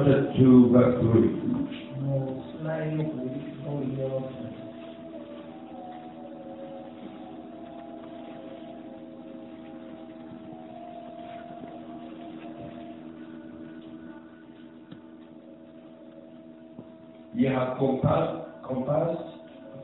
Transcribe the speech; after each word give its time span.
chapter 0.00 0.32
2, 0.38 0.70
verse 0.72 0.94
3. 1.00 1.10
mu 2.10 2.30
Ye 17.34 17.46
have 17.48 17.78
compassed, 17.78 18.48
compassed 18.66 19.22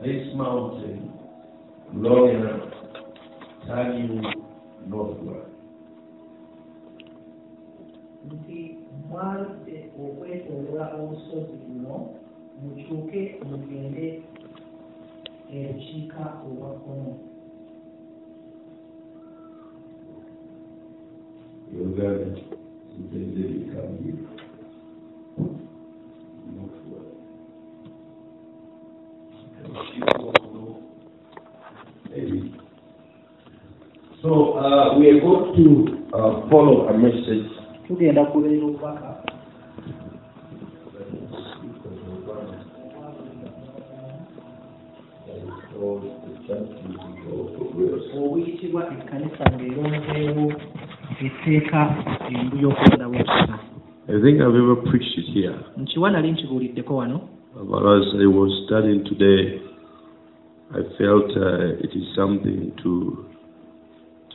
this 0.03 0.33
mountain 0.35 1.11
long 1.93 2.29
enough, 2.29 2.73
turn 3.67 4.09
you 4.09 4.36
tugenda 38.17 38.31
kubeera 38.31 38.65
obubaka. 38.69 39.09
Obuyitibwa 48.17 48.81
ekkanisa 48.93 49.43
ng'eronzeewo 49.53 50.45
etteeka 51.25 51.81
endu 52.33 52.55
y'okwondawo 52.63 53.15
ekisa 53.23 53.55
I 54.09 54.17
think 54.23 54.39
I've 54.39 54.55
ever 54.63 54.77
preached 54.87 55.17
it 55.17 55.27
here. 55.33 55.55
nkiwa 55.77 56.11
nali 56.11 56.31
nkibuuliddeko 56.31 56.95
wano? 56.95 57.19
But 57.69 57.83
as 57.85 58.07
I 58.21 58.25
was 58.25 58.51
studying 58.65 59.03
today, 59.03 59.59
I 60.71 60.81
felt 60.97 61.29
uh, 61.37 61.83
it 61.85 61.91
is 61.95 62.05
something 62.15 62.71
to 62.83 63.25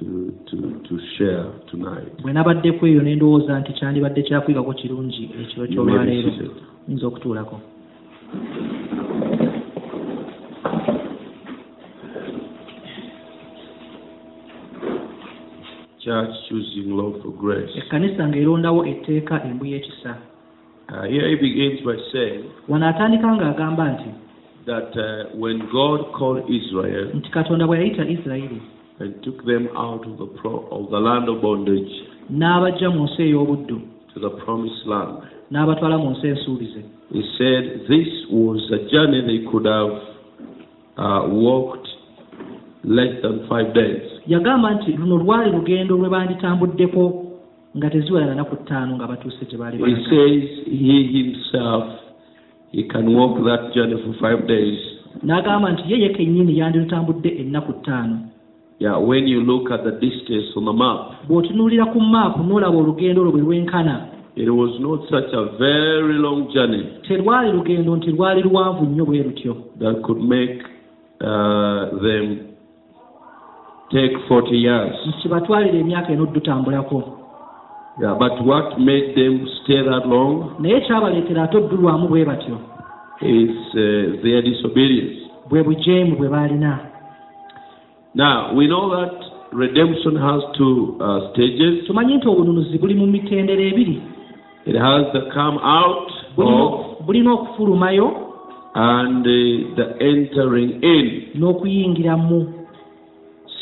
to 0.03 0.33
to 0.50 0.56
to 0.89 0.95
share 1.19 1.45
tonight. 1.70 2.12
bwe 2.22 2.33
nabaddeko 2.33 2.86
eyo 2.86 3.03
ne 3.03 3.14
ndowooza 3.14 3.61
nti 3.61 3.72
kyandibadde 3.72 4.22
kyakwigako 4.22 4.72
kirungi 4.72 5.25
ekiro 5.41 5.62
be 5.67 5.69
ky'olwaleero 5.72 6.31
nyinza 6.89 7.06
okutuulako 7.06 7.56
Church 16.05 16.30
choosing 16.48 16.97
law 16.97 17.12
for 17.23 17.30
grace. 17.33 17.70
ekkanisa 17.78 18.28
ng'erondawo 18.28 18.86
etteeka 18.86 19.45
embu 19.45 19.64
y'ekisa 19.67 20.14
Uh, 20.92 21.05
here 21.08 21.27
he 21.30 21.36
begins 21.36 21.80
by 21.86 21.97
saying 22.12 22.45
wano 22.69 22.86
atandika 22.89 23.27
ng'agamba 23.36 23.84
nti 23.92 24.11
that 24.67 24.92
uh, 24.97 25.41
when 25.41 25.58
God 25.73 26.00
called 26.19 26.42
Israel 26.50 27.08
nti 27.14 27.30
katonda 27.30 27.67
bwe 27.67 27.78
yayita 27.78 28.05
isirayiri 28.08 28.61
and 29.03 29.11
took 29.22 29.45
them 29.45 29.69
out 29.77 30.06
of 30.06 30.14
the 30.19 30.27
pro- 30.39 30.67
of 30.70 30.91
the 30.91 31.00
land 31.00 31.29
of 31.29 31.40
bondage 31.42 31.92
n'abajja 32.30 32.90
mu 32.95 33.05
nsi 33.05 33.23
ey'obuddu. 33.23 33.79
to 34.14 34.20
the 34.20 34.30
promised 34.45 34.86
land, 34.86 35.17
n'abatwala 35.51 35.98
mu 35.98 36.11
nsi 36.11 36.27
ensuubize. 36.29 36.83
He 37.12 37.23
said 37.39 37.62
this 37.89 38.08
was 38.30 38.61
a 38.73 38.80
journey 38.92 39.20
they 39.27 39.41
could 39.51 39.67
have 39.67 39.92
uh, 40.96 41.23
walked 41.29 41.89
less 42.85 43.14
than 43.23 43.46
five 43.48 43.74
days. 43.74 44.02
yagamba 44.27 44.70
nti 44.74 44.92
luno 44.92 45.17
lwali 45.18 45.51
lugendo 45.51 45.96
lwe 45.96 46.08
banditambuddeko 46.08 47.02
nga 47.77 47.91
teziwera 47.91 48.35
nnaku 48.35 48.57
ttaano 48.57 48.96
nga 48.96 49.07
batuuse 49.07 49.45
gye 49.51 49.57
baali 49.58 49.77
He 49.77 49.83
balaga. 49.83 50.11
says 50.11 50.42
he 50.67 50.96
himself 51.18 51.85
he 52.73 52.83
can 52.92 53.07
walk 53.17 53.35
that 53.45 53.74
journey 53.74 53.96
for 54.05 54.12
five 54.20 54.46
days. 54.46 54.79
n'agamba 55.24 55.73
nti 55.73 55.83
ye 55.92 55.98
ye 56.02 56.08
kennyini 56.08 56.58
yandirutambudde 56.58 57.29
ennaku 57.41 57.73
ttaano 57.73 58.18
Yeah, 58.82 58.96
when 58.98 59.28
you 59.28 59.40
look 59.46 59.70
at 59.70 59.84
the 59.84 59.92
distance 59.92 60.46
on 60.56 60.64
the 60.64 60.72
map, 60.72 61.22
bw'otunuulira 61.28 61.84
ku 61.92 62.00
maapu 62.00 62.42
n'olaba 62.42 62.76
olugendo 62.78 63.20
olwo 63.22 63.32
bwe 63.32 63.40
lwenkana. 63.42 64.08
it 64.34 64.48
was 64.50 64.74
not 64.80 65.00
such 65.10 65.30
a 65.32 65.56
very 65.58 66.14
long 66.18 66.50
journey. 66.54 66.82
Terwali 67.08 67.52
lugendo 67.52 67.96
nti 67.96 68.10
lwali 68.10 68.42
luwanvu 68.42 68.84
nnyo 68.84 69.04
bwe 69.04 69.22
lutyo. 69.22 69.56
That 69.78 70.02
could 70.02 70.18
make 70.22 70.58
uh, 71.20 72.02
them 72.02 72.38
take 73.90 74.16
40 74.28 74.54
years. 74.56 74.96
kibatwalira 75.22 75.78
emyaka 75.78 76.12
eno 76.12 76.26
dutambulako 76.26 77.18
Yeah, 78.00 78.14
but 78.18 78.40
what 78.46 78.78
made 78.80 79.14
them 79.14 79.46
stay 79.62 79.82
that 79.84 80.06
long 80.06 80.56
naye 80.58 80.80
kyabaleetera 80.80 81.42
ate 81.42 81.56
oddulwamu 81.56 82.08
bwe 82.08 82.24
batyo. 82.24 82.58
is 83.20 83.50
uh, 83.74 84.22
their 84.22 84.42
disobedience. 84.42 85.20
bwe 85.50 85.62
bujeemu 85.62 86.16
bwe 86.16 86.28
baalina 86.28 86.92
Now, 88.14 88.52
we 88.55 88.67
know 88.68 88.90
that 88.90 89.14
redemption 89.52 90.17
has 90.17 90.40
two 90.58 90.98
uh, 91.00 91.33
stages. 91.33 91.86
tumanyi 91.86 92.14
nti 92.17 92.28
obununuzi 92.28 92.78
buli 92.78 92.95
mu 92.95 93.06
mitendera 93.06 93.62
ebiri 93.62 94.00
It 94.67 94.77
has 94.77 95.12
the 95.12 95.20
come 95.34 95.58
out 95.58 96.08
of 96.39 97.06
bulina 97.06 97.33
okufulumayo 97.33 98.08
and 98.74 99.27
uh, 99.27 99.77
the 99.77 99.86
entering 100.00 100.70
in. 100.83 101.06
n'okuyingira 101.40 102.17
mu 102.17 102.46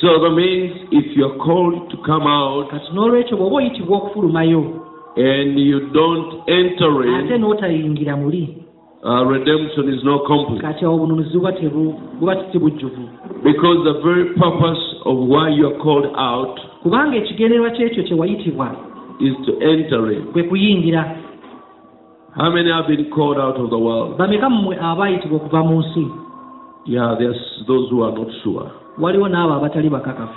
So 0.01 0.19
that 0.23 0.31
means 0.31 0.73
if 0.93 1.17
you're 1.17 1.37
called 1.39 1.91
to 1.91 1.97
come 2.07 2.27
out 2.27 2.71
kati 2.71 2.93
n'olwekyo 2.95 3.37
bw'oba 3.37 3.57
oyitibwa 3.57 3.97
okufulumayo 3.99 4.61
and 5.17 5.59
you 5.59 5.91
don't 5.93 6.31
enter 6.49 6.91
ate 7.19 7.35
in, 7.35 7.41
n'otayingira 7.41 8.17
muli 8.17 8.57
uh, 9.03 9.25
redemption 9.31 9.89
is 9.95 10.05
not 10.05 10.27
complete. 10.27 10.61
kati 10.63 10.85
awo 10.85 10.95
obununuzi 10.95 11.39
buba 11.39 11.53
tebu- 11.53 11.95
buba 12.21 12.37
si 12.53 12.59
bujjuvu 12.59 13.09
Because 13.43 13.79
the 13.85 14.01
very 14.05 14.25
purpose 14.37 14.83
of 15.05 15.17
why 15.29 15.49
you're 15.49 15.79
called 15.83 16.07
out 16.17 16.61
kubanga 16.83 17.17
ekigendererwa 17.17 17.71
kyekyo 17.71 18.03
kye 18.05 18.15
wayitibwa 18.17 18.71
is 19.21 19.35
to 19.47 19.53
enter 19.61 20.13
in. 20.13 20.23
kwe 20.33 20.43
kuyingira 20.43 21.17
How 22.37 22.51
many 22.51 22.71
have 22.71 22.87
been 22.87 23.11
called 23.11 23.39
out 23.39 23.57
of 23.57 23.71
the 23.71 23.79
world? 23.79 24.17
bameka 24.19 24.51
mmwe 24.51 24.77
abaayitibwa 24.81 25.37
okuva 25.37 25.63
mu 25.65 25.81
nsi 25.81 26.07
Yeah, 26.87 27.15
there's 27.19 27.65
those 27.67 27.91
who 27.91 28.03
are 28.05 28.13
not 28.19 28.29
sure. 28.43 28.67
waliwo 28.99 29.29
n'abo 29.29 29.53
abatali 29.55 29.89
bakakafu 29.91 30.35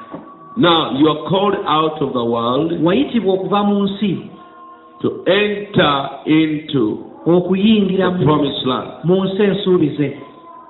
Now, 0.58 0.92
you 1.00 1.10
are 1.10 1.30
called 1.30 1.56
out 1.66 2.02
of 2.02 2.14
the 2.14 2.24
world 2.24 2.74
wayitibwa 2.84 3.34
okuva 3.34 3.64
mu 3.64 3.84
nsi 3.84 4.18
to 5.02 5.10
enter 5.26 6.10
into 6.26 6.98
okuyingira 7.26 8.12
mu- 8.12 9.24
nsi 9.26 9.44
ensuubize 9.44 10.18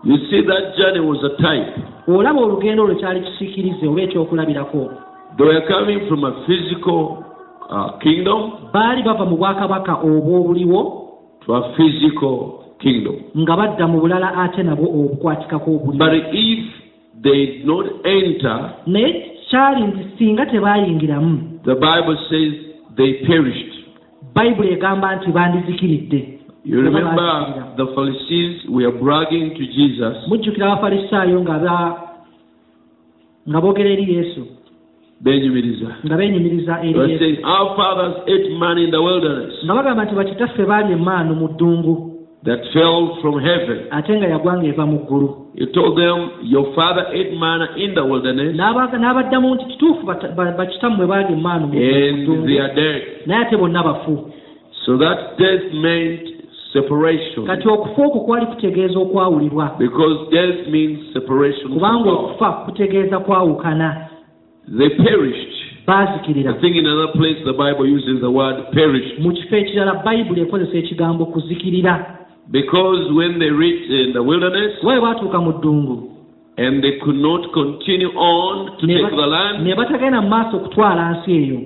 You 0.06 0.18
see, 0.30 0.41
that 0.41 0.75
journey 0.78 1.00
was 1.00 1.24
a 1.24 1.30
type. 1.41 1.81
olaba 2.08 2.41
olugendo 2.41 2.84
olwo 2.84 2.96
kyali 2.96 3.19
kisiikirize 3.22 3.88
oba 3.88 4.02
ekyokulabirako 4.02 4.92
They 5.38 5.46
were 5.47 5.62
coming 5.68 6.08
from 6.08 6.24
a 6.25 6.31
physical 6.46 7.24
uh, 7.69 7.97
kingdom 8.00 8.52
baali 8.74 9.03
bava 9.03 9.25
mu 9.25 9.38
bwakabaka 9.38 9.94
obwo 9.96 10.42
obuliwo 10.42 11.09
to 11.46 11.56
a 11.56 11.62
physical 11.78 12.63
kingdom. 12.80 13.16
nga 13.38 13.56
badda 13.58 13.88
mu 13.88 14.00
bulala 14.02 14.34
ate 14.44 14.63
nabwo 14.63 14.86
obukwatikako 14.88 15.72
But 15.72 15.81
obuliwo 15.95 16.30
if 16.33 16.60
they 17.24 17.45
did 17.45 17.66
not 17.66 17.86
enter, 18.06 18.69
naye 18.88 19.31
kyali 19.50 19.81
nti 19.83 20.04
singa 20.18 20.45
tebaayingiramu 20.45 21.39
the 21.66 21.75
Bible 21.75 22.18
says 22.30 22.54
they 22.98 23.13
perished. 23.25 23.74
bayibuli 24.36 24.69
egamba 24.74 25.16
nti 25.16 25.31
bandizikiridde 25.31 26.39
You 26.65 26.80
remember 26.80 27.75
the 27.77 27.88
Pharisees 27.95 28.63
were 28.69 28.92
bragging 28.92 29.51
to 29.60 29.63
Jesus. 29.68 30.15
Mujjukira 30.27 30.71
abafalisaayo 30.74 31.42
nga 31.42 31.60
nga 33.50 33.62
boogera 33.62 33.89
eri 33.89 34.13
yesu 34.15 34.48
Benjaminiza. 35.21 35.88
nga 36.06 36.15
beenyumiriza 36.18 36.75
They 36.81 36.89
eri 36.89 37.12
yesu 37.12 37.19
saying, 37.19 37.44
Our 37.44 37.75
fathers 37.75 38.15
ate 38.27 38.50
man 38.60 38.77
in 38.77 38.92
the 38.92 39.01
wilderness 39.01 39.54
nga 39.65 39.74
bagamba 39.75 40.04
nti 40.06 40.15
bakitaffe 40.15 40.63
baali 40.65 40.94
emaanu 40.94 41.36
mu 41.36 41.48
ddungu 41.48 41.95
that 42.44 42.60
fell 42.74 43.18
from 43.21 43.39
heaven. 43.39 43.88
ate 43.92 44.16
nga 44.19 44.27
yagwanga 44.27 44.68
eva 44.68 44.86
mu 44.86 45.00
ggulu 45.04 45.30
He 45.56 45.66
told 45.75 45.98
them, 46.00 46.31
Your 46.48 46.74
father 46.74 47.06
ate 47.13 47.36
manna 47.38 47.68
in 47.77 47.94
the 47.94 48.04
wilderness 48.06 48.56
N'aba- 48.56 48.88
n'abaddamu 48.98 49.56
nti 49.56 49.66
kituufu 49.66 50.06
bakitammwe 50.57 51.06
baalya 51.07 51.30
emaanu 51.36 51.68
mu 51.68 51.74
and 51.75 52.24
ddungu 52.24 52.45
they 52.48 52.59
are 52.59 52.74
dead. 52.75 53.01
naye 53.27 53.42
ate 53.48 53.56
bonna 53.57 53.83
bafu. 53.83 54.31
So 54.86 54.98
that 54.98 55.38
death 55.39 55.71
meant 55.74 56.32
separation. 56.74 57.46
kati 57.48 57.68
okufa 57.68 58.06
okwo 58.06 58.22
kwali 58.22 58.46
kutegeeza 58.46 59.00
okwawulibwa 59.00 59.75
Because 59.80 60.31
death 60.31 60.68
means 60.68 61.00
separation 61.14 61.62
from 61.62 61.74
kubanga 61.74 62.04
God. 62.04 62.14
okufa 62.14 62.52
kutegeeza 62.52 63.20
kwawukana 63.20 64.08
They 64.78 64.90
perished. 64.90 65.50
I 65.54 65.86
baazikirira 65.86 66.54
think 66.54 66.75
in 66.75 66.86
another 66.86 67.12
place 67.14 67.36
the 67.46 67.52
Bible 67.54 67.86
uses 67.96 68.22
the 68.22 68.31
word 68.31 68.56
perish. 68.72 69.20
mu 69.20 69.31
kifo 69.31 69.56
ekirala 69.56 69.94
bayibuli 69.94 70.42
ekozesa 70.42 70.78
ekigambo 70.78 71.25
kuzikirira 71.25 72.06
Because 72.52 73.12
when 73.14 73.40
they 73.40 73.50
reached 73.50 73.90
in 73.92 74.14
the 74.14 74.19
wilderness 74.24 74.72
bwe 74.84 75.02
baatuuka 75.02 75.42
mu 75.42 75.52
ddungu 75.52 76.10
and 76.58 76.81
they 76.84 76.92
could 77.00 77.18
not 77.22 77.52
continue 77.54 78.12
on 78.16 78.78
to 78.80 78.88
ne 78.88 78.94
take 78.94 79.10
ba- 79.16 79.22
the 79.22 79.28
land, 79.28 79.64
ne 79.68 79.76
batagenda 79.76 80.22
mu 80.22 80.30
maaso 80.30 80.58
okutwala 80.58 81.12
nsi 81.12 81.31
eyo 81.31 81.60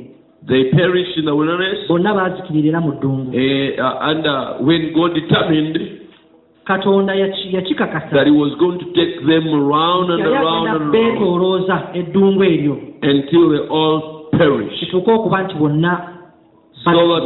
they 0.47 0.63
perished 0.71 1.17
in 1.17 1.25
the 1.25 1.35
wilderness. 1.35 1.87
bonna 1.87 2.13
baazikirira 2.13 2.81
mu 2.81 2.91
ddungu. 2.91 3.35
Eh, 3.35 3.75
uh, 3.79 4.09
and 4.09 4.25
uh, 4.25 4.57
when 4.67 4.93
God 4.93 5.13
determined 5.13 5.77
katonda 6.65 7.13
yaki- 7.15 7.53
yakikakasa. 7.53 8.11
that 8.11 8.25
He 8.27 8.31
was 8.31 8.55
going 8.59 8.79
to 8.79 8.85
take 8.93 9.19
them 9.27 9.47
around 9.53 10.11
and 10.11 10.23
yali 10.23 10.35
around 10.35 10.67
agenda 10.67 10.71
and 10.71 10.81
around 10.81 10.91
beetoolooza 10.91 11.77
eddungu 11.93 12.43
eryo. 12.43 12.75
until 13.03 13.49
they 13.49 13.63
all 13.69 14.29
perish, 14.31 14.79
kituuke 14.79 15.11
okuba 15.11 15.43
nti 15.43 15.55
bonna 15.55 16.13
so 16.83 16.91
that 16.91 17.25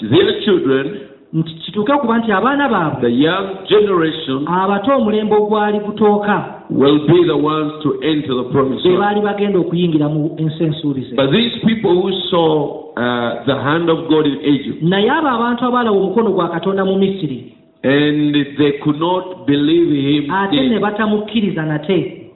the, 0.00 0.08
their 0.08 0.40
children, 0.44 1.08
nti 1.32 1.54
kituuke 1.54 1.92
okuba 1.92 2.18
nti 2.18 2.32
abaana 2.32 2.68
baabwe 2.68 3.00
the 3.00 3.16
young 3.16 3.46
generation, 3.68 4.48
abato 4.48 4.96
omulembe 4.96 5.34
ogwali 5.34 5.78
gutooka 5.78 6.44
will 6.70 6.98
be 7.06 7.24
the 7.26 7.36
ones 7.36 7.72
to 7.82 8.00
enter 8.02 8.34
the 8.34 8.48
promised 8.52 8.84
land. 8.84 8.98
baali 8.98 9.20
bagenda 9.20 9.58
okuyingira 9.58 10.08
mu 10.08 10.34
ensi 10.36 10.64
ensuubize 10.64 11.16
But 11.16 11.30
these 11.30 11.54
people 11.66 12.02
who 12.02 12.12
saw 12.30 12.92
uh, 12.96 13.44
the 13.46 13.56
hand 13.56 13.90
of 13.90 14.08
God 14.08 14.26
in 14.26 14.38
Egypt 14.44 14.82
naye 14.82 15.10
abo 15.10 15.28
abantu 15.28 15.64
abaalawa 15.64 15.96
omukono 15.98 16.30
gwa 16.30 16.48
katonda 16.48 16.84
mu 16.84 16.96
misiri 16.98 17.54
and 17.84 18.34
they 18.58 18.72
could 18.84 18.98
not 19.00 19.46
believe 19.46 19.90
Him, 19.90 20.30
ate 20.30 20.68
ne 20.68 20.78
batamukkiriza 20.78 21.62
nate. 21.66 22.30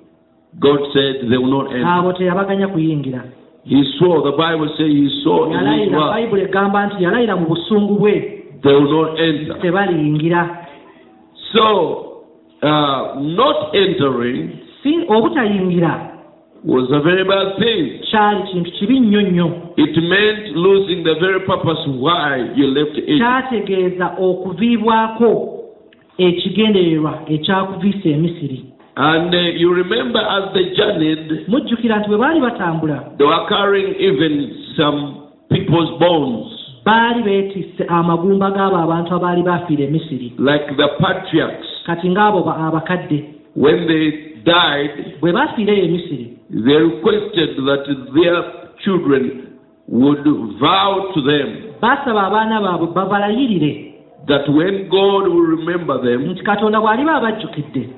God 0.59 0.81
said 0.93 1.29
they 1.31 1.37
will 1.39 1.53
not 1.53 1.67
enter. 1.73 1.87
abo 1.87 2.13
teyabaganya 2.13 2.69
kuyingira. 2.69 3.23
He 3.65 3.85
saw 3.99 4.23
the 4.25 4.37
Bible 4.37 4.69
says 4.79 4.89
He 4.89 5.21
saw 5.25 5.47
in 5.47 5.53
His 5.53 5.59
yalayira 5.61 5.99
word, 5.99 6.11
bayibuli 6.11 6.43
egamba 6.43 6.87
nti 6.87 7.05
yalayira 7.05 7.37
mu 7.37 7.47
busungu 7.47 7.95
bwe 7.95 8.33
they 8.63 8.73
will 8.73 8.91
not 9.05 9.21
enter. 9.21 9.59
tebaliyingira 9.61 10.67
So, 11.53 12.25
uh, 12.63 13.21
not 13.21 13.75
entering 13.75 14.51
si 14.83 15.05
obutayingira 15.09 16.13
was 16.65 16.91
a 16.93 17.01
very 17.01 17.25
bad 17.25 17.59
thing. 17.59 18.01
kyali 18.11 18.43
kintu 18.43 18.71
kibi 18.73 19.01
nnyo 19.01 19.21
nnyo 19.23 19.51
It 19.77 19.97
meant 19.97 20.57
losing 20.57 21.05
the 21.05 21.15
very 21.21 21.41
purpose 21.41 21.79
why 21.87 22.51
you 22.57 22.67
left 22.67 22.99
Egypt. 22.99 23.19
kyategeeza 23.19 24.07
okuviibwako 24.19 25.53
ekigendererwa 26.19 27.19
ekyakuviisa 27.29 28.09
emisiri 28.09 28.65
And 28.99 29.35
uh, 29.35 29.61
you 29.61 29.75
remember 29.75 30.21
as 30.21 30.55
they 30.55 30.75
journeyed, 30.75 31.45
mujjukira 31.49 31.99
nti 31.99 32.09
bwe 32.09 32.19
baali 32.19 32.41
batambula 32.41 33.05
they 33.19 33.27
were 33.27 33.47
carrying 33.49 33.95
even 34.01 34.57
some 34.77 35.15
people's 35.51 35.99
bones, 36.01 36.47
baali 36.87 37.23
beetisse 37.23 37.85
amagumba 37.89 38.51
g'abo 38.51 38.77
abantu 38.77 39.15
abaali 39.15 39.43
baafiira 39.43 39.85
e 39.85 39.91
misiri 39.91 40.33
like 40.39 40.67
the 40.77 40.89
patriarchs. 41.03 41.69
kati 41.87 42.09
ng'abo 42.11 42.43
ba- 42.43 42.57
abakadde 42.67 43.25
When 43.57 43.87
they 43.87 44.07
died, 44.45 44.93
bwe 45.21 45.33
baafiirayo 45.33 45.85
e 45.85 45.89
misiri 45.89 46.27
they 46.65 46.79
requested 46.79 47.57
that 47.69 47.85
their 48.15 48.39
children 48.85 49.25
would 49.89 50.25
vow 50.61 51.11
to 51.15 51.21
them 51.23 51.49
baasaba 51.83 52.23
abaana 52.27 52.61
baabwe 52.61 52.87
babalayirire 52.95 53.73
that 54.27 54.49
when 54.49 54.89
God 54.89 55.29
will 55.29 55.47
remember 55.57 55.97
them, 56.03 56.31
nti 56.31 56.43
katonda 56.43 56.81
bw'aliba 56.81 57.15
abajjukidde 57.15 57.89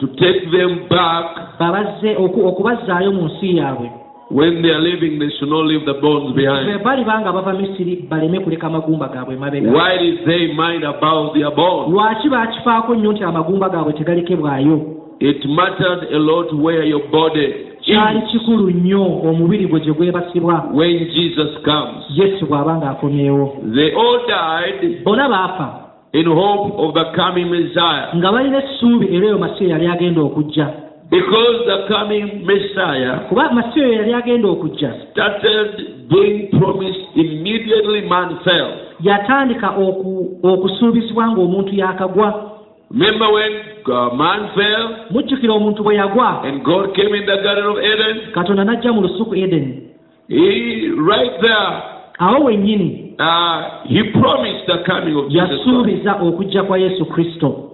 to 0.00 0.06
take 0.06 0.40
them 0.50 0.72
back 0.90 1.58
babazze 1.58 2.16
oku- 2.16 2.46
okubazzaayo 2.46 3.12
mu 3.12 3.24
nsi 3.28 3.56
yaabwe 3.56 3.90
when 4.30 4.60
they 4.62 4.70
are 4.70 4.80
leaving, 4.80 5.18
they 5.18 5.30
should 5.38 5.48
not 5.48 5.64
leave 5.64 5.84
the 5.86 5.94
bones 6.00 6.32
bwe 6.34 6.42
behind. 6.44 6.82
baliba 6.84 7.20
nga 7.20 7.32
bava 7.32 7.52
misiri 7.52 7.96
baleme 8.10 8.40
kuleka 8.40 8.66
amagumba 8.66 9.08
gaabwe 9.08 9.34
emabega 9.34 9.70
Why 9.72 9.98
did 9.98 10.24
they 10.26 10.52
mind 10.52 10.84
about 10.84 11.34
their 11.34 11.50
bones? 11.50 11.92
lwaki 11.92 12.28
baakifaako 12.28 12.94
nnyo 12.94 13.12
nti 13.12 13.24
amagumba 13.24 13.68
gaabwe 13.68 13.92
tegalekebwayo 13.92 14.80
It 15.20 15.44
mattered 15.46 16.14
a 16.14 16.18
lot 16.18 16.52
where 16.52 16.84
your 16.88 17.02
body 17.10 17.54
kyali 17.80 18.22
kikulu 18.22 18.70
nnyo 18.70 19.02
omubiri 19.04 19.66
gwe 19.66 19.80
gye 19.80 19.92
gwebasibwa 19.92 20.64
when 20.74 20.98
Jesus 20.98 21.50
comes. 21.64 22.04
yesu 22.16 22.46
bw'aba 22.46 22.76
ng'akomyewo 22.76 23.56
They 23.74 23.92
all 23.94 24.18
died 24.28 25.04
bonna 25.04 25.28
baafa 25.28 25.68
in 26.12 26.26
hope 26.26 26.72
of 26.78 26.94
the 26.94 27.04
coming 27.16 27.50
Messiah. 27.50 28.16
nga 28.16 28.32
balina 28.32 28.62
essuubi 28.64 29.06
era 29.16 29.26
eyo 29.26 29.38
masiya 29.38 29.70
yali 29.70 29.86
agenda 29.86 30.20
okujja 30.20 30.66
Because 31.10 31.64
the 31.66 31.88
coming 31.88 32.44
Messiah 32.46 33.28
kuba 33.28 33.50
masiya 33.52 33.86
oyo 33.86 33.92
yali 33.92 34.14
agenda 34.14 34.48
okujja. 34.48 34.92
started 35.12 36.08
being 36.08 36.48
promised 36.58 37.00
immediately 37.16 38.00
man 38.08 38.38
fell. 38.44 38.72
yatandika 39.00 39.70
oku- 39.70 40.38
okusuubizibwa 40.42 41.28
ng'omuntu 41.32 41.74
yakagwa 41.74 42.44
Remember 42.90 43.28
when 43.32 43.52
uh, 43.86 44.14
man 44.14 44.48
fell? 44.54 44.88
Mujjukira 45.10 45.52
omuntu 45.54 45.82
bwe 45.82 45.94
yagwa. 45.94 46.42
And 46.44 46.64
God 46.64 46.94
came 46.96 47.14
in 47.14 47.26
the 47.26 47.36
Garden 47.42 47.66
of 47.66 47.76
Eden? 47.78 48.32
katonda 48.32 48.64
n'ajja 48.64 48.92
mu 48.92 49.00
lusuku 49.02 49.34
edeni 49.36 49.82
He, 50.28 50.90
right 51.08 51.40
there, 51.40 51.82
awo 52.18 52.44
wennyini 52.44 53.14
uh, 53.18 53.62
he 53.88 54.02
promised 54.12 54.66
the 54.66 54.78
coming 54.92 55.16
of 55.16 55.28
Jesus 55.30 55.50
yasuubiza 55.50 56.14
okujja 56.22 56.62
kwa 56.62 56.78
yesu 56.78 57.04
kristo 57.06 57.67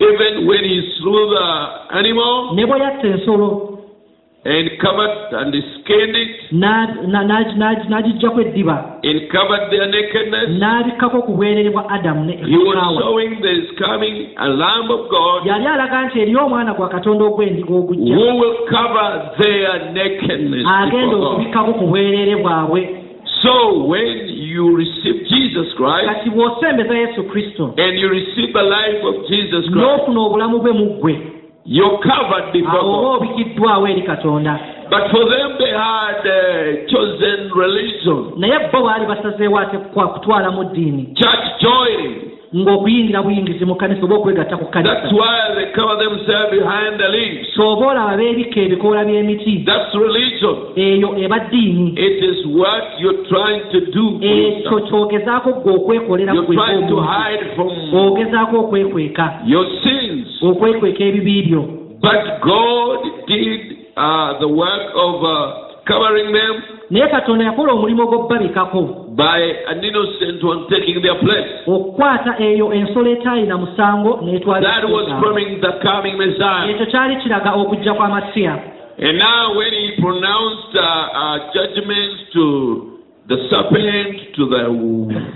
Even 0.00 0.46
when 0.46 0.62
he 0.64 0.92
slew 0.98 1.28
the 1.34 1.46
animal 1.98 2.54
ne 2.54 2.64
bwe 2.66 2.78
yatta 2.78 3.06
ensolo 3.08 3.48
and 4.44 4.70
covered 4.78 5.32
and 5.34 5.52
skinned 5.74 6.16
it 6.16 6.52
n'a- 6.52 7.02
na- 7.08 7.24
na- 7.24 7.52
na- 7.56 7.84
n'agiggyako 7.90 8.40
eddiba 8.40 8.76
and 9.02 9.28
covered 9.28 9.70
their 9.70 9.86
nakedness, 9.90 10.48
n'abikkako 10.60 11.22
ku 11.26 11.32
bwerere 11.34 11.70
bwa 11.70 11.88
adamu 11.90 12.24
ne 12.24 12.36
he 12.46 12.56
was 12.56 12.98
showing 13.02 13.40
there 13.42 13.58
is 13.58 13.70
coming 13.78 14.28
a 14.38 14.48
Lamb 14.48 14.90
of 14.90 15.08
God 15.10 15.44
yali 15.46 15.66
alaga 15.66 16.02
nti 16.06 16.20
eri 16.20 16.36
omwana 16.36 16.74
gwa 16.74 16.88
katonda 16.88 17.24
ogw'endiga 17.24 17.74
ogujja. 17.74 18.14
who 18.14 18.36
will 18.38 18.56
cover 18.70 19.30
their 19.42 19.90
nakedness. 19.92 20.66
agenda 20.66 21.16
okubikkako 21.16 21.72
ku 21.72 21.86
bwerere 21.86 22.36
bwabwe 22.36 22.97
So 23.42 23.84
when 23.86 24.28
you 24.28 24.76
receive 24.76 25.24
Jesus 25.28 25.74
Christ 25.76 26.06
kati 26.06 26.30
bw'osembeza 26.30 26.98
yesu 26.98 27.24
kristo 27.24 27.74
and 27.76 27.98
you 27.98 28.08
receive 28.08 28.52
the 28.52 28.62
life 28.62 29.04
of 29.04 29.14
Jesus 29.28 29.64
Christ, 29.64 29.76
n'ofuna 29.76 30.20
obulamu 30.20 30.58
bwe 30.58 30.72
mu 30.72 30.86
ggwe 30.86 31.18
you're 31.64 31.98
covered 31.98 32.52
before 32.52 32.78
awo 32.80 32.92
God. 32.92 33.04
oba 33.04 33.16
obikiddwawo 33.16 33.88
eri 33.88 34.02
katonda 34.02 34.58
But 34.90 35.10
for 35.10 35.20
them, 35.28 35.58
they 35.58 35.68
had 35.68 36.24
a 36.24 36.86
chosen 36.88 37.50
religion, 37.54 38.32
naye 38.40 38.58
bo 38.72 38.82
baali 38.82 39.06
basazeewo 39.06 39.58
ate 39.58 39.78
kwa 39.78 40.08
kutwala 40.08 40.50
mu 40.50 40.64
ddiini 40.64 41.14
church 41.14 41.60
joining. 41.60 42.37
Mu 43.66 43.74
kkanisa 43.74 44.04
oba 44.04 44.14
okwegatta 44.16 44.56
ku 44.56 44.64
That's 44.64 44.70
kkanisa 44.70 45.16
why 45.16 45.54
they 45.54 45.66
cover 45.72 45.96
themselves 46.04 46.50
behind 46.50 46.98
the 47.00 47.08
leaves. 47.08 47.48
beebikka 48.16 48.60
ebikoola 48.60 49.04
by'emiti 49.04 49.62
That's 49.66 49.94
religion. 49.94 50.56
eyo 50.76 51.08
eba 51.18 51.38
ddiini 51.38 51.92
It 51.96 52.24
is 52.24 52.46
what 52.46 52.84
you're 53.00 53.22
trying 53.28 53.62
to 53.72 53.80
do. 53.92 54.18
ekyo 54.22 54.80
kyogezaako 54.80 55.52
gwe 55.52 55.72
okwekolera 55.74 56.34
You're 56.34 56.54
trying 56.54 56.88
to 56.88 56.96
hide 57.00 57.44
from 57.56 57.68
ogezaako 57.94 58.60
okwekweka 58.60 59.40
your 59.46 59.66
sins. 59.82 60.26
okwekweka 60.42 61.04
ebibi 61.04 61.42
byo 61.42 61.62
But 62.00 62.40
God 62.42 63.00
did 63.26 63.60
uh, 63.96 64.38
the 64.38 64.46
work 64.48 64.86
of 64.94 65.14
uh, 65.24 65.34
covering 65.84 66.32
them 66.32 66.54
naye 66.90 67.06
katonda 67.08 67.44
yakola 67.44 67.72
omulimu 67.72 68.06
gw'obbabikako 68.06 68.82
by 69.16 69.40
an 69.68 69.84
innocent 69.84 70.42
one 70.44 70.60
taking 70.70 71.02
their 71.02 71.18
place. 71.20 71.48
okukwata 71.66 72.38
eyo 72.38 72.72
ensolo 72.72 73.10
etaalina 73.10 73.58
musango 73.58 74.20
n'etwala 74.24 74.60
That 74.72 74.88
was 74.90 75.06
promising 75.20 75.60
the 75.60 75.72
coming 75.82 76.16
Messiah. 76.18 76.70
ekyo 76.70 76.86
kyali 76.86 77.16
kiraga 77.16 77.52
okujja 77.52 77.94
kwa 77.94 78.08
masiya 78.08 78.58
And 79.00 79.16
now, 79.18 79.54
when 79.56 79.72
he 79.72 79.94
pronounced 80.02 80.74
uh, 80.74 80.82
uh, 80.82 81.38
judgments 81.54 82.18
to 82.34 82.98
the 83.28 83.36
serpent, 83.48 84.34
to 84.34 84.42
the 84.50 84.62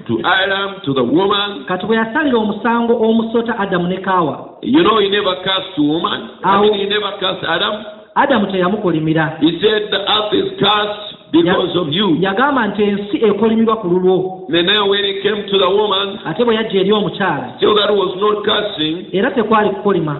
to 0.08 0.14
Adam, 0.26 0.80
to 0.84 0.92
the 0.94 1.04
woman, 1.04 1.64
kati 1.68 1.86
bwe 1.86 1.96
yasalira 1.96 2.38
omusango 2.38 2.96
omusota 3.00 3.58
adamu 3.58 3.88
ne 3.88 3.96
kaawa 3.96 4.48
you 4.62 4.82
know, 4.82 4.98
he 4.98 5.08
never 5.08 5.34
cursed 5.44 5.78
woman. 5.78 6.30
I 6.42 6.56
Ow. 6.56 6.62
mean, 6.62 6.74
he 6.74 6.86
never 6.86 7.12
cursed 7.20 7.44
Adam. 7.48 7.84
adamu 8.14 8.46
teyamukolimira 8.46 9.36
He 9.40 9.60
said 9.60 9.90
the 9.90 10.00
earth 10.10 10.32
is 10.34 10.58
cursed 10.58 11.21
because 11.32 11.76
of 11.76 11.88
you. 11.92 12.16
yagamba 12.20 12.66
nti 12.66 12.82
ensi 12.82 13.16
ekolimirwa 13.24 13.76
ku 13.76 13.88
lulwo. 13.88 14.46
Ate 16.24 16.44
bwe 16.44 16.54
yajja 16.54 16.80
eri 16.80 16.92
omukyala 16.92 17.52
era 19.12 19.30
tekwali 19.30 19.70
kukolima. 19.70 20.16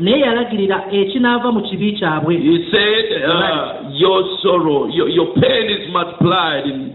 naye 0.00 0.20
yalagirira 0.20 0.84
ekinaava 0.92 1.52
mu 1.52 1.60
kibi 1.60 1.92
kyabwe. 1.92 2.36
Uh, 2.36 2.58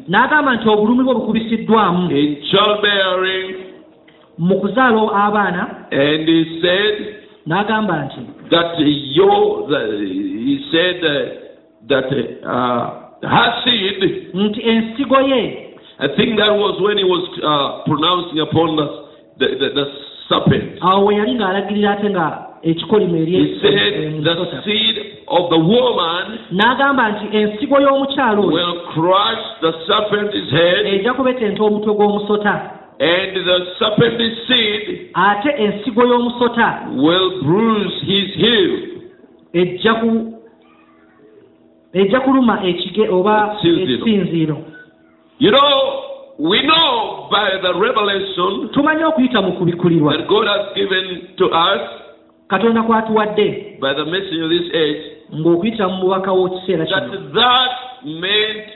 n'agamba 0.07 0.55
nti 0.55 0.69
obulumi 0.69 1.03
bwe 1.03 1.13
bukubisiddwamu. 1.13 2.09
mu 4.37 4.59
kuzaala 4.59 5.01
abaana 5.13 5.87
And 5.91 6.27
he 6.27 6.59
said, 6.61 7.24
n'agamba 7.47 7.95
nti 8.05 8.21
that 8.49 8.75
your, 9.17 9.67
the, 9.67 9.79
he 10.45 10.55
said 10.71 10.97
uh, 11.03 11.13
that 11.87 12.07
uh, 12.43 13.27
her 13.27 13.49
seed, 13.63 14.01
nti 14.33 14.59
ensigo 14.69 15.19
ye 15.27 15.61
I 15.97 16.07
think 16.17 16.35
that 16.37 16.51
was 16.51 16.75
when 16.83 16.97
he 16.97 17.05
was 17.07 17.23
uh, 17.39 17.87
pronouncing 17.87 18.39
upon 18.43 18.75
the, 18.75 18.87
the, 19.39 19.47
the, 19.55 19.67
the 19.79 19.85
serpent. 20.27 20.79
awo 20.81 21.05
we 21.07 21.15
yali 21.15 21.33
ng'alagirira 21.35 21.91
ate 21.97 22.09
nga 22.09 22.27
ekikolimo 22.63 23.15
eri 23.17 23.31
He 23.31 23.59
said 23.61 23.93
the 24.23 24.29
omusota. 24.35 24.63
seed 24.65 24.95
of 25.27 25.49
the 25.49 25.57
woman 25.57 26.39
n'agamba 26.51 27.03
nti 27.11 27.25
ensigo 27.37 27.77
y'omukyalo 27.79 28.41
will 28.51 28.75
crush 28.93 29.43
the 29.61 29.71
serpent's 29.87 30.51
head, 30.51 30.85
ejja 30.85 31.13
kubetenta 31.13 31.63
omutwe 31.63 31.93
gw'omusota 31.93 32.53
and 32.99 33.35
the 33.35 33.57
serpent's 33.79 34.47
seed 34.47 35.11
ate 35.15 35.51
ensigo 35.59 36.03
y'omusota. 36.05 36.95
will 36.95 37.41
bruise 37.43 38.01
his 38.07 38.35
heel. 38.35 38.71
ejja 39.53 39.93
ku 40.01 40.33
ejja 41.93 42.19
kuluma 42.19 42.63
ekige 42.63 43.09
oba 43.09 43.57
ekisinziiro 43.63 44.57
You 45.39 45.51
know, 45.51 46.35
we 46.39 46.61
know 46.63 47.27
by 47.29 47.59
the 47.61 47.73
revelation 47.79 48.69
tumanyi 48.73 49.03
okuyita 49.03 49.41
mu 49.41 49.51
kubikulirwa. 49.51 50.17
that 50.17 50.27
God 50.27 50.47
has 50.47 50.75
given 50.75 51.35
to 51.37 51.45
us 51.51 51.81
katonda 52.47 52.83
kwatuwadde 52.83 53.77
by 53.81 53.93
the 53.93 54.05
message 54.05 54.39
of 54.43 54.49
this 54.49 54.71
age 54.73 55.03
ng'okuyita 55.35 55.87
mu 55.87 55.95
mubaka 55.95 56.31
w'ekiseera 56.33 56.85
kino. 56.85 57.31
that 57.33 57.71
meant 58.05 58.74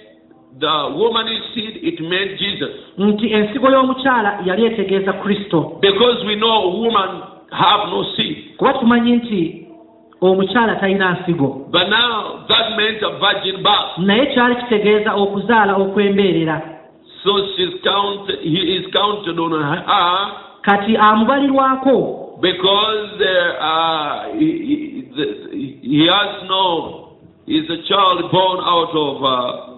the 0.60 0.90
woman's 0.96 1.54
seed, 1.54 1.80
it 1.84 2.02
meant 2.02 2.40
Jesus. 2.40 2.70
nti 2.98 3.34
ensigo 3.34 3.70
y'omukyala 3.72 4.40
yali 4.46 4.66
etegeeza 4.66 5.14
kristo 5.14 5.78
Because 5.82 6.26
we 6.26 6.36
know 6.36 6.70
woman 6.70 7.22
have 7.52 7.90
no 7.90 8.04
seed. 8.16 8.58
kuba 8.58 8.74
tumanyi 8.74 9.12
nti 9.12 9.68
omukyala 10.22 10.76
talina 10.76 11.12
nsigo 11.22 11.68
But 11.72 11.90
now 11.90 12.46
that 12.50 12.78
meant 12.78 13.02
a 13.04 13.10
virgin 13.20 13.64
birth. 13.64 13.98
naye 13.98 14.26
kyali 14.26 14.56
kitegeeza 14.56 15.14
okuzaala 15.16 15.76
okwembeerera 15.76 16.62
So 17.24 17.32
she's 17.56 17.82
counted, 17.84 18.40
he 18.42 18.78
is 18.80 18.86
counted 18.94 19.40
on 19.40 19.52
her 19.52 19.84
kati 20.62 20.98
amubalirwako 20.98 22.26
because 22.42 23.20
uh, 23.22 23.64
uh, 23.64 24.40
he, 24.40 25.06
he, 25.52 25.80
he 25.82 26.08
has 26.08 26.48
no, 26.48 27.18
he's 27.46 27.70
a 27.70 27.84
child 27.88 28.32
born 28.32 28.60
out 28.64 28.96
of 28.96 29.24
uh, 29.24 29.69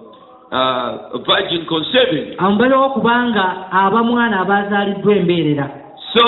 virgin 1.26 1.66
conceiving. 1.66 2.36
amubalirwako 2.38 2.90
kubanga 2.94 3.72
aba 3.72 4.04
mwana 4.04 4.40
abazaaliddwa 4.40 5.16
embeerera 5.16 5.70
So 6.14 6.28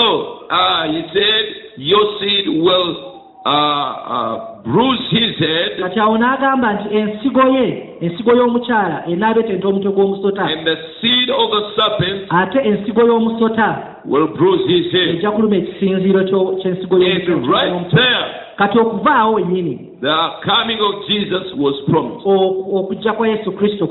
uh, 0.50 0.84
he 0.84 1.02
said, 1.12 1.44
Your 1.76 2.18
seed 2.20 2.48
will 2.48 3.13
uh, 3.44 3.50
uh, 3.50 4.62
bruise 4.64 5.00
his 5.10 5.36
head, 5.38 5.80
kati 5.80 6.00
awo 6.00 6.18
n'agamba 6.18 6.72
nti 6.72 6.96
ensigo 6.96 7.42
ye 7.42 7.96
ensigo 8.00 8.32
y'omukyala 8.32 9.04
enaabetenta 9.06 9.68
omutwe 9.68 9.92
gw'omusota 9.92 10.44
and 10.44 10.66
the 10.66 10.76
seed 11.00 11.30
of 11.30 11.50
the 11.50 11.62
serpent 11.76 12.26
ate 12.30 12.58
ensigo 12.58 13.02
y'omusota 13.02 13.68
will 14.04 14.28
bruise 14.28 14.66
his 14.68 14.92
head. 14.92 15.08
ejja 15.08 15.30
kuluma 15.30 15.56
ekisinziiro 15.56 16.24
ky'ensigo 16.24 16.98
y'omusota 16.98 18.24
kati 18.56 18.78
okuva 18.78 19.14
awo 19.16 19.32
wennyini 19.34 19.90
the 20.00 20.16
coming 20.44 20.80
of 20.80 20.94
Jesus 21.08 21.52
was 21.56 21.74
promised. 21.90 22.26
okujja 22.26 23.12
kwa 23.12 23.28
yesu 23.28 23.52
kristo 23.52 23.86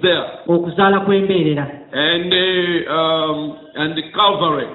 there. 0.00 0.24
okuzaala 0.48 1.00
kw'embeerera 1.00 1.66
And, 1.92 2.32
uh, 2.32 2.92
um, 2.94 3.58
and 3.74 3.98
the 3.98 4.02
Calvary, 4.14 4.68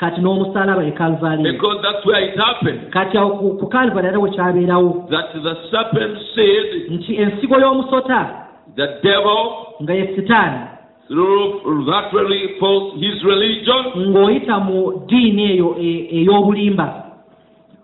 kati 0.00 0.20
n'omusaalaba 0.20 0.84
e 0.84 0.92
kalvaali 0.92 1.42
because 1.52 1.78
that's 1.82 2.04
where 2.06 2.24
it 2.24 2.36
happened. 2.38 2.80
kati 2.90 3.18
awo 3.18 3.30
ku- 3.58 3.68
kalvaali 3.68 4.08
ate 4.08 4.18
bwe 4.18 4.30
kyabeerawo. 4.30 5.06
That 5.10 5.32
the 5.32 5.54
serpent 5.70 6.18
said, 6.34 6.90
nti 6.90 7.16
ensigo 7.16 7.58
y'omusota 7.60 8.20
the 8.76 8.86
devil, 9.02 9.66
nga 9.82 9.94
ye 9.94 10.06
sitaani 10.16 10.66
that 11.10 12.12
really 12.12 12.54
false 12.60 12.94
his 13.00 13.22
religion, 13.24 13.82
ng'oyita 14.14 14.60
mu 14.64 14.92
ddiini 15.06 15.52
eyo 15.52 15.76
e- 15.80 16.08
ey'obulimba. 16.22 17.04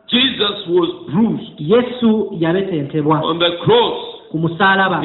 Jesus 0.08 0.66
was 0.68 0.88
bruised 1.11 1.58
yesu 1.58 2.28
yabetentebwa 2.38 3.20
on 3.25 3.38
the 3.38 3.50
cross. 3.64 3.99
ku 4.30 4.38
musaalaba 4.38 5.02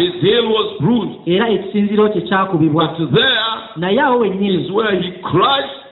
era 1.26 1.50
ekisinziiro 1.50 2.10
kye 2.10 2.22
kyakubibwa. 2.22 2.96
Naye 3.76 4.00
awo 4.02 4.20
wennyini 4.20 4.70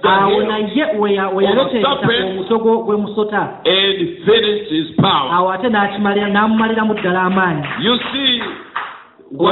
awo 0.04 0.42
naye 0.44 0.86
we 1.00 1.14
ya- 1.14 1.30
we 1.30 1.44
yabetenta 1.44 1.90
omutwe 2.28 2.58
gwo- 2.58 2.84
gwemusota 2.86 3.42
and 3.66 3.98
finished 4.26 4.70
his 4.72 4.96
power. 4.96 5.32
awo 5.34 5.52
ate 5.52 5.70
n'amumaliramu 6.30 6.94
ddala 6.94 7.22
amaanyi 7.22 7.64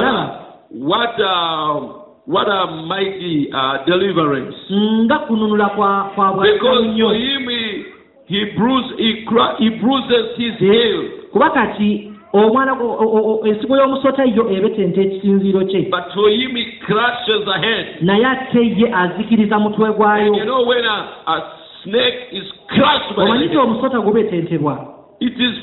Olaba. 0.01 0.19
a, 0.19 0.39
what 0.71 1.19
a, 1.19 1.81
what 2.25 2.47
a 2.49 2.67
mighty 2.87 3.49
uh, 3.53 3.85
deliverance. 3.85 4.55
nga 5.05 5.19
kununula 5.19 5.69
kwa 5.69 6.03
kwa 6.15 6.33
bwa 6.33 6.43
Because 6.45 6.87
nnyo 6.87 7.07
for 7.09 7.15
him, 7.15 7.47
he, 7.49 7.85
he, 8.27 8.45
bruised, 8.57 8.99
he, 8.99 9.25
he 9.59 9.69
bruises 9.69 10.35
his 10.37 10.53
heel. 10.59 11.03
kuba 11.31 11.49
kati 11.49 12.11
omwana 12.33 12.75
ensigo 13.45 13.77
y'omusota 13.77 14.23
yo 14.25 14.49
ebetenta 14.51 15.01
ekisinziiro 15.01 15.65
kye. 15.65 15.81
Naye 18.01 18.25
ate 18.25 18.59
ye 18.77 18.93
azikiriza 18.93 19.59
mutwe 19.59 19.91
gwayo. 19.93 20.35
You 20.35 20.45
know, 20.45 20.65
when 20.65 20.85
a, 20.85 21.07
a 21.27 21.41
snake 21.83 22.27
is 22.31 22.43
crushed 22.67 23.15
by 23.15 23.23
omanyi 23.23 23.39
the 23.39 23.45
nti 23.47 23.57
head, 23.57 23.67
omusota 23.69 23.99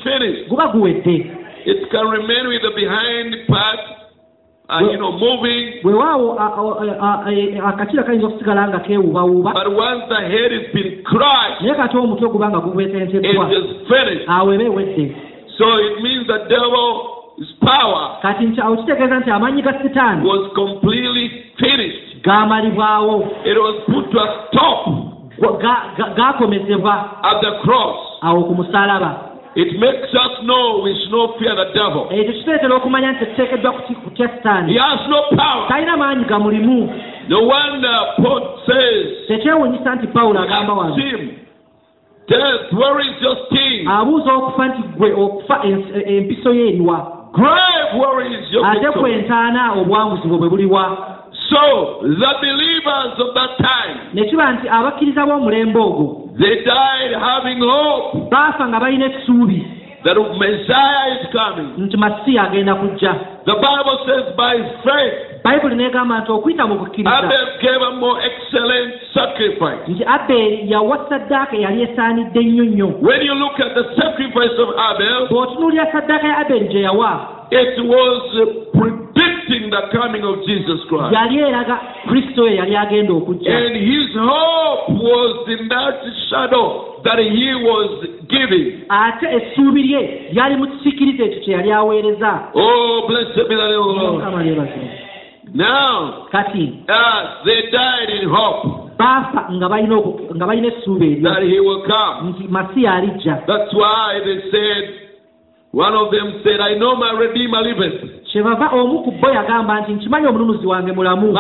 finished. 0.02 0.49
guba 0.49 0.66
guwedde. 0.68 1.30
Uh, 4.68 4.80
bwewaawo 5.83 6.38
a- 6.40 7.68
akakira 7.68 8.02
kayinza 8.02 8.26
okusigala 8.26 8.68
nga 8.68 8.78
keewuubawuuba 8.78 9.52
naye 11.61 11.75
kati 11.75 11.97
omutwe 11.97 12.28
guba 12.28 12.49
nga 12.50 12.61
finished. 13.90 14.28
awo 14.28 14.54
eba 14.54 14.64
ewedde 14.64 15.12
So 15.58 15.64
it 15.78 16.02
means 16.02 16.26
the 16.26 16.38
devil, 16.49 17.30
devil's 17.38 17.52
power 17.61 18.18
kati 18.23 18.46
kitegeeza 18.76 19.18
nti 19.20 19.30
amaanyi 19.30 19.62
ga 19.62 19.73
sitaani 19.82 20.28
was 20.28 20.52
completely 20.54 21.28
finished. 21.56 22.23
gaamalibwawo 22.23 23.28
It 23.44 23.56
was 23.58 23.75
put 23.87 24.11
to 24.11 24.20
a 24.20 24.28
stop 24.49 24.87
ga- 25.40 25.82
ga- 25.96 26.14
gaakomezebwa 26.16 26.94
at 27.23 27.40
the 27.40 27.50
cross. 27.62 27.96
awo 28.23 28.44
ku 28.44 28.54
musaalaba 28.54 29.20
It 29.56 29.78
makes 29.78 30.11
us 30.14 30.42
know 30.42 30.82
we 30.82 30.90
should 30.99 31.12
not 31.12 31.38
fear 31.38 31.54
the 31.54 31.70
devil. 31.75 32.08
Eh, 32.11 32.18
ekyo 32.20 32.32
kituleetera 32.32 32.75
okumanya 32.75 33.12
nti 33.12 33.26
tuteekeddwa 33.26 33.73
kuti- 33.73 33.94
kutya 33.94 34.26
He 34.28 34.37
sitaani 34.37 34.75
has 34.78 35.00
no 35.08 35.23
power. 35.37 35.68
talina 35.68 35.96
maanyi 35.96 36.25
gamulimu 36.25 36.90
No 37.28 37.38
wonder 37.46 37.99
Paul 38.16 38.42
says, 38.66 39.26
tekyewunyisa 39.28 39.94
nti 39.94 40.06
pawulo 40.06 40.40
agamba 40.40 40.73
wano 40.73 40.94
him, 40.94 41.30
Death, 42.28 42.72
where 42.72 43.00
is 43.00 43.22
your 43.22 43.36
sting? 43.46 43.86
abuuza 43.88 44.32
okufa 44.34 44.66
nti 44.68 44.82
gwe 44.96 45.12
okufa 45.12 45.60
e- 45.64 46.16
empiso 46.16 46.54
ye 46.54 46.68
eriwa 46.68 47.10
Grave, 47.32 47.98
where 47.98 48.26
is 48.26 48.52
your 48.52 48.66
ate 48.66 48.80
victory? 48.80 49.00
kwentaana 49.00 49.72
obwanguzi 49.72 50.28
bwe 50.28 50.38
bwe 50.38 50.48
buliwa 50.48 51.10
So, 51.48 51.98
the 52.02 52.32
believers 52.40 53.18
of 53.20 53.34
that 53.34 53.58
time, 53.58 54.00
ne 54.14 54.24
kiba 54.30 54.52
nti 54.52 54.68
abakkiriza 54.68 55.26
b'omulembe 55.26 55.78
ogwo 55.80 56.20
they 56.38 56.54
died 56.64 57.12
having 57.20 57.60
hope 57.60 58.30
baafa 58.30 58.68
nga 58.68 58.80
balina 58.80 59.06
essuubi 59.06 59.66
that 60.04 60.16
Messiah 60.38 61.20
is 61.20 61.26
coming. 61.32 61.68
nti 61.78 61.96
masiya 61.96 62.42
agenda 62.42 62.74
kujja 62.74 63.14
The 63.44 63.54
Bible 63.60 63.98
says 64.08 64.24
by 64.36 64.54
faith, 64.84 65.42
bayibuli 65.44 65.74
n'egamba 65.76 66.18
nti 66.20 66.32
okuyita 66.32 66.66
mu 66.66 66.74
kukkiriza 66.78 67.18
Abel 67.18 67.46
gave 67.62 67.82
a 67.82 67.90
more 68.00 68.16
excellent 68.24 68.94
sacrifice. 69.14 69.84
nti 69.88 70.70
yawa 70.72 71.06
saddaaka 71.08 71.56
eyali 71.56 71.82
esaanidde 71.82 72.40
ennyo 72.40 72.64
nnyo 72.64 72.86
When 73.02 73.20
you 73.22 73.34
look 73.34 73.60
at 73.60 73.74
the 73.74 73.84
sacrifice 74.00 74.56
of 74.58 74.68
Abel, 74.90 75.28
bw'otunuulira 75.28 75.92
saddaaka 75.92 76.26
ya 76.28 76.44
gye 76.68 76.80
yawa 76.80 77.30
it 77.50 77.76
was 77.84 78.22
predicting 78.72 79.70
the 79.70 79.82
coming 79.92 80.24
of 80.24 80.36
Jesus 80.46 80.80
Christ. 80.88 81.12
yali 81.14 81.38
eraga 81.38 81.80
kristo 82.08 82.42
oyo 82.42 82.54
yali 82.56 82.76
agenda 82.76 83.12
okujja 83.12 83.50
And 83.56 83.76
his 83.76 84.08
hope 84.16 84.88
was 85.04 85.48
in 85.48 85.68
that 85.68 86.00
shadow 86.30 86.96
that 87.04 87.18
he 87.18 87.48
was 87.54 87.90
giving. 88.28 88.84
ate 88.88 89.26
essuubi 89.36 89.82
lye 89.82 90.30
lyali 90.32 90.56
mu 90.56 90.66
kisiikirize 90.66 91.24
ekyo 91.24 91.40
kye 91.40 91.52
yali 91.54 91.72
aweereza 91.72 92.40
Oh, 92.54 93.04
blessed 93.08 93.33
Now, 95.54 96.26
kati. 96.32 96.84
as 96.88 97.44
they 97.44 97.70
died 97.70 98.10
in 98.10 98.28
hope. 98.28 98.96
Baafa 98.98 99.52
nga 99.52 99.68
balina 99.68 99.96
nga 100.34 100.46
balina 100.46 100.68
essuubi 100.68 101.20
eryo. 101.22 101.82
Nti 102.24 102.48
masiya 102.48 102.94
alijja. 102.94 103.42
One 105.74 105.92
of 105.94 106.12
them 106.12 106.40
said, 106.44 106.60
I 106.60 106.78
know 106.78 106.94
my 106.94 107.18
Redeemer 107.18 107.60
liveth. 107.62 108.24
kyebava 108.34 108.70
omu 108.74 109.02
ku 109.06 109.10
bo 109.22 109.28
yagamba 109.30 109.80
nti 109.80 109.92
nkimanyi 109.92 110.26
omununuzi 110.26 110.66
wange 110.66 110.92
mulamu. 110.92 111.30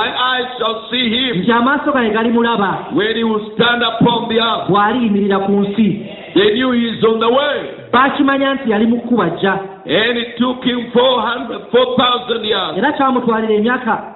Nti 1.34 1.52
amaaso 1.52 1.92
gange 1.92 2.10
gali 2.10 2.30
mulaba. 2.30 2.86
When 2.94 3.16
he 3.16 3.24
will 3.24 3.50
stand 3.54 3.82
upon 3.82 4.28
the 4.28 4.38
earth. 4.38 4.70
bw'aliyimirira 4.70 5.38
ku 5.46 5.52
nsi 5.52 5.86
They 6.34 6.54
knew 6.54 6.72
he's 6.72 7.04
on 7.04 7.20
the 7.20 7.28
way. 7.28 7.70
baakimanya 7.92 8.54
nti 8.54 8.70
yali 8.70 8.86
mu 8.86 9.00
kkuba 9.00 9.24
ajja 9.24 9.52
And 9.86 10.18
it 10.18 10.36
took 10.38 10.64
him 10.64 10.90
400, 10.92 11.70
4,000 11.70 12.44
years. 12.44 12.78
era 12.78 12.92
kyamutwalira 12.92 13.54
emyaka 13.54 14.14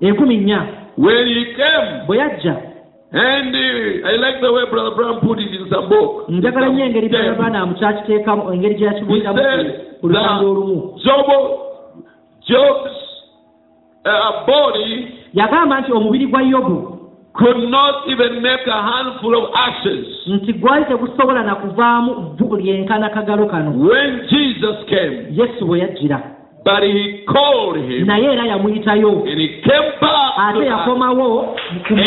enkumi 0.00 0.36
nnya 0.36 0.62
When 0.98 1.26
he 1.28 1.44
came, 1.54 2.06
bwe 2.06 2.18
yajja 2.18 2.56
and 3.10 3.54
uh, 3.56 4.08
I 4.08 4.16
like 4.20 4.40
the 4.42 4.52
way 4.52 4.64
Brother 4.70 4.94
Brown 4.94 5.20
put 5.20 5.38
it 5.40 5.48
in 5.54 5.66
some 5.70 5.88
book. 5.88 6.28
njagala 6.28 6.68
nnyo 6.68 6.84
engeri 6.84 7.08
Some- 7.10 7.34
bwanaamu 7.36 7.74
kyakiteekamu 7.74 8.52
engeri 8.52 8.74
gye 8.74 8.88
He 8.88 8.94
yakibuuliramu 8.94 9.38
ku 10.00 10.08
lutanda 10.08 10.46
olumu 10.46 10.98
Job, 11.04 11.26
Job's 12.48 12.92
uh, 14.04 14.46
body 14.46 15.08
yagamba 15.34 15.80
nti 15.80 15.92
omubiri 15.92 16.26
gwa 16.26 16.42
yobu 16.42 16.97
could 17.32 17.70
not 17.70 17.94
even 18.08 18.42
make 18.42 18.66
a 18.66 18.82
handful 18.82 19.34
of 19.36 19.50
ashes. 19.54 20.06
nti 20.26 20.52
gwali 20.52 20.84
tegusobola 20.84 21.42
na 21.42 21.54
kuvaamu 21.54 22.14
vvu 22.38 22.56
lyenkana 22.56 23.08
kagalo 23.08 23.46
kano 23.46 23.70
When 23.70 24.20
Jesus 24.28 24.76
came, 24.88 25.26
yesu 25.30 25.66
bwe 25.66 25.78
yajjira 25.78 26.37
but 26.68 26.82
he 26.82 27.24
called 27.24 27.76
him. 27.76 28.04
Naye 28.06 28.28
era 28.32 28.44
yamuyitayo. 28.46 29.24
Ate 30.38 30.66
yakomawo 30.66 31.56
kuno 31.86 32.02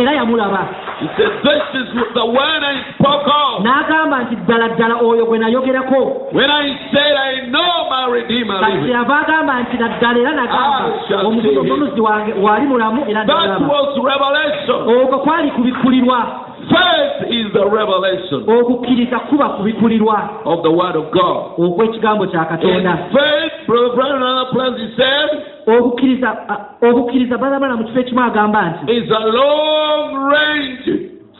era 0.00 0.12
yamulaba. 0.12 0.68
N'agamba 3.62 4.22
nti 4.22 4.36
ddala 4.36 4.68
ddala 4.68 4.94
oyo 5.00 5.26
gwe 5.26 5.38
nayogerako. 5.38 6.30
Kati 8.60 8.90
yava 8.90 9.20
agamba 9.20 9.60
nti 9.60 9.76
naddala 9.76 10.18
era 10.18 10.32
nagamba 10.32 10.84
omunuzi 11.60 12.00
wange 12.00 12.32
wali 12.42 12.66
mulamu 12.66 13.04
era 13.08 13.24
revelation. 13.24 14.88
okwo 14.88 15.18
kwali 15.18 15.50
kubikkulirwa 15.50 16.26
Faith 16.68 17.30
is 17.30 17.52
the 17.52 17.64
revelation 17.64 18.42
okukkiriza 18.48 19.18
kuba 19.18 19.48
kubikkulirwa 19.48 20.30
of 20.44 20.62
the 20.62 20.70
Word 20.70 20.96
of 20.96 21.10
God. 21.10 21.52
okw'ekigambo 21.58 22.26
kya 22.26 22.40
In 22.42 22.46
katonda 22.48 22.96
faith, 23.12 23.52
Brother 23.66 24.16
in 24.16 24.22
another 24.22 24.50
place, 24.52 24.76
he 24.78 24.88
said, 24.96 25.28
okukkiriza 25.66 26.36
okukkiriza 26.82 27.38
balabala 27.38 27.76
mu 27.76 27.84
kifo 27.84 28.00
ekimu 28.00 28.20
agamba 28.22 28.74
nti 28.82 28.92
is 28.92 29.10
a 29.10 29.24
long 29.26 30.14
range 30.32 30.90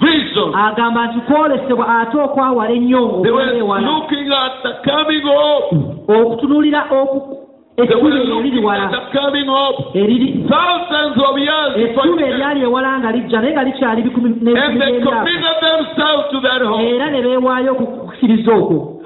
vision. 0.01 0.55
agamba 0.55 1.07
nti 1.07 1.21
kwolesebwa 1.21 2.01
ate 2.01 2.19
okwawala 2.19 2.71
ennyo 2.71 3.05
okwewala 3.05 3.53
They 3.53 3.63
were 3.63 3.81
looking 3.81 4.29
at 4.33 4.63
the 4.63 4.73
coming 4.91 5.23
hope. 5.25 5.77
eriri 6.09 6.71
Thousands 6.71 7.46
came. 9.13 9.37
eryali 12.27 12.63
ewala 12.63 12.99
nga 12.99 13.13
lijja 13.13 13.41
naye 13.41 13.53
nga 13.53 13.65
likyali 13.65 14.03
bikumi 14.03 14.31
era 16.95 17.11
ne 17.11 17.23
beewaayo 17.23 17.73
okukkiriza 17.73 18.53
okwo 18.55 19.03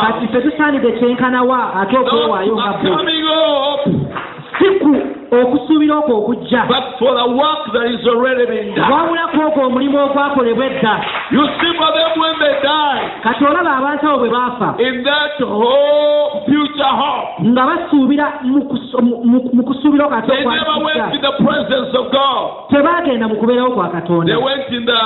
kati 0.00 0.26
ffe 0.26 0.40
tusaanidde 0.40 0.92
kyenkanawa 0.92 1.74
ate 1.74 1.98
okwewaayo 1.98 2.56
nga 2.56 2.72
the 2.82 4.43
bo 4.60 4.78
coming 4.78 5.00
hope, 5.00 5.14
si 5.24 5.30
ku 5.30 5.36
okusuubira 5.36 5.96
okwo 5.98 6.18
okujja. 6.18 6.66
But 6.68 6.98
for 6.98 7.14
the 7.14 7.26
work 7.34 7.72
that 7.72 7.86
is 7.90 8.06
already 8.06 8.46
been 8.46 8.74
done. 8.74 8.90
wabulako 8.92 9.46
okwo 9.48 9.66
omulimu 9.66 9.98
ogwakolebwa 9.98 10.66
edda. 10.66 11.04
You 11.30 11.46
see 11.60 11.72
for 11.78 11.90
them 11.92 12.20
when 12.20 12.34
they 12.38 12.54
die, 12.62 13.10
kati 13.22 13.44
olaba 13.44 13.76
abantu 13.76 14.06
abo 14.08 14.18
bwe 14.18 14.30
baafa. 14.30 14.74
in 14.78 15.02
that 15.04 15.38
whole 15.40 16.44
future 16.46 16.84
hope, 16.84 17.42
nga 17.48 17.66
basuubira 17.66 18.32
mu 18.42 18.62
kusu- 18.64 19.02
mu- 19.02 19.24
mu- 19.24 19.50
mu 19.52 19.62
kusuubira 19.64 20.08
kati 20.08 20.28
they 20.30 20.44
never 20.44 20.84
went 20.84 21.14
in 21.14 21.20
the 21.20 21.32
presence 21.44 21.94
of 21.98 22.10
God. 22.12 22.68
tebaagenda 22.70 23.28
mu 23.28 23.36
kubeerawo 23.36 23.70
kwa 23.70 23.88
They 23.88 24.00
katonda 24.00 24.38
went 24.38 24.68
in 24.70 24.84
the 24.86 25.00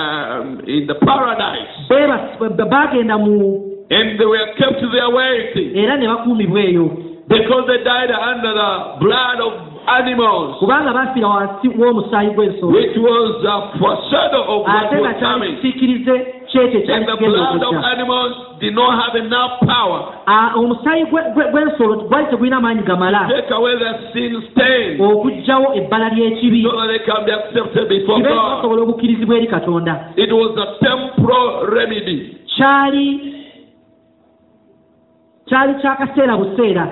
um, 0.00 0.60
in 0.66 0.86
the 0.86 0.94
paradise, 0.94 1.68
baagenda 2.70 3.18
mu 3.18 3.66
and 3.90 4.18
they 4.18 4.24
were 4.26 4.46
kept 4.56 4.80
there 4.92 5.08
waiting. 5.10 5.76
Era 5.76 5.96
ne 5.96 6.06
bakuumibwa 6.08 6.60
eyo 6.60 6.90
because 7.30 7.64
they 7.70 7.78
died 7.86 8.10
under 8.10 8.52
the 8.52 8.70
blood 8.98 9.38
of 9.38 9.52
animals, 9.86 10.58
kubanga 10.58 10.92
bafiira 10.92 11.28
wansi 11.28 11.68
w'omusaayi 11.78 12.30
gw'ensolo. 12.34 12.72
Which 12.74 12.96
was 12.98 13.44
a 13.46 13.78
foreshadow 13.78 14.42
of 14.50 14.66
what 14.66 14.90
was 14.98 15.16
coming. 15.22 15.54
And 16.52 17.06
the 17.06 17.16
blood 17.16 17.62
of 17.62 17.74
animals 17.94 18.58
did 18.58 18.74
not 18.74 18.98
have 18.98 19.14
enough 19.14 19.60
power. 19.62 20.00
Ah, 20.26 20.52
omusaayi 20.58 21.04
gwe- 21.06 21.30
gwe- 21.34 21.50
gw'ensolo 21.54 21.94
gwali 22.10 22.26
tegulina 22.26 22.60
maanyi 22.60 22.82
gamala. 22.82 23.28
Take 23.30 23.50
away 23.54 23.78
their 23.78 24.10
sin 24.12 24.42
stain 24.50 24.98
okuggyawo 25.00 25.74
ebbala 25.78 26.08
ly'ekibi. 26.10 26.62
So 26.66 26.86
they 26.88 26.98
can 27.06 27.24
be 27.24 27.32
accepted 27.32 27.88
before 27.88 28.20
God. 28.20 28.34
basobola 28.34 28.82
okukkirizibwa 28.82 29.36
eri 29.36 29.46
katonda. 29.46 30.12
It 30.16 30.32
was 30.32 30.56
a 30.58 30.84
temporal 30.84 31.66
remedy. 31.70 32.36
kyali 32.56 33.34
kyali 35.46 35.74
kyakaseera 35.80 36.36
buseera 36.36 36.86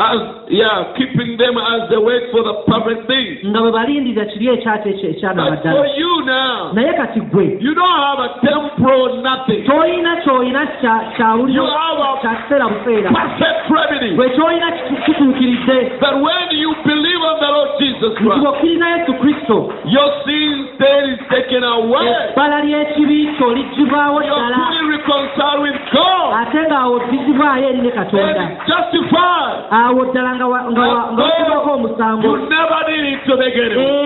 As 0.00 0.48
yeah, 0.48 0.96
keeping 0.96 1.36
them 1.36 1.58
as 1.60 1.90
they 1.92 2.00
wait 2.00 2.32
for 2.32 2.40
the 2.42 2.54
perfect 2.64 3.04
thing. 3.06 3.44
nga 3.52 3.60
bwe 3.60 3.70
balindirira 3.72 4.24
kiri 4.32 4.48
ekyate 4.48 4.88
ekyo 4.90 5.08
But 5.08 5.16
ekyanaba 5.16 5.56
for 5.56 5.56
ddala 5.60 5.96
you 6.00 6.12
now, 6.24 6.72
naye 6.72 6.92
kati 6.96 7.20
gwe 7.20 7.46
you 7.60 7.74
don't 7.74 7.98
have 8.08 8.18
a 8.24 8.28
temporal 8.40 9.20
nothing. 9.22 9.60
kyolina 9.68 10.16
kyolina 10.24 10.62
kya- 10.80 11.04
kyawuliro 11.16 11.52
You 11.64 11.66
have 11.70 12.00
a 12.00 12.10
kya 12.22 12.32
kiseera 12.40 12.68
buseera 12.68 13.10
perfect 13.12 13.60
remedy. 13.76 14.10
gwe 14.16 14.28
kyolina 14.30 14.68
kitu- 14.72 15.02
kituukiridde 15.04 15.78
That 16.00 16.14
when 16.22 16.46
you 16.62 16.70
believe 16.84 17.22
on 17.30 17.36
the 17.44 17.50
Lord 17.56 17.70
Jesus 17.80 18.12
nti 18.12 18.24
Christ, 18.24 18.40
bw'okkiriza 18.42 18.86
yesu 18.96 19.12
kristo 19.20 19.56
your 19.84 20.08
sin 20.24 20.68
stain 20.74 21.04
is 21.12 21.20
taken 21.28 21.62
away. 21.64 22.08
ebbala 22.32 22.60
ly'ekibi 22.64 23.28
kyo 23.36 23.52
liggibwawo 23.54 24.22
You're 24.22 24.32
ddala 24.48 24.56
fully 24.56 24.96
reconciled 24.96 25.60
with 25.62 25.78
God 25.92 26.28
ate 26.40 26.60
ng'awo 26.70 26.98
ddizibwayo 27.04 27.68
eri 27.68 27.80
ne 27.84 27.90
katonda 27.90 28.40
and 28.40 28.56
justified. 28.66 29.60
Awo 29.90 30.04
ddala 30.10 30.34
nga 30.36 30.46
wa- 30.46 30.64
nga 30.70 30.80
wa- 30.80 31.12
nga 31.12 31.22
wassibwako 31.22 31.70
omusango. 31.74 32.28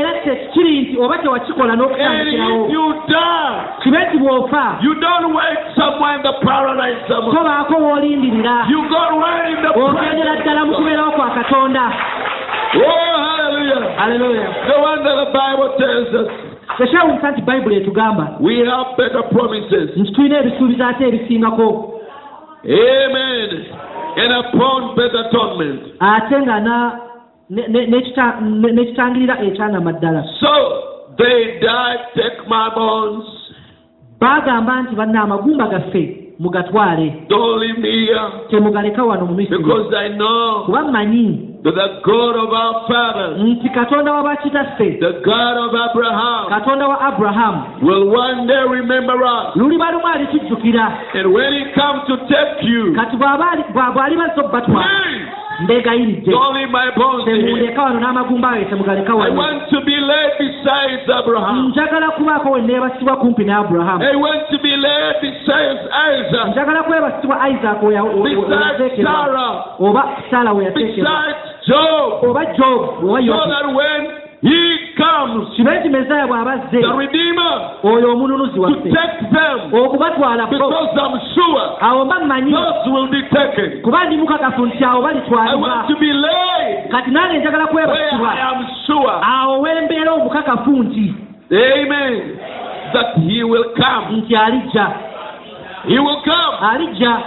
Era 0.01 0.13
tekiri 0.25 0.81
nti 0.81 0.97
oba 0.99 1.19
tewakikola 1.19 1.73
And 1.73 1.81
n'okutandikirawo 1.83 2.69
kibe 3.83 3.99
nti 4.09 4.17
bw'ofa. 4.19 4.65
Tobaako 7.37 7.75
w'olindirira. 7.85 8.57
Ogendera 9.77 10.35
ddala 10.43 10.65
mu 10.65 10.73
kubeerawo 10.75 11.11
kwa 11.13 11.31
katonda. 11.31 11.85
Oh, 12.75 13.17
hallelujah. 13.99 14.51
No 14.69 14.75
wonder 14.83 15.15
the 15.25 15.31
Bible 15.31 15.71
tells 15.79 16.15
us. 16.15 16.29
Tekyawulisa 16.79 17.31
nti 17.31 17.43
bayibuli 17.43 17.77
etugamba. 17.77 18.27
Nti 19.97 20.13
tulina 20.13 20.39
ebisuubizo 20.39 20.85
ate 20.87 21.09
ebisingako 21.09 21.91
Amen. 22.65 23.65
And 24.17 24.33
upon 24.33 24.95
better 24.97 25.27
atonement. 25.27 25.81
ate 26.01 26.37
nga 26.47 26.57
n'ekitangirira 27.51 29.35
ekyanama 29.47 29.93
ddala 29.93 30.23
So 30.41 30.53
they 31.19 31.59
died, 31.61 32.01
take 32.17 32.49
my 32.49 32.71
bones. 32.75 33.27
baagamba 34.21 34.83
nti 34.83 34.95
banna 34.97 35.23
amagumba 35.23 35.67
gaffe 35.69 36.35
mugatwale 36.39 37.27
temugaleka 38.51 39.05
wano 39.05 39.27
mu 39.27 39.35
misiri 39.35 39.65
kuba 40.65 40.83
mmanyi 40.85 41.54
that 41.65 41.75
the 41.75 41.89
God 42.05 42.37
of 42.37 42.53
our 42.53 42.85
fathers, 42.87 43.41
nti 43.41 43.69
katonda 43.73 44.13
wa 44.13 44.37
the 45.01 45.13
God 45.25 45.57
of 45.65 45.73
Abraham, 45.73 46.49
katonda 46.49 46.89
wa 46.89 47.01
aburahamu 47.01 47.81
will 47.83 48.09
one 48.13 48.47
day 48.47 48.63
remember 48.69 49.17
us. 49.25 49.57
luliba 49.57 49.91
lumu 49.91 50.07
alitujjukira 50.07 50.93
And 51.15 51.33
when 51.33 51.53
He 51.53 51.65
comes 51.73 52.05
to 52.09 52.17
take 52.29 52.63
you, 52.69 52.93
kati 52.95 53.17
bw'aba 53.17 53.51
ali- 53.51 53.65
bwa- 53.73 53.93
mbegayiridde 55.61 56.33
temundeka 57.25 57.83
wano 57.83 58.01
n'amagumba 58.01 58.51
ayo 58.51 58.65
temugaleka 58.65 59.15
wano 59.15 59.35
njagala 61.69 62.11
kubaako 62.11 62.51
we 62.51 62.61
neebasibwa 62.63 63.17
kumpi 63.17 63.45
ne 63.45 63.53
aburahamu 63.55 64.05
Isaac, 66.15 66.49
njagala 66.49 66.83
kwebasibwa 66.83 67.37
Sarah, 69.05 69.81
oba 69.81 70.05
saala 70.31 70.53
we 70.53 70.65
yateekebwa 70.65 71.11
oba 72.23 72.47
jobu 72.47 73.11
oba 73.11 73.21
yobu 73.21 74.24
kino 75.57 75.73
ekimezaayo 75.75 76.27
bw'abazze 76.29 76.79
oyo 77.85 78.13
omununuzi 78.13 78.59
waffe. 78.61 78.89
okubatwalako 79.73 80.55
awo 81.81 82.05
mba 82.05 82.21
mmanyi 82.21 82.55
kuba 83.83 84.05
ndi 84.05 84.17
mukakafu 84.17 84.67
nti 84.67 84.85
awo 84.85 85.03
balitwalibwa. 85.03 85.85
Kati 86.91 87.11
nange 87.11 87.39
njagala 87.39 87.67
kwebasibwa 87.67 88.33
awo 89.23 89.61
wembeera 89.61 90.13
omukakafu 90.13 90.71
nti 90.71 91.15
nti 94.13 94.37
alijja. 94.37 94.87
Alijja. 96.71 97.19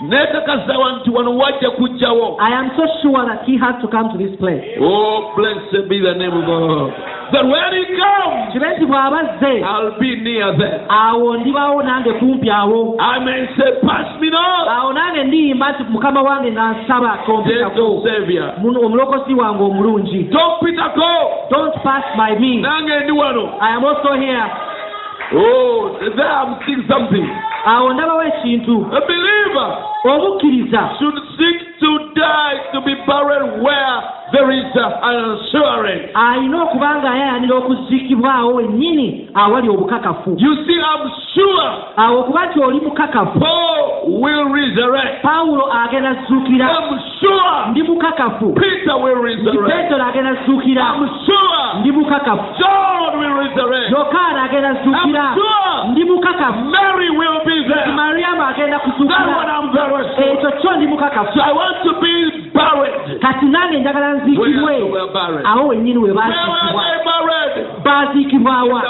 Neekakasawa 0.00 0.92
nti 0.92 1.10
wano 1.10 1.36
wajja 1.36 1.70
kujjawo 1.70 2.36
i 2.40 2.54
am 2.54 2.70
so 2.76 2.86
sure 3.02 3.26
that 3.26 3.44
he 3.46 3.56
has 3.58 3.74
to 3.80 3.88
come 3.88 4.08
to 4.12 4.18
this 4.18 4.36
place. 4.38 4.64
Oh 4.80 5.32
blessed 5.36 5.88
be 5.88 5.98
the 6.00 6.14
name 6.14 6.32
of 6.36 6.44
god 6.46 6.92
that 7.32 7.44
when 7.46 7.70
he 7.74 7.84
comes, 7.98 8.52
kibe 8.52 8.86
bw'aba 8.86 9.18
azze 9.20 9.62
I'll 9.64 9.98
be 9.98 10.16
near 10.20 10.52
them. 10.58 10.86
awo 10.88 11.36
ndibaawo 11.36 11.82
nange 11.82 12.12
kumpi 12.12 12.50
awo. 12.50 12.96
I 13.00 13.18
may 13.24 13.46
say, 13.56 13.80
Pass 13.82 14.20
me 14.20 14.30
not, 14.30 14.68
awo 14.68 14.92
nange 14.92 15.24
ndiyimba 15.24 15.72
nti 15.72 15.82
mukama 15.90 16.22
wange 16.22 16.50
nga 16.52 16.70
nsaba 16.72 17.08
gentle 17.16 17.26
kompitako 17.34 18.02
Savior. 18.04 18.54
Muno 18.58 18.80
omulokozi 18.80 19.34
wange 19.34 19.62
omulungi. 19.62 20.22
Don't 20.30 20.60
Peter 20.60 20.92
go. 20.94 21.12
don't 21.50 21.74
pass 21.82 22.04
by 22.16 22.38
me. 22.40 22.56
Nange 22.60 23.00
ndi 23.00 23.12
wano. 23.12 23.48
i 23.60 23.74
am 23.76 23.84
also 23.84 24.12
here 24.14 24.44
Oh, 25.36 25.98
there 26.16 26.30
I'm 26.30 26.58
seeing 26.66 26.84
something. 26.88 27.26
awo 27.66 27.92
ndabawo 27.92 28.22
ekintu 28.22 28.86
A 28.92 29.00
believer 29.00 29.76
obukkiriza 30.04 30.90
should 30.98 31.14
seek 31.38 31.80
to 31.80 31.98
die 32.14 32.56
to 32.72 32.80
be 32.80 32.94
buried 33.06 33.62
where 33.62 33.96
there 34.32 34.50
is 34.52 34.64
uh, 34.76 35.00
an 35.02 35.16
assurance. 35.34 36.10
alina 36.14 36.62
okuba 36.62 36.96
nga 36.96 37.10
ayayanira 37.10 37.56
okuziikibwawo 37.56 38.54
wennyini 38.54 39.28
awali 39.34 39.68
obukakafu 39.68 40.36
You 40.38 40.54
see, 40.66 40.76
I'm 40.80 41.08
sure 41.08 41.23
awo 41.96 42.20
okuba 42.20 42.46
nti 42.46 42.60
oli 42.60 42.80
mukakafu? 42.80 43.38
Pawulo 45.22 45.72
agenda 45.84 46.14
zzuukira 46.14 46.66
I'm 46.70 46.98
sure 47.20 47.70
ndi 47.70 47.82
mukakafu. 47.82 48.52
Peter 48.52 48.96
will 48.96 49.14
nti 49.16 49.22
resurrect. 49.22 49.74
peetero 49.74 50.04
agenda 50.04 50.34
zzuukira 50.44 50.82
I'm 50.82 51.08
sure 51.26 51.80
ndi 51.80 51.92
mukakafu. 51.92 52.44
Yokaana 53.90 54.42
agenda 54.42 54.74
zzuukira 54.74 55.20
I'm 55.24 55.34
sure 55.34 55.90
ndi 55.90 56.04
mukakafu. 56.04 56.64
Mariyamu 57.96 58.42
agenda 58.42 58.78
kuzuukira 58.78 59.18
sure. 60.16 60.32
ekyo 60.32 60.50
kyo 60.50 60.72
ndi 60.76 60.86
mukakafu 60.86 61.38
barren. 62.54 63.18
kati 63.20 63.44
nange 63.46 63.78
njagala 63.78 64.08
nziikibwe 64.14 64.74
awo 65.44 65.66
wennyini 65.68 65.98
we 65.98 66.12
baaziikibwa 66.12 66.82
baaziikibwawa 67.84 68.82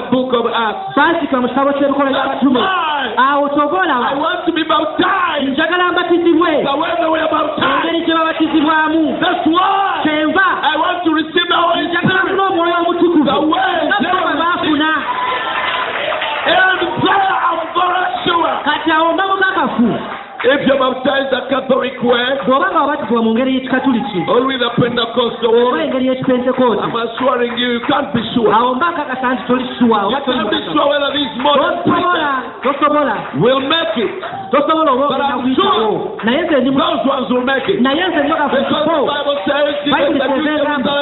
baaziikibwa 0.97 1.41
mu 1.41 1.49
kitabo 1.49 1.71
ky'ebikola 1.73 2.11
by'abatume 2.11 2.61
awo 3.17 3.49
toboolawa 3.49 4.09
njagala 5.43 5.93
mbatizibwe. 5.93 6.51
Engeri 7.85 8.01
gye 8.07 8.15
babatizibwamu. 8.15 9.19
Kyenva. 10.03 10.47
Njagala 11.89 12.21
kulwa 12.29 12.47
omwoyo 12.49 12.75
omutukuvu 12.81 13.55
If 20.45 20.61
bw'oba 22.47 22.67
nga 22.71 22.81
obatizibwa 22.85 23.23
mu 23.25 23.31
ngeri 23.35 23.51
y'ekikatuliki 23.55 24.21
oba 24.29 25.83
engeri 25.85 26.05
y'ekipentekooti 26.09 26.89
awo 28.57 28.75
mba 28.75 28.87
akakasa 28.93 29.27
nti 29.35 29.43
toli 29.49 29.65
kisuwa 29.65 29.99
oba 30.07 30.21
tosobola 30.21 31.09
tosobola. 32.63 33.17
Tosobola 34.51 34.93
oba 34.93 35.05
ogenda 35.07 35.37
kuyitawo 35.43 36.19
naye 36.25 36.41
nze 36.43 36.61
ndimu 36.61 36.79
naye 37.81 38.03
nze 38.09 38.21
njogafuko 38.25 39.07
bayibuli 39.91 40.21
kwebeegamba 40.21 40.95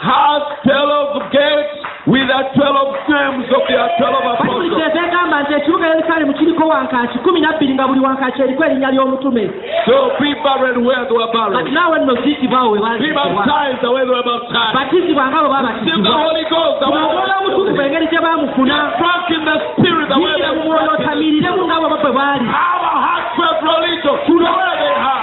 Has 0.00 0.42
fellow 0.62 1.20
gates. 1.32 1.85
With 2.06 2.22
the 2.30 2.40
12 2.54 3.10
names 3.10 3.46
of 3.50 3.62
their 3.66 3.86
12 3.98 4.14
bayibuli 4.24 4.70
apostles. 4.70 4.74
kyeza 4.78 5.06
egamba 5.06 5.42
nti 5.42 5.52
ekibuga 5.54 5.86
yerusaalemu 5.86 6.32
kiriko 6.34 6.68
wankaaki 6.68 7.18
kumi 7.18 7.40
nabbiri 7.40 7.74
nga 7.74 7.86
buli 7.88 8.00
wankaaki 8.00 8.42
eriko 8.42 8.64
erinnya 8.64 8.90
ly'omutume 8.90 9.50
So 9.86 9.94
be 10.20 10.34
buried 10.44 10.78
where 10.86 11.04
they 11.06 11.16
were 11.16 11.26
kati 11.26 11.50
buried. 11.52 11.72
naawe 11.74 11.98
nno 11.98 12.14
ziikibwawo 12.22 12.70
we 12.70 12.78
Be 12.98 13.12
baptized 13.12 13.80
the 13.82 13.90
way 13.90 14.02
they 14.06 14.14
were 14.14 14.22
baptized. 14.22 14.74
batizibwa 14.76 15.26
nga 15.30 15.40
bwe 15.42 15.56
Receive 15.56 16.02
the 16.02 16.10
babatizibwa 16.10 16.22
Holy 16.26 16.44
Ghost 16.54 16.78
the 16.80 16.86
way 16.86 17.02
they 17.02 17.16
were 17.16 17.34
omutukuvu 17.38 17.66
baptized. 17.66 17.86
engeri 17.86 18.06
gye 18.06 18.20
baamufuna 18.20 18.76
Drunk 18.98 19.26
in 19.36 19.42
the 19.48 19.56
Spirit 19.74 20.08
the 20.08 20.14
way 20.14 20.22
yingira 20.30 20.48
they 20.50 20.56
mu 20.58 20.64
mwoyo 20.64 20.82
were 20.82 20.94
otamiriremu 20.94 21.60
nga 21.66 21.76
bwe 21.80 21.88
bwe 22.02 22.12
baali 22.18 22.44
Have 22.46 22.84
a 22.86 22.94
heartfelt 23.06 23.58
religion. 23.66 24.16
The 24.26 24.52
way 24.58 24.74
they 24.82 24.94
had. 25.04 25.15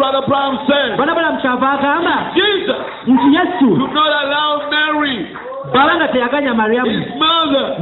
Brother 0.00 0.24
Brown 0.26 0.64
said, 0.64 0.96
banabalamu 0.96 1.40
kyava 1.44 1.76
agamba 1.76 2.32
Jesus 2.32 2.80
nti 3.04 3.26
yesu. 3.36 3.68
could 3.76 3.92
not 3.92 4.08
allow 4.24 4.64
Mary, 4.72 5.28
bw'aba 5.72 5.92
nga 5.96 6.08
teyaganya 6.08 6.54
maryamu 6.54 6.92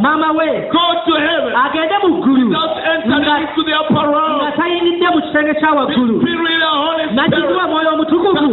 maama 0.02 0.28
we 0.38 0.48
agende 1.64 1.96
mu 2.02 2.08
ggulu. 2.22 2.48
Nga 2.48 2.60
tayingidde 4.56 5.06
mu 5.14 5.20
kisenge 5.22 5.54
kya 5.60 5.70
waggulu. 5.76 6.14
Spirit 7.18 7.66
mwoyo 7.68 7.90
omutukuvu. 7.92 8.48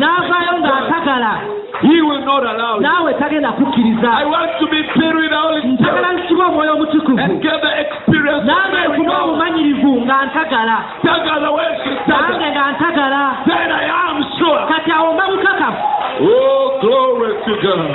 N'avaayo 0.00 0.52
ng'atagala. 0.60 1.32
He 1.80 1.96
will 2.02 2.20
not 2.24 2.44
allow 2.44 2.76
you. 2.76 2.82
naawe 2.82 3.14
tagenda 3.14 3.48
I 3.48 3.52
kukkiriza 3.56 4.10
want 4.28 4.52
to 4.60 4.66
be 4.68 4.82
filled 4.92 5.16
with 5.16 5.30
the 5.30 5.36
Holy 5.40 5.60
Spirit. 5.76 6.24
Nkibwa 6.24 6.46
omwoyo 6.46 6.72
omutukuvu. 6.74 7.18
And 7.18 7.40
get 7.42 7.60
the 7.62 7.72
experience 7.80 8.44
nange 8.44 8.88
God. 9.06 9.22
obumanyirivu 9.24 10.00
nga 10.04 10.24
ntagala. 10.26 10.76
The 11.02 11.50
way 11.56 11.68
she? 11.84 11.90
Nange 11.90 12.04
staggered. 12.04 12.52
nga 12.52 12.64
ntagala. 12.76 13.22
Then 13.46 13.70
I 13.72 13.84
am 13.88 14.16
sure. 14.38 14.60
kati 14.68 14.90
awo 14.92 15.12
mba 15.14 15.28
mukakafu 15.28 15.82
Oh, 16.20 16.76
glory 16.82 17.29
God. 17.70 17.94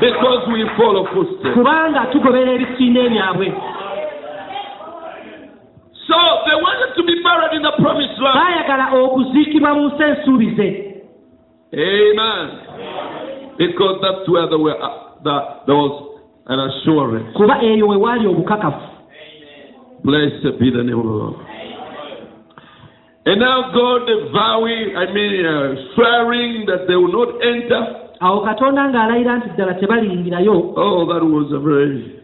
Because 0.00 0.42
we 0.52 0.64
follow 0.76 1.06
footsteps. 1.14 1.54
kubanga 1.54 2.06
tugobera 2.12 2.52
ebisinde 2.52 3.08
byabwe 3.08 3.52
So 6.08 6.16
they 6.44 6.56
wanted 6.60 6.94
to 6.96 7.02
be 7.06 7.14
buried 7.24 7.56
in 7.56 7.62
the 7.62 7.72
promised 7.80 8.18
land. 8.20 8.36
baayagala 8.36 8.86
okuziikibwa 8.92 9.74
mu 9.74 9.88
nsi 9.88 10.02
ensuubize 10.02 10.68
Amen. 11.74 12.46
Because 13.58 13.98
that's 14.02 14.28
where 14.28 14.46
there, 14.48 14.58
were, 14.58 14.78
uh, 14.78 15.18
the, 15.24 15.36
there 15.66 15.74
was 15.74 16.18
an 16.46 16.60
assurance. 16.60 17.32
kuba 17.36 17.62
eyo 17.62 17.88
we 17.88 17.96
waali 17.96 18.26
obukakafu 18.26 18.80
Blessed 20.04 20.58
be 20.60 20.70
the 20.70 20.82
name 20.84 20.98
of 20.98 21.04
the 21.06 21.16
Lord. 21.16 21.36
And 23.26 23.40
now 23.40 23.72
God 23.72 24.04
vowing, 24.36 24.92
I 25.00 25.06
mean, 25.14 25.46
uh, 25.46 25.74
swearing 25.94 26.66
that 26.66 26.84
they 26.86 26.94
will 26.94 27.08
not 27.10 27.40
enter. 27.40 28.03
Awo 28.24 28.40
katonda 28.46 28.82
ng'alayira 28.88 29.32
nti 29.38 29.48
ddala 29.54 29.74
tebaliyingirayo 29.80 30.54
Oh, 30.76 31.04
that 31.12 31.22
was 31.34 31.48
a 31.52 31.60
very, 31.60 32.20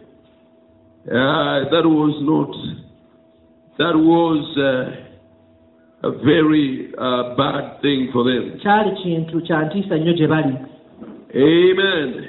uh, 1.09 1.69
that 1.73 1.85
was 1.85 2.15
not, 2.31 2.51
that 3.79 3.97
was 3.97 4.41
uh, 4.57 6.09
a 6.09 6.13
very 6.25 6.93
uh, 6.97 7.35
bad 7.37 7.81
thing 7.83 8.09
for 8.13 8.25
them. 8.25 8.59
kyali 8.63 8.91
kintu 9.03 9.41
kya 9.47 9.59
ntiisa 9.69 9.97
nnyo 9.97 10.13
gye 10.13 10.27
bali 10.27 10.55
Amen. 11.35 12.27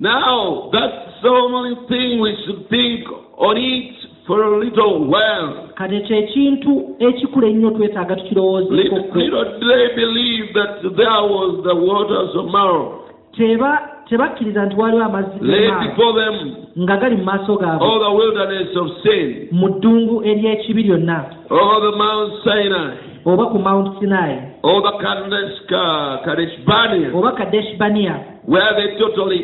Now, 0.00 0.70
that's 0.72 1.20
the 1.22 1.28
only 1.28 1.74
thing 1.88 2.20
we 2.20 2.32
should 2.46 2.68
think 2.70 3.04
on 3.36 3.56
it 3.56 3.92
for 4.26 4.42
a 4.42 4.58
little 4.58 5.06
while. 5.08 5.68
kati 5.74 5.94
ekyo 5.96 6.16
ekintu 6.16 6.96
ekikula 6.98 7.46
ennyo 7.48 7.70
twetaaga 7.70 8.16
tukirowoozeeko 8.16 8.96
Little, 8.96 9.20
little 9.22 9.44
did 9.44 9.68
they 9.68 9.94
believe 9.96 10.52
that 10.54 10.82
there 10.96 11.22
was 11.34 11.62
the 11.64 11.74
waters 11.74 12.34
of 12.36 12.46
Marrow 12.52 13.02
teba 13.36 13.88
tebakkiriza 14.08 14.66
nti 14.66 14.76
waliwo 14.80 15.04
amazzi 15.04 15.38
lay 15.44 15.60
g'amaanyi 15.68 15.88
before 15.88 16.12
them, 16.24 16.54
nga 16.82 16.96
gali 16.96 17.16
mu 17.16 17.24
maaso 17.24 17.56
gaabwe. 17.56 17.86
all 17.88 18.00
the 18.00 18.14
wilderness 18.16 18.76
of 18.76 18.88
sin, 19.02 19.48
mu 19.52 19.68
ddungu 19.68 20.22
ery'ekibi 20.24 20.82
lyonna. 20.82 21.24
All 21.50 21.80
the 21.90 21.96
Mount 21.96 22.32
Sinai, 22.44 22.96
oba 23.26 23.46
ku 23.46 23.58
mount 23.58 23.98
sinai. 24.00 24.32
All 24.62 24.82
the 24.82 24.92
Kadesh, 25.02 25.58
uh, 25.70 26.24
Kadesh 26.24 26.54
Barnea, 26.66 27.10
oba 27.14 27.32
kadesh 27.32 27.76
baniya 27.78 28.14
where 28.46 28.72
they 28.78 28.96
totally, 28.98 29.42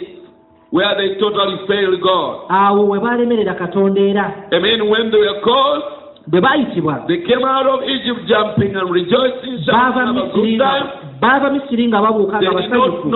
where 0.72 0.96
they 0.96 1.20
totally 1.20 1.58
failed 1.68 2.00
God. 2.00 2.48
awo 2.48 2.88
we 2.90 2.98
baalemerera 2.98 3.54
katonda 3.54 4.00
era 4.00 4.26
I 4.50 4.58
mean, 4.58 4.88
when 4.88 5.10
they 5.12 5.18
were 5.20 5.40
called, 5.44 5.82
bwe 6.28 7.06
They 7.08 7.20
came 7.28 7.44
out 7.44 7.66
of 7.66 7.80
Egypt 7.84 8.20
jumping 8.28 8.74
and 8.74 8.88
rejoicing, 8.90 9.64
shouting, 9.68 10.00
have 10.00 10.16
a 10.16 10.32
good 10.32 10.58
time. 10.58 11.01
Baava 11.22 11.50
misiri 11.50 11.86
nga 11.88 12.02
babuuka 12.02 12.42
nga 12.42 12.50
basanyufu. 12.50 13.10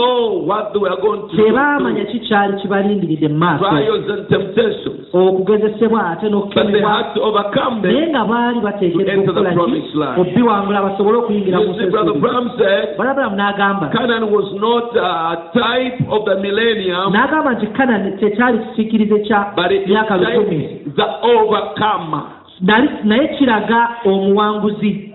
tebaamanya 1.37 2.05
do. 2.05 2.11
ki 2.11 2.19
kyali 2.21 2.55
kibalindiridde 2.63 3.29
mu 3.29 3.39
maaso. 3.39 3.67
Okugezesebwa 5.13 6.01
ate 6.11 6.23
But 6.23 6.23
they 6.23 6.31
n'okukemebwa. 6.31 6.91
had 6.97 7.15
to 7.15 7.21
overcome 7.23 7.83
naye 7.83 8.01
them. 8.01 8.11
nga 8.15 8.25
baali 8.25 8.61
bateekeddwa 8.61 9.15
okukola 9.27 9.51
ki? 9.67 10.21
obbiwangula 10.21 10.83
basobole 10.83 11.17
okuyingira 11.19 11.59
mu 11.59 11.75
balabulamu 12.99 13.37
n'agamba 13.37 13.87
n'agamba 17.11 17.51
nti 17.55 17.67
kanani 17.67 18.11
tekyali 18.21 18.59
kisiikirize 18.59 19.19
kya 19.27 19.53
myaka 19.87 20.17
lukumi. 20.17 20.69
naye 23.05 23.29
kiraga 23.39 23.89
omuwanguzi 24.05 25.06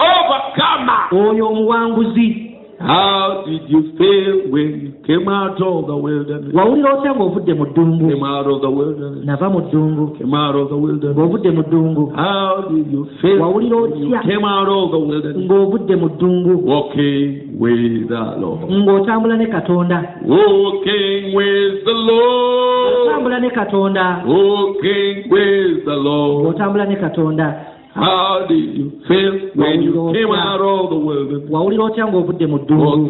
Overcomer. 0.00 1.00
oyo 1.12 1.46
omuwanguzi 1.48 2.50
How 2.80 3.44
did 3.46 3.62
you 3.70 3.82
feel 3.96 4.50
when 4.52 4.68
you 4.82 4.92
came 5.06 5.28
out 5.28 5.56
of 5.62 5.86
the 5.86 5.96
wilderness? 5.96 6.52
wawulira 6.54 6.94
otya 6.94 7.14
ng'ovudde 7.14 7.54
mu 7.54 7.64
ddungu 7.66 8.08
Came 8.10 8.24
out 8.26 8.46
of 8.46 8.60
the 8.60 8.68
wilderness. 8.70 9.24
nava 9.24 9.48
mu 9.50 9.60
ddungu 9.60 10.06
Came 10.18 10.34
out 10.36 10.56
of 10.56 10.68
the 10.68 10.74
wilderness. 10.76 11.16
ng'ovudde 11.16 11.50
mu 11.50 11.62
ddungu 11.62 12.12
How 12.16 12.64
did 12.68 12.92
you 12.92 13.06
feel 13.22 13.38
Wawulira 13.40 13.76
otya? 13.76 14.20
came 14.26 14.44
out 14.44 14.68
of 14.68 14.90
the 14.90 14.98
wilderness? 14.98 15.46
ng'ovudde 15.48 15.96
mu 15.96 16.08
ddungu 16.08 16.52
Walking 16.66 17.56
with 17.60 18.08
the 18.08 18.24
Lord. 18.42 18.60
ng'otambula 18.70 19.36
ne 19.36 19.46
katonda 19.46 19.98
Walking 20.26 21.34
with 21.36 21.84
the 21.84 21.92
Lord. 21.94 23.06
otambula 23.06 23.38
ne 23.40 23.50
katonda 23.50 24.06
Walking 24.26 25.30
with 25.30 25.84
the 25.84 25.96
Lord. 25.96 26.44
ng'otambula 26.44 26.84
ne 26.84 26.96
katonda 26.96 27.46
How 27.94 28.46
did 28.48 28.74
you 28.76 28.90
feel 29.06 29.32
when 29.54 29.82
you 29.82 29.92
came 30.12 30.32
out 30.34 30.60
of 30.60 30.90
the 30.90 30.96
wilderness? 30.98 31.50
wawulira 31.50 31.84
otya 31.84 32.06
ng'ovudde 32.06 32.46
mu 32.46 32.58
ddungu 32.58 33.08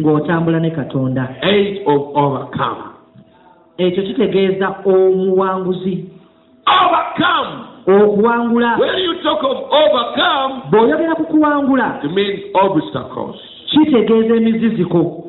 ng'otambula 0.00 0.60
ne 0.60 0.70
katonda 0.70 1.28
age 1.42 1.82
of 1.86 2.00
overcome. 2.16 2.82
ekyo 3.78 4.02
kitegeeza 4.02 4.74
omuwanguzi 4.84 6.04
Overcome. 6.66 7.52
okuwangula 7.86 8.76
When 8.78 8.98
you 9.04 9.14
talk 9.22 9.42
of 9.42 9.58
overcome, 9.72 10.62
bw'oyogera 10.70 11.14
ku 11.14 11.24
kuwangula 11.24 12.00
it 12.04 12.10
means 12.12 12.40
obstacles. 12.54 13.36
kitegeeza 13.70 14.34
emiziziko 14.36 15.20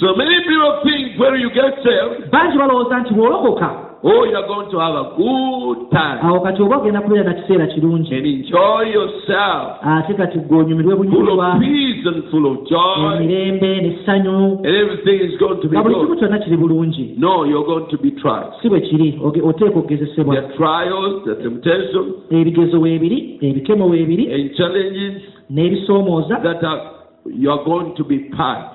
So 0.00 0.16
many 0.16 0.34
people 0.42 0.72
think 0.82 1.20
when 1.20 1.40
you 1.40 1.50
get 1.50 1.74
saved, 1.84 2.30
bangi 2.32 2.58
balowooza 2.58 2.98
nti 2.98 3.14
bw'olokoka 3.14 3.70
oh, 4.04 4.24
you're 4.24 4.46
going 4.46 4.70
to 4.70 4.78
have 4.78 4.94
a 4.94 5.04
good 5.16 5.90
time. 5.90 6.18
Awo 6.22 6.40
kati 6.40 6.62
oba 6.62 6.76
ogenda 6.76 7.00
kubeera 7.00 7.24
na 7.24 7.34
kiseera 7.34 7.66
kirungi. 7.66 8.14
And 8.14 8.26
enjoy 8.26 8.82
yourself, 8.92 9.78
ah, 9.82 9.98
ate 10.04 10.14
kati 10.14 10.38
gw'onyumirwe 10.38 10.96
full 10.96 11.04
bunyumirwa. 11.06 11.54
of 11.54 11.60
peace 11.60 12.06
and 12.06 12.24
full 12.30 12.46
of 12.46 12.68
joy, 12.68 13.16
emirembe 13.16 13.80
n'essanyu. 13.80 14.58
And 14.58 14.66
everything 14.66 15.20
is 15.30 15.38
going 15.38 15.60
to 15.62 15.68
be 15.68 15.76
nga 15.76 15.82
buli 15.82 15.94
kimu 15.94 16.06
good. 16.08 16.18
kyonna 16.18 16.38
kiri 16.38 16.56
bulungi. 16.56 17.14
No, 17.18 17.44
you're 17.44 17.64
going 17.66 17.88
to 17.90 17.98
be 17.98 18.10
tried. 18.10 18.52
si 18.62 18.68
bwe 18.68 18.80
kiri 18.80 19.18
oge- 19.22 19.42
oteeka 19.42 19.78
okugezesebwa. 19.78 20.34
The 20.36 20.56
trials, 20.56 21.24
the 21.24 21.34
temptations, 21.34 22.14
ebigezo 22.30 22.80
weebiri 22.80 23.38
ebikemo 23.40 23.86
weebiri 23.88 24.32
and 24.34 24.54
challenges 24.56 25.22
n'ebisoomooza 25.50 26.42
that 26.42 26.62
are 26.64 26.90
you 27.26 27.50
are 27.50 27.64
going 27.64 27.94
to 27.96 28.04
be 28.04 28.18
purged. 28.18 28.73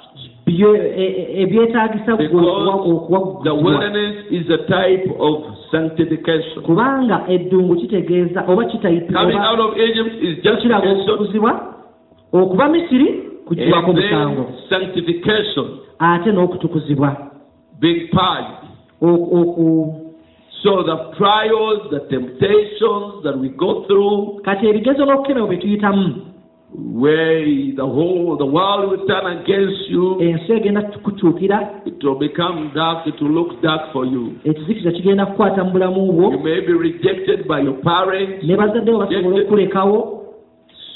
Ebyetaagisa 1.41 2.15
gwe 2.15 2.25
okuwa- 2.25 2.41
Because 2.41 2.83
the 3.43 3.49
okuwaggulwa 3.49 3.53
wilderness 3.53 4.15
is 4.31 4.49
a 4.49 4.57
type 4.57 5.11
of 5.19 5.43
sanctification. 5.71 6.63
kubanga 6.63 7.23
eddungu 7.27 7.75
kitegeeza 7.75 8.43
oba 8.47 8.65
kitayita 8.65 9.13
Coming 9.13 9.35
oba 9.35 9.49
out 9.51 9.59
of 9.59 9.77
Egypt 9.77 10.23
is 10.23 10.35
kiraga 10.41 10.51
justification 10.51 10.91
okutukuzibwa 10.91 11.73
okuva 12.33 12.69
misiri 12.69 13.23
kugibwako 13.45 13.93
musango. 13.93 14.45
sanctification, 14.69 15.65
ate 15.99 16.31
n'okutukuzibwa. 16.31 17.15
Being 17.79 18.07
purged. 18.11 18.69
Oku- 19.01 19.95
So 20.63 20.83
the 20.83 20.97
trials, 21.17 21.89
the 21.89 21.99
temptations 22.09 23.23
that 23.23 23.37
we 23.37 23.47
go 23.49 23.83
through, 23.87 24.41
kati 24.43 24.67
ebigezo 24.67 25.05
n'okukemebwa 25.05 25.47
bye 25.49 25.57
tuyitamu 25.57 26.15
where 26.75 27.45
the 27.75 27.85
whole 27.85 28.37
the 28.37 28.45
world 28.45 28.91
will 28.91 29.07
turn 29.07 29.25
against 29.41 29.89
you, 29.89 30.17
ensi 30.21 30.53
egenda 30.53 30.81
kukyukira 30.81 31.69
it 31.85 32.03
will 32.03 32.19
become 32.19 32.71
dark, 32.75 33.07
it 33.07 33.21
will 33.21 33.31
look 33.31 33.61
dark 33.61 33.91
for 33.93 34.05
you. 34.05 34.33
ekizikiza 34.43 34.91
kigenda 34.91 35.25
kukwata 35.25 35.63
mu 35.63 35.71
bulamu 35.71 36.11
bwo 36.11 36.31
You 36.31 36.39
may 36.39 36.61
be 36.61 36.73
rejected 36.73 37.47
by 37.47 37.59
your 37.59 37.81
parents. 37.81 38.43
ne 38.43 38.55
bazadde 38.55 38.91
bo 38.91 38.97
basobola 38.99 39.41
okulekawo 39.41 40.18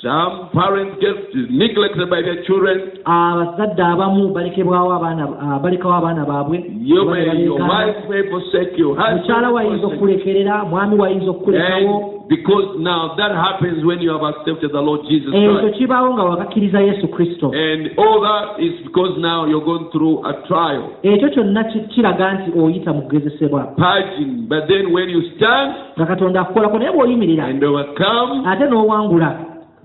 Some 0.03 0.49
parents 0.51 0.99
get 0.99 1.15
neglected 1.49 2.09
by 2.09 2.21
their 2.21 2.43
children. 2.43 2.91
abazadde 3.05 3.83
abamu 3.83 4.27
balekebwawo 4.33 4.93
abaana 4.93 5.27
ah, 5.41 5.59
balekawo 5.59 5.93
abaana 5.93 6.25
baabwe 6.25 6.57
You 6.81 7.05
may, 7.05 7.43
your 7.45 7.59
wife 7.59 8.09
may 8.09 8.23
forsake 8.29 8.77
you. 8.77 8.95
mukyala 9.15 9.49
wayinza 9.51 9.87
okukulekerera 9.87 10.63
mwami 10.65 10.95
wayinza 10.99 11.29
okukulekawo 11.31 12.09
because 12.29 12.79
now 12.79 13.15
that 13.17 13.31
happens 13.31 13.83
when 13.85 13.99
you 14.01 14.09
have 14.11 14.23
accepted 14.23 14.71
the 14.71 14.81
Lord 14.81 15.01
Jesus 15.09 15.33
ekyo 15.33 15.59
Christ. 15.59 15.77
kibaawo 15.77 16.13
nga 16.13 16.23
wakakkiriza 16.23 16.79
yesu 16.79 17.07
kristo 17.07 17.51
And 17.55 17.91
all 17.97 18.19
that 18.21 18.59
is 18.63 18.73
because 18.83 19.17
now 19.19 19.45
you're 19.45 19.65
going 19.65 19.87
through 19.91 20.25
a 20.27 20.33
trial, 20.47 20.83
ekyo 21.03 21.29
kyonna 21.29 21.63
ki- 21.63 21.79
kiraga 21.95 22.33
nti 22.33 22.59
oyita 22.59 22.93
mu 22.93 23.01
kugezesebwa 23.01 23.63
purging. 23.63 24.47
But 24.49 24.67
then 24.67 24.91
when 24.93 25.09
you 25.09 25.21
stand 25.37 25.73
nga 25.97 26.05
katonda 26.05 26.41
akukolako 26.41 26.79
naye 26.79 26.91
bw'oyimirira 26.91 27.45
and 27.45 27.63
overcome, 27.63 28.43
ate 28.47 28.65
n'owangula 28.69 29.35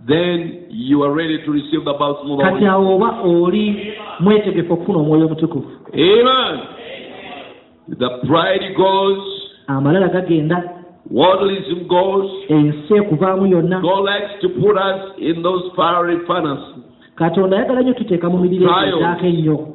then 0.08 0.52
you 0.70 1.04
are 1.04 1.12
ready 1.14 1.38
to 1.44 1.52
receive 1.52 1.84
the 1.84 1.92
baptism 1.92 2.30
of 2.32 2.38
the 2.38 2.44
kati 2.44 2.54
Holy 2.54 2.66
awo 2.66 2.94
oba 2.94 3.20
oli 3.24 3.92
mwetegefu 4.20 4.72
okufuna 4.72 4.98
omwoyo 4.98 5.26
omutukufu 5.26 5.68
Amen. 5.94 6.60
The 7.98 8.08
pride 8.26 8.74
goes, 8.76 9.18
amalala 9.66 10.08
gagenda 10.08 10.62
worldlism 11.10 11.86
goes. 11.88 12.30
ensi 12.48 12.94
ekuvaamu 12.94 13.46
yonna 13.46 13.80
God 13.80 14.04
likes 14.04 14.40
to 14.40 14.48
put 14.48 14.76
us 14.76 15.00
in 15.18 15.42
those 15.42 15.64
fiery 15.76 16.16
furnaces 16.26 16.74
katonda 17.14 17.56
ayagala 17.56 17.80
nnyo 17.82 17.92
tuteeka 17.92 18.30
mu 18.30 18.38
miriro 18.38 18.68
Trials. 18.72 18.94
egyaako 18.94 19.26
ennyo 19.26 19.68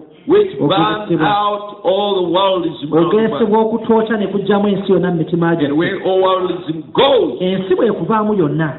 Ogesebwa. 2.92 3.60
okutwota 3.60 4.18
ne 4.18 4.28
kujjamu 4.28 4.68
ensi 4.68 4.92
yonna 4.92 5.12
mu 5.12 5.18
mitima 5.18 5.56
goes, 6.94 7.42
ensi 7.42 7.76
bw'ekuvaamu 7.76 8.34
yonna 8.34 8.74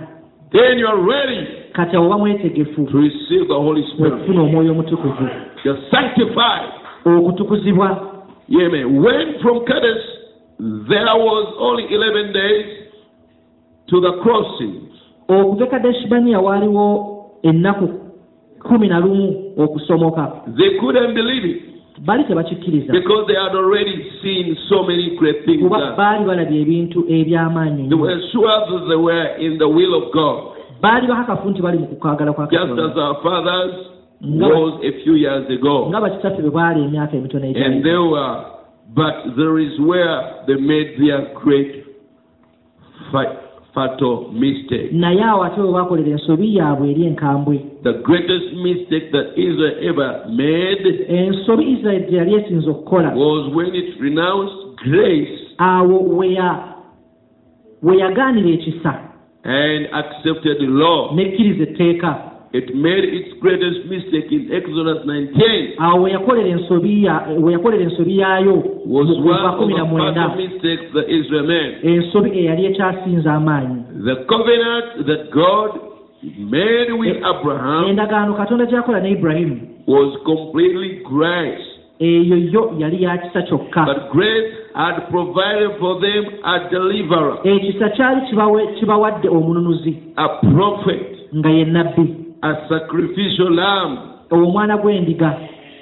then 0.55 0.79
you 0.79 0.87
are 0.89 1.01
ready 1.03 1.47
kati 1.73 1.97
awo 1.97 2.07
oba 2.07 2.19
mwetegefu 2.19 2.85
to 2.87 2.99
receive 2.99 3.47
the 3.47 3.55
Holy 3.55 3.83
Spirit. 3.93 4.13
okufuna 4.15 4.43
omwoyo 4.43 4.73
omutukuvu 4.73 5.29
You're 5.65 5.81
sanctified. 5.91 6.71
okutukuzibwa 7.05 8.11
Yeah, 8.49 8.69
man. 8.71 9.03
When 9.03 9.39
from 9.43 9.65
Kadesh 9.65 10.05
there 10.89 11.15
was 11.17 11.55
only 11.59 11.85
11 11.95 12.33
days 12.33 12.67
to 13.87 14.01
the 14.01 14.13
crossing. 14.23 14.75
okuva 15.29 15.67
kadeshibaniya 15.67 16.41
waaliwo 16.41 17.17
ennaku 17.43 17.89
kumi 18.63 18.89
na 18.89 19.01
lumu 19.01 19.53
okusomoka 19.57 20.33
They 20.57 20.79
couldn't 20.81 21.15
believe 21.15 21.45
it 21.51 21.63
baali 22.05 22.25
tebakikkiriza 22.25 22.93
because 22.93 23.27
they 23.27 23.37
had 23.37 23.55
already 23.57 24.13
seen 24.23 24.57
so 24.69 24.83
many 24.83 25.11
great 25.17 25.45
things 25.45 25.63
kuba 25.63 25.95
baali 25.97 26.25
balabye 26.25 26.61
ebintu 26.63 27.05
eby'amaanyi 27.09 27.89
They 27.89 27.99
were 27.99 28.21
sure 28.33 28.49
that 28.71 28.89
they 28.89 28.97
were 29.09 29.27
in 29.47 29.59
the 29.59 29.69
will 29.69 29.95
of 29.95 30.13
God. 30.13 30.39
baali 30.83 31.07
bakakafu 31.07 31.51
nti 31.51 31.63
bali 31.63 31.79
mu 31.79 31.87
kukwagala 31.87 32.33
kwa 32.33 32.47
Just 32.47 32.79
as 32.79 32.97
our 32.97 33.17
fathers 33.23 33.75
was 34.21 34.81
a 34.85 34.93
few 35.05 35.15
years 35.17 35.51
ago. 35.51 35.87
nga 35.89 36.01
bakitaffe 36.01 36.43
bwe 36.43 36.51
baali 36.51 36.81
emyaka 36.85 37.17
emitono 37.17 37.45
And 37.47 37.83
they 37.85 37.97
were, 37.99 38.37
but 38.95 39.15
there 39.37 39.59
is 39.59 39.73
where 39.81 40.45
they 40.47 40.57
made 40.57 40.97
their 40.99 41.21
great 41.45 41.85
fa- 43.13 43.37
fatal 43.75 44.27
mistake. 44.33 44.89
naye 44.93 45.23
awo 45.25 45.45
ate 45.45 45.61
bwe 45.61 45.73
baakolera 45.73 46.11
ensobi 46.11 46.57
yaabwe 46.57 46.91
eri 46.91 47.07
enkambwe 47.07 47.61
The 47.83 47.93
greatest 47.93 48.53
mistake 48.53 49.11
that 49.13 49.27
Israel 49.39 49.75
ever 49.89 50.25
made 50.29 51.05
ensobi 51.09 51.65
isirayiri 51.73 52.07
gye 52.11 52.17
yali 52.19 52.35
esinza 52.35 52.71
okukola 52.71 53.09
was 53.15 53.55
when 53.55 53.75
it 53.75 54.01
renounced 54.01 54.57
grace 54.85 55.39
awo 55.59 55.99
we 56.17 56.33
ya- 56.33 56.75
we 57.83 57.97
yagaanira 57.99 58.49
ekisa 58.49 59.01
and 59.47 59.87
accepted 59.93 60.59
the 60.59 60.67
law. 60.67 61.13
It 62.55 62.71
made 62.73 63.03
its 63.03 63.35
greatest 63.41 63.91
mistake 63.91 64.31
in 64.31 64.47
Exodus 64.53 65.03
19. 65.05 65.75
awo 65.79 66.03
we 66.03 66.11
yakolera 66.13 66.49
ensobi 66.49 67.03
ya- 67.05 67.27
we 67.41 67.53
yakolera 67.53 67.83
ensobi 67.83 68.19
yaayo 68.19 68.63
Was 68.87 69.09
one 69.09 69.45
of 69.45 70.15
the 70.15 70.43
mistakes 70.49 70.87
that 70.95 71.09
Israel 71.11 71.47
made. 71.47 71.79
ensobi 71.83 72.31
eyali 72.39 72.67
ekyasinza 72.67 73.33
amaanyi 73.35 73.83
The 74.05 74.17
covenant 74.31 75.07
that 75.07 75.31
God 75.31 75.71
made 76.39 76.93
with 76.93 77.17
Abraham 77.25 77.85
endagaano 77.89 78.35
katonda 78.35 78.67
gyakola 78.67 79.01
ne 79.01 79.11
ibulayimu 79.11 79.57
was 79.87 80.17
completely 80.25 81.01
grace. 81.05 81.65
eyo 81.99 82.37
yo 82.37 82.75
yali 82.79 83.03
ya 83.03 83.19
kisa 83.19 83.43
kyokka 83.43 83.85
But 83.85 84.11
grace 84.13 84.51
had 84.75 84.95
provided 85.11 85.71
for 85.81 86.01
them 86.01 86.25
a 86.45 86.59
deliverer, 86.71 87.37
ekisa 87.45 87.89
kyali 87.91 88.21
kibawadde 88.81 89.29
omununuzi 89.29 89.97
a 90.17 90.29
prophet, 90.29 91.19
nga 91.37 91.51
ye 91.51 91.65
nabbi 91.65 92.15
a 92.45 92.69
sacrificial 92.69 93.51
lamb. 93.55 93.99
omwana 94.31 94.77
gw'endiga 94.77 95.33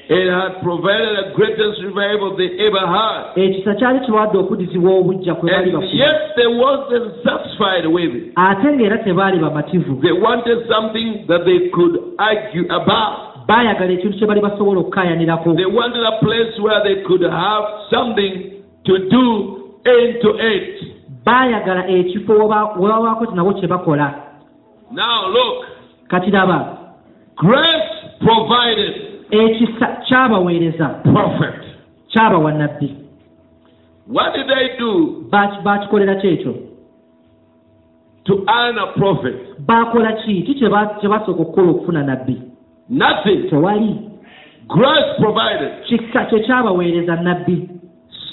It 0.09 0.29
had 0.29 0.61
provided 0.62 1.16
the 1.16 1.31
greatest 1.37 1.81
revival 1.83 2.37
they 2.37 2.51
ever 2.66 2.85
had. 2.87 3.22
ekisa 3.37 3.75
kyali 3.75 4.01
kibawadde 4.01 4.38
okuddizibwa 4.38 4.92
obujja 4.94 5.35
kwe 5.35 5.51
baali 5.51 5.75
And 5.75 5.85
yet 5.92 6.35
they 6.37 6.46
wasn't 6.46 7.12
satisfied 7.25 7.87
with 7.87 8.14
it. 8.14 8.33
ate 8.37 8.68
ng'era 8.77 8.98
tebaali 8.98 9.38
bamativu 9.38 10.01
They 10.03 10.12
wanted 10.12 10.59
something 10.68 11.25
that 11.29 11.44
they 11.44 11.68
could 11.70 11.94
argue 12.18 12.64
about. 12.70 13.46
baayagala 13.48 13.92
ekintu 13.92 14.18
kye 14.18 14.27
bali 14.27 14.40
basobola 14.40 14.81
okukaayanirako 14.81 15.55
They 15.55 15.66
wanted 15.66 16.03
a 16.05 16.18
place 16.20 16.55
where 16.62 16.81
they 16.83 17.03
could 17.03 17.22
have 17.22 17.64
something 17.90 18.33
to 18.85 18.98
do 18.98 19.25
end 19.85 20.20
to 20.22 20.31
end. 20.38 20.66
baayagala 21.25 21.88
ekifo 21.88 22.33
we 22.33 22.48
ba- 22.48 22.75
we 22.79 22.88
babaako 22.88 23.35
nabo 23.35 23.53
kye 23.53 23.68
bakola 23.68 24.14
Now 24.92 25.29
look, 25.33 25.64
kati 26.12 26.31
laba 26.31 26.59
Grace 27.37 27.88
provided 28.20 28.94
ekisa 29.31 29.87
kyabaweereza 30.09 30.88
prophet. 30.88 31.55
kyabawa 32.09 32.53
nabbi 32.53 32.96
What 34.12 34.35
did 34.35 34.46
they 34.46 34.77
do 34.79 35.25
baakikolera 35.64 36.14
ki 36.20 36.29
ekyo 36.29 36.55
to 38.25 38.44
earn 38.48 38.79
a 38.79 38.87
prophet? 38.98 39.35
baakola 39.66 40.12
ki 40.12 40.42
ki 40.42 40.55
kye 40.55 40.68
ba- 40.68 40.96
kye 41.01 41.09
basooka 41.09 41.42
okukola 41.42 41.70
okufuna 41.70 42.03
nabbi 42.03 42.37
Nothing. 42.88 43.48
tewali 43.51 43.96
Grace 44.68 45.14
provided. 45.18 45.70
kisa 45.88 46.25
kye 46.25 46.40
kyabaweereza 46.40 47.16
nabbi 47.16 47.68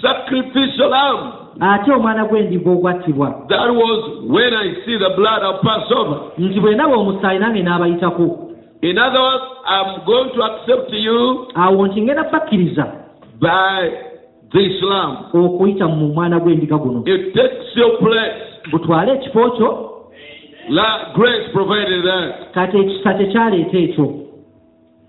Sacrificial 0.01 0.89
lamb. 0.89 1.33
Ate 1.59 1.91
omwana 1.91 2.25
gw'endiga 2.25 2.71
ogwattibwa 2.71 3.27
That 3.49 3.69
was 3.75 4.23
when 4.27 4.53
I 4.53 4.73
see 4.85 4.97
the 4.97 5.09
blood 5.15 5.43
of 5.43 5.61
Passover. 5.61 6.17
nti 6.37 6.59
bwe 6.59 6.73
ndaba 6.75 6.95
omusaayi 6.95 7.39
nange 7.39 7.63
n'abayitako 7.63 8.45
In 8.81 8.97
other 8.97 9.19
words, 9.21 9.43
I'm 9.67 10.05
going 10.05 10.29
to 10.35 10.43
accept 10.43 10.93
you 10.93 11.47
awo 11.55 11.87
nti 11.87 12.01
ngenda 12.01 12.23
bakkiriza 12.23 12.85
by 13.41 13.89
this 14.51 14.81
lamb. 14.83 15.17
okuyita 15.33 15.87
mu 15.87 16.07
mwana 16.07 16.39
gw'endiga 16.39 16.77
guno 16.77 17.03
It 17.05 17.33
takes 17.33 17.75
your 17.75 17.97
place. 17.97 18.39
butwale 18.71 19.11
ekifo 19.13 19.49
kyo 19.51 19.85
La 20.69 21.11
grace 21.15 21.49
provided 21.53 22.03
that. 22.05 22.51
kati 22.53 22.77
ekisa 22.77 23.13
kye 23.13 23.25
kyaleeta 23.25 23.77
ekyo 23.77 24.05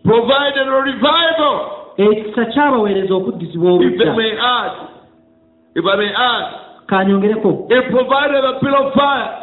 Provided 0.05 0.69
a 0.69 0.81
revival. 0.85 1.61
ekisa 1.97 2.45
kyabaweereza 2.45 3.15
okuddizibwa 3.15 3.71
If 3.73 3.81
I 3.81 3.87
obudda 3.87 4.15
may 4.17 4.33
add, 4.33 4.73
if 5.75 5.85
I 5.85 5.97
may 5.97 6.13
add, 6.15 6.71
kanyongereko 6.87 7.69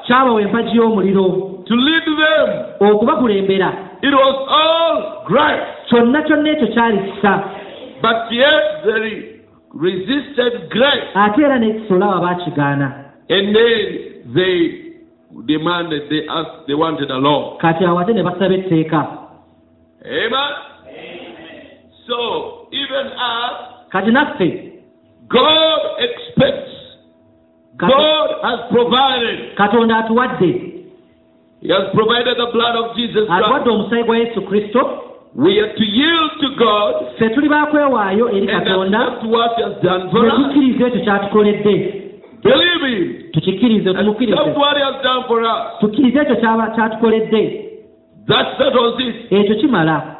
kyabawa 0.07 0.41
empagi 0.41 0.77
y'omuliro. 0.77 1.57
okubakulembera. 2.79 3.73
Kyonna 5.89 6.21
kyonna 6.21 6.49
ekyo 6.49 6.67
kyali 6.67 6.97
kisa. 6.97 7.43
But 8.01 8.31
yet 8.31 8.83
they 8.85 9.41
resisted 9.73 10.69
grace. 10.69 11.07
ate 11.15 11.41
era 11.41 11.59
n'ekisa 11.59 11.95
olaba 11.95 12.19
baakigaana 12.19 12.91
kati 17.57 17.85
awo 17.85 17.99
ate 17.99 18.13
ne 18.13 18.23
basaba 18.23 18.55
etteeka. 18.55 19.07
Kati 23.89 24.11
naffe 24.11 24.67
God 25.29 25.81
expects, 26.37 26.71
Kati- 27.77 27.93
God 27.93 28.29
has 28.43 28.59
provided. 28.71 29.55
katonda 29.55 29.97
atuwadde. 29.97 30.73
He 31.61 31.69
has 31.73 31.89
provided 31.93 32.37
the 32.37 32.45
blood 32.53 32.75
of 32.75 32.95
Jesus 32.95 33.29
atuwadde 33.29 33.69
omusaayi 33.69 34.03
gwa 34.03 34.17
yesu 34.17 34.41
kristo. 34.41 35.03
We 35.35 35.59
are 35.59 35.73
to 35.73 35.83
yield 35.83 36.31
to 36.41 36.49
God. 36.57 36.93
Ffe 37.17 37.29
tuli 37.29 37.49
bakwewaayo 37.49 38.29
eri 38.29 38.47
katonda. 38.47 38.99
accept 38.99 39.23
what 39.23 39.55
He 39.57 39.63
has 39.63 39.81
done 39.83 40.09
for 40.11 40.21
ne 40.23 40.27
us. 40.29 40.35
tukkiriza 40.35 40.87
ekyo 40.87 41.01
kyatukoledde. 41.01 42.03
Tukikkirize 43.31 43.93
tumukkirize. 43.93 44.37
tukkirize 45.79 46.19
ekyo 46.19 46.35
kyatukoledde. 46.75 47.63
Ekyo 49.29 49.55
kimala. 49.55 50.15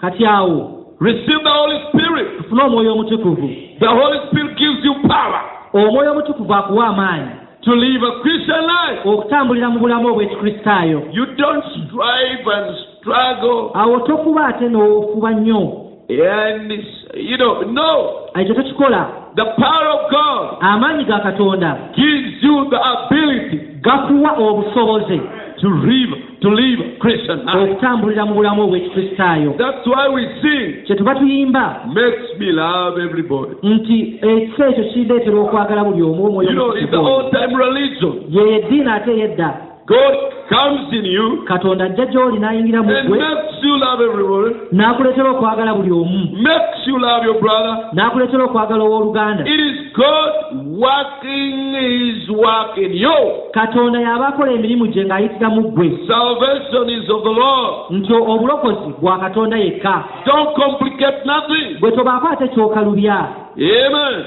Kati 0.00 0.26
awo 0.26 0.79
receive 1.00 1.42
the 1.42 1.50
Holy 1.50 1.78
Spirit. 1.88 2.36
tufune 2.38 2.62
omwoyo 2.62 2.92
omutukuvu. 2.92 3.48
The 3.80 3.86
Holy 3.86 4.18
Spirit 4.26 4.56
gives 4.58 4.84
you 4.84 4.94
power 5.08 5.40
omwoyo 5.72 6.10
omutukuvu 6.12 6.54
akuwa 6.54 6.86
amaanyi. 6.86 7.30
to 7.62 7.74
live 7.74 8.02
a 8.06 8.12
Christian 8.22 8.60
life. 8.64 9.08
okutambulira 9.08 9.70
mu 9.70 9.78
bulamu 9.78 10.08
obwekikristaayo 10.08 11.02
You 11.12 11.26
don't 11.26 11.64
strive 11.64 12.46
and 12.54 12.76
struggle. 12.98 13.70
Awo 13.74 13.98
tofuba 14.00 14.46
ate 14.46 14.68
n'ofuba 14.68 15.30
nnyo. 15.30 15.86
And 16.08 16.72
you 17.14 17.36
know 17.36 17.62
no. 17.62 18.10
ekyo 18.34 18.54
tokikola 18.54 19.06
The 19.36 19.44
power 19.44 19.88
of 19.88 20.10
God 20.10 20.56
amaanyi 20.60 21.04
ga 21.04 21.18
katonda 21.18 21.76
gives 21.96 22.42
you 22.42 22.66
the 22.70 22.76
ability 22.76 23.56
gakuwa 23.80 24.32
obusobozi 24.32 25.20
to 25.60 25.68
live 25.68 26.12
to 26.40 26.48
live 26.50 26.80
Christian 26.98 27.38
life. 27.44 27.70
okutambulira 27.72 28.24
mu 28.26 28.34
bulamu 28.34 28.62
obwekikristaayo 28.64 29.50
That's 29.58 29.86
why 29.86 30.08
we 30.14 30.22
sing. 30.42 30.84
kye 30.86 30.96
tuba 30.96 31.14
tuyimba 31.14 31.80
Makes 31.94 32.38
me 32.38 32.52
love 32.52 33.02
everybody. 33.02 33.52
nti 33.62 34.18
ekisa 34.22 34.68
ekyo 34.68 34.84
kindeetera 34.84 35.38
okwagala 35.40 35.84
buli 35.84 36.02
omu 36.02 36.24
omwoyo 36.26 36.48
You 36.50 36.54
know, 36.56 36.72
it's 36.76 36.90
the 36.90 36.96
omutukuvu 36.96 37.24
old 37.24 37.32
time 37.32 37.56
religion. 37.58 38.14
ye 38.28 38.56
eddiini 38.56 38.90
ate 38.90 39.10
ey'edda 39.12 39.54
God 39.90 40.14
comes 40.48 40.92
in 40.94 41.04
you 41.04 41.42
katonda 41.50 41.84
ajja 41.84 42.06
gy'oli 42.06 42.38
n'ayingira 42.38 42.82
mu 42.82 42.90
and 42.94 43.08
ggwe 43.08 43.18
makes 43.18 43.58
you 43.62 43.74
love 43.78 44.00
everybody. 44.00 44.54
n'akuleetera 44.72 45.30
okwagala 45.30 45.74
buli 45.74 45.90
omu 45.90 46.20
Makes 46.46 46.86
you 46.86 46.98
love 46.98 47.24
your 47.26 47.38
brother. 47.42 47.74
n'akuleetera 47.94 48.44
okwagala 48.44 48.84
owooluganda 48.84 49.42
It 49.46 49.60
is 49.60 49.76
God 49.98 50.30
working 50.78 51.74
His 51.74 52.30
work 52.30 52.78
in 52.78 52.92
you. 52.94 53.16
katonda 53.54 54.00
y'aba 54.00 54.28
akola 54.28 54.52
emirimu 54.52 54.86
gye 54.86 55.04
ng'ayitira 55.04 55.48
mu 55.50 55.62
ggwe 55.74 55.88
Salvation 56.06 56.86
is 56.90 57.10
of 57.10 57.22
the 57.26 57.34
Lord. 57.42 57.90
nti 57.90 58.12
obulokozi 58.14 58.94
bwa 59.00 59.18
katonda 59.18 59.56
yekka 59.56 60.04
Don't 60.26 60.54
complicate 60.54 61.18
nothing. 61.26 61.78
bwe 61.80 61.90
tobaako 61.92 62.28
ate 62.32 62.48
kyokalubya 62.48 63.26
Amen. 63.58 64.24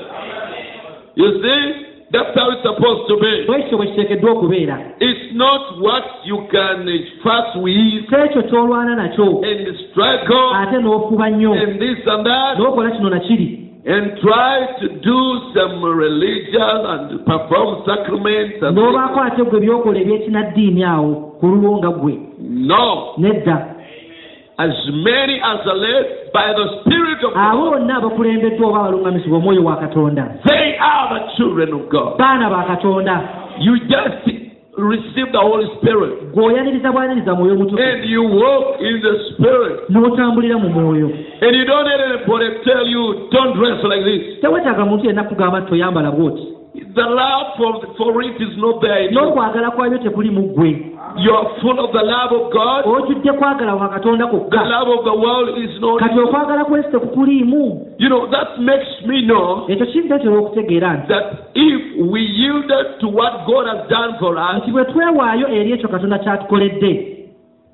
You 1.16 1.30
see, 1.42 1.86
that's 2.14 2.30
how 2.38 2.52
it's 2.54 2.62
supposed 2.62 3.10
to 3.10 3.18
be. 3.18 3.46
bwekityo 3.48 3.78
bwe 3.78 3.88
kiteekeddwa 3.88 4.32
okubeera. 4.32 4.80
It's 5.00 5.34
not 5.34 5.82
what 5.82 6.04
you 6.24 6.38
can 6.52 6.86
fuss 7.24 7.56
with 7.56 8.10
si 8.10 8.16
ekyo 8.16 8.44
ky'olwana 8.44 8.96
nakyo. 8.96 9.42
and 9.42 9.78
struggle 9.90 10.54
ate 10.56 10.78
n'ofuba 10.78 11.30
nnyo. 11.30 11.54
and 11.54 11.82
this 11.82 11.98
and 12.06 12.26
that 12.26 12.58
n'okola 12.58 12.92
kino 12.92 13.10
na 13.10 13.20
kiri. 13.20 13.60
and 13.86 14.18
try 14.22 14.68
to 14.80 14.88
do 14.88 15.20
some 15.54 15.84
religion 15.84 16.78
and 16.86 17.26
perform 17.26 17.82
sacraments 17.86 18.62
n'obaako 18.62 19.20
ate 19.20 19.44
gwe 19.44 19.60
byokola 19.60 20.00
ebyekinaddiini 20.00 20.84
awo 20.84 21.14
ku 21.40 21.48
lulwo 21.48 21.78
nga 21.78 21.90
ggwe 21.90 22.20
no. 22.40 23.14
nedda 23.18 23.73
abo 27.36 27.70
bonna 27.72 27.98
abakulembeddwa 27.98 28.68
oba 28.70 28.80
abaluŋŋamisibwa 28.80 29.38
omwoyo 29.38 29.64
wa 29.64 29.76
katonda. 29.78 30.26
Baana 32.18 32.50
ba 32.50 32.64
katonda. 32.68 33.22
Receive 34.76 35.32
the 35.32 35.38
Holy 35.38 35.68
Spirit. 35.78 36.34
And 36.34 38.04
you 38.10 38.24
walk 38.24 38.82
in 38.82 39.02
the 39.06 39.14
Spirit. 39.30 39.86
And 39.88 39.96
you 41.56 41.66
don't 41.66 41.86
let 41.86 42.00
anybody 42.10 42.50
tell 42.66 42.88
you, 42.88 43.30
don't 43.32 43.54
dress 43.54 43.84
like 43.86 44.02
this. 44.02 44.42
The 44.42 44.50
love 47.06 47.48
for, 47.58 47.86
for 47.98 48.22
it 48.24 48.42
is 48.42 48.58
not 48.58 48.82
there 48.82 49.12
you. 51.18 51.32
are 51.36 51.50
full 51.62 51.80
of 51.80 51.92
the 51.92 52.04
love 52.04 52.32
of 52.32 52.52
God. 52.54 52.86
ojjudde 52.86 53.32
kwagala 53.32 53.76
kwa 53.76 53.90
katonda 53.90 54.26
The 54.26 54.32
kwokka 54.32 54.64
love 54.64 54.90
of 55.00 55.04
the 55.06 55.18
world 55.26 55.58
is 55.58 55.82
not 55.82 56.00
kati 56.00 56.20
okwagala 56.20 56.66
kwesi 56.66 56.90
tekukuliimu 56.92 57.88
You 57.98 58.10
know, 58.10 58.28
that 58.32 58.60
makes 58.60 59.02
me 59.06 59.22
know 59.22 59.66
ekyo 59.68 59.86
kindeetera 59.86 60.38
okutegeera 60.38 60.94
nti 60.94 61.08
that 61.08 61.26
if 61.54 61.82
we 62.12 62.20
yielded 62.22 63.00
to 63.00 63.08
what 63.08 63.34
God 63.48 63.68
has 63.68 63.88
done 63.90 64.16
for 64.20 64.38
us, 64.38 64.58
nti 64.64 64.72
bwe 64.72 64.86
twewaayo 64.86 65.48
eri 65.48 65.72
ekyo 65.72 65.90
katonda 65.90 66.20
kyatukoledde 66.20 67.10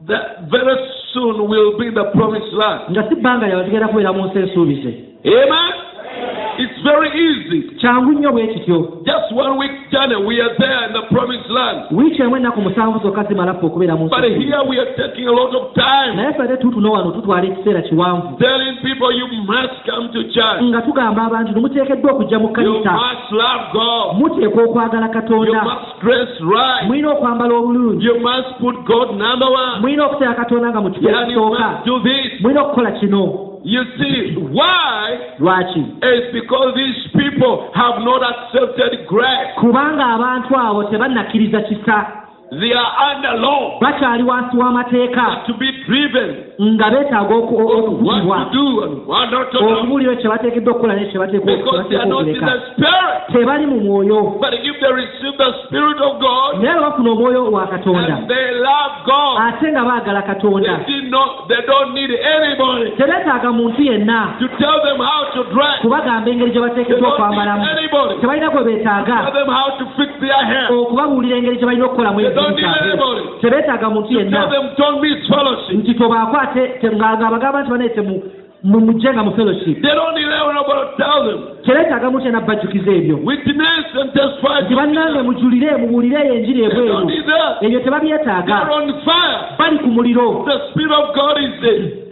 that 0.07 0.49
very 0.49 0.77
soon 1.13 1.49
will 1.49 1.77
be 1.77 1.91
the 1.91 2.03
promised 2.03 2.53
land. 2.53 2.81
nga 2.91 3.03
si 3.09 3.15
bbanga 3.15 3.47
lyawe 3.47 3.63
tugenda 3.63 3.87
kubeera 3.87 4.13
mu 4.13 4.25
nsi 4.25 4.39
ensuubize 4.39 4.93
Amen? 5.25 5.73
It's 6.59 6.81
very 6.83 7.09
easy. 7.27 7.61
kyangu 7.79 8.11
nnyo 8.11 8.31
bwe 8.31 8.47
kityo 8.47 8.77
Just 9.05 9.31
one 9.31 9.57
week 9.57 9.71
journey, 9.91 10.15
we 10.27 10.41
are 10.41 10.53
there 10.57 10.85
in 10.87 10.93
the 10.93 11.01
promised 11.15 11.49
land. 11.49 11.79
wiiki 11.91 12.21
emu 12.21 12.35
ennaku 12.37 12.61
musanvu 12.61 12.99
zokka 12.99 13.23
zimala 13.23 13.53
ffe 13.53 13.65
okubeera 13.65 13.95
mu 13.95 14.05
nsi 14.05 14.15
But 14.15 14.23
here 14.23 14.61
we 14.69 14.79
are 14.79 14.91
taking 14.95 15.27
a 15.27 15.31
lot 15.31 15.55
of 15.57 15.73
time 15.73 16.15
naye 16.15 16.33
ffe 16.33 16.43
ate 16.43 16.57
tutuno 16.57 16.91
wano 16.91 17.11
tutwala 17.11 17.43
ekiseera 17.47 17.81
kiwanvu 17.81 18.37
telling 18.37 18.75
people 18.81 19.11
you 19.19 19.27
must 19.27 19.75
come 19.85 20.07
to 20.09 20.23
church. 20.23 20.61
nga 20.63 20.81
tugamba 20.81 21.23
abantu 21.23 21.51
nemuteekeddwa 21.53 22.11
okujja 22.11 22.39
mu 22.39 22.47
You 22.47 22.53
kanisa 22.53 22.91
must 22.91 23.31
love 23.31 23.63
God. 23.73 24.17
muteekwa 24.17 24.63
okwagala 24.63 25.05
You 25.05 25.13
katonda 25.13 25.63
must 25.63 26.01
dress 26.03 26.29
right. 26.41 26.87
mulina 26.87 27.09
okwambala 27.11 27.53
obulungi 27.55 28.05
You 28.05 28.19
must 28.19 28.49
put 28.59 28.75
God 28.85 29.09
number 29.11 29.47
one. 29.47 29.79
mulina 29.81 30.05
okuteeka 30.05 30.33
katonda 30.33 30.69
nga 30.69 30.81
mu 30.81 30.89
kifo 30.91 31.07
And 31.09 31.31
you 31.31 31.39
ekisooka 31.39 31.69
must 31.71 31.85
do 31.85 31.99
this. 31.99 32.41
mulina 32.41 32.61
okukola 32.61 32.91
kino 32.91 33.48
You 33.63 33.83
see, 33.99 34.35
why? 34.37 35.35
lwaki 35.39 35.83
It's 36.01 36.31
because 36.33 36.75
these 36.75 37.11
people 37.11 37.69
have 37.75 37.99
not 38.03 38.21
accepted 38.23 39.07
grace. 39.07 39.51
kubanga 39.59 40.05
abantu 40.05 40.55
abo 40.57 40.83
tebannakkiriza 40.83 41.61
kisa 41.61 42.07
They 42.51 42.73
are 42.73 43.15
under 43.15 43.33
law 43.41 43.79
bakyali 43.81 44.23
wansi 44.23 44.57
w'amateeka 44.57 45.43
to 45.47 45.53
be 45.53 45.71
driven 45.87 46.48
nga 46.59 46.91
beetaaga 46.91 47.35
okukubibwa 47.35 48.47
okubuulirwa 49.53 50.15
kye 50.15 50.29
bateekeddwa 50.29 50.73
okukola 50.73 50.95
ne 50.95 51.05
kye 51.05 51.19
bateekwa 51.19 51.53
okuleka. 51.53 52.61
tebali 53.31 53.65
mu 53.65 53.79
mwoyo. 53.79 54.39
Naye 56.59 56.75
bwe 56.75 56.81
bafuna 56.81 57.11
omwoyo 57.11 57.51
wa 57.51 57.67
katonda. 57.67 58.17
ate 59.39 59.71
nga 59.71 59.85
baagala 59.85 60.21
katonda. 60.21 60.79
tebeetaaga 62.97 63.51
muntu 63.51 63.81
yenna 63.81 64.33
kubagamba 65.81 66.29
engeri 66.29 66.51
gye 66.51 66.61
bateekeddwa 66.61 67.09
okwambalamu. 67.09 67.65
tebalina 68.21 68.49
gwe 68.49 68.63
beetaaga 68.63 69.17
okubabuulira 70.69 71.37
engeri 71.37 71.57
gye 71.57 71.65
balina 71.65 71.85
okukolamu 71.85 72.19
anybody 72.19 73.23
tebeetaaga 73.41 73.89
muntu 73.89 74.13
yenna 74.13 74.47
nti 75.69 75.93
tobakwate 75.93 76.48
te- 76.53 76.91
nga 76.95 77.17
nga 77.17 77.27
abagamba 77.27 77.61
nti 77.61 77.69
banaye 77.71 77.89
temu 77.89 78.21
mu- 78.63 78.79
mujjenga 78.79 79.23
mu 79.23 79.31
fellowship. 79.31 79.81
They 79.81 79.93
don't 79.95 80.15
need 80.15 80.27
anybody 80.27 80.67
to 80.67 80.97
tell 80.97 81.23
them. 81.23 81.39
tebeetaaga 81.65 82.09
muntu 82.11 82.25
yenna 82.25 82.41
bajjukiza 82.41 82.91
ebyo. 82.91 83.17
Nti 84.65 84.75
bannange 84.75 85.21
mujulire 85.21 85.77
mubuulireyo 85.77 86.33
enjiri 86.33 86.63
ebweru. 86.63 87.07
ebyo 87.61 87.79
tebabyetaaga. 87.79 88.55
Bali 89.57 89.77
ku 89.79 89.87
muliro. 89.87 90.45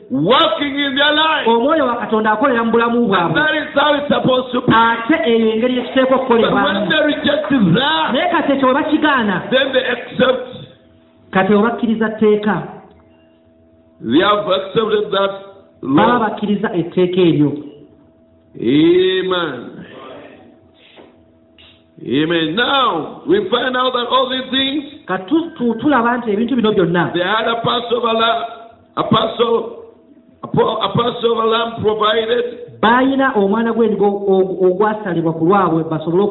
Working 0.10 0.76
in 0.80 0.96
their 0.96 1.12
life. 1.14 1.48
omwoyo 1.48 1.86
wa 1.86 1.96
katonda 1.96 2.32
akolera 2.32 2.64
mu 2.64 2.72
bulamu 2.72 3.08
bwabwe. 3.08 3.42
Ate 4.72 5.16
eyo 5.32 5.52
engeri 5.52 5.76
when 5.76 6.14
okukolebwamu 6.16 6.88
naye 8.14 8.30
kati 8.32 8.52
ekyo 8.52 8.68
bwe 8.68 8.74
bakigaana 8.74 9.42
kati 11.32 11.52
bwe 11.54 11.62
bakkiriza 11.62 12.10
tteeka 12.10 12.62
they 14.02 14.20
have 14.22 14.48
accepted 14.48 15.12
that 15.12 15.32
law. 15.82 16.20
bakkiriza 16.20 16.74
etteeka 16.74 17.22
eryo 17.22 17.52
Amen. 18.60 19.86
Amen. 22.04 22.56
Now, 22.56 23.24
we 23.28 23.50
find 23.50 23.76
out 23.78 23.94
that 23.94 24.08
all 24.10 24.30
these 24.30 24.50
things, 24.52 24.84
kati 25.06 25.26
tu- 25.30 25.50
tu- 25.58 25.76
tulaba 25.82 26.18
nti 26.18 26.32
ebintu 26.32 26.56
bino 26.56 26.72
byonna 26.74 27.12
they 27.14 27.22
had 27.24 27.48
a 27.48 27.56
Passover 27.62 28.14
lamb, 28.14 28.44
a 28.98 29.04
Passover, 29.04 29.66
a 30.44 30.48
pa- 30.48 30.78
a 30.86 30.90
Passover 30.94 31.46
lamb 31.46 31.82
provided. 31.82 32.67
Baayina 32.82 33.32
omwana 33.36 33.74
gw'endiga 33.74 34.06
og- 34.06 34.58
ogwasalibwa 34.66 35.34
ku 35.34 35.46
lwabwe 35.46 35.84
basobole 35.90 36.24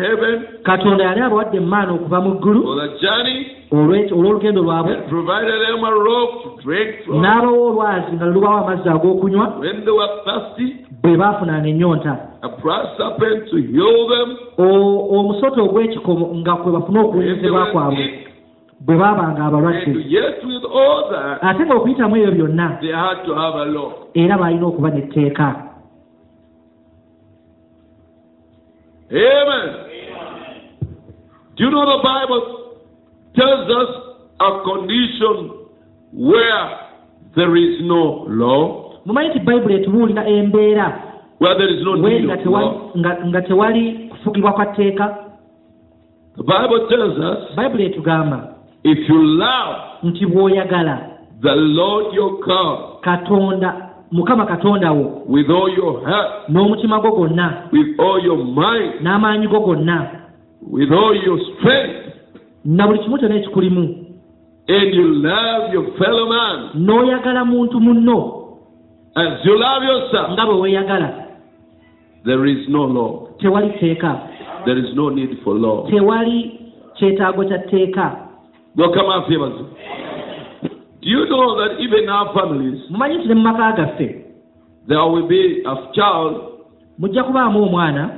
heaven 0.00 0.42
katonda 0.64 1.04
yali 1.04 1.20
abawadde 1.20 1.56
emaana 1.56 1.92
okuva 1.92 2.20
mu 2.20 2.30
ggulu 2.38 2.60
olw'olugendo 4.16 4.62
lwabwe. 4.62 4.96
n'abawa 7.20 7.68
olwazi 7.68 8.12
nga 8.16 8.26
lubawo 8.26 8.56
amazzi 8.64 8.88
ag'okunywa 8.88 9.46
bwe 11.02 11.16
baafunanga 11.16 11.68
ennyonta. 11.68 12.16
omusota 14.58 15.62
ogw'ekikomo 15.62 16.34
nga 16.40 16.54
kwe 16.56 16.72
okuwonyezebwa 17.00 17.60
were 17.60 17.72
kwabwe. 17.72 18.04
Bwe 18.86 18.96
baabanga 18.96 19.44
abalwadde. 19.44 19.92
Ate 21.42 21.62
nga 21.66 21.74
okuyitamu 21.74 22.16
ebyo 22.16 22.32
byonna 22.32 22.78
era 24.14 24.38
baalina 24.38 24.66
okuba 24.66 24.90
n'etteeka. 24.90 25.48
Amen. 29.12 29.68
Do 31.56 31.64
you 31.64 31.70
know 31.70 31.84
the 31.84 32.00
Bible 32.02 32.42
tells 33.36 33.68
us 33.70 33.90
a 34.40 34.50
condition 34.64 35.68
where 36.12 36.64
there 37.36 37.54
is 37.56 37.80
no 37.82 38.24
law, 38.28 39.00
mumanyi 39.06 39.28
nti 39.28 39.38
bayibuli 39.40 39.74
etubuulira 39.74 40.26
embeera? 40.28 41.02
Where 41.38 41.54
there 41.58 41.74
is 41.76 41.84
no 41.84 41.94
need 41.96 42.30
of 42.30 42.38
tewali 42.40 42.66
law? 42.66 42.90
nga- 42.96 43.42
tewali 43.42 43.92
kufugibwa 44.10 44.52
kwa 44.52 44.66
tteeka? 44.66 45.16
The 46.36 46.42
Bible 46.42 46.88
tells 46.88 47.18
us 47.18 47.56
bayibuli 47.56 47.84
etugamba 47.86 48.51
if 48.84 49.08
you 49.08 49.22
love 49.22 49.76
nti 50.02 50.26
bw'oyagala 50.26 50.98
the 51.42 51.54
Lord 51.54 52.14
your 52.14 52.38
God 52.46 53.00
katonda 53.02 53.88
mukama 54.12 54.46
katonda 54.46 54.92
wo 54.92 55.22
with 55.28 55.50
all 55.50 55.68
your 55.76 56.04
heart, 56.04 56.48
n'omutima 56.48 57.00
gwo 57.00 57.10
gwonna 57.12 57.68
with 57.72 58.00
all 58.00 58.20
your 58.24 58.38
mind, 58.44 59.00
n'amaanyi 59.02 59.46
go 59.48 59.60
gonna 59.60 60.08
with 60.70 60.92
all 60.92 61.14
your 61.24 61.38
strength, 61.40 62.14
na 62.64 62.86
buli 62.86 62.98
kimu 62.98 63.18
kyonna 63.18 63.34
ekikulimu 63.36 63.82
and 64.68 64.94
you 64.94 65.08
love 65.14 65.72
your 65.74 65.86
fellow 65.98 66.28
man 66.28 66.70
n'oyagala 66.74 67.44
muntu 67.44 67.80
munno 67.80 68.38
as 69.14 69.44
you 69.44 69.58
love 69.58 69.84
yourself, 69.84 70.30
nga 70.32 70.46
bwe 70.46 70.54
weeyagala 70.60 71.10
there 72.24 72.46
is 72.46 72.68
no 72.68 72.86
law. 72.86 73.28
tewali 73.38 73.70
tteeka 73.70 74.20
There 74.64 74.78
is 74.78 74.94
no 74.94 75.10
need 75.10 75.38
for 75.44 75.54
law. 75.58 75.90
tewali 75.90 76.60
kyetaago 76.94 77.44
kya 77.44 77.58
tteeka 77.58 78.16
Our 78.78 79.26
favors. 79.28 79.52
Do 81.02 81.08
you 81.08 81.26
know 81.28 81.56
that 81.60 81.80
even 81.80 82.08
our 82.08 82.32
families, 82.34 82.80
mumanyi 82.90 83.18
nti 83.18 83.28
ne 83.28 83.34
mu 83.34 83.42
maka 83.42 83.72
gaffe 83.76 84.24
there 84.88 84.98
will 84.98 85.26
be 85.28 85.62
a 85.66 85.74
child 85.94 86.40
mujja 86.98 87.24
kubaamu 87.24 87.62
omwana 87.62 88.10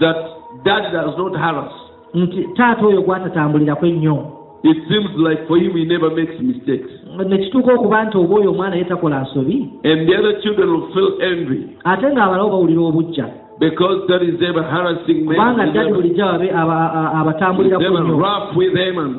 that 0.00 0.16
dad 0.64 0.92
does 0.92 1.18
not 1.18 1.34
harass. 1.36 1.72
nti 2.14 2.48
taata 2.56 2.86
oyo 2.86 3.02
gwatatambulirako 3.02 3.86
ennyo 3.86 4.34
It 4.64 4.76
seems 4.88 5.10
like 5.16 5.46
for 5.46 5.56
him 5.58 5.76
he 5.76 5.84
never 5.84 6.10
makes 6.10 6.40
mistakes. 6.40 6.90
ne 7.26 7.38
kituuka 7.38 7.74
okuba 7.74 8.04
nti 8.04 8.18
oba 8.18 8.34
oyo 8.34 8.50
omwana 8.50 8.76
ye 8.76 8.84
takola 8.84 9.20
nsobi 9.22 9.70
And 9.84 10.08
the 10.08 10.16
other 10.18 10.40
children 10.42 10.70
will 10.70 10.88
feel 10.94 11.22
envy 11.22 11.76
ate 11.84 12.06
ng'abalawo 12.12 12.50
bawulira 12.50 12.80
obujja 12.82 13.26
because 13.60 14.06
dad 14.08 14.22
is 14.22 14.40
ever 14.42 14.62
harassing 14.62 15.26
them, 15.26 15.26
kubanga 15.26 15.62
ever, 15.66 15.94
bulijjo 15.94 16.24
ababe- 16.24 16.52
aba- 16.54 16.92
a- 16.94 17.08
he's 17.10 17.20
abatambulirako 17.20 17.84
ever 17.84 18.00
nnyo 18.04 18.18
rough 18.18 18.56
with 18.56 18.72
them 18.74 18.98
and, 18.98 19.14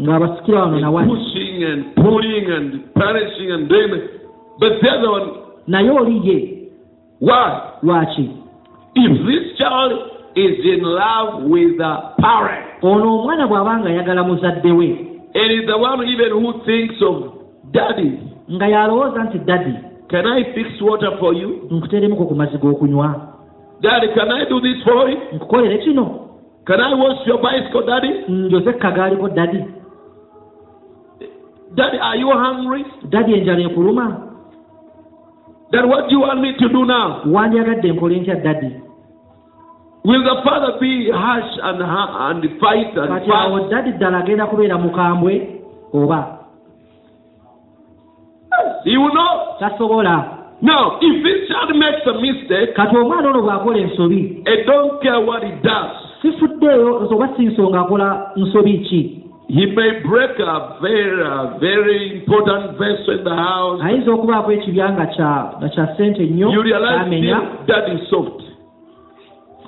ng'abasikira 0.00 0.60
wano 0.60 0.80
nawali 0.80 1.08
pushing 1.10 1.64
and 1.64 1.94
pulling 1.94 2.46
and 2.56 2.94
punishing 2.94 3.50
and 3.52 3.68
doing. 3.68 3.92
But 4.60 4.80
the 4.82 4.88
other 4.90 5.10
one, 5.10 5.28
naye 5.66 5.90
oli 5.90 6.18
ye 6.24 6.68
why? 7.20 7.72
lwaki 7.82 8.30
If 8.94 9.12
this 9.26 9.58
child 9.58 9.92
is 10.34 10.58
in 10.64 10.82
love 10.82 11.42
with 11.50 11.78
the 11.78 11.92
parent, 12.22 12.66
ono 12.82 13.18
omwana 13.22 13.46
bw'aba 13.46 13.78
nga 13.78 13.88
ayagala 13.88 14.22
muzadde 14.24 14.70
we 14.76 14.88
and 15.34 15.52
is 15.52 15.66
the 15.66 15.76
one 15.78 16.02
even 16.08 16.30
who 16.30 16.52
thinks 16.64 16.96
of 17.02 17.16
daddy, 17.72 18.18
nga 18.50 18.66
yalowooza 18.68 19.24
nti 19.24 19.38
dadi 19.38 19.74
can 20.10 20.26
I 20.26 20.54
fix 20.54 20.80
water 20.80 21.10
for 21.20 21.34
you? 21.34 21.68
nkuteremuko 21.70 22.24
ku 22.26 22.34
mazzi 22.34 22.56
g'okunywa 22.58 23.34
Daddy, 23.82 24.08
can 24.14 24.30
I 24.32 24.44
do 24.48 24.60
this 24.60 24.82
for 24.84 25.10
you? 25.10 25.18
nkukolere 25.32 25.78
kino 25.78 26.24
Can 26.66 26.80
I 26.80 26.94
wash 26.94 27.26
your 27.26 27.38
bicycle, 27.42 27.82
daddy? 27.86 28.08
njoze 28.28 28.70
ekagaaliko 28.70 29.28
dadi 29.28 29.64
Daddy, 31.74 31.98
are 31.98 32.16
you 32.16 32.30
hungry? 32.32 32.84
dadi 33.08 33.34
enjala 33.34 33.60
ekuluma 33.70 34.24
Then 35.70 35.88
what 35.88 36.08
do 36.08 36.14
you 36.16 36.20
want 36.20 36.40
me 36.40 36.52
to 36.58 36.68
do 36.68 36.84
now? 36.84 37.22
wandyagadde 37.26 37.92
nkole 37.92 38.16
ntya 38.20 38.34
dadi 38.34 38.70
Will 40.04 40.22
the 40.24 40.40
father 40.44 40.78
be 40.80 41.10
harsh 41.12 41.52
and, 41.62 41.82
and 41.82 42.60
fight 42.60 42.96
and 42.96 43.08
kati 43.10 43.30
awo 43.30 43.58
fight? 43.58 43.70
dadi 43.70 43.92
ddala 43.92 44.18
agenda 44.18 44.46
kubeera 44.46 44.78
mukambwe 44.78 45.60
oba 45.92 46.38
He 48.84 48.96
will 48.96 49.12
not. 49.14 49.58
tasobola 49.60 50.34
Now, 50.60 50.98
if 51.00 51.22
this 51.22 51.46
child 51.48 51.70
makes 51.76 52.02
a 52.06 52.14
mistake, 52.20 52.74
kati 52.74 52.96
omwana 52.96 53.28
ono 53.30 53.42
bw'akola 53.42 53.78
ensobi 53.78 54.42
I 54.46 54.64
don't 54.66 55.02
care 55.02 55.20
what 55.20 55.42
he 55.44 55.50
does. 55.62 55.92
sifuddeeyo 56.22 57.08
oba 57.10 57.28
si 57.36 57.44
nsonga 57.46 57.80
akola 57.80 58.30
nsobi 58.36 58.78
ki 58.78 59.24
He 59.48 59.64
may 59.64 60.00
break 60.04 60.36
a 60.38 60.76
very, 60.82 61.22
a 61.24 61.56
very 61.58 62.20
important 62.20 62.76
vessel 62.76 63.16
in 63.18 63.24
the 63.24 63.34
house. 63.34 63.80
ayinza 63.82 64.12
okubaako 64.12 64.52
ekibya 64.52 64.92
nga 64.92 65.06
kya 65.06 65.86
ssente 65.94 66.22
nnyo 66.26 66.50
You 66.52 66.62
realize 66.62 66.98
kyamenya 66.98 67.40
this 67.40 67.66
dad 67.66 67.92
is 67.94 68.08
soft 68.10 68.42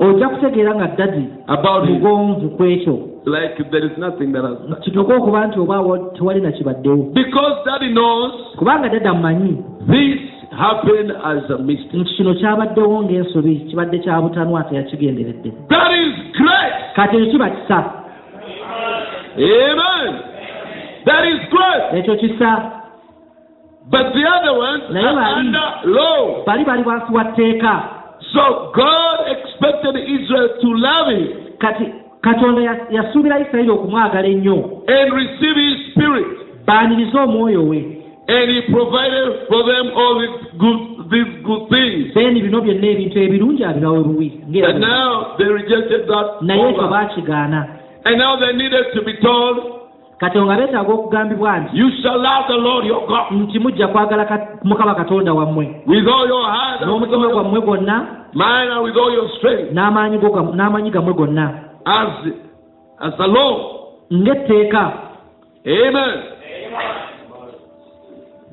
ojja 0.01 0.29
kutegeera 0.29 0.75
nga 0.75 0.87
dadi 0.97 1.25
about 1.49 1.85
him. 1.89 1.95
mugonvu 1.95 2.49
ku 2.57 2.65
ekyo 2.65 2.99
Like 3.25 3.71
there 3.71 3.85
is 3.85 3.97
nothing 3.99 4.33
that 4.33 4.45
has 4.45 4.79
kituuke 4.85 5.13
okuba 5.13 5.47
nti 5.47 5.59
oba 5.61 5.77
tewali 6.17 6.41
na 6.41 6.53
kibaddewo 6.53 7.13
Because 7.15 7.57
daddy 7.65 7.89
knows 7.93 8.33
kubanga 8.57 8.89
dadi 8.89 9.07
amumanyi 9.09 9.57
this 9.89 10.21
happened 10.53 11.11
as 11.25 11.51
a 11.51 11.59
mistake. 11.59 11.97
nti 11.97 12.15
kino 12.17 12.35
kyabaddewo 12.35 13.03
ng'ensobi 13.03 13.57
kibadde 13.69 13.99
kya 13.99 14.21
butanwa 14.21 14.63
teyakigenderedde 14.65 15.51
That 15.69 15.93
is 15.93 16.13
great. 16.37 16.75
kati 16.97 17.17
ekyo 17.17 17.31
kiba 17.33 17.51
kisa 17.51 18.00
Amen. 19.37 20.11
That 21.07 21.25
is 21.27 21.41
great. 21.51 21.83
ekyo 22.05 22.17
kisa 22.17 22.73
But 23.91 24.13
the 24.15 24.23
other 24.23 24.55
ones 24.59 24.83
Naye 24.93 25.05
are 25.05 25.35
under 25.41 25.71
law. 25.85 26.45
bali 26.47 26.65
bali 26.65 26.83
wansi 26.83 27.13
wa 27.13 27.25
tteeka 27.25 27.75
So 28.33 28.71
God 28.75 29.19
expected 29.35 29.97
Israel 29.97 30.49
to 30.61 30.69
love 30.75 31.09
him. 31.13 31.29
kati 31.59 31.85
katonda 32.21 32.63
ya- 32.63 32.87
yasuubira 32.91 33.39
isirayiri 33.41 33.71
okumwagala 33.71 34.29
ennyo 34.29 34.83
and 34.89 35.13
receive 35.13 35.57
His 35.57 35.93
Spirit. 35.95 36.27
baanirize 36.67 37.19
omwoyo 37.19 37.63
we 37.69 37.97
And 38.29 38.51
He 38.51 38.63
provided 38.73 39.49
for 39.49 39.65
them 39.67 39.91
all 39.97 40.21
these 40.21 40.51
good, 40.59 40.81
these 41.11 41.43
good 41.43 41.69
things. 41.69 42.15
then 42.15 42.35
bino 42.35 42.61
byonna 42.61 42.87
ebintu 42.87 43.19
ebirungi 43.19 43.65
ng'era 43.65 44.69
And 44.69 44.79
bwe- 44.79 44.89
now 44.89 45.35
they 45.39 45.45
rejected 45.49 46.07
that. 46.07 46.43
naye 46.43 46.69
ekyo 46.71 46.89
baakigaana 46.89 47.67
And 48.05 48.19
now 48.19 48.37
they 48.41 48.53
needed 48.57 48.85
to 48.95 49.03
be 49.05 49.13
told, 49.21 49.57
kati 50.21 50.39
nga 50.41 50.57
beetaaga 50.57 50.93
okugambibwa 50.93 51.59
nti 51.59 51.83
nti 53.31 53.59
mujja 53.59 53.89
kwagala 53.89 54.49
mukama 54.65 54.95
katonda 54.95 55.33
wammwe. 55.35 55.85
N'omutima 55.87 57.29
gwammwe 57.29 57.61
gwonna 57.61 58.07
n'amaanyi 59.73 60.91
gammwe 60.91 61.13
gonna. 61.15 61.51
ng'etteeka. 64.13 64.93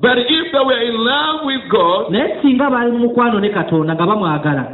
But 0.00 0.18
if 0.18 0.52
they 0.52 0.62
were 0.64 0.80
in 0.80 0.94
love 0.94 1.44
with 1.44 1.68
God, 1.70 2.10
naye 2.12 2.38
singa 2.42 2.70
baali 2.70 2.90
mu 2.92 2.98
mukwano 2.98 3.40
ne 3.40 3.48
katonda 3.50 3.94
nga 3.94 4.06
bamwagala 4.06 4.64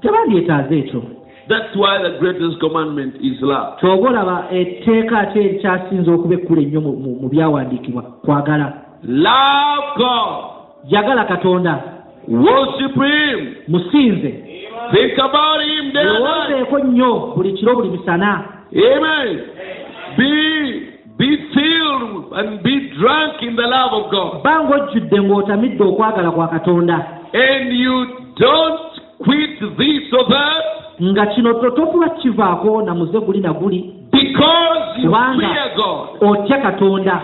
tebandyetaaza 0.00 0.74
ekyo 0.74 1.02
That's 1.48 1.76
why 1.76 2.02
the 2.02 2.18
greatest 2.18 2.60
commandment 2.60 3.14
is 3.22 3.40
love. 3.42 3.76
kyoba 3.80 4.08
olaba 4.08 4.44
etteeka 4.50 5.18
ate 5.18 5.40
erikyasinza 5.44 6.12
okuba 6.12 6.34
ekkulu 6.34 6.60
ennyo 6.62 6.80
mu- 6.80 7.28
byawandiikibwa 7.28 8.02
kwagala 8.02 8.72
Love 9.04 9.86
God. 9.96 10.44
yagala 10.88 11.24
katonda 11.24 11.82
Worship 12.28 12.94
Him. 12.94 13.54
musinze 13.68 14.44
Think 14.92 15.18
about 15.18 15.60
Him 15.62 15.92
day 15.92 16.00
and 16.00 16.08
night. 16.08 16.20
lowoozeeko 16.20 16.78
nnyo 16.78 17.32
buli 17.36 17.52
kiro 17.52 17.74
buli 17.74 17.88
misana 17.90 18.44
Amen. 18.72 19.40
Be 20.16 20.82
be 21.18 21.36
filled 21.54 22.32
and 22.32 22.62
be 22.62 22.80
drunk 23.00 23.42
in 23.42 23.56
the 23.56 23.62
love 23.62 23.92
of 24.04 24.10
God. 24.10 24.42
ba 24.44 24.60
ng'ojjudde 24.64 25.20
ng'otamidde 25.22 25.84
okwagala 25.84 26.30
kwa 26.30 26.48
katonda 26.48 27.06
And 27.32 27.72
you 27.72 28.06
don't 28.36 28.97
quit 29.24 29.60
this 29.78 30.12
or 30.12 30.24
that 30.28 30.64
nga 31.02 31.26
kino 31.34 31.52
to- 31.60 31.70
tofuba 31.70 32.08
kivaako 32.22 32.82
na 32.86 32.94
muze 32.94 33.18
guli 33.20 33.40
na 33.40 33.52
guli. 33.52 33.94
because 34.12 34.98
you 35.02 35.10
Kubanga- 35.10 35.38
fear 35.52 35.70
God. 35.76 36.08
otya 36.20 36.58
katonda. 36.62 37.20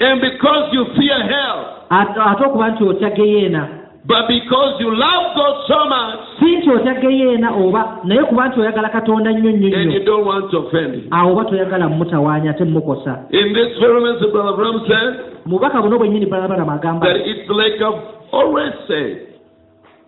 And 0.00 0.20
because 0.20 0.68
you 0.74 0.84
fear 0.96 1.18
hell, 1.24 1.58
ate 1.90 2.44
okuba 2.44 2.68
nti 2.70 2.84
otya 2.84 3.10
geyeena 3.10 3.68
but 4.06 4.28
because 4.28 4.78
you 4.80 4.90
love 4.94 5.34
God 5.34 5.56
so 5.66 5.78
much 5.88 6.18
si 6.38 6.56
nti 6.56 6.70
otya 6.70 6.94
geyeena 7.00 7.50
oba 7.56 7.98
naye 8.04 8.22
kuba 8.24 8.48
nti 8.48 8.60
oyagala 8.60 8.88
katonda 8.88 9.32
nnyo 9.32 9.50
nnyo 9.52 9.76
and 9.78 9.92
you 9.92 10.04
don't 10.04 10.26
want 10.26 10.50
to 10.50 10.58
offend 10.58 10.94
Him. 10.94 11.08
awo 11.10 11.32
oba 11.32 11.44
toyagala 11.44 11.88
mumutawaanya 11.88 12.50
ate 12.50 12.64
mumukosa 12.64 13.18
In 13.30 13.52
this 13.54 13.78
very 13.80 14.00
message, 14.00 14.32
Brother 14.32 14.56
Bram 14.56 14.80
said 14.86 15.14
mubaka 15.46 15.82
buno 15.82 15.98
bwennyini 15.98 16.26
balabala 16.26 16.72
agamba 16.74 17.06
that 17.06 17.16
it's 17.26 17.48
like 17.50 17.80
I've 17.80 18.02
always 18.32 18.72
said. 18.88 19.35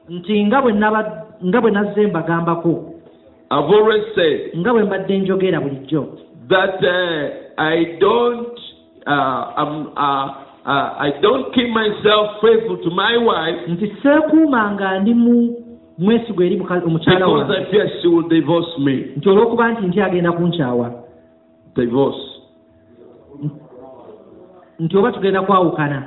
Nti 0.08 0.44
nga 0.44 0.62
bwe 0.62 1.70
nazze 1.70 2.06
mbagambako 2.06 2.94
I've 3.50 3.70
always 3.74 4.04
said 4.14 4.40
nga 4.58 4.72
bwe 4.72 4.84
mbadde 4.84 5.18
njogera 5.18 5.60
bulijjo 5.60 6.06
that 6.48 6.80
uh, 6.82 7.48
I 7.58 7.98
don't, 8.00 8.58
uh, 9.06 9.62
um, 9.62 9.92
uh, 9.96 10.26
uh, 10.64 10.88
I 11.00 11.10
don't 11.20 11.52
keep 11.54 11.68
myself 11.70 12.40
faithful 12.40 12.78
to 12.84 12.90
my 12.90 13.16
wife 13.16 13.60
nti 13.68 13.92
seekuuma 14.02 14.70
nga 14.72 14.98
ndi 14.98 15.14
mu 15.14 15.54
mwesigo 15.98 16.42
eri 16.44 16.56
omukyala 16.60 17.26
because 17.26 17.44
I 17.44 17.58
wange 17.58 17.70
fear 17.70 17.88
she 18.02 18.08
will 18.08 18.28
divorce 18.28 18.78
me. 18.78 18.94
nti 19.16 19.28
olw'okuba 19.28 19.72
nti 19.72 19.86
nti 19.86 20.00
agenda 20.00 20.32
kunkyawa 20.32 20.90
Divorce? 21.76 22.18
nti 24.78 24.96
oba 24.96 25.12
tugenda 25.12 25.42
kwawukana 25.42 26.02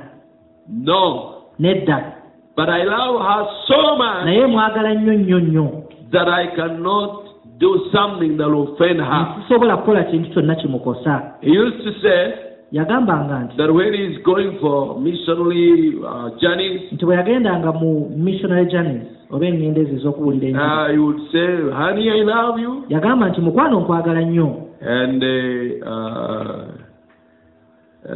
No. 0.68 1.32
nedda 1.58 2.12
But 2.56 2.68
I 2.68 2.84
love 2.84 3.16
her 3.22 3.46
so 3.68 3.96
much 3.96 4.24
naye 4.24 4.46
mwagala 4.46 4.94
nnyo 4.94 5.12
nnyo 5.14 5.40
nnyo. 5.40 5.82
that 6.12 6.28
I 6.28 6.46
cannot 6.56 7.24
do 7.58 7.88
something 7.92 8.36
that 8.36 8.48
will 8.48 8.74
offend 8.74 9.00
her. 9.00 9.34
sisobola 9.42 9.76
kukola 9.76 10.04
kintu 10.04 10.30
kyonna 10.30 10.54
kimukosa. 10.54 11.32
He 11.40 11.50
used 11.50 11.84
to 11.84 11.92
say 12.02 12.34
yagambanga 12.72 13.40
nti 13.44 13.56
that 13.56 13.70
when 13.72 13.92
he's 13.94 14.18
going 14.24 14.58
for 14.60 15.00
missionary 15.00 15.94
uh, 16.06 16.30
journeys, 16.40 16.92
nti 16.92 17.04
bwe 17.04 17.16
yagendanga 17.16 17.72
mu 17.72 18.08
missionary 18.16 18.66
journeys 18.66 19.06
oba 19.30 19.46
eŋŋendezi 19.46 19.94
ez'okuwulira 19.96 20.46
enjiri 20.48 20.64
uh, 20.64 20.88
he 20.92 20.98
would 20.98 21.20
say, 21.32 21.48
"Honey, 21.72 22.10
I 22.10 22.22
love 22.24 22.60
you," 22.60 22.84
yagamba 22.88 23.28
nti 23.28 23.40
mukwano 23.40 23.80
nkwagala 23.80 24.20
nnyo. 24.20 24.48
And 24.80 25.22
uh, 25.24 25.88
uh, 25.92 26.64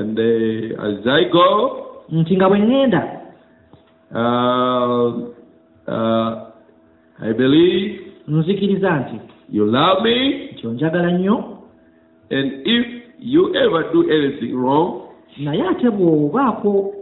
and 0.00 0.18
uh, 0.18 0.86
as 0.86 1.06
I 1.06 1.24
go, 1.32 1.46
nti 2.12 2.36
nga 2.36 2.48
bwe 2.48 2.58
ŋŋenda 2.58 3.02
I 7.20 7.32
believe 7.36 8.00
nzikiriza 8.28 8.96
nti 9.00 9.20
you 9.52 9.64
love 9.66 10.02
me, 10.02 10.48
nti 10.52 10.66
onjagala 10.66 11.10
nnyo. 11.10 11.44
And 12.30 12.52
if 12.64 12.86
you 13.20 13.54
ever 13.54 13.92
do 13.92 14.02
anything 14.10 14.54
wrong, 14.54 15.00
naye 15.38 15.62
ate 15.68 15.90
bw'obaako 15.90 16.92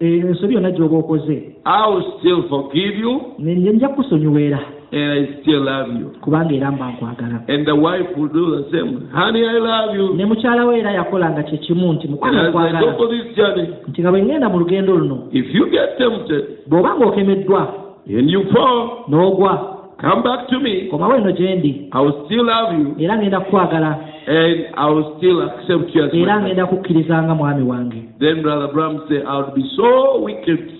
eh, 0.00 0.24
ensobi 0.24 0.54
yonna 0.54 0.70
gy'oba 0.70 0.96
okoze 0.96 1.54
I 1.64 1.88
will 1.90 2.18
still 2.18 2.48
forgive 2.48 2.98
you, 2.98 3.20
ne- 3.38 3.54
ne 3.54 3.72
nja 3.72 3.88
kusonyiweera 3.88 4.58
and 4.94 5.10
I 5.18 5.42
still 5.42 5.64
love 5.64 5.88
you. 6.00 6.06
kubanga 6.20 6.54
era 6.54 6.70
mba 6.70 6.88
nkwagala 6.88 7.40
And 7.48 7.66
the 7.66 7.74
wife 7.74 8.08
will 8.16 8.28
do 8.28 8.44
the 8.56 8.70
same. 8.70 9.08
Honey, 9.12 9.42
I 9.44 9.58
love 9.58 9.96
you. 9.96 10.14
ne 10.14 10.24
mukyala 10.24 10.66
we 10.66 10.78
era 10.78 10.92
yakolanga 10.92 11.42
kye 11.42 11.58
kimu 11.58 11.92
nti 11.92 12.06
as 12.08 12.14
I 12.14 12.16
go 12.16 12.50
nkwagala 12.50 12.96
for 12.96 13.08
this 13.08 13.36
journey, 13.36 13.68
nti 13.88 14.00
nga 14.02 14.10
bwe 14.10 14.22
ŋŋenda 14.22 14.48
mu 14.48 14.58
lugendo 14.58 14.96
luno 14.96 15.28
if 15.32 15.46
you 15.54 15.70
get 15.70 15.98
tempted 15.98 16.44
bw'oba 16.68 16.94
ng'okemeddwa 16.98 17.62
and 18.06 18.30
you 18.30 18.42
fall, 18.52 19.04
n'ogwa 19.08 19.70
come 20.00 20.22
back 20.22 20.48
to 20.48 20.60
me. 20.60 20.88
komawo 20.90 21.16
eno 21.16 21.32
gye 21.32 21.56
ndi 21.56 21.88
I 21.92 22.00
will 22.00 22.24
still 22.26 22.44
love 22.46 22.78
you, 22.78 22.94
era 23.04 23.16
ngenda 23.18 23.40
kukwagala 23.40 23.98
and 24.26 24.66
I 24.76 24.86
will 24.90 25.16
still 25.18 25.42
accept 25.42 25.94
you 25.94 26.04
as 26.04 26.14
era 26.14 26.18
my 26.18 26.32
husband. 26.32 26.44
ngenda 26.46 26.66
kukkirizanga 26.66 27.34
mwami 27.34 27.62
wange 27.62 28.02
Then 28.20 28.42
Brother 28.42 28.72
Bram 28.72 29.02
said, 29.08 29.22
I 29.26 29.36
would 29.38 29.54
be 29.54 29.64
so 29.76 30.20
wicked 30.22 30.70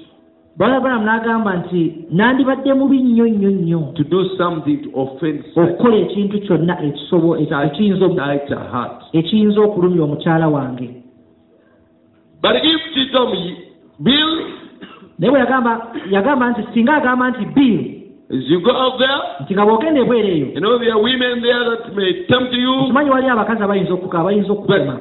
branham 0.57 1.05
n'agamba 1.05 1.57
nti 1.57 2.07
nandibadde 2.11 2.75
mubi 2.75 3.03
nnyo 3.03 3.27
nnyo 3.27 3.51
nnyo. 3.51 3.81
To 3.97 4.05
do 4.05 4.25
something 4.39 4.77
to 4.83 4.91
offend 4.95 5.45
okukola 5.57 5.97
ekintu 5.97 6.41
kyonna 6.41 6.83
ekiyinza 9.13 9.61
okulumya 9.61 10.03
omukyala 10.05 10.49
wange. 10.49 10.91
But 12.43 12.57
if 12.57 12.81
she 12.95 13.09
told 13.13 13.33
me, 13.33 13.57
Bill, 14.03 14.31
naye 15.19 15.31
bwe 15.31 15.41
yagamba 15.41 15.93
yagamba 16.11 16.51
nti 16.51 16.63
singa 16.75 16.95
agamba 16.95 17.31
nti 17.31 17.45
bill 17.55 17.95
as 18.31 18.43
you 18.49 18.61
go 18.65 18.73
out 18.73 18.99
there, 18.99 19.47
you 19.49 19.57
know 19.57 19.79
there 20.79 20.93
are 20.93 21.03
women 21.03 21.43
there 21.43 21.65
that 21.71 21.95
may 21.95 22.27
tempt 22.27 22.53
you. 22.53 22.91
But 22.91 23.05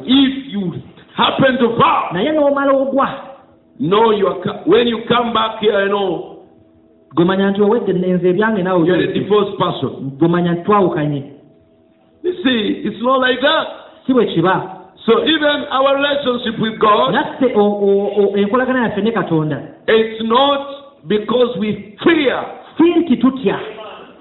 if 0.05 0.51
you 0.51 0.73
happen 1.15 1.57
to 1.57 1.77
fall, 1.79 3.32
know 3.79 4.11
you 4.11 4.27
are 4.27 4.39
when 4.65 4.87
you 4.87 5.03
come 5.07 5.33
back 5.33 5.59
here, 5.61 5.85
you 5.85 5.89
know. 5.89 6.29
Gwe 7.15 7.25
manya 7.25 7.51
nti 7.51 7.61
owedde 7.61 7.93
nenze 7.93 8.29
ebyange 8.29 8.63
naawe 8.63 8.85
you're 8.87 9.03
a 9.03 9.13
divorced 9.13 9.57
person. 9.57 10.11
gwe 10.17 10.27
manya 10.27 10.51
nti 10.53 10.63
twawukanye. 10.63 11.23
You 12.23 12.33
see, 12.43 12.81
it's 12.85 13.01
not 13.01 13.19
like 13.19 13.41
that. 13.41 13.67
si 14.07 14.13
bwe 14.13 14.25
kiba. 14.25 14.79
So 15.05 15.11
even 15.25 15.57
our 15.69 15.95
relationship 15.95 16.59
with 16.59 16.79
God, 16.79 17.11
naffe 17.13 17.45
enkolagana 18.41 18.83
yaffe 18.83 19.01
ne 19.03 19.11
katonda. 19.11 19.57
it's 19.87 20.23
not 20.23 21.07
because 21.07 21.57
we 21.59 21.97
fear 22.03 22.45
si 22.77 22.83
nti 22.83 23.17
tutya 23.17 23.59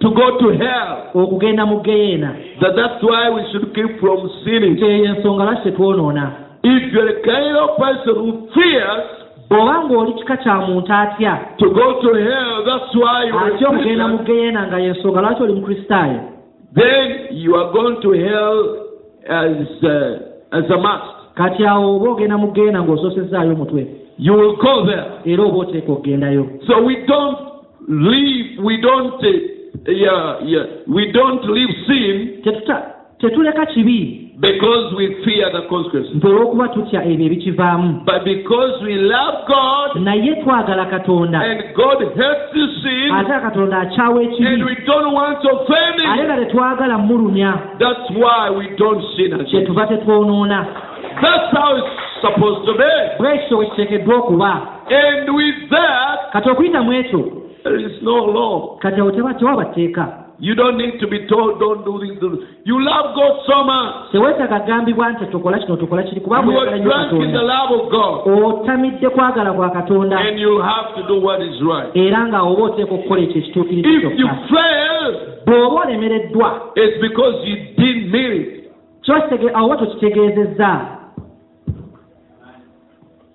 to 0.01 0.11
go 0.11 0.39
to 0.39 0.49
hell 0.59 1.11
okugenda 1.15 1.67
mu 1.67 1.81
geyeena 1.81 2.35
that 2.61 2.75
that's 2.77 3.03
why 3.03 3.31
we 3.31 3.43
should 3.53 3.73
keep 3.75 4.01
from 4.01 4.29
sinning. 4.45 4.77
eyo 4.79 5.05
ensonga 5.05 5.45
lwaki 5.45 5.63
tetwonoona 5.63 6.33
If 6.65 6.93
you're 6.93 7.07
the 7.15 7.23
kind 7.27 7.57
of 7.57 7.77
person 7.79 8.15
who 8.15 8.49
fears 8.55 9.22
bw'oba 9.53 9.85
ng'oli 9.85 10.13
kika 10.13 10.37
kya 10.37 10.55
muntu 10.67 10.93
atya 10.93 11.33
atya 13.45 13.69
okugenda 13.69 14.09
mu 14.09 14.19
geyeena 14.25 14.67
nga 14.67 14.79
yensonga 14.81 15.21
lwaki 15.21 15.43
oli 15.43 15.53
mukristaayo 15.53 16.21
then 16.75 17.37
you 17.37 17.55
are 17.57 17.69
going 17.73 18.01
to 18.01 18.11
hell 18.13 18.59
as 19.29 19.69
uh, 19.85 20.57
as 20.59 20.65
a 20.71 20.79
must. 20.81 21.37
kati 21.37 21.67
awo 21.67 21.97
oba 21.97 22.11
ogenda 22.11 22.39
mu 22.39 22.49
geyeena 22.53 22.83
ng'osoosezzaayo 22.83 23.53
omutwe 23.53 23.87
You 24.19 24.35
will 24.35 24.57
go 24.57 24.87
there. 24.87 25.21
era 25.25 25.43
oba 25.43 25.59
oteeka 25.59 25.93
okugendayo 25.93 26.61
So 26.67 26.83
we 26.85 26.97
don't 27.07 27.39
leave. 27.89 28.61
We 28.63 28.77
don't. 28.81 29.15
Uh, 29.25 29.91
yeah, 29.91 30.39
yeah. 30.45 30.65
We 30.87 31.11
don't 31.13 31.43
leave 31.49 31.73
sin 31.89 32.43
tetuleka 33.23 33.67
kibi. 33.67 34.29
Because 34.41 34.95
we 34.99 35.23
fear 35.23 35.47
the 35.55 35.69
consequences. 35.71 36.19
olw'okuba 36.25 36.69
tutya 36.75 37.05
ebyo 37.07 37.27
ebikivaamu? 37.27 38.03
But 38.05 38.25
because 38.25 38.83
we 38.83 38.99
love 38.99 39.47
God 39.47 40.03
naye 40.03 40.43
twagala 40.43 40.91
katonda. 40.91 41.39
and 41.39 41.75
God 41.79 42.03
hates 42.03 42.51
the 42.51 42.67
sin 42.83 43.15
ate 43.15 43.31
katonda 43.31 43.87
akyawa 43.87 44.19
and 44.19 44.35
ekibi 44.35 44.67
we 44.67 44.75
don't 44.83 45.15
want 45.15 45.39
to 45.43 45.49
offend 45.55 46.03
ate 46.03 46.27
nga 46.27 46.37
tetwagala 46.43 46.99
mulumya 46.99 47.79
that's 47.79 48.11
why 48.19 48.51
we 48.51 48.75
don't 48.75 49.03
sin 49.15 49.31
tetwonoona. 49.31 50.91
That's 51.23 51.55
how 51.55 51.79
it's 51.79 51.95
supposed 52.19 52.67
to 52.67 52.75
be. 52.75 52.95
bwekityo 53.23 53.57
bwe 53.57 53.67
kiteekeddwa 53.67 54.17
okuba. 54.17 54.53
And 54.91 55.31
with 55.31 55.71
that, 55.71 56.33
kati 56.33 56.51
okuyita 56.51 56.83
mu 56.83 56.93
ekyo? 56.93 57.43
there 57.63 57.79
is 57.79 58.03
no 58.03 58.27
law. 58.27 58.79
kati 58.83 59.01
awo 59.01 59.11
tewaba 59.11 59.65
tteeka 59.65 60.22
You 60.43 60.57
don't 60.57 60.77
need 60.77 60.99
to 60.99 61.07
be 61.07 61.19
told, 61.31 61.61
don't 61.61 61.85
do 61.87 62.01
this. 62.03 62.19
do 62.19 62.29
this. 62.35 62.43
You 62.65 62.81
love 62.83 63.15
God 63.15 63.35
so 63.47 63.63
much. 63.65 64.11
teweetaaga 64.13 64.61
kugambibwa 64.61 65.11
nti 65.13 65.27
tokola 65.27 65.59
kino 65.59 65.77
tokola 65.77 66.03
kiri 66.03 66.21
kubanga 66.21 66.53
You 66.53 66.59
oyagala 66.59 66.73
are 66.73 66.79
nnyo 66.81 66.91
drunk 66.91 67.13
in 67.13 67.19
the 67.19 67.27
katonda 67.27 67.43
love 67.43 67.73
of 67.83 67.91
God. 67.91 68.45
otamidde 68.45 69.09
kwagala 69.09 69.53
kwa 69.53 69.71
katonda 69.71 70.19
And 70.19 70.39
you 70.39 70.59
have 70.59 70.95
to 70.97 71.03
do 71.09 71.21
what 71.27 71.43
is 71.43 71.61
right. 71.63 71.97
era 71.97 72.29
nga 72.29 72.43
oba 72.43 72.63
oteeka 72.63 72.95
okukola 72.95 73.21
ekyo 73.23 73.39
ekituukiriza 73.43 74.09
If 74.13 74.19
you 74.19 74.29
fail, 74.29 75.15
bw'oba 75.47 75.81
olemereddwa 75.83 76.49
it's 76.75 77.01
because 77.01 77.49
you 77.49 77.57
didn't 77.77 78.11
mean 78.13 78.33
it. 78.33 78.71
awo 79.55 79.67
oba 79.67 79.77
tokitegeezezza 79.77 80.71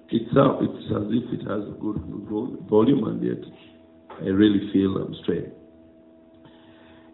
It's, 0.09 0.25
it's 0.31 0.91
as 0.95 1.07
if 1.11 1.33
it 1.33 1.47
has 1.47 1.63
a 1.67 1.75
good 1.81 1.97
vol- 2.29 2.55
volume, 2.69 3.03
and 3.07 3.21
yet 3.23 3.43
I 4.21 4.29
really 4.29 4.69
feel 4.71 4.95
I'm 4.97 5.13
straight. 5.23 5.49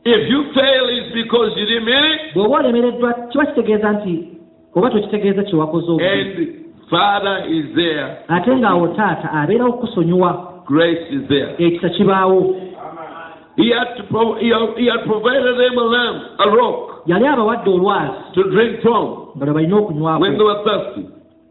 If 0.06 0.30
you 0.30 0.44
fail, 0.54 0.86
it's 0.90 1.14
because 1.16 1.52
you 1.56 1.66
didn't 1.66 1.86
mean 1.86 2.04
it. 2.14 2.34
bw'oba 2.36 2.58
olemereddwa 2.60 3.14
kiba 3.14 3.46
kitegeeza 3.46 3.92
nti 3.92 4.28
oba 4.76 4.90
tokitegeeza 4.90 5.44
kye 5.44 5.60
wakoze 5.60 5.92
obubi 5.92 6.60
Father 6.90 7.46
is 7.50 7.66
there. 7.76 8.18
ate 8.28 8.56
ng'awo 8.56 8.88
taata 8.88 9.32
abeerawo 9.32 9.70
okukusonyiwa 9.70 10.54
Grace 10.68 11.06
is 11.12 11.28
there. 11.28 11.56
ekisa 11.58 11.90
kibaawo 11.90 12.56
He 13.56 13.70
had 13.70 13.98
to. 13.98 14.04
Pro- 14.10 14.34
he, 14.42 14.50
had, 14.50 14.74
he 14.82 14.90
had 14.90 15.06
provided 15.06 15.44
them 15.62 15.78
a 15.78 15.84
lamp, 15.86 16.24
a 16.40 16.50
rock 16.50 17.04
yali 17.06 17.28
abawadde 17.28 17.70
olwazi 17.70 18.34
to 18.34 18.44
drink 18.44 18.82
from 18.82 19.28
nga 19.38 19.54
balina 19.54 19.78
okunywako 19.78 20.22
when 20.22 20.38
they 20.38 20.44
were 20.44 20.64
thirsty, 20.64 21.06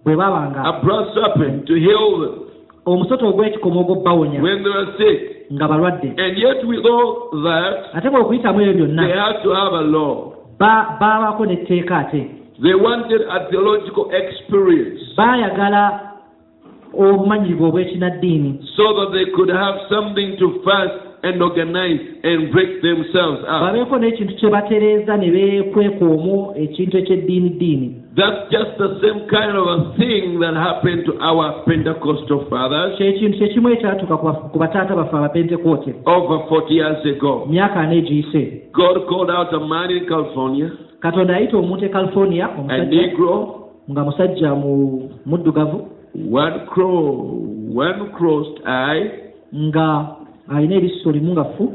bwe 0.04 0.16
babanga 0.16 0.64
a 0.64 0.72
brass 0.84 1.14
serpent 1.14 1.66
to 1.66 1.74
heal 1.74 2.20
them 2.20 2.34
omusota 2.86 3.26
ogw'ekikomo 3.26 3.80
ogw'obbawonya 3.80 4.42
when 4.42 4.62
they 4.62 4.70
were 4.70 4.86
sick. 4.98 5.31
Nga 5.52 5.68
balwadde. 5.68 6.08
And 6.16 6.38
yet, 6.38 6.64
with 6.66 6.84
all 6.86 7.30
that, 7.44 7.92
ate 7.96 8.08
bw'okuyitamu 8.10 8.60
ebyo 8.60 8.86
they 8.86 8.94
byonna 8.96 9.26
had 9.26 9.42
to 9.42 9.50
have 9.52 9.72
a 9.72 9.84
law. 9.84 10.32
ba- 10.58 10.96
baabako 11.00 11.46
n'etteeka 11.46 12.08
ate. 12.08 12.22
They 12.62 12.74
wanted 12.74 13.22
a 13.26 13.48
theological 13.50 14.10
experience 14.12 15.00
baayagala 15.16 16.12
obumanyirivu 16.94 17.64
obw'ekinaddiini. 17.68 18.60
so 18.76 18.84
that 18.98 19.12
they 19.12 19.26
could 19.36 19.48
have 19.48 19.76
something 19.88 20.36
to 20.38 20.60
fast 20.64 21.11
and 21.22 21.42
organize 21.42 22.00
and 22.24 22.50
break 22.52 22.82
themselves 22.82 23.40
up. 23.42 23.60
babeeko 23.62 23.98
n'ekintu 23.98 24.34
kye 24.34 24.50
batereeza 24.50 25.16
ne 25.16 25.30
beekweka 25.30 26.04
omwo 26.04 26.54
ekintu 26.56 26.98
eky'eddiini 26.98 27.48
ddiini 27.50 27.96
That's 28.16 28.50
just 28.50 28.76
the 28.78 29.00
same 29.00 29.20
kind 29.30 29.56
of 29.56 29.66
a 29.66 29.96
thing 29.96 30.38
that 30.40 30.54
happened 30.54 31.06
to 31.06 31.12
our 31.20 31.62
Pentecostal 31.64 32.44
fathers 32.50 32.98
kyekintu 32.98 33.38
kyekimu 33.38 33.68
ekyatuuka 33.70 34.16
ku 34.16 34.26
baf- 34.26 34.50
ku 34.52 34.58
bataata 34.58 34.94
baffe 34.96 35.16
abapentekote 35.16 35.94
over 36.06 36.38
40 36.48 36.74
years 36.74 37.06
ago. 37.06 37.46
myaka 37.50 37.80
ana 37.80 37.94
egiyise. 37.94 38.62
God 38.74 39.06
called 39.08 39.30
out 39.30 39.52
a 39.54 39.60
man 39.60 39.90
in 39.90 40.06
California, 40.06 40.70
katonda 41.00 41.32
yayita 41.34 41.56
omuntu 41.56 41.84
e 41.84 41.88
california 41.88 42.44
a 42.46 42.60
omusajja 42.60 43.02
Negro, 43.02 43.58
nga 43.90 44.04
musajja 44.04 44.54
mu 44.54 45.10
muddugavu. 45.26 45.88
One 46.32 46.66
crow, 46.66 47.46
one 47.74 48.10
crossed 48.18 48.60
eye, 48.66 49.10
nga 49.54 50.06
alina 50.54 50.74
eriiso 50.74 51.12
limu 51.12 51.32
nga 51.32 51.44
ffu 51.44 51.72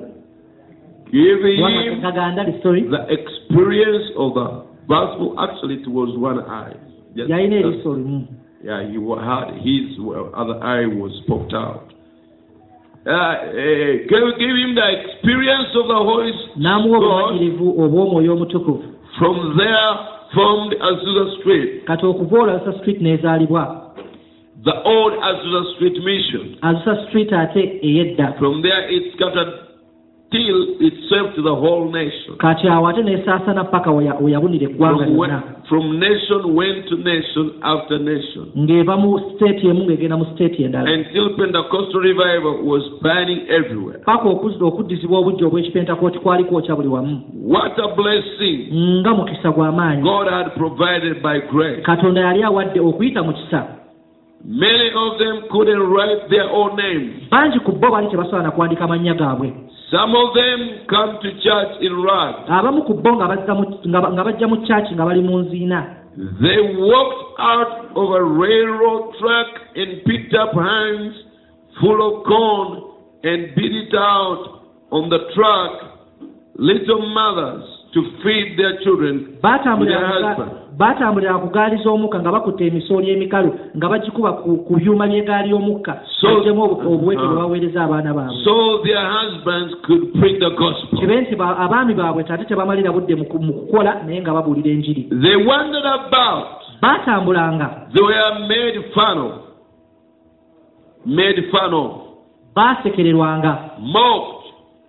giving 1.11 2.01
kaganda 2.01 2.43
listori 2.43 2.81
the 2.81 3.13
experience 3.13 4.05
of 4.17 4.33
the 4.33 4.47
gospel. 4.87 5.35
Actually, 5.39 5.83
was 5.87 6.15
one 6.17 6.39
eye. 6.39 6.75
Just- 7.15 7.29
yalina 7.29 7.55
eriiso 7.55 7.95
limu 7.95 8.27
Yeah, 8.63 8.81
he 8.89 8.97
had 8.97 9.61
his 9.61 9.99
other 10.33 10.57
eye 10.63 10.87
was 10.87 11.13
popped 11.27 11.53
out. 11.53 11.93
Uh, 13.05 13.11
uh, 13.11 13.53
give, 14.09 14.55
him 14.59 14.75
the 14.75 14.87
experience 14.99 15.69
of 15.75 15.87
the 15.87 15.95
Holy 15.95 16.33
omutukuvu 18.29 18.83
From 19.19 19.57
there 19.57 19.97
formed 20.33 20.73
Azusa 20.81 21.39
Street, 21.39 21.85
kati 21.85 22.05
okuva 22.05 22.39
olwo 22.39 22.55
azusa 22.55 22.79
street 22.79 23.01
n'ezaalibwa 23.01 23.86
the 24.67 24.75
old 24.83 25.13
Azusa 25.29 25.61
Street 25.75 25.97
mission. 26.03 26.43
azusa 26.61 27.07
street 27.07 27.31
ate 27.31 27.63
ey'edda 27.87 28.35
From 28.39 28.61
there 28.61 28.83
it 28.91 29.03
scattered 29.15 29.53
till 30.31 30.59
it 30.83 30.93
served 31.09 31.35
to 31.35 31.41
the 31.41 31.55
whole 31.55 31.87
nation. 31.91 32.35
kati 32.37 32.67
awo 32.67 32.87
ate 32.89 33.01
n'esaasana 33.03 33.63
paka 33.71 33.91
we 33.91 34.05
ya- 34.05 34.17
we 34.19 34.31
yabunira 34.31 34.67
eggwanga 34.69 35.05
lyonna 35.05 35.39
from 35.69 35.99
nation 35.99 36.55
went 36.55 36.87
to 36.89 36.95
nation 36.97 37.51
after 37.61 37.97
nation. 37.99 38.43
ng'eva 38.57 38.97
mu 38.97 39.19
siteeti 39.19 39.67
emu 39.69 39.83
ng'egenda 39.87 40.17
mu 40.17 40.25
siteeti 40.25 40.63
endala 40.63 40.89
Until 40.91 41.29
Pentecostal 41.39 42.01
revival 42.01 42.55
was 42.71 42.83
burning 43.01 43.41
everywhere. 43.47 43.99
paka 44.05 44.27
okuddizibwa 44.29 45.19
obujja 45.19 45.45
obw'ekipentekooti 45.47 46.19
kwali 46.19 46.43
kwokya 46.43 46.75
buli 46.75 46.87
wamu 46.87 47.21
What 47.47 47.79
a 47.79 47.87
blessing 47.95 48.67
nga 48.99 49.13
mukisa 49.13 49.51
gw'amaanyi 49.51 50.01
God 50.03 50.27
had 50.27 50.49
provided 50.57 51.21
by 51.23 51.39
grace. 51.51 51.81
katonda 51.83 52.21
yali 52.21 52.43
awadde 52.43 52.79
okuyita 52.79 53.23
mu 53.23 53.33
kisa 53.33 53.63
Many 54.45 54.91
of 54.95 55.17
them 55.19 55.35
couldn't 55.51 55.81
write 55.91 56.29
their 56.29 56.47
own 56.49 56.75
names. 56.77 57.27
bangi 57.31 57.59
ku 57.65 57.71
bo 57.71 57.91
bali 57.91 58.07
tebasobola 58.07 58.43
na 58.43 58.51
kuwandika 58.51 58.87
mannya 58.87 59.13
gaabwe 59.13 59.51
Some 59.91 60.15
of 60.15 60.33
them 60.35 60.59
come 60.87 61.19
to 61.23 61.29
church 61.39 61.73
in 61.81 61.93
rags. 62.03 62.43
abamu 62.49 62.83
ku 62.85 62.93
bo 62.93 63.15
nga 63.15 63.27
bazza 63.27 63.53
mu- 63.55 63.79
nga 63.87 63.99
nga 64.13 64.23
bajja 64.23 64.47
mu 64.47 64.57
nga 64.63 65.05
bali 65.05 65.21
mu 65.21 65.39
nziina 65.43 65.79
They 66.41 66.59
walked 66.81 67.37
out 67.37 67.93
of 67.93 68.07
a 68.09 68.23
railroad 68.23 69.13
track 69.21 69.49
and 69.77 70.01
picked 70.05 70.33
up 70.33 70.49
hands 70.53 71.13
full 71.79 71.99
of 72.01 72.25
corn 72.25 72.69
and 73.23 73.53
beat 73.53 73.75
it 73.85 73.93
out 73.93 74.65
on 74.89 75.09
the 75.13 75.19
track. 75.37 75.73
Little 76.57 77.05
mothers 77.13 77.65
to 77.97 78.03
feed 78.21 78.53
their 78.57 78.77
children 78.85 79.25
their 79.41 80.05
husbands. 80.37 80.53
baatambulira 80.77 81.33
ku 81.41 81.49
gaali 81.49 81.77
z'omukka 81.81 82.19
nga 82.21 82.31
bakutte 82.31 82.67
emisooli 82.69 83.09
emikalu 83.09 83.49
nga 83.77 83.89
bagikuba 83.89 84.31
ku 84.45 84.75
byuma 84.77 85.07
by'egaali 85.09 85.49
y'omukka 85.49 85.93
bagyemu 86.37 86.61
obu- 86.63 86.93
obuweke 86.93 87.21
Uh-huh. 87.21 87.33
bwe 87.33 87.41
baweereza 87.41 87.83
abaana 87.83 88.13
baabwe. 88.13 88.37
Kibe 90.99 91.21
nti 91.21 91.35
ba- 91.35 91.57
abaami 91.57 91.93
baabwe 91.97 92.21
ate 92.29 92.45
tebamalira 92.45 92.91
budde 92.93 93.15
mu 93.17 93.25
ku- 93.25 93.39
mu 93.41 93.53
kukola 93.53 94.05
naye 94.05 94.21
nga 94.21 94.33
babuulira 94.37 94.69
enjiri. 94.69 95.09
Baatambulanga. 96.81 97.67
Baasekererwanga. 102.55 103.53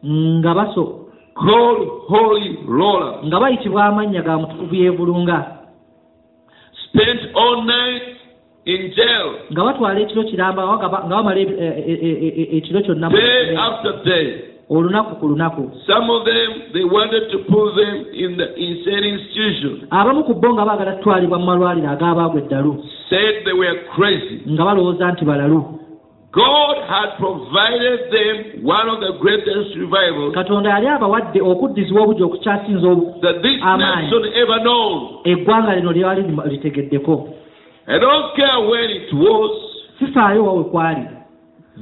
Nga 0.04 0.54
baso 0.54 1.07
Called 1.39 1.89
holy 2.11 2.59
rollers. 2.66 3.22
nga 3.26 3.41
bayitibwa 3.41 3.84
amannya 3.84 4.22
ga 4.22 4.39
mutukuvu 4.39 4.74
yeevulunga 4.74 5.39
Spent 6.89 7.20
all 7.36 7.62
night 7.64 8.03
in 8.66 8.91
jail. 8.97 9.28
nga 9.53 9.62
batwala 9.64 10.01
ekiro 10.01 10.22
kiramba 10.24 10.62
nga 10.66 10.89
bamala 10.89 11.39
e- 11.39 11.47
e- 11.47 12.32
e- 12.43 12.51
ekiro 12.59 12.80
kyonna 12.82 13.09
Day 13.09 13.57
after 13.57 13.93
day. 14.05 14.26
olunaku 14.70 15.14
ku 15.20 15.26
lunaku 15.28 15.62
Some 15.86 16.11
of 16.11 16.24
them, 16.26 16.49
they 16.74 16.84
wanted 16.84 17.30
to 17.32 17.39
put 17.49 17.72
them 17.76 18.05
in 18.12 18.36
the 18.36 18.49
insane 18.59 19.05
institution. 19.05 19.86
abamu 19.91 20.24
ku 20.26 20.34
bo 20.34 20.53
nga 20.53 20.64
baagala 20.66 20.93
kutwalibwa 20.99 21.39
mu 21.39 21.47
malwaliro 21.47 21.89
ag'abaagwa 21.89 22.41
eddalu 22.45 22.82
Said 23.09 23.45
they 23.47 23.53
were 23.57 23.78
crazy. 23.97 24.43
nga 24.45 24.64
balowooza 24.64 25.12
nti 25.12 25.24
balalu 25.24 25.61
God 26.32 26.76
had 26.88 27.16
provided 27.18 28.10
them 28.12 28.64
one 28.64 28.88
of 28.88 29.00
the 29.00 29.12
greatest 29.20 29.74
revivals 29.76 30.34
katonda 30.34 30.70
yali 30.70 30.88
abawadde 30.88 31.40
okuddizibwa 31.42 32.02
obujja 32.02 32.24
okukyasinza 32.24 32.88
known. 34.62 35.08
eggwanga 35.24 35.74
lino 35.76 35.92
lyali 35.92 36.24
litegeddeko 36.50 37.28
I 37.86 37.98
don't 37.98 38.36
care 38.36 38.58
when 38.70 38.90
it 38.90 39.12
was. 39.12 39.50
sifaayo 39.98 40.44
wawe 40.44 40.64
kwali 40.64 41.06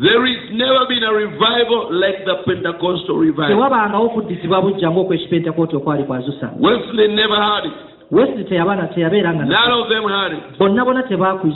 There 0.03 0.27
is 0.27 0.39
never 0.53 0.87
been 0.89 1.03
a 1.05 1.13
revival 1.13 1.89
like 1.91 2.25
the 2.25 2.35
Pentecostal 2.45 3.17
revival. 3.19 3.49
tewabangawo 3.49 4.07
okuddizibwa 4.07 4.63
bujja 4.63 4.91
ng'okwekipentekooti 4.91 5.77
okwali 5.77 6.05
kwa 6.05 6.21
zusa 6.21 6.51
Wesley 6.61 7.09
never 7.09 7.37
had 7.43 7.65
it. 7.69 7.73
wesley 8.11 8.59
had 8.59 10.33
it. 10.37 10.59
bonna 10.59 10.85
bonna 10.85 11.03
tebaku- 11.03 11.53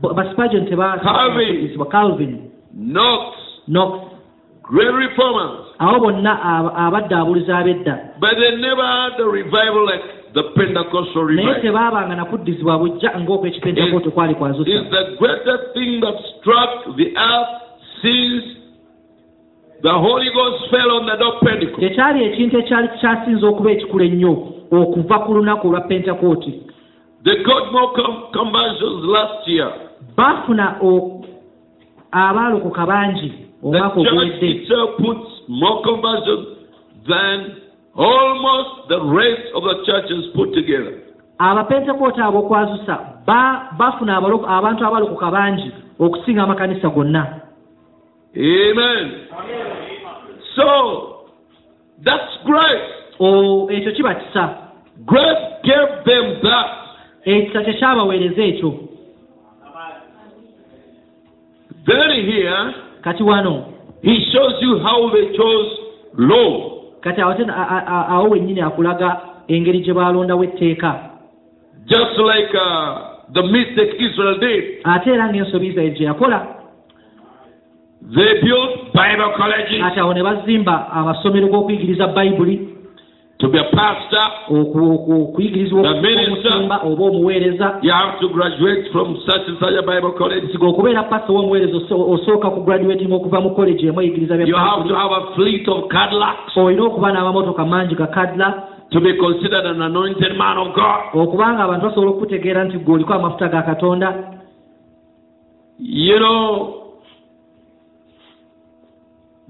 Spurgeon, 0.00 0.02
Bo- 0.02 0.14
ba 0.14 0.24
Spurgeon 0.32 0.66
teba- 0.66 1.90
Calvin. 1.90 2.50
Knox, 2.74 3.36
knox 3.68 3.98
great 4.62 4.94
reformers, 4.94 5.66
abo 5.78 6.00
bonna 6.00 6.32
aba- 6.42 6.74
abaddaabuluzi 6.76 7.50
ab'edda 7.52 7.98
but 8.20 8.30
they 8.38 8.56
never 8.56 8.82
had 8.86 9.16
the 9.18 9.24
revival 9.26 9.84
like 9.84 10.02
the 10.34 10.42
Pentecostal 10.54 11.24
naye 11.26 11.36
revival. 11.36 11.62
tebaabanga 11.62 12.14
nakuddizibwa 12.16 12.78
bujja 12.78 13.10
ng'okw'ekipentekote 13.20 14.10
kwali 14.10 14.34
kwazusa 14.34 14.70
It's 14.70 14.90
the 14.90 15.16
greatest 15.18 15.74
thing 15.74 16.00
that 16.00 16.14
struck 16.38 16.96
the 16.96 17.10
earth 17.16 17.50
since 18.02 18.44
the 19.82 19.90
Holy 19.92 20.30
Ghost 20.30 20.70
fell 20.70 20.90
on 20.92 21.06
the 21.06 21.16
day 21.16 21.26
of 21.26 21.40
Pentecost. 21.40 21.80
tekyali 21.80 22.24
ekintu 22.24 22.58
ekyali 22.58 22.88
kyasinza 23.00 23.46
okuba 23.48 23.70
ekikulu 23.70 24.04
ennyo 24.04 24.32
okuva 24.70 25.18
ku 25.26 25.34
lunaku 25.34 25.68
olwa 25.68 25.80
pentekooti 25.80 26.62
They 27.24 27.42
got 27.44 27.72
more 27.72 27.92
com- 27.96 28.32
conversions 28.32 29.04
last 29.04 29.48
year. 29.48 29.72
Baafuna 30.16 30.76
abaalokoka 32.12 32.86
bangi 32.86 33.32
omwaka 33.62 34.00
than 37.08 37.56
almost 37.96 38.88
the 38.88 38.98
rest 39.00 39.54
of 39.54 39.64
the 39.64 39.74
churches 39.86 40.24
put 40.34 40.54
together. 40.54 40.92
abapentekooti 41.38 42.20
ab'okwazusa 42.20 42.98
ba- 43.26 43.68
bafuna 43.78 44.16
abantu 44.16 44.86
abalokoka 44.86 45.30
bangi 45.30 45.72
okusinga 45.98 46.42
amakanisa 46.42 46.88
gonna 46.88 47.40
Amen. 48.36 49.26
So, 50.54 51.26
that's 52.04 52.36
grace. 52.44 52.90
Ekyo 53.70 53.92
kiba 53.92 54.14
kisa 54.14 54.54
Grace 55.06 55.42
gave 55.64 56.04
them 56.04 56.40
that. 56.42 56.70
ekisa 57.24 57.62
kyekyabaweereza 57.62 58.42
ekyo 58.42 58.74
Then 61.86 62.10
here, 62.26 62.74
kati 63.02 63.22
wano 63.22 63.64
he 64.02 64.14
shows 64.32 64.54
you 64.60 64.78
how 64.78 65.10
they 65.12 65.32
chose 65.36 65.68
law. 66.18 66.70
kati 67.00 67.20
awo 67.20 67.34
tena- 67.34 67.56
a- 67.56 67.86
a- 67.86 68.06
awo 68.08 68.28
wennyini 68.30 68.60
akulaga 68.60 69.20
engeri 69.48 69.80
gye 69.80 69.92
baalondawo 69.94 70.44
etteeka 70.44 71.10
Just 71.86 72.18
like 72.18 72.54
uh, 72.54 73.32
the 73.32 73.42
mistake 73.42 73.94
Israel 73.98 74.38
did. 74.38 74.64
ate 74.84 75.06
era 75.10 75.28
ng'ensobi 75.32 75.66
isirayiri 75.68 75.96
gye 75.98 76.04
yakola 76.04 76.46
They 78.14 78.40
built 78.42 78.92
Bible 78.92 79.32
colleges 79.36 79.82
ati 79.84 80.00
awo 80.00 80.14
ne 80.14 80.22
bazimba 80.22 80.88
amasomero 80.92 81.48
g'okuyigiriza 81.48 82.06
bayibuli 82.06 82.68
to 83.40 83.48
be 83.48 83.58
a 83.58 83.64
pastor. 83.64 84.26
oku- 84.50 84.92
oku- 84.94 85.22
okuyigirizibwa 85.22 85.82
The 85.94 86.00
minister. 86.00 86.52
omusumba 86.52 86.76
oba 86.84 87.04
omuweereza 87.04 87.78
You 87.82 87.92
have 87.92 88.18
to 88.20 88.28
graduate 88.28 88.90
from 88.92 89.16
such 89.26 89.48
and 89.48 89.58
such 89.58 89.74
a 89.78 89.82
Bible 89.82 90.12
college. 90.18 90.46
nsiga 90.46 90.66
okubeera 90.66 91.02
pasa 91.02 91.32
w'omuweereza 91.32 91.76
oso- 91.76 92.10
osooka 92.12 92.50
ku 92.50 92.60
graduating 92.60 93.12
okuva 93.12 93.40
mu 93.40 93.50
college 93.50 93.86
emu 93.86 94.00
eyigiriza 94.00 94.34
You 94.34 94.56
have 94.56 94.88
to 94.88 94.94
have 94.94 95.12
a 95.12 95.34
fleet 95.34 95.68
of 95.68 95.88
Cadillacs 95.88 96.56
olina 96.56 96.84
okuba 96.84 97.12
n'amamotoka 97.12 97.64
mangi 97.64 97.94
ga 97.94 98.06
kadla 98.06 98.62
to 98.90 99.00
be 99.00 99.14
considered 99.14 99.66
an 99.66 99.82
anointed 99.82 100.36
man 100.36 100.58
of 100.58 100.74
God. 100.74 101.00
okubanga 101.14 101.64
abantu 101.64 101.86
basobola 101.86 102.10
okukutegeera 102.10 102.64
nti 102.64 102.78
gwe 102.78 102.94
oliko 102.94 103.14
amafuta 103.14 103.48
ga 103.48 103.62
katonda 103.62 104.14
You 105.82 106.18
know, 106.18 106.79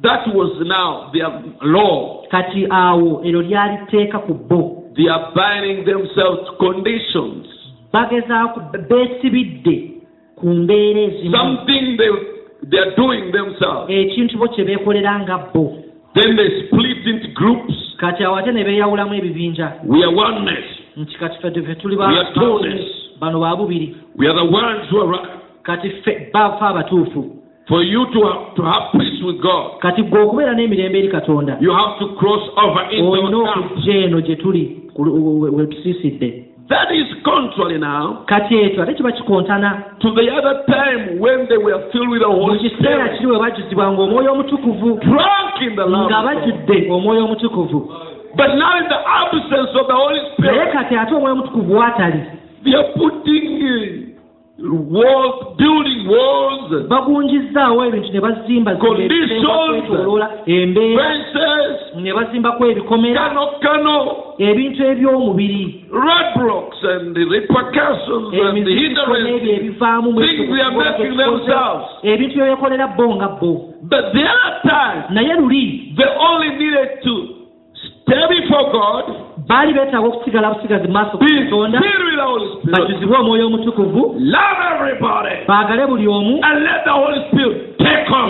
that 0.03 0.27
was 0.35 0.53
now 0.67 1.11
their 1.13 1.31
law. 1.63 2.23
kati 2.31 2.67
awo 2.71 3.21
eryo 3.25 3.43
lyali 3.43 3.79
tteeka 3.87 4.19
ku 4.19 4.35
bo 4.35 4.77
They 4.97 5.09
are 5.09 5.31
binding 5.35 5.85
themselves 5.85 6.41
to 6.47 6.53
conditions. 6.59 7.47
bagezaako 7.93 8.61
beesibidde 8.89 9.91
ku 10.37 10.47
mbeera 10.47 11.01
ezimu 11.01 11.37
Something 11.37 11.97
they, 11.97 12.11
they 12.71 12.79
are 12.79 12.95
doing 12.97 13.33
themselves. 13.33 13.91
ekintu 13.91 14.39
bo 14.39 14.49
kye 14.49 14.65
beekolera 14.65 15.21
nga 15.21 15.39
bo 15.55 15.77
Then 16.15 16.37
they 16.37 16.67
split 16.67 17.07
into 17.07 17.29
groups. 17.35 17.75
kati 17.99 18.25
awo 18.25 18.37
ate 18.37 18.53
ne 18.53 18.65
beeyawulamu 18.65 19.15
ebibinja 19.15 19.73
We 19.85 20.03
are 20.05 20.15
oneness. 20.17 20.65
nti 20.97 21.15
kati 21.19 21.37
ffe 21.63 21.75
tuli 21.75 21.97
We 21.97 22.05
are 22.05 22.33
two-ness. 22.35 22.87
bano 23.21 23.41
ba 23.41 23.57
bubiri 23.57 23.95
We 24.17 24.27
are 24.29 24.35
the 24.35 24.49
ones 24.53 24.91
who 24.91 25.01
are 25.03 25.11
right. 25.11 25.31
kati 25.63 25.91
ffe 25.91 26.31
bafe 26.33 26.65
abatuufu 26.65 27.37
For 27.69 27.83
you 27.85 28.07
to 28.07 28.21
have, 28.27 28.55
to 28.57 28.63
have 28.63 28.83
peace 28.99 29.23
with 29.23 29.41
God, 29.41 29.79
kati 29.81 30.03
gwe 30.03 30.21
okubeera 30.23 30.55
n'emirembe 30.55 30.99
eri 30.99 31.09
katonda 31.09 31.57
you 31.61 31.71
have 31.73 31.99
to 31.99 32.07
cross 32.19 32.43
over 32.57 32.83
into 32.91 33.11
olina 33.11 33.45
camp. 33.55 33.65
okujja 33.73 33.95
eno 33.95 34.21
gye 34.21 34.37
tuli 34.37 34.77
ku 34.95 35.05
lu- 35.05 35.41
we- 35.41 35.51
we 35.51 35.67
tusiisidde. 35.67 36.45
That 36.69 36.91
is 36.95 37.07
contrary 37.23 37.79
now 37.79 38.23
kati 38.27 38.55
ekyo 38.59 38.83
ate 38.83 38.95
kiba 38.95 39.13
kikontana. 39.13 39.85
to 40.01 40.11
the 40.15 40.31
other 40.31 40.65
time 40.67 41.19
when 41.21 41.47
they 41.49 41.59
were 41.59 41.79
filled 41.93 42.09
with 42.11 42.21
the 42.23 42.29
Holy 42.29 42.59
Spirit, 42.71 43.19
kiri 43.19 43.27
we 43.33 43.39
bajjuzibwanga 43.39 44.03
omwoyo 44.03 44.33
omutukuvu 44.33 44.99
nga 46.07 46.23
bajjudde 46.23 46.87
omwoyo 46.91 47.25
omutukuvu. 47.25 47.81
But 48.37 48.55
now 48.55 48.79
in 48.79 48.87
the 48.89 48.99
absence 49.07 49.75
of 49.81 49.87
the 49.87 49.93
Holy 49.95 50.21
naye 50.21 50.33
Spirit, 50.33 50.73
kati 50.73 50.97
ate 50.97 51.15
omwoyo 51.15 51.33
omutukuvu 51.35 51.77
waatali 51.77 52.21
they 52.65 52.75
are 52.75 52.89
putting 52.95 53.61
walls, 54.63 55.57
building 55.57 56.07
walls, 56.09 56.89
bagunjizzaawo 56.89 57.85
ebintu 57.85 58.13
ne 58.13 58.21
bazimba 58.21 58.77
Conditions. 58.77 59.45
kwetoloola 59.87 60.31
embeera 60.47 61.15
ne 61.97 62.13
bazimbako 62.13 62.67
ebikomera 62.67 63.33
ebintu 64.39 64.85
eby'omubiri 64.85 65.85
hindrances. 68.77 69.49
ebivaamu 69.49 70.23
ebintu 72.05 72.37
bye 72.37 72.51
bekolera 72.51 72.87
bo 72.97 73.15
nga 73.17 73.29
bo 73.29 73.75
naye 75.11 75.35
luli 75.39 75.93
they 75.97 76.07
only 76.19 76.51
needed 76.59 77.03
to 77.03 77.15
stay 78.05 78.27
before 78.29 78.73
God, 78.73 79.30
baali 79.51 79.73
beetaaga 79.75 80.07
okusigala 80.09 80.55
busigazi 80.55 80.87
mu 80.87 80.93
maaso 80.93 81.19
katonda. 81.19 81.83
bajjuzibwe 82.65 83.17
omwoyo 83.19 83.47
omutukuvu. 83.47 84.17
Baagale 85.49 85.87
buli 85.87 86.09
omu. 86.09 86.41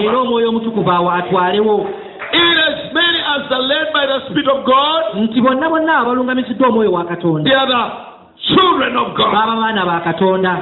Era 0.00 0.18
omwoyo 0.18 0.48
omutukuvu 0.48 0.90
awo 0.90 1.10
atwalewo. 1.10 1.86
In 2.32 2.56
as 2.68 2.92
many 2.94 3.18
as 3.34 3.52
are 3.52 3.62
led 3.62 3.92
by 3.92 4.06
the 4.06 4.20
Spirit 4.30 4.48
of 4.48 4.64
God, 4.64 5.02
nti 5.16 5.40
bonna 5.40 5.68
bonna 5.68 5.98
abalungamiziddwa 5.98 6.68
omwoyo 6.68 6.92
wa 6.92 7.04
they 7.04 7.10
katonda 7.16 7.60
are 7.60 7.66
the 7.66 8.54
children 8.54 8.96
of 8.96 9.14
God. 9.14 9.32
baba 9.32 9.56
baana 9.56 9.86
ba 9.86 10.00
katonda. 10.00 10.58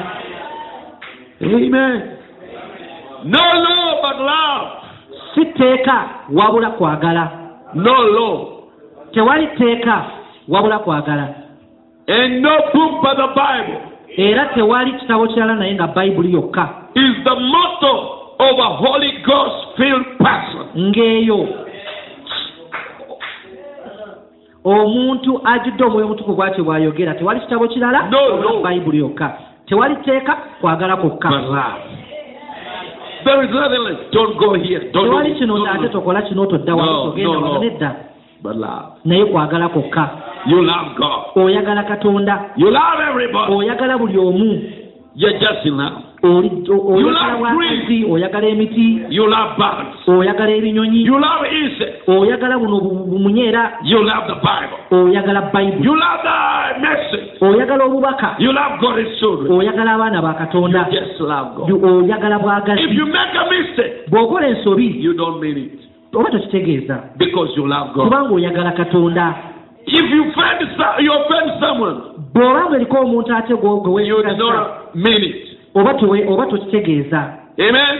Amen. 1.42 2.02
No 3.24 3.38
law 3.38 4.02
but 4.02 4.18
love. 4.20 4.68
si 5.34 5.44
tteeka 5.44 6.04
wabula 6.32 6.70
kwagala. 6.70 7.30
No 7.74 8.02
law. 8.02 8.46
tewali 9.12 9.46
tteeka 9.46 10.17
wabula 10.49 10.78
kwagala. 10.78 11.34
And 12.09 12.42
no 12.42 12.57
book 12.72 13.03
but 13.03 13.16
the 13.16 13.28
Bible 13.34 13.80
era 14.16 14.46
tewali 14.55 14.92
kitabo 14.92 15.26
kirala 15.26 15.55
naye 15.55 15.74
nga 15.74 15.86
bayibuli 15.86 16.32
yokka. 16.32 16.68
is 16.94 17.24
the 17.24 17.34
motto 17.34 18.34
of 18.38 18.59
a 18.59 18.76
Holy 18.76 19.12
Ghost 19.26 19.76
filled 19.76 20.18
person. 20.18 20.90
ng'eyo 20.90 21.49
omuntu 24.64 25.40
ajjudde 25.44 25.84
omwoyo 25.84 26.07
omutukuvu 26.07 26.36
bwatyo 26.36 26.64
bw'ayogera 26.64 27.14
tewali 27.14 27.40
kitabo 27.40 27.68
kirala? 27.68 28.11
Bayibuli 28.62 28.99
yokka. 28.99 29.38
Tewali 29.66 29.96
tteeka 29.96 30.36
kwagala 30.61 30.96
kwokka. 30.96 31.30
Don't 33.24 33.51
tewali 34.92 35.34
kino 35.34 35.66
ate 35.66 35.88
tokola 35.88 36.22
kino 36.22 36.46
todda 36.46 36.74
wali 36.74 36.90
togenda 36.90 37.32
no, 37.32 37.40
no. 37.40 37.46
wano 37.46 37.64
nedda 37.64 37.94
but 38.43 38.57
love. 38.57 38.84
naye 39.05 39.24
kwagala 39.24 39.68
kwokka 39.68 40.11
You 40.47 40.62
love 40.62 40.95
God. 40.97 41.24
oyagala 41.36 41.82
katonda. 41.82 42.51
You 42.57 42.70
love 42.70 43.01
everybody. 43.11 43.53
oyagala 43.55 43.99
buli 43.99 44.18
omu. 44.18 44.62
You're 45.14 45.32
just 45.39 45.66
in 45.66 45.76
love. 45.76 46.05
Oyagala 48.09 48.47
emiti. 48.47 49.01
Oyagala 50.09 50.51
ebinyonyi. 50.51 51.11
Oyagala 52.09 52.59
buno 52.59 52.80
bu- 52.80 53.07
bumunyeera 53.11 53.78
You 53.84 54.03
love 54.03 54.26
the 54.28 54.34
Bible. 54.34 54.78
oyagala 54.91 55.41
bayibuli 55.53 55.89
oyagala 57.41 57.84
obubaka. 57.84 58.36
Oyagala 59.51 59.93
abaana 59.95 60.22
ba 60.22 60.34
katonda. 60.34 60.86
Oyagala 61.70 62.39
bwagazi 62.39 62.82
bw'okola 64.11 64.47
ensobi 64.49 65.03
oba 66.14 66.30
tokitegeeza 66.30 67.02
because 67.16 67.52
you 67.56 67.66
love 67.66 67.92
God. 67.94 68.04
kubanga 68.04 68.34
oyagala 68.34 68.72
katonda 68.72 69.34
If 69.86 70.11
you 70.11 70.32
so- 70.76 71.00
you 71.02 71.12
offend 71.12 71.61
someone, 71.61 71.96
bw'oba 72.34 72.70
ng'eriko 72.70 72.96
omuntu 73.00 73.34
ate 73.36 73.54
gwe 73.54 73.70
it. 75.24 75.59
oba 75.74 75.94
oba 76.28 76.46
tokitegeeza 76.46 77.34
Amen. 77.59 77.98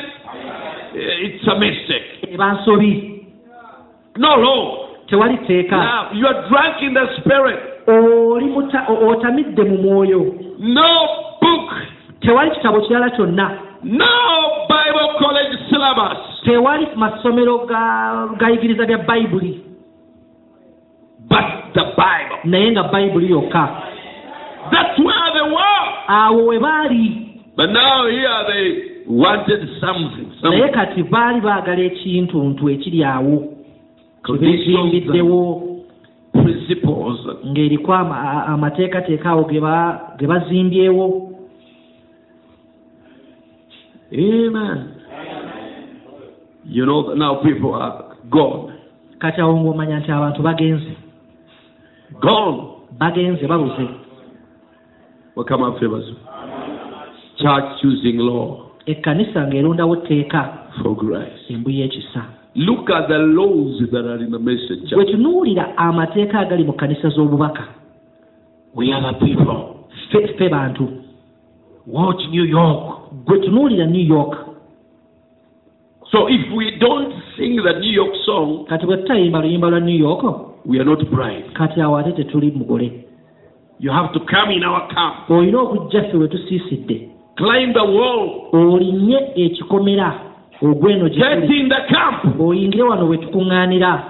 It's 1.23 1.49
a 1.49 1.55
mistake. 1.59 2.05
eba 2.33 2.53
nsobi 2.53 3.25
No 4.17 4.37
law. 4.37 4.79
tewali 5.07 5.37
tteeka 5.39 6.07
you 6.13 6.27
are 6.27 6.49
drunk 6.49 6.83
in 6.83 6.95
the 6.95 7.07
spirit. 7.21 7.59
oli 7.87 8.53
otamidde 9.09 9.63
mu 9.65 9.77
mwoyo 9.83 10.35
No 10.59 10.89
book. 11.43 11.73
tewali 12.21 12.51
kitabo 12.51 12.81
kirala 12.81 13.11
kyonna 13.11 13.51
No 13.83 14.67
Bible 14.69 15.09
college 15.19 15.55
syllabus. 15.71 16.19
tewali 16.45 16.87
masomero 16.97 17.59
ga- 17.67 18.29
gayigiriza 18.39 18.87
bya 18.87 18.99
bayibuli 18.99 19.61
but 21.29 21.45
the 21.75 21.85
Bible. 21.97 22.39
naye 22.45 22.71
nga 22.73 22.83
bayibuli 22.83 23.31
yokka 23.31 23.69
That's 24.73 24.99
where 24.99 25.31
they 25.35 25.47
were. 25.51 25.87
awo 26.09 26.47
we 26.49 26.59
baali 26.59 27.25
But 27.57 27.71
now 27.73 28.07
here 28.07 28.45
they 28.49 28.65
wanted 29.07 29.69
something. 29.81 30.31
naye 30.43 30.69
kati 30.69 31.03
baali 31.03 31.41
baagala 31.41 31.83
ekintuntu 31.83 32.69
ekiri 32.71 33.05
awo 33.05 33.55
Conditions 34.23 34.93
bezimbiddewo 34.93 35.63
and 36.35 36.45
principles. 36.45 37.19
ng'eriko 37.47 37.93
amateekateeka 37.95 39.31
awo 39.31 39.45
ge 40.19 40.27
bazimbyewo 40.27 41.31
Amen. 44.13 44.95
You 46.65 46.85
know, 46.87 47.09
that 47.09 47.17
now 47.17 47.43
people 47.43 47.75
are 47.75 48.17
gone. 48.31 48.73
kati 49.19 49.41
awo 49.41 49.57
ng'omanya 49.61 49.99
nti 50.01 50.11
abantu 50.13 50.43
bagenze 50.43 50.93
Gone. 52.21 52.59
bagenze 52.99 53.47
babuze 53.47 53.89
come 55.49 55.63
on, 55.63 55.79
favors. 55.81 56.05
Church 57.39 57.83
using 57.85 58.19
law 58.19 58.71
ekkanisa 58.87 59.47
ng'erondawo 59.47 59.97
etteeka 59.97 60.71
for 60.83 60.95
grace. 60.97 61.51
embu 61.51 61.71
y'ekisa 61.71 62.23
Look 62.55 62.91
at 62.91 63.09
the 63.09 63.19
laws 63.19 63.83
that 63.93 64.05
are 64.07 64.23
in 64.25 64.31
the 64.31 64.39
message. 64.39 64.95
bwe 64.95 65.05
tunuulira 65.05 65.77
amateeka 65.77 66.41
agali 66.41 66.65
mu 66.65 66.73
kkanisa 66.73 67.09
z'obubaka 67.09 67.65
We 68.75 68.93
are 68.93 69.03
the 69.13 69.19
people. 69.27 69.87
ffe 70.11 70.27
ffe 70.29 70.49
bantu 70.49 70.89
Watch 71.89 72.29
New 72.31 72.45
York. 72.45 72.99
gwe 73.27 73.39
tunuulira 73.39 73.87
new 73.87 74.05
york. 74.07 74.37
So 76.11 76.29
if 76.29 76.53
we 76.57 76.71
don't 76.79 77.13
sing 77.37 77.57
the 77.63 77.73
New 77.81 77.93
York 77.93 78.15
song, 78.27 78.67
kati 78.69 78.87
bwe 78.87 78.97
tutayimba 78.97 79.41
luyimba 79.41 79.71
lwa 79.71 79.81
new 79.81 79.97
york 79.99 80.23
we 80.67 80.79
are 80.81 80.85
not 80.85 81.05
bride. 81.11 81.45
kati 81.53 81.81
awo 81.81 81.99
ate 81.99 82.13
tetuli 82.13 82.51
mugole 82.51 83.05
You 83.81 83.93
have 83.93 84.13
to 84.13 84.21
come 84.21 84.51
in 84.55 84.65
our 84.65 84.89
camp, 84.89 85.31
olina 85.31 85.61
okujja 85.61 86.03
ffe 86.03 86.17
we 86.17 86.29
tusiisidde 86.29 87.09
climb 87.37 87.73
the 87.73 87.81
wall, 87.85 88.49
olinnye 88.53 89.33
ekikomera 89.37 90.21
ogweno 90.63 91.09
gye 91.09 91.19
get 91.19 91.51
in 91.51 91.69
the 91.69 91.95
camp, 91.95 92.41
oyingire 92.41 92.83
wano 92.83 93.09
we 93.09 93.17
tukuŋŋaanira 93.19 94.03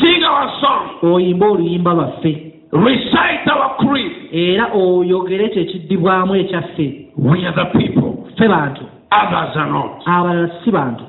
sing 0.00 0.24
our 0.24 0.50
song, 0.60 1.12
oyimbe 1.12 1.46
oluyimba 1.46 1.94
lwaffe 1.94 2.47
recite 2.72 3.48
our 3.50 3.76
creed. 3.78 4.12
era 4.32 4.70
oyogere 4.74 5.44
ekyo 5.44 5.62
ekiddibwamu 5.62 6.36
ekyaffe. 6.36 7.10
We 7.16 7.46
are 7.46 7.54
the 7.54 7.78
people. 7.78 8.28
ffe 8.34 8.48
bantu. 8.48 8.84
Others 9.10 9.56
are 9.56 9.70
not. 9.70 10.02
abalala 10.06 10.50
si 10.64 10.70
bantu. 10.70 11.04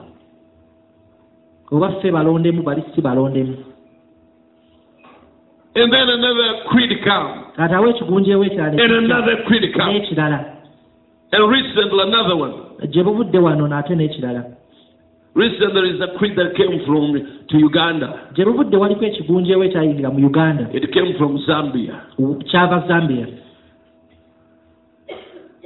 Oba 1.71 1.89
ffe 1.91 2.11
balondemu 2.11 2.63
bali 2.63 2.83
si 2.95 3.01
balondemu. 3.01 3.55
And 5.75 5.93
then 5.93 6.09
another 6.09 6.63
creed 6.69 7.03
comes, 7.03 7.55
kati 7.55 7.73
awo 7.73 7.87
ekigunjeewo 7.89 8.45
ekirala 8.45 8.81
and 8.83 8.91
another 8.91 9.43
creed 9.47 9.73
comes, 9.73 9.93
n'ekirala. 9.93 10.39
And 11.31 11.51
recently 11.51 12.01
another 12.01 12.35
one. 12.35 12.53
gye 12.87 13.03
buvudde 13.03 13.37
wano 13.39 13.67
n'ate 13.67 13.95
n'ekirala 13.95 14.58
Recently 15.35 15.73
there 15.73 15.85
is 15.85 16.01
a 16.01 16.17
creed 16.17 16.35
that 16.37 16.55
came 16.55 16.83
from 16.85 17.13
to 17.47 17.57
Uganda. 17.57 18.29
gye 18.35 18.45
buvudde 18.45 18.77
waliko 18.77 19.05
ekigunjeewo 19.05 19.63
ekyayingira 19.63 20.09
mu 20.09 20.25
uganda 20.27 20.67
It 20.73 20.91
came 20.93 21.13
from 21.17 21.37
Zambia. 21.47 22.01
kyava 22.51 22.83
zambia 22.87 23.27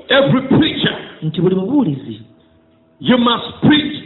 Every 0.10 0.42
preacher, 0.48 0.98
nti 1.22 1.42
buli 1.42 1.56
mubuulizi 1.56 2.22
you 3.00 3.18
must 3.18 3.46
preach 3.62 4.04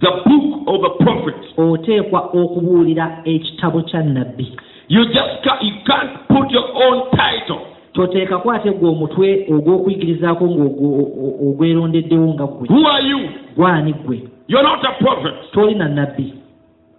the 0.00 0.10
book 0.26 0.62
of 0.66 0.80
a 0.84 1.04
prophet. 1.04 1.34
oteekwa 1.56 2.20
okubuulira 2.32 3.20
ekitabo 3.24 3.82
kya 3.82 4.02
nnabbi 4.02 4.52
You 4.88 5.04
just 5.04 5.42
can't, 5.44 5.62
you 5.62 5.74
can't 5.86 6.28
put 6.28 6.50
your 6.50 6.64
own 6.74 7.10
title. 7.10 7.60
toteekako 7.92 8.50
ate 8.52 8.70
gwe 8.70 8.88
omutwe 8.90 9.46
ogw'okuyigirizaako 9.50 10.44
ng'ogwo- 10.44 11.48
ogwerondeddewo 11.48 12.34
nga 12.34 12.46
gwe 12.46 12.68
Who 12.68 12.86
are 12.88 13.08
you? 13.08 13.18
gwani 13.56 13.92
gwe 13.92 14.22
You're 14.48 14.62
not 14.62 14.84
a 14.84 14.92
prophet. 15.04 15.34
Toli 15.52 15.74
na 15.74 15.88
nnabbi. 15.88 16.32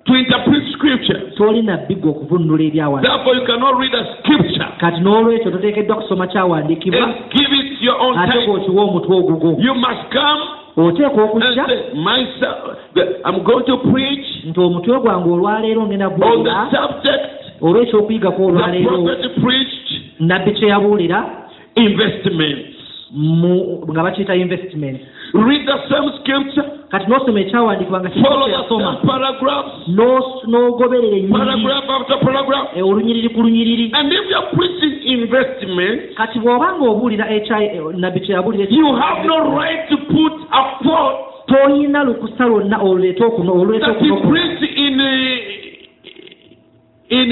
To 0.06 0.16
interpret 0.16 0.64
scriptures. 0.74 1.36
toli 1.38 1.62
nabbi 1.62 1.95
gwe 1.95 2.10
okuvunula 2.12 2.64
ebyawandiikibwa 2.64 3.02
Therefore, 3.02 3.36
you 3.36 3.45
cannot 3.45 3.80
read 3.80 3.93
a 3.95 4.04
scripture. 4.20 4.68
Kati 4.80 5.00
n'olwekyo 5.02 5.52
toteekeddwa 5.52 5.95
kusoma 5.95 6.28
kyawandiikibwa 6.28 7.04
and 7.04 7.14
give 7.32 7.52
it 7.60 7.82
your 7.82 7.95
own 8.02 8.18
ate 8.20 8.32
title. 8.32 8.47
g'okiwa 8.54 8.84
omutwe 8.84 9.16
ogugwo 9.16 9.58
You 9.60 9.74
must 9.76 10.04
come 10.12 10.41
oteekwa 10.78 11.24
and 11.24 11.32
okujja 11.32 11.66
say, 11.68 11.93
myself, 11.93 12.78
I'm 13.26 13.43
going 13.43 13.66
to 13.66 13.78
preach 13.91 14.28
nti 14.45 14.60
omutwe 14.60 15.00
gwange 15.00 15.30
olwaleero 15.30 15.88
ngenda 15.88 16.08
on 16.08 16.14
the 16.14 16.22
kubuulira 16.26 16.70
subject 16.72 17.62
olw'ekyokuyigako 17.62 18.38
the 18.38 18.43
olwaleero. 18.43 18.89
prophet 19.04 19.41
preached 19.43 20.02
nabbi 20.20 20.52
kye 20.52 20.68
yabuulira? 20.68 21.26
investments. 21.76 22.76
mu- 23.12 23.82
nga 23.91 24.04
bakiyita 24.04 24.36
investment 24.36 25.00
Read 25.34 25.65
the 25.67 25.77
same 25.89 26.09
scripture, 26.19 26.65
kati 26.89 27.05
n'osoma 27.09 27.39
ekyawandiikibwa 27.39 27.99
nga 28.01 28.09
follow 28.09 28.47
the 28.47 28.53
kyeyasoma 28.55 28.93
same 28.97 29.07
paragraphs, 29.07 29.88
n'os- 29.88 30.43
n'ogoberera 30.47 31.15
paragraph. 32.25 32.67
eh, 32.75 32.82
olunyiriri 32.88 33.30
ku 33.30 33.41
lunyiriri. 33.41 33.91
Kati 36.17 36.39
bw'oba 36.39 36.67
ng'obuulira 36.77 37.30
ekya 37.30 37.57
eh, 37.63 37.82
nabbi 37.97 38.19
kye 38.19 38.34
yabuulira 38.34 38.65
tolina 41.47 42.03
lukusa 42.03 42.45
lwonna 42.45 42.77
oluleeta 42.82 43.25
okuno 43.25 43.53
oluleeta 43.53 43.93
okunokola 43.93 44.30
preached 44.30 44.63
in, 44.77 44.99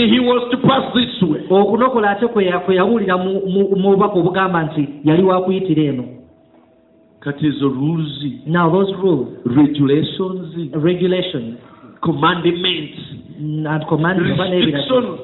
he 0.09 0.19
was 0.19 0.49
to 0.51 0.57
pass 0.57 0.93
this 0.93 1.21
way. 1.21 1.41
okunokola 1.49 2.09
ate 2.11 2.27
kwe 2.27 2.45
ya- 2.45 2.59
kwe 2.59 2.75
yabuulira 2.75 3.17
mu 3.17 3.89
bubaka 3.91 4.13
obugamba 4.19 4.63
nti 4.63 4.87
yali 5.05 5.23
wakuyitira 5.23 5.83
eno 5.83 6.03
Kati 7.27 7.43
ezo 7.47 7.67
rules, 7.67 8.23
now 8.47 8.71
those 8.71 8.87
rules. 9.03 9.35
Regulations, 9.43 10.71
regulations. 10.79 11.59
Commandments, 11.99 12.95
and 13.67 13.83
commandments. 13.89 14.39
Restrictions. 14.39 15.19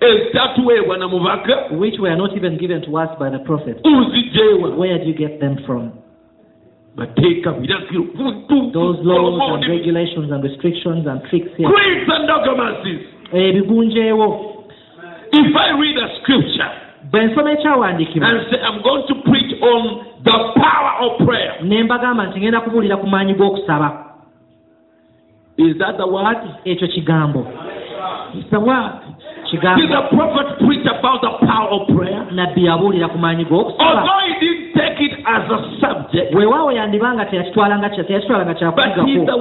Ezitatuweebwa 0.00 0.98
na 0.98 1.08
mubaka 1.08 1.70
which 1.78 1.94
were 2.00 2.16
not 2.16 2.36
even 2.36 2.58
given 2.58 2.82
to 2.82 2.96
us 2.98 3.08
by 3.20 3.30
the 3.30 3.38
prophet. 3.38 3.78
where 3.84 4.98
do 4.98 5.04
you 5.04 5.14
get 5.14 5.38
them 5.38 5.58
from? 5.64 5.92
Bateeka 6.96 7.54
biragiro 7.54 8.72
those 8.72 8.98
laws 9.02 9.62
and 9.62 9.70
regulations 9.70 10.30
and 10.32 10.42
restrictions 10.42 11.06
and 11.06 11.22
tricks 11.30 11.50
here 11.56 11.70
and 11.70 12.26
dogmacies 12.26 13.02
eh, 13.32 13.54
if 15.32 15.56
i 15.56 15.70
read 15.78 15.96
a 15.98 16.08
scripture 16.22 16.83
bwe 17.14 17.26
nsoma 17.26 17.52
ekyawandiikibwa 17.52 18.28
ne 21.62 21.82
mbagamba 21.82 22.26
nti 22.26 22.40
ngenda 22.40 22.60
kubuulira 22.60 22.96
ku 22.96 23.06
maanyi 23.06 23.34
g'okusaba. 23.34 24.04
Ekyo 26.64 26.88
kigambo. 26.88 27.46
Nabbi 32.34 32.64
yabuulira 32.64 33.08
ku 33.08 33.18
maanyi 33.18 33.44
g'okusaba. 33.44 34.02
Weewaawo 36.34 36.72
yandibanga 36.72 37.24
teyakitwalanga 37.24 37.90
teyakitwalanga 37.90 38.54
the 38.54 39.36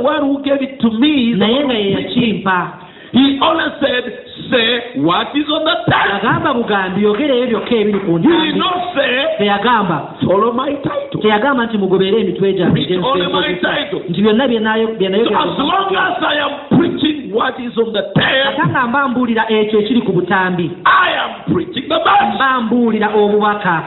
naye 1.38 1.66
nga 1.66 1.74
ye 1.74 1.92
yakimpa 1.92 2.83
he 3.14 3.40
only 3.42 3.70
said 3.80 4.04
say 4.50 5.00
what 5.02 5.30
is 5.38 5.46
on 5.50 5.64
the 5.66 5.76
text 5.86 6.10
yagamba 6.14 6.54
bugambi 6.54 7.04
yogera 7.04 7.36
ebyo 7.36 7.60
byokka 7.60 7.76
ebiri 7.76 8.00
ku 8.00 8.18
he 8.18 8.22
did 8.22 8.30
ntambi 8.30 8.60
not 8.60 8.96
say 8.96 9.14
teyagamba. 9.38 9.98
Follow 10.26 10.52
my 10.54 10.74
title. 10.82 11.22
Teyagamba 11.22 11.66
nti 11.66 11.78
mugoberere 11.78 12.22
emitwe 12.22 12.54
gyange 12.54 12.74
Preach 12.74 12.88
gye 12.90 12.98
only 12.98 13.28
my 13.28 13.54
title. 13.62 14.02
nti 14.10 14.22
byonna 14.22 14.48
bye 14.48 14.60
nayo- 14.60 14.96
bye 15.00 15.10
So 15.10 15.36
as 15.36 15.58
long 15.58 15.90
nayogera 15.90 16.18
as 16.18 16.24
I 16.24 16.36
am 16.46 16.54
preaching 16.78 17.32
what 17.34 17.60
is 17.60 17.78
on 17.78 17.94
the 17.94 18.04
ate 18.18 18.62
nga 18.70 18.88
mba 18.88 19.08
mbuulira 19.08 19.46
ekyo 19.50 19.80
ekiri 19.80 20.02
ku 20.02 20.12
butambi. 20.14 20.72
I 20.86 21.10
am 21.24 21.54
preaching 21.54 21.88
the 21.90 21.98
message. 21.98 22.36
mba 22.36 22.62
mbuulira 22.62 23.10
obubaka 23.16 23.84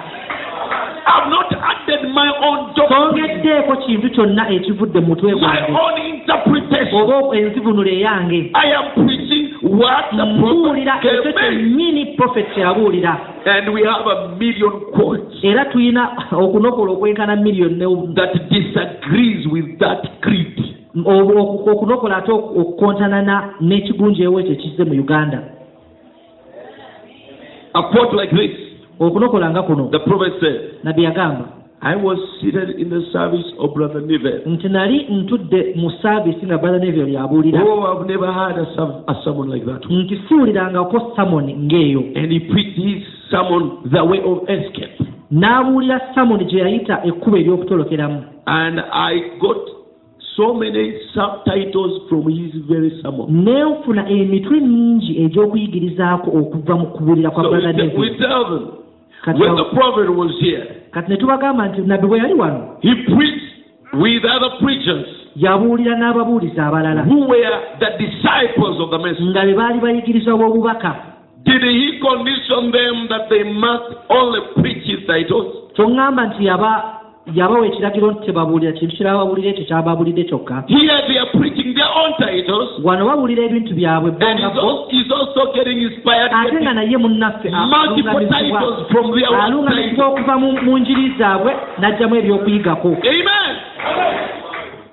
I've 1.09 1.31
not 1.31 1.53
added 1.53 2.11
my 2.13 2.29
own 2.43 2.75
doctrine, 2.75 2.99
tongeddeeko 3.01 3.77
kintu 3.77 4.11
kyonna 4.11 4.49
ekivudde 4.51 5.01
mu 5.01 5.07
mutwe 5.07 5.35
gwange. 5.35 5.73
Oba 6.93 7.37
enzivunula 7.37 7.91
eyange. 7.91 8.53
Mbuulira 10.13 10.99
ekyo 11.03 11.33
kyennyini 11.33 12.07
profeti 12.17 12.51
kye 12.55 12.63
yabuulira 12.63 13.19
And 13.47 13.69
we 13.73 13.83
have 13.85 14.07
a 14.07 14.29
million 14.37 14.73
quotes 14.95 15.45
era 15.45 15.65
tulina 15.65 16.11
okunokola 16.33 16.93
okwenkana 16.93 17.37
miliyoni 17.37 18.15
that 18.17 18.35
disagrees 18.51 19.47
with 19.47 19.79
that 19.79 20.21
creed. 20.21 20.63
okunokola 21.05 22.17
ate 22.17 22.33
oku- 22.33 22.61
okukontanana 22.61 23.55
n'ekigunjeewo 23.61 24.41
ekyo 24.41 24.53
ekize 24.53 24.85
mu 24.85 24.93
uganda. 25.01 25.39
A 27.75 27.83
quote 27.83 28.13
like 28.17 28.35
this, 28.35 28.66
okunokola 29.01 29.51
nga 29.51 29.63
kuno 29.63 29.89
the 29.91 29.99
prophet 29.99 30.33
said, 30.41 30.61
nabbi 30.85 31.03
yagamba 31.05 31.45
I 31.83 31.95
was 31.95 32.17
seated 32.41 32.81
in 32.81 32.89
the 32.89 33.03
service 33.13 33.45
of 33.59 33.75
Brother 33.75 34.01
Niven. 34.01 34.41
nti 34.47 34.69
nali 34.69 35.07
ntudde 35.11 35.73
mu 35.77 35.91
saavisi 36.03 36.47
nga 36.47 36.59
brother 36.59 36.81
neville 36.81 37.13
yabuulira 37.13 37.63
Oh, 37.65 37.83
I've 37.85 38.07
never 38.09 38.33
had 38.33 38.57
a, 38.59 38.67
a 39.13 39.15
sermon 39.25 39.49
like 39.51 39.65
that. 39.67 39.85
nti 39.91 40.17
siwulirangako 40.29 41.13
samoni 41.17 41.55
ng'eyo 41.55 42.01
And 42.17 42.33
he 42.33 42.41
preached 42.41 42.77
his 42.81 43.03
sermon, 43.31 43.79
The 43.93 44.05
Way 44.05 44.21
of 44.25 44.49
Escape. 44.49 45.05
n'abuulira 45.31 46.01
samoni 46.15 46.45
gye 46.45 46.59
yayita 46.61 47.05
ekkubo 47.05 47.37
ery'okutolokeramu 47.37 48.23
And 48.47 48.81
I 48.81 49.37
got 49.41 49.59
so 50.37 50.55
many 50.55 50.93
subtitles 51.15 52.09
from 52.09 52.23
his 52.29 52.55
very 52.71 52.91
sermon. 53.03 53.45
neefuna 53.45 54.09
emitwe 54.09 54.61
mingi 54.61 55.19
egy'okuyigirizaako 55.25 56.31
okuva 56.31 56.77
mu 56.77 56.87
kubuulira 56.87 57.31
kwa 57.31 57.43
So 57.45 57.51
we, 57.51 57.61
brother 57.61 57.73
te- 57.77 57.83
we 57.83 57.89
neville 58.11 58.19
tell 58.19 58.45
them, 58.45 58.69
when 59.35 59.57
the 59.57 59.65
prophet 59.75 60.07
was 60.11 60.31
here, 60.41 60.87
kati 60.93 61.11
ne 61.11 61.17
tubagamba 61.17 61.69
nti 61.69 61.81
nabbi 61.83 62.07
bwe 62.07 62.19
yali 62.19 62.35
wano 62.35 62.77
he 62.81 62.95
preached 62.95 63.47
with 63.93 64.25
other 64.25 64.51
preachers 64.63 65.07
yabuulira 65.37 65.97
n'ababuulizi 65.99 66.61
abalala 66.61 67.03
who 67.03 67.27
were 67.29 67.57
the 67.81 67.91
disciples 67.99 68.81
of 68.81 68.91
the 68.91 68.99
message. 68.99 69.25
nga 69.31 69.45
be 69.47 69.55
baali 69.55 69.81
bayigiriza 69.81 70.37
b'obubaka 70.37 70.95
Did 71.47 71.63
he 71.63 72.01
condition 72.03 72.73
them 72.75 73.07
that 73.09 73.31
they 73.31 73.45
must 73.47 73.87
only 74.11 74.41
preach 74.59 74.83
his 74.87 75.07
titles? 75.07 75.71
kyoŋŋamba 75.77 76.23
nti 76.27 76.45
yaba 76.47 76.73
yabawa 77.35 77.67
ekiragiro 77.67 78.11
nti 78.11 78.27
tebabuulira 78.27 78.73
kintu 78.73 78.97
kirala 78.97 79.19
babuulira 79.19 79.51
ekyo 79.51 79.65
kyababuulidde 79.65 80.25
kyokka. 80.25 80.65
Wano 82.85 83.07
babuulira 83.07 83.43
ebintu 83.45 83.75
byabwe 83.75 84.11
ate 86.33 86.61
nga 86.63 86.73
naye 86.73 86.97
munnaffe 86.97 87.49
alungamizibwa 87.51 88.61
titles. 88.61 88.89
okuva 90.07 90.35
mu- 90.39 90.79
njiri 90.79 91.13
zaabwe 91.19 91.53
n'ajjamu 91.81 92.15
ebyokuyigako. 92.17 92.89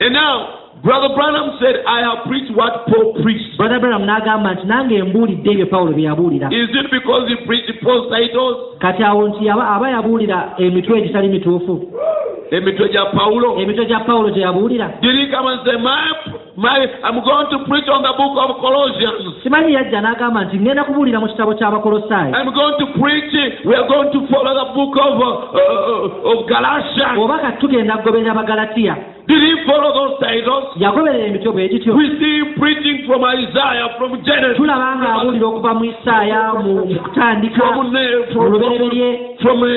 And 0.02 0.14
now, 0.14 0.36
Brother 0.84 1.16
Branham 1.16 1.56
said, 1.64 1.80
I 1.88 2.04
have 2.04 2.28
preached 2.28 2.52
what 2.60 2.86
Paul 2.92 3.16
preached. 3.24 3.56
brother 3.58 3.80
branham 3.80 4.04
n'agamba 4.06 4.54
nti 4.54 4.68
nange 4.68 5.04
mbuulidde 5.04 5.52
ebyo 5.52 5.66
pawulo 5.66 5.92
bye 5.94 6.04
yabuulira 6.04 6.48
Is 6.52 6.70
it 6.76 6.92
because 6.92 7.28
he 7.30 7.36
preached 7.46 7.72
Paul's 7.84 8.10
titles? 8.12 8.58
kati 8.80 9.04
awo 9.04 9.28
nti 9.28 9.50
aba 9.50 9.90
yabuulira 9.90 10.54
emitwe 10.58 11.00
egitali 11.00 11.28
mituufu 11.28 11.90
Emitwe 12.52 12.90
gya 12.90 13.06
Paulo. 13.06 13.58
emitwe 13.60 13.86
gya 13.86 14.00
pawulo 14.00 14.30
gye 14.30 14.42
yabuulira 14.42 14.88
Did 15.02 15.16
he 15.16 15.32
come 15.32 15.48
and 15.48 15.62
say, 15.66 15.78
my, 15.80 16.12
my, 16.58 16.80
I'm 17.04 17.24
going 17.24 17.48
to 17.50 17.58
preach 17.70 17.88
on 17.88 18.04
the 18.04 18.14
book 18.20 18.36
of 18.44 18.60
Colossians. 18.62 19.40
simanyi 19.44 19.74
yajja 19.74 20.02
n'agamba 20.02 20.44
nti 20.44 20.58
ngenda 20.60 20.84
kubuulira 20.84 21.20
mu 21.20 21.28
kitabo 21.28 21.54
ky'abakolosaayi 21.56 22.34
I'm 22.36 22.52
going 22.54 22.76
to 22.80 22.88
preach, 23.00 23.34
we 23.66 23.74
are 23.76 23.88
going 23.88 24.12
to 24.12 24.20
follow 24.28 24.52
the 24.54 24.68
book 24.76 24.94
of, 25.00 25.14
uh, 25.16 25.32
uh, 25.56 26.32
of 26.32 26.38
Galatians. 26.48 27.18
oba 27.20 27.40
kati 27.40 27.58
tugenda 27.62 27.98
kugoberera 27.98 28.34
bagalatiya 28.34 28.96
Did 29.28 29.40
he 29.40 29.56
follow 29.66 29.94
those 29.96 30.20
titles? 30.20 30.73
Yagoberera 30.76 31.26
emitwe 31.28 31.52
bwe 31.52 31.68
gityo. 31.70 31.94
We 31.96 32.10
see 32.20 32.38
him 32.40 32.54
preaching 32.60 33.06
from 33.08 33.24
Isaiah, 33.24 33.90
from 33.98 34.22
Genesis, 34.24 34.58
tulaba 34.58 34.96
nga 34.96 35.14
abuulira 35.16 35.48
okuva 35.48 35.74
mu 35.74 35.86
isaaya 35.86 36.54
mu 36.54 36.86
kutandika 37.04 37.66
mu 37.76 37.84
lubereberye. 38.50 39.10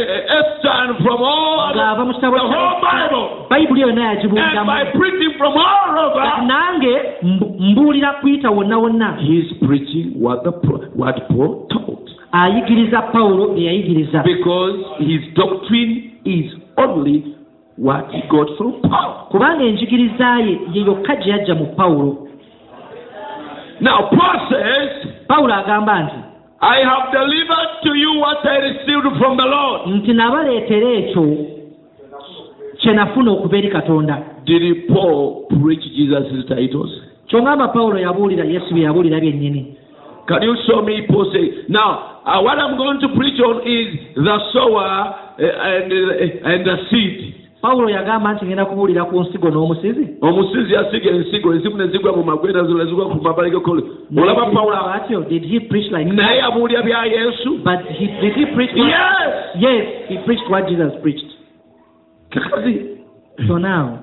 uh, 0.02 1.76
ng'ava 1.76 2.04
mu 2.04 2.12
kitabo 2.14 2.36
bayibuli 3.50 3.80
yonna 3.80 4.02
yagibuuliramu 4.04 4.70
nange 6.46 6.94
mbu- 7.22 7.54
mbuulira 7.60 8.12
kuyita 8.20 8.50
wonna 8.50 8.78
wonna. 8.78 9.16
Ayigiriza 12.32 13.02
pawulo 13.02 13.48
bye 13.54 13.64
yayigiriza 13.64 14.22
Because 14.22 14.78
his 14.98 15.20
doctrine 15.34 16.10
is 16.24 16.52
only 16.76 17.22
what 17.78 18.08
got 18.30 18.48
from 18.56 18.80
Paul. 18.82 19.28
kubanga 19.30 19.64
enjigiriza 19.64 20.38
ye 20.40 20.58
ye 20.72 20.82
yokka 20.84 21.16
gye 21.16 21.30
yajja 21.30 21.54
mu 21.54 21.66
pawulo 21.76 22.28
Now 23.80 24.08
Paul 24.08 24.48
says, 24.50 25.12
pawulo 25.28 25.54
agamba 25.54 26.02
nti 26.02 26.16
I 26.60 26.76
have 26.88 27.12
delivered 27.12 27.72
to 27.84 27.94
you 27.94 28.14
what 28.18 28.40
I 28.46 28.56
received 28.56 29.18
from 29.18 29.36
the 29.36 29.44
Lord. 29.44 29.80
nti 29.86 30.12
nabaleetera 30.12 30.90
ekyo 30.90 31.36
kye 32.78 32.92
nafuna 32.92 33.30
okuva 33.32 33.56
eri 33.58 33.68
katonda 33.68 34.22
Did 34.46 34.88
Paul 34.88 35.46
preach 35.62 35.82
Jesus' 35.96 36.46
titles? 36.48 36.90
kyongamba 37.26 37.68
pawulo 37.68 37.98
yabuulira 37.98 38.44
yesu 38.44 38.74
bye 38.74 38.82
yabuulira 38.82 39.20
byennyini 39.20 39.76
Can 40.28 40.42
you 40.42 40.56
show 40.66 40.82
me 40.82 41.06
Paul 41.08 41.30
say, 41.32 41.64
now 41.68 42.22
uh, 42.26 42.42
what 42.42 42.58
I'm 42.58 42.76
going 42.76 42.98
to 43.00 43.08
preach 43.14 43.38
on 43.38 43.62
is 43.62 44.16
the 44.16 44.38
sower 44.52 44.82
uh, 44.82 45.38
and, 45.38 45.92
uh, 45.92 46.48
and 46.50 46.66
the 46.66 46.76
seed. 46.90 47.45
Pawulo 47.66 47.90
yagamba 47.90 48.32
nti 48.32 48.44
ngenda 48.46 48.64
kubuulira 48.64 49.04
ku 49.04 49.20
nsigo 49.20 49.48
n'omusizi. 49.50 50.06
Omusizi 50.22 50.76
asiga 50.76 51.10
ensigo 51.10 51.54
ensigo 51.54 51.78
nezigwa 51.78 52.12
mu 52.16 52.22
magwera 52.24 52.62
zo 52.64 52.74
nezigwa 52.78 53.06
ku 53.10 53.18
mabbali 53.22 53.50
g'ekole 53.50 53.82
olaba 54.22 54.46
pawulo 54.54 54.76
atyo 54.94 55.20
did 55.28 55.42
he 55.44 55.60
preach 55.60 55.90
like 55.90 56.06
naye 56.12 56.38
yabuulira 56.38 56.82
bya 56.82 57.04
yesu. 57.04 57.58
But 57.64 57.80
he, 57.90 58.06
did 58.22 58.34
he 58.38 58.46
preach 58.54 58.70
what, 58.76 58.86
yes! 58.88 59.56
Yes 59.58 59.84
he 60.08 60.16
preached 60.26 60.46
what 60.50 60.68
jesus 60.68 60.92
preached. 61.02 61.26
Kakazi. 62.30 63.02
So 63.48 63.58
now 63.58 63.98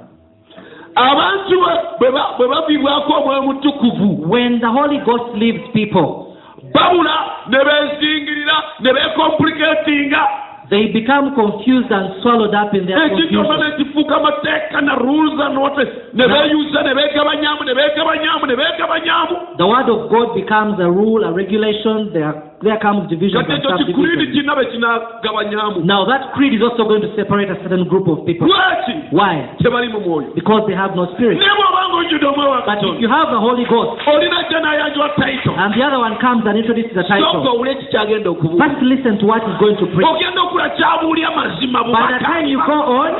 abantu 0.95 1.55
bwe 1.99 2.11
ba- 2.11 2.35
babibwako 2.37 3.13
omwoyo 3.13 3.41
mutukuvu. 3.41 4.27
when 4.29 4.59
the 4.59 4.67
holy 4.69 4.97
ghost 5.05 5.35
leaves 5.35 5.63
people 5.73 6.35
bawula 6.73 7.47
ne 7.49 7.57
beezingirira 7.57 8.57
ne 8.81 8.93
bekomplikatinga 8.93 10.21
they 10.69 10.87
become 10.87 11.35
confused 11.35 11.91
and 11.91 12.21
swallowed 12.21 12.55
up 12.55 12.73
in 12.73 12.85
their 12.85 13.09
confusion. 13.09 13.43
nekifuuka 13.43 14.15
amateeka 14.15 14.81
na 14.81 14.95
rules 14.95 15.39
and 15.39 15.57
what 15.57 15.77
ne 16.13 16.27
beeyuza 16.27 16.83
ne 16.83 16.93
beegabanyamu 16.95 17.63
ne 17.65 17.73
beegabanyamu 17.73 18.45
ne 18.47 18.55
beegabanyamu 18.55 19.35
the 19.57 19.63
word 19.67 19.89
of 19.89 20.09
god 20.09 20.33
becomes 20.35 20.79
a 20.79 20.89
rule 20.89 21.23
a 21.23 21.31
regulation. 21.31 22.11
There, 22.13 22.33
there 22.63 22.79
comes 22.79 23.07
division 23.09 23.43
kati 23.45 23.53
ekyo 23.53 23.77
kikulindi 23.77 24.25
subdivision 24.25 24.67
kinagabanyamu 24.71 25.85
now 25.85 26.05
that 26.05 26.33
creed 26.33 26.53
is 26.53 26.61
also 26.61 26.85
going 26.85 27.01
to 27.01 27.11
separate 27.15 27.49
a 27.49 27.57
certain 27.63 27.83
group 27.87 28.07
of 28.07 28.25
people. 28.25 28.47
Lwaki 28.47 28.93
why? 29.11 29.49
tebali 29.59 29.89
mu 29.89 29.99
mwoyo 29.99 30.33
because 30.35 30.63
they 30.67 30.75
have 30.75 30.95
no 30.95 31.05
spirit. 31.13 31.39
Naye 31.39 31.51
ojjudde 32.03 32.25
omwoyo 32.25 32.49
wa 32.49 32.61
but 32.65 32.83
if 32.83 33.01
you 33.01 33.09
have 33.09 33.29
the 33.31 33.39
holy 33.39 33.65
ghost 33.65 34.01
olina 34.07 34.43
jja 34.49 34.59
n'ayanjula 34.59 35.09
tayito 35.09 35.51
and 35.57 35.73
the 35.73 35.83
other 35.83 35.99
one 35.99 36.15
comes 36.17 36.45
and 36.45 36.57
introduces 36.57 36.93
the 36.93 37.03
soka 37.03 37.19
title 37.19 37.67
eki 37.71 37.85
kyagenda 37.85 38.29
okubuula 38.29 38.65
first 38.65 38.81
listen 38.81 39.17
to 39.17 39.25
what 39.25 39.41
he's 39.43 39.59
going 39.59 39.77
to 39.77 39.85
preach. 39.87 40.07
Ogenda 40.07 40.41
okula 40.41 40.69
kyabuulya 40.69 41.31
mazima 41.31 41.83
by 41.83 42.05
the 42.13 42.19
time 42.25 42.45
you 42.47 42.59
go 42.65 42.79
on 42.99 43.11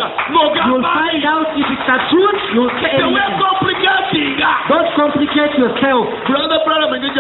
you'll 0.68 0.88
find 1.00 1.24
out 1.26 1.48
if 1.58 1.68
it's 1.74 1.88
the 1.88 1.98
truth 2.10 2.42
you'll 2.54 2.76
say 2.82 2.92
amen. 3.02 3.40
don't 4.70 4.90
complicate 4.96 5.54
yourself. 5.58 6.06
Brother 6.28 6.60
branham 6.66 6.94
engeri 6.94 7.14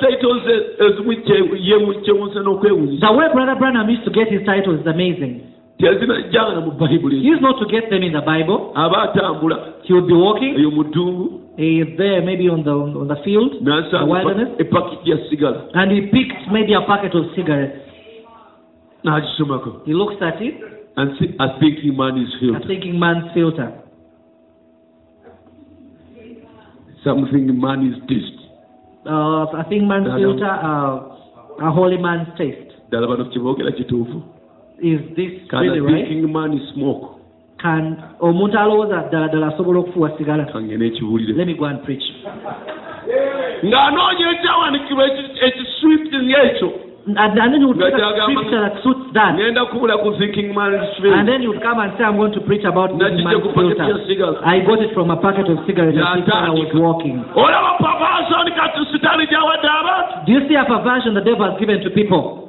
titles 0.00 0.42
ezimu 0.78 1.12
kyewunsa 1.16 1.65
n'okwewunyisa 1.65 1.65
the 1.66 3.10
way 3.12 3.26
brother 3.32 3.56
branham 3.58 3.88
used 3.90 4.04
to 4.04 4.10
get 4.10 4.30
his 4.30 4.46
titles 4.46 4.80
is 4.80 4.86
amazing. 4.86 5.52
Tezinajjanga 5.80 6.64
mu 6.64 6.72
bayibuli 6.78 7.20
he 7.20 7.26
used 7.28 7.42
not 7.42 7.58
to 7.60 7.66
get 7.68 7.90
them 7.90 8.02
in 8.02 8.12
the 8.12 8.22
bible. 8.22 8.72
Aba 8.76 9.12
atambula 9.12 9.82
he 9.84 9.92
would 9.92 10.06
be 10.06 10.14
walking. 10.14 10.54
Eyo 10.56 10.72
mu 10.72 10.84
ddungu 10.88 11.40
he 11.58 11.80
is 11.84 11.88
there 11.98 12.22
maybe 12.22 12.48
on 12.48 12.64
the 12.64 12.72
on 12.72 13.08
the 13.08 13.16
field. 13.24 13.52
The 13.60 14.06
wilderness. 14.06 14.56
epakiti 14.58 15.10
ya 15.10 15.16
sigala. 15.28 15.68
And 15.74 15.92
he 15.92 16.00
picked 16.08 16.48
maybe 16.52 16.72
a 16.72 16.80
packet 16.86 17.14
of 17.14 17.24
cigarettes. 17.36 17.82
N'agisomako 19.04 19.84
he 19.84 19.92
looks 19.92 20.16
at 20.22 20.40
it. 20.40 20.54
And 20.96 21.12
see, 21.18 21.36
a 21.38 21.60
thinking 21.60 21.94
man 21.94 22.16
is 22.16 22.32
a 22.34 22.40
filled 22.40 22.64
thinking 22.66 22.98
man's 22.98 23.28
filter. 23.34 23.68
Something 27.04 27.60
man 27.60 27.84
is 27.86 28.00
taste 28.08 28.46
uh, 29.06 29.46
a 29.46 29.64
thinking 29.68 29.88
man's 29.88 30.06
filter 30.18 30.50
uh, 30.50 31.15
a 31.58 31.70
holy 31.70 31.98
man's 31.98 32.28
taste 32.36 32.72
ddala 32.88 33.06
bano 33.06 33.24
kyeboogera 33.24 33.72
kituufu 33.72 34.22
is 34.80 35.00
this 35.16 35.32
really 35.52 35.78
a 35.78 35.82
right? 35.82 36.08
thinking 36.08 36.32
man 36.32 36.60
smoke? 36.74 37.16
Can 37.58 37.96
oh, 38.20 38.28
omuntu 38.28 38.58
alowooza 38.58 39.08
ddala 39.08 39.28
ddala 39.28 39.46
asobola 39.46 39.78
okufuwa 39.78 40.10
sigala. 40.18 40.44
Kange 40.44 40.76
let 40.76 41.46
me 41.46 41.54
go 41.54 41.64
and 41.64 41.82
preach. 41.82 42.04
Ng'anoonya 43.64 44.30
ekyawandiikibwa 44.30 45.06
eki- 45.06 45.46
ekiswiping 45.46 46.30
ekyo 46.30 46.72
and, 47.06 47.38
and 47.38 47.54
then 47.54 47.60
you 47.62 47.70
would 47.70 47.78
pick 47.78 47.94
a 47.94 48.10
scripture 48.26 48.60
that 48.66 48.82
suits 48.82 49.14
that. 49.14 49.38
Ngenda 49.38 49.70
kubula 49.70 49.94
ku 50.02 50.18
thinking 50.18 50.50
man 50.50 50.74
and 50.74 51.28
then 51.28 51.38
you 51.38 51.54
would 51.54 51.62
come 51.62 51.78
and 51.78 51.94
say 51.94 52.02
I'm 52.02 52.18
going 52.18 52.34
to 52.34 52.42
preach 52.42 52.66
about 52.66 52.98
thinking 52.98 53.22
nakijja 53.22 53.30
man's 53.30 53.46
ku 53.46 53.54
paketi 53.54 53.78
ya 53.78 53.86
filter 53.86 54.06
sigala. 54.10 54.42
I 54.42 54.58
got 54.66 54.82
it 54.82 54.90
from 54.90 55.14
a 55.14 55.18
packet 55.22 55.46
of 55.46 55.62
cigarettes 55.70 55.94
I 56.02 56.18
think 56.18 56.26
when 56.26 56.44
I 56.44 56.50
was 56.50 56.72
walking. 56.74 57.22
Olaba 57.38 57.78
pavaasoni 57.78 58.50
kati 58.58 58.82
sitaani 58.90 59.24
gy'awadde 59.30 59.68
abantu 59.70 59.95
do 60.26 60.32
you 60.32 60.40
see 60.48 60.54
a 60.56 60.64
perversion 60.64 61.14
the 61.14 61.20
devil 61.20 61.46
has 61.50 61.58
given 61.60 61.80
to 61.82 61.90
people? 61.90 62.42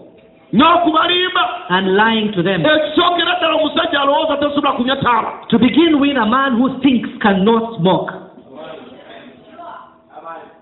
N'okubalimba 0.54 1.44
and 1.70 1.96
lying 1.96 2.32
to 2.32 2.42
them. 2.44 2.64
Ekisookera 2.66 3.36
ddala 3.40 3.56
omusajja 3.56 4.02
alowooza 4.02 4.38
tasobola 4.38 4.74
kunywa 4.74 4.96
taaba 4.96 5.32
to 5.50 5.60
begin 5.60 6.00
with 6.00 6.18
a 6.18 6.26
man 6.26 6.58
who 6.58 6.80
thinks 6.80 7.10
cannot 7.22 7.78
smoke. 7.78 8.12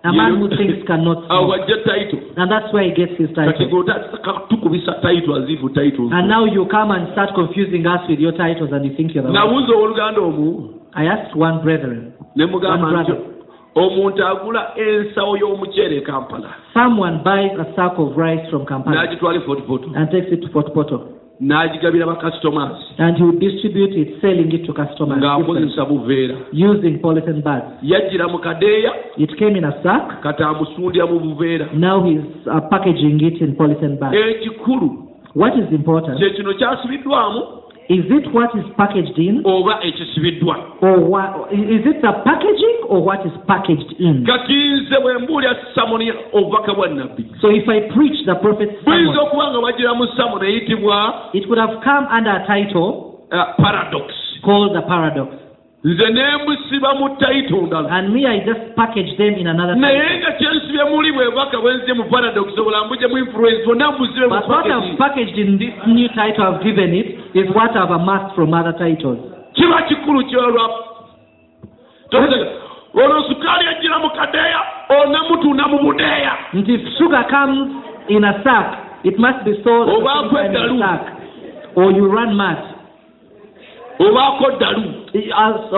A 0.03 0.13
man 0.13 0.38
who 0.39 0.47
thinks 0.49 0.86
cannot 0.88 1.26
smoke. 1.28 1.61
And 2.38 2.51
that's 2.51 2.72
where 2.74 2.84
he 2.84 2.91
gets 2.93 3.18
his 3.18 3.30
title. 3.36 3.68
gweotandika 3.70 4.34
tukubisa 4.49 4.91
taito 4.91 5.36
azivu 5.36 5.70
taito 5.70 6.09
And 6.11 6.28
now 6.28 6.45
you 6.45 6.66
come 6.66 6.91
and 6.91 7.11
start 7.11 7.34
confusing 7.36 7.86
us 7.88 8.01
with 8.09 8.20
your 8.20 8.34
titles 8.34 8.72
and 8.72 8.86
you 8.86 8.93
think 8.95 9.13
you're 9.16 9.24
the 9.28 9.34
one. 9.34 9.39
nabuuza 9.39 9.74
owooluganda 9.74 10.22
omu? 10.22 10.70
I 10.93 11.05
asked 11.07 11.36
one 11.36 11.59
brethren, 11.63 12.13
One 12.36 12.49
brother. 12.80 13.18
Omuntu 13.76 14.26
agula 14.26 14.71
ensawo 14.78 15.38
y'omuceere 15.38 16.01
kampala 16.01 16.49
someone 16.73 17.17
buys 17.23 17.51
a 17.59 17.65
sack 17.76 17.93
of 17.99 18.15
rice 18.17 18.49
from 18.49 18.65
Kampala 18.65 18.95
n'agitwala 19.05 19.39
and 19.95 20.09
takes 20.11 20.32
it 20.32 20.41
to 20.41 20.49
Fort 20.49 20.73
Portal. 20.73 21.01
n'agigabira 21.41 22.05
bakasitomasi 22.05 22.95
And 22.97 23.17
he 23.17 23.23
would 23.23 23.39
distribute 23.39 23.91
it, 23.91 24.21
selling 24.21 24.51
it 24.53 24.65
to 24.65 24.73
customers 24.73 25.19
ng'akozesa 25.19 25.84
buveera 25.86 26.36
using 26.53 26.99
polythene 26.99 27.43
bags. 27.43 27.65
yajjira 27.84 28.28
mu 28.32 28.39
kadeeya 28.39 28.91
It 29.17 29.36
came 29.38 29.55
in 29.57 29.65
a 29.65 29.73
sack. 29.84 30.21
kati 30.23 30.43
amusundira 30.43 31.05
mu 31.05 31.19
buveera 31.19 31.67
Now 31.73 32.03
he's 32.07 32.23
uh, 32.47 32.61
packaging 32.71 33.19
it 33.21 33.41
in 33.41 33.55
polythene 33.55 33.99
bags. 33.99 34.15
ekikulu 34.15 34.89
What 35.36 35.53
is 35.59 35.67
important? 35.73 36.17
kye 36.19 36.30
kino 36.30 36.53
kyasibiddwamu 36.53 37.41
Is 37.88 38.05
it 38.09 38.33
what 38.33 38.49
is 38.57 38.65
packaged 38.77 39.17
in, 39.17 39.43
oba 39.45 39.79
ekisibiddwa 39.86 40.81
or 40.81 40.99
what? 41.05 41.53
Is 41.53 41.86
it 41.86 42.01
the 42.01 42.13
packaging, 42.25 42.89
or 42.89 43.03
what 43.05 43.21
is 43.25 43.31
packaged 43.47 43.93
in? 43.99 44.25
kati 44.25 44.53
nze 44.53 44.99
bwe 45.01 45.17
mbuulya 45.17 45.55
samoni 45.75 46.13
obubaka 46.33 46.73
bwa 46.73 46.88
nabbi 46.88 47.25
So 47.41 47.49
if 47.49 47.69
I 47.69 47.79
preach 47.93 48.25
the 48.25 48.33
buyinza 48.36 48.83
sermon, 48.86 49.17
okuba 49.17 49.51
nga 49.51 49.59
wajjira 49.59 49.93
mu 49.93 50.07
samoni 50.17 50.47
eyitibwa 50.47 51.29
it 51.33 51.47
would 51.49 51.59
have 51.59 51.77
come 51.83 52.07
under 52.17 52.31
a 52.31 52.47
title 52.47 53.21
uh, 53.31 53.53
paradox 53.57 54.13
called 54.43 54.75
the 54.75 54.81
paradox. 54.81 55.44
Nze 55.86 56.07
ne 56.09 56.23
mbusiba 56.43 56.93
mu 56.99 57.09
tayito 57.21 57.57
ndala 57.61 57.89
And 57.97 58.13
me, 58.13 58.25
I 58.25 58.39
just 58.39 58.75
packaged 58.75 59.17
them 59.17 59.33
in 59.41 59.47
another 59.47 59.75
naye 59.75 60.17
nga 60.19 60.31
kyensibye 60.31 60.83
muli 60.89 61.11
bwe 61.11 61.25
bubaka 61.29 61.57
bwe 61.61 61.73
nzije 61.73 61.93
mu 61.93 62.03
paradox 62.03 62.57
obulambu 62.59 62.95
mu 63.11 63.17
influence 63.17 63.65
bonna 63.65 63.91
mbuzibe 63.91 64.27
mu 64.27 64.33
But 64.36 64.47
what. 64.49 64.65
I've 64.65 64.97
packaged 64.97 65.38
in 65.38 65.57
this 65.61 65.73
new 65.88 66.07
title 66.17 66.43
I've 66.45 66.63
given 66.63 66.93
it 66.93 67.07
is 67.38 67.47
what 67.55 67.71
I've 67.77 67.91
amassed 67.93 68.36
from 68.36 68.53
other 68.53 68.73
titles. 68.73 69.19
kiba 69.53 69.81
kikulu 69.81 70.25
kyolwa 70.25 70.65
olwo 72.93 73.21
sukaali 73.27 73.65
ejjira 73.71 73.99
mu 73.99 74.09
kadeeya 74.09 74.61
onamutunda 75.03 75.67
mu 75.67 75.77
budeeya 75.79 76.31
if 76.53 76.81
sugar 76.97 77.23
comes 77.29 77.69
in 78.07 78.23
a 78.23 78.33
sack, 78.43 78.67
it 79.03 79.17
must 79.19 79.43
be 79.45 79.53
sold 79.63 79.89
at 79.89 79.93
the 79.93 80.01
Oba 80.01 80.13
same 80.13 80.29
time 80.29 80.45
in 80.45 80.51
kwedalu. 80.53 80.75
a 80.75 80.79
sack. 80.79 81.03
Or 81.75 81.91
you 81.91 82.05
run 82.07 82.36
mad. 82.38 82.57
obaako 83.99 84.51
ddalu 84.57 84.83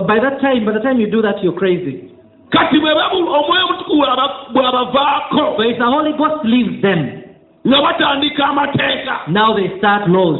By 0.07 0.19
that 0.19 0.41
time, 0.41 0.65
by 0.65 0.71
the 0.73 0.79
time 0.79 0.99
you 0.99 1.09
do 1.11 1.21
that, 1.21 1.43
you're 1.43 1.53
crazy. 1.57 2.11
kati 2.49 2.77
omwoyo 2.77 3.65
omutukuvu 3.65 4.05
bw'abavaako 4.53 5.55
So 5.57 5.61
if 5.63 5.77
the 5.77 5.85
Holy 5.85 6.13
Ghost 6.13 6.45
leaves 6.45 6.81
them, 6.81 7.23
nga 7.67 7.77
batandika 7.81 8.45
amateeka 8.45 9.27
now 9.27 9.53
they 9.53 9.67
start 9.77 10.07
laws. 10.07 10.39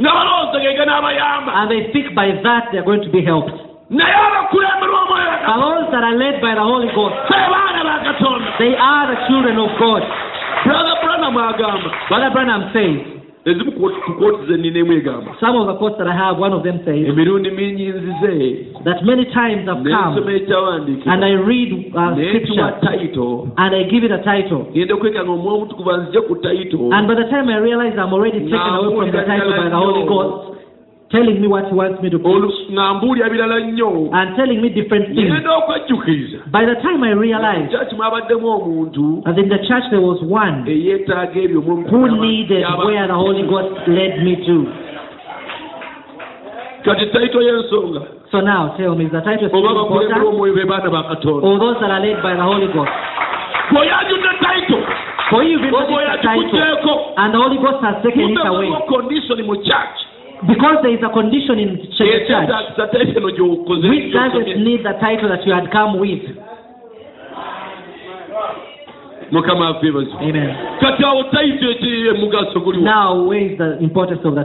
nga 0.00 0.10
balowooza 0.10 0.58
And 1.54 1.70
they 1.70 1.92
think 1.92 2.14
by 2.14 2.30
that 2.42 2.68
they're 2.72 2.82
going 2.84 3.02
to 3.02 3.10
be 3.10 3.22
helped. 3.22 3.54
naye 3.90 4.14
abakulemberwa 4.14 5.00
omwoyo 5.02 5.28
But 5.46 5.56
those 5.62 5.90
that 5.92 6.02
are 6.04 6.16
led 6.18 6.40
by 6.42 6.54
the 6.54 6.62
Holy 6.66 6.88
Ghost, 6.94 7.14
baana 7.30 7.82
ba 7.86 7.94
katonda 8.04 8.58
they 8.58 8.74
are 8.74 9.06
the 9.14 9.18
children 9.28 9.56
of 9.58 9.70
God. 9.78 10.02
brother 10.66 10.96
branham 11.02 11.36
agamba 11.38 11.90
Brother 12.08 12.30
Branham 12.34 12.62
says, 12.74 13.17
some 15.40 15.56
of 15.56 15.66
the 15.66 15.74
quotes 15.78 15.98
that 15.98 16.06
I 16.08 16.16
have, 16.16 16.38
one 16.38 16.52
of 16.52 16.62
them 16.62 16.80
says, 16.84 17.06
emirundi 17.08 17.50
mingi 17.50 17.92
nzize. 17.92 18.84
that 18.84 19.04
many 19.04 19.24
times 19.32 19.68
I've 19.68 19.84
come. 19.84 20.28
and 21.06 21.24
I 21.24 21.32
read 21.32 21.92
uh, 21.94 22.14
scripture. 22.14 22.68
and 23.56 23.70
I 23.74 23.82
give 23.90 24.04
it 24.04 24.12
a 24.12 24.22
title. 24.22 24.66
ngenda 24.72 24.94
okweka 24.94 25.24
nga 25.24 25.32
omwoyo 25.32 25.56
omutukuvu 25.56 25.90
anzije 25.90 26.20
ku 26.20 26.36
tayito 26.36 26.78
And 26.92 27.08
by 27.08 27.14
the 27.14 27.28
time 27.30 27.48
I 27.48 27.58
realize 27.58 27.94
I'm 27.98 28.12
already 28.12 28.40
taken 28.40 28.74
away 28.78 28.94
from 28.96 29.10
the 29.12 29.24
title 29.24 29.52
by 29.56 29.68
the 29.68 29.76
Holy 29.76 30.04
Ghost, 30.08 30.57
telling 31.10 31.40
me 31.40 31.48
what 31.48 31.64
He 31.68 31.74
wants 31.74 32.02
me 32.02 32.10
to 32.10 32.18
preach. 32.18 32.56
Nga 32.70 33.28
birala 33.32 33.60
nnyo. 33.60 34.10
And 34.12 34.36
telling 34.36 34.60
me 34.60 34.68
different 34.68 35.14
things, 35.14 35.30
ngenda 35.30 35.56
okwejjukiriza 35.56 36.38
by 36.52 36.64
the 36.64 36.76
time 36.84 37.02
I 37.02 37.12
realized 37.12 37.72
mwabaddemu 37.96 38.48
omuntu. 38.48 39.24
that 39.24 39.38
in 39.38 39.48
the 39.48 39.58
church 39.68 39.84
there 39.90 40.00
was 40.00 40.20
one 40.22 40.64
eyeetaaga 40.66 41.40
ebyo 41.40 41.60
who 41.60 42.20
needed 42.20 42.64
where 42.84 43.06
the 43.06 43.14
Holy 43.14 43.42
Ghost 43.48 43.88
led 43.88 44.22
me 44.24 44.36
to. 44.46 44.66
kati 46.84 47.06
tayito 47.06 47.42
y'ensonga. 47.42 48.02
So 48.30 48.40
now 48.40 48.76
tell 48.76 48.94
me, 48.94 49.06
is 49.06 49.12
the 49.12 49.20
title 49.20 49.48
still 49.48 49.64
oba 49.64 49.88
important? 49.88 50.20
omwoyo 50.28 50.54
be 50.54 50.64
baana 50.68 50.90
ba 50.90 51.02
katonda. 51.08 51.44
Or 51.44 51.58
those 51.58 51.80
that 51.80 51.90
are 51.90 52.00
led 52.00 52.22
by 52.22 52.36
the 52.36 52.44
Holy 52.44 52.68
Ghost? 52.68 52.92
bw'oyanjudde 53.72 54.28
For 55.30 55.44
you, 55.44 55.60
you've 55.60 55.60
been 55.60 55.72
the 55.72 56.18
title, 56.24 57.12
and 57.16 57.34
the 57.34 57.38
Holy 57.38 57.58
Ghost 57.60 57.84
has 57.84 58.00
taken 58.00 58.32
it 58.32 58.46
away 58.48 58.72
because 60.46 60.78
there 60.82 60.94
is 60.94 61.02
a 61.02 61.08
condition 61.10 61.58
in 61.58 61.74
the 61.76 61.86
church 61.98 62.30
which 62.30 64.12
doesn't 64.14 64.62
need 64.62 64.84
the 64.84 64.92
title 65.00 65.28
that 65.28 65.44
you 65.46 65.52
had 65.52 65.70
come 65.72 65.98
with? 65.98 66.22
Mukama 69.30 69.66
waffe 69.66 69.92
kati 70.80 71.04
awo 71.04 71.22
tayito 71.22 71.70
emugaso 72.10 72.60
guliwogusobole 72.60 74.40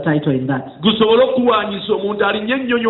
okuwanyisa 1.22 1.92
omuntu 1.92 2.26
alinye 2.26 2.54
ennyonyi 2.54 2.86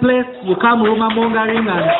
place, 0.00 0.26
you 0.46 0.56
come 0.56 0.82
ng'atambuza 0.82 0.88
olugambo 0.88 1.22
and 1.22 1.90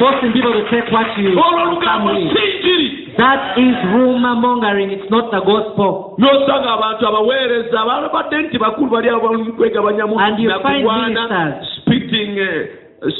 from 0.00 0.16
a 0.16 0.32
makulu 0.32 0.32
distant, 0.32 0.32
a 0.32 0.32
distant 0.32 0.32
place, 0.32 0.32
you 0.32 0.32
come 0.32 0.32
rumor 0.32 0.32
mongering 0.32 0.32
and 0.32 0.32
forcing 0.32 0.32
people 0.32 0.52
to 0.56 0.64
take 0.72 0.88
what 0.90 1.08
you 1.20 1.30
olwo 1.36 1.80
come 1.84 2.08
olugambo 2.08 2.10
with. 2.16 2.32
si 2.32 2.44
njiri 2.58 2.88
That 3.20 3.58
is 3.58 3.76
rumor 3.92 4.34
mongering. 4.40 4.90
It's 4.96 5.10
not 5.10 5.30
the 5.30 5.40
gospel. 5.44 6.14
n'osanga 6.18 6.70
abantu 6.72 7.06
abaweereza 7.06 7.84
balabadde 7.86 8.36
nti 8.42 8.58
bakulu 8.58 8.90
bali 8.90 9.08
abo 9.08 9.28
bali 9.28 9.42
mu 9.44 9.52
kwegabanyamu 9.52 10.18
And 10.20 10.38
you 10.40 10.50
find 10.50 10.64
nakugwana 10.64 11.08
ministers. 11.08 11.68
spitting 11.84 12.38
eh, 12.38 12.68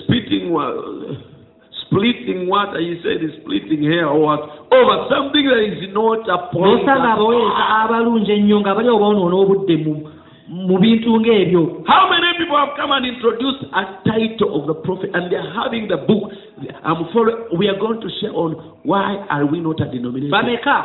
spitting 0.04 0.50
wa- 0.52 0.74
splitting 1.86 2.46
what 2.48 2.70
he 2.78 3.00
said 3.02 3.22
is 3.22 3.32
splitting 3.42 3.82
hair 3.82 4.06
or 4.06 4.20
what 4.20 4.40
over 4.70 4.96
something 5.10 5.42
that 5.48 5.62
is 5.68 5.90
not 5.92 6.22
a 6.28 6.38
n'osanga 6.54 7.12
abaweereza 7.12 7.68
abalungi 7.84 8.32
ennyo 8.32 8.60
nga 8.60 8.74
bali 8.74 8.88
oboonoona 8.88 9.36
obudde 9.36 9.76
mu 9.76 9.94
mu 10.48 10.78
bintu 10.78 11.14
ng'ebyo 11.20 11.82
How 11.86 12.10
many 12.10 12.26
people 12.38 12.56
have 12.56 12.74
come 12.76 12.90
and 12.92 13.06
introduced 13.06 13.62
a 13.72 13.82
title 14.06 14.50
of 14.58 14.66
the 14.66 14.74
prophet 14.82 15.10
and 15.14 15.30
they're 15.30 15.52
having 15.54 15.86
the 15.88 15.96
book? 15.96 16.32
I'm 16.84 17.04
follow, 17.12 17.46
we 17.58 17.68
are 17.68 17.78
going 17.78 18.00
to 18.00 18.08
share 18.20 18.32
on 18.34 18.52
why 18.84 19.16
are 19.30 19.46
we 19.46 19.60
not 19.60 19.80
a 19.80 19.84
denomination. 19.86 20.30
bameka 20.30 20.84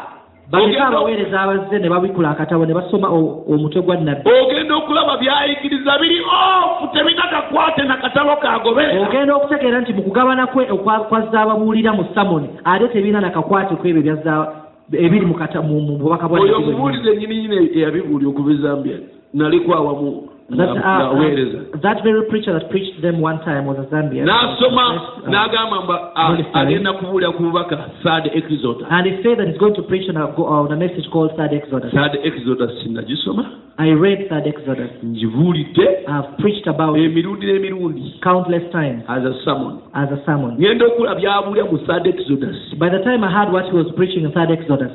bameka 0.52 0.88
abaweereza 0.88 1.42
abazze 1.42 1.80
ne 1.80 1.90
babikula 1.90 2.30
akatabo 2.32 2.66
ne 2.66 2.74
basoma 2.74 3.08
omutwe 3.10 3.82
gwa 3.82 3.96
nabbi 3.98 4.30
ogenda 4.32 4.76
okulaba 4.76 5.18
byayigiriza 5.18 5.98
biri 6.00 6.22
ofu 6.22 6.88
tebinakakwate 6.94 7.84
na 7.84 7.98
katabo 7.98 8.36
kagobe. 8.36 8.84
Ogenda 9.08 9.36
okutegeera 9.36 9.82
nti 9.82 9.94
mu 9.94 10.02
kugabana 10.04 10.48
kwe 10.48 10.66
okwa- 10.72 11.00
kwa 11.10 11.22
zaababuulira 11.22 11.94
mu 11.94 12.06
samoni 12.16 12.50
ate 12.64 12.88
tebirina 12.88 13.22
nakakwate 13.22 13.76
ku 13.76 13.88
ebyo 13.88 14.02
bya 14.02 14.16
za- 14.16 14.48
ebiri 14.94 15.26
mu 15.26 15.98
bubaka 15.98 16.28
bwa 16.30 16.40
oyo 16.40 16.58
omubuulize 16.58 17.16
nyininyini 17.18 17.70
eyabibuulya 17.78 18.30
okuva 18.30 18.52
e 18.52 18.56
zambia 18.62 18.98
naliko 19.34 19.74
awamu 19.74 20.30
That, 20.46 20.70
uh, 20.70 20.78
uh, 20.78 21.82
that 21.82 22.04
very 22.06 22.22
preacher 22.30 22.54
that 22.54 22.70
preached 22.70 23.02
them 23.02 23.18
one 23.20 23.42
time 23.42 23.66
was 23.66 23.82
a 23.82 23.90
Zambian. 23.90 24.30
n'asoma 24.30 25.26
n'agamba 25.26 25.82
mba 25.90 25.96
a- 26.14 26.28
Holy 26.30 26.44
Spirit. 26.46 26.68
agenda 26.70 26.94
kubuulira 26.94 27.34
ku 27.34 27.44
bubaka 27.50 27.90
third 28.06 28.30
exodus 28.30 28.86
and 28.94 29.08
he 29.10 29.24
said 29.26 29.40
that 29.42 29.48
he's 29.50 29.58
going 29.58 29.74
to 29.74 29.82
preach 29.90 30.06
on 30.08 30.18
a, 30.22 30.26
on 30.38 30.72
a 30.72 30.78
message 30.78 31.10
called 31.10 31.34
Third 31.36 31.50
Exodus. 31.52 31.90
third 31.92 32.14
exodus 32.22 32.78
nagisoma 32.94 33.58
I 33.82 33.90
read 33.98 34.30
Third 34.30 34.46
Exodus. 34.46 34.92
ngibuulidde 35.04 36.06
I've 36.08 36.38
preached 36.38 36.68
about 36.70 36.94
it 36.96 37.10
emirundi 37.10 37.50
n'emirundi 37.50 38.22
countless 38.22 38.70
times 38.72 39.02
as 39.10 39.26
a 39.26 39.34
sermon 39.44 39.82
as 39.98 40.12
a 40.14 40.22
sermon. 40.30 40.62
ngenda 40.62 40.86
okula 40.86 41.16
byabuulya 41.18 41.66
mu 41.72 41.78
third 41.90 42.06
exodus 42.06 42.56
By 42.78 42.90
the 42.94 43.02
time 43.02 43.24
I 43.26 43.32
heard 43.34 43.50
what 43.52 43.66
he 43.66 43.74
was 43.74 43.90
preaching 43.98 44.24
in 44.26 44.32
Third 44.32 44.52
Exodus, 44.54 44.94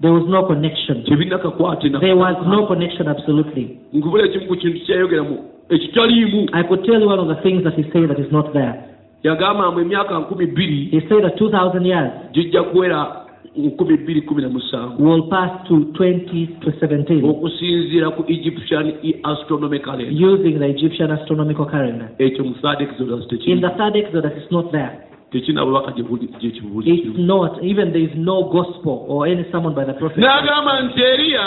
there 0.00 0.12
was 0.12 0.24
no 0.28 0.46
connection. 0.46 1.04
There 1.06 2.16
was 2.16 2.36
no 2.46 2.66
connection 2.66 3.08
absolutely. 3.08 3.78
nkubula 3.92 4.24
ekimu 4.24 4.46
ku 4.46 4.56
kintu 4.56 4.80
kyayogeramu 4.86 5.38
ekitaliimu 5.68 6.48
I 6.52 6.62
could 6.62 6.84
tell 6.84 7.00
you 7.00 7.06
one 7.08 7.18
of 7.20 7.28
the 7.28 7.42
things 7.42 7.64
that 7.64 7.74
he 7.74 7.82
said 7.92 8.08
that 8.10 8.18
is 8.18 8.32
not 8.32 8.52
there. 8.52 8.74
yagamba 9.22 9.70
mbu 9.70 9.80
emyaka 9.80 10.18
nkumi 10.18 10.46
bbiri 10.46 10.88
He 10.90 11.00
said 11.00 11.22
that 11.22 11.36
2,000 11.40 11.86
years 11.86 12.10
gijja 12.32 12.62
kuwera 12.62 13.26
nkumi 13.56 13.96
bbiri 13.96 14.22
kumi 14.22 14.42
na 14.42 14.48
musanvu 14.48 15.04
will 15.10 15.22
pass 15.22 15.50
to 15.68 15.74
20 15.74 16.46
to 16.60 16.70
17 16.70 17.24
okusinziira 17.30 18.10
ku 18.10 18.24
egyptian 18.28 18.92
astronomical 19.22 20.00
using 20.30 20.58
the 20.58 20.66
Egyptian 20.68 21.10
astronomical 21.10 21.66
calendar. 21.66 22.08
ekyo 22.18 22.44
mu 22.44 22.54
third 22.54 22.80
exodus 22.80 23.26
In 23.46 23.60
the 23.60 23.70
Third 23.70 23.96
Exodus, 23.96 24.32
it's 24.36 24.52
not 24.52 24.72
there. 24.72 25.09
It's 25.32 27.18
not. 27.18 27.62
Even 27.62 27.92
there 27.92 28.02
is 28.02 28.14
no 28.16 28.50
gospel 28.50 29.06
or 29.08 29.26
any 29.26 29.46
sermon 29.52 29.74
by 29.74 29.84
the 29.84 29.94
prophet. 29.94 30.18
n'agamba 30.18 30.82
nti 30.90 31.00
eriya 31.02 31.46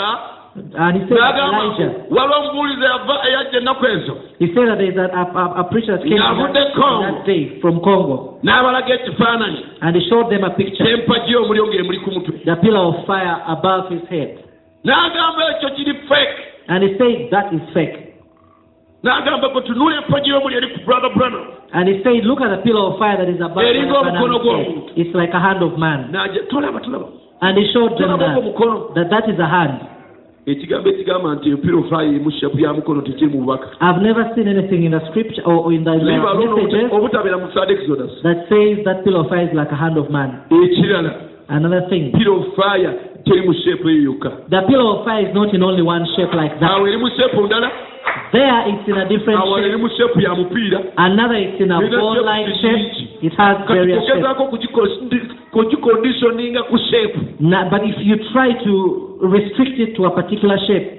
And 0.54 0.94
he 0.96 1.02
said 1.08 1.18
that 1.18 1.34
n'agamba 1.34 1.60
Elijah, 1.64 1.90
waliwo 2.10 2.38
omubuulizi 2.40 2.84
eyajja 3.28 3.58
ennaku 3.58 3.86
ezo 3.86 4.14
he 4.38 4.46
said 4.54 4.68
that 4.68 4.78
there 4.78 4.90
is 4.90 4.96
a, 4.96 5.06
a, 5.12 5.60
a 5.60 5.64
preacher 5.70 5.96
that 5.98 6.02
came 6.06 6.16
that, 6.16 6.54
that 6.54 7.26
day 7.26 7.58
from 7.60 7.80
Congo. 7.80 8.38
And 8.44 9.96
he 9.96 10.02
showed 10.08 10.30
them 10.30 10.44
a 10.44 10.50
picture, 10.56 10.84
kyempagi 10.84 11.34
omuliro 11.36 11.66
ng'emuli 11.68 11.98
ku 12.04 12.10
mutwe 12.10 12.40
the 12.44 12.56
pillar 12.62 12.80
of 12.88 13.04
fire 13.06 13.42
above 13.48 13.90
his 13.92 14.02
head. 14.08 14.38
n'agamba 14.84 15.42
ekyo 15.58 15.68
kiri 15.76 15.94
fake 16.08 16.38
And 16.68 16.82
he 16.84 16.96
said 16.96 17.28
that 17.30 17.52
is 17.52 17.60
fake. 17.74 18.13
N'agamba 19.04 19.48
gwe 19.52 19.60
tunuula 19.62 19.96
empagi 20.00 20.30
y'omuli 20.30 20.56
eri 20.56 20.68
ku 20.74 20.80
brother 20.86 21.10
branham 21.16 21.44
And 21.74 21.88
he 21.90 21.98
said, 22.06 22.22
look 22.24 22.38
at 22.40 22.54
the 22.54 22.62
pillar 22.62 22.94
of 22.94 22.98
fire 23.02 23.18
that 23.18 23.26
is 23.28 23.40
above 23.42 23.58
Eringa 23.58 23.90
Brother 23.90 24.10
omukono 24.14 24.38
head. 24.38 24.46
gw'omuntu. 24.46 24.92
It's 24.96 25.14
like 25.14 25.34
a 25.34 25.40
hand 25.42 25.60
of 25.62 25.74
man. 25.78 26.08
n'aja 26.14 26.46
tolaba 26.50 26.80
tolaba 26.80 27.08
And 27.42 27.58
he 27.58 27.66
showed 27.74 27.98
them 27.98 28.14
tolaba 28.14 28.30
that, 28.94 28.94
that 28.94 29.08
that 29.10 29.24
is 29.28 29.38
a 29.38 29.48
hand. 29.48 29.74
ekigambo 30.46 30.88
ekigamba 30.88 31.34
nti 31.34 31.50
empirofaayo 31.50 32.12
emu 32.12 32.30
shapu 32.30 32.60
ya 32.60 32.72
mukono 32.72 33.00
tekiri 33.00 33.26
mu 33.32 33.38
bubaka 33.40 33.66
I've 33.80 34.02
never 34.02 34.24
seen 34.34 34.48
anything 34.48 34.84
in 34.84 34.92
the 34.92 35.00
scripture 35.10 35.42
or 35.44 35.72
in 35.72 35.84
the, 35.84 35.92
in 35.92 35.98
the 35.98 36.04
liba 36.04 36.34
messages 36.34 36.92
obutabeera 36.92 37.38
mu 37.38 37.48
sad 37.54 37.70
exodus 37.70 38.12
that 38.22 38.44
says 38.48 38.84
that 38.84 39.04
pillar 39.04 39.20
of 39.24 39.28
fire 39.28 39.48
is 39.48 39.54
like 39.54 39.72
a 39.72 39.76
hand 39.76 39.96
of 39.98 40.10
man. 40.10 40.44
ekirala 40.50 41.12
Another 41.48 41.82
thing, 41.90 42.12
pirofaayo 42.12 42.92
teri 42.92 43.13
mu 43.26 43.52
sheepu 43.54 43.88
eyo 43.90 44.02
yokka 44.02 44.30
the 44.50 44.60
pillar 44.68 44.86
of 44.98 45.04
fire 45.04 45.28
is 45.28 45.34
not 45.34 45.52
in 45.54 45.62
only 45.62 45.82
one 45.82 46.04
shape 46.16 46.32
like 46.34 46.58
that. 46.60 46.70
awo 46.70 46.86
eri 46.86 46.96
mu 46.96 47.08
sheepu 47.16 47.46
ndala 47.46 47.70
There 48.32 48.64
it's 48.68 48.88
in 48.88 48.96
a 48.98 49.06
different 49.08 49.40
awo 49.40 49.58
eri 49.58 49.70
shape. 49.70 49.80
mu 49.82 49.88
sheepu 49.88 50.20
ya 50.20 50.34
mupiira 50.34 50.80
Another 50.96 51.36
it's 51.38 51.60
in 51.60 51.70
a 51.72 51.78
Bina 51.80 51.98
ball-like 51.98 52.46
shapes 52.46 52.60
shape. 52.60 52.78
nyingi. 52.78 53.08
It 53.26 53.32
has 53.34 53.56
kati 53.58 53.74
various 53.74 54.04
shapes. 54.04 54.12
ogezaako 54.12 54.44
kugikondi- 54.44 55.28
kugiconditioninga 55.52 56.62
ku 56.62 56.78
sheepu 56.78 57.18
Na- 57.40 57.64
but 57.70 57.82
if 57.84 57.96
you 58.00 58.16
try 58.32 58.52
to 58.64 59.18
restrict 59.22 59.78
it 59.80 59.94
to 59.96 60.04
a 60.06 60.10
particular 60.10 60.58
shape, 60.66 60.90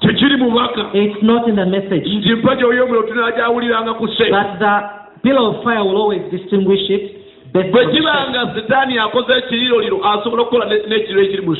tekiri 0.00 0.36
mu 0.36 0.50
bubaka 0.50 0.90
it's 0.94 1.22
not 1.22 1.48
in 1.48 1.56
the 1.56 1.66
message. 1.66 2.06
nti 2.06 2.30
empagi 2.30 2.64
oy'omuliro 2.64 3.02
tunagyawuliranga 3.02 3.94
ku 3.98 4.06
sheepu 4.08 4.30
But 4.30 4.58
the 4.58 4.74
pillar 5.22 5.48
of 5.48 5.64
fire 5.64 5.82
will 5.84 5.96
always 5.96 6.22
distinguish 6.30 6.90
it 6.90 7.02
based 7.02 7.23
bwe 7.54 7.80
on 7.80 7.86
shape. 7.86 7.96
kibanga 7.96 8.54
sitaani 8.54 8.98
akoze 8.98 9.32
ekiriroliro 9.38 9.98
asobola 10.12 10.42
okukola 10.42 10.64
ne- 10.66 10.82
n'ekiro 10.88 11.20
ekiri 11.22 11.42
mu 11.46 11.54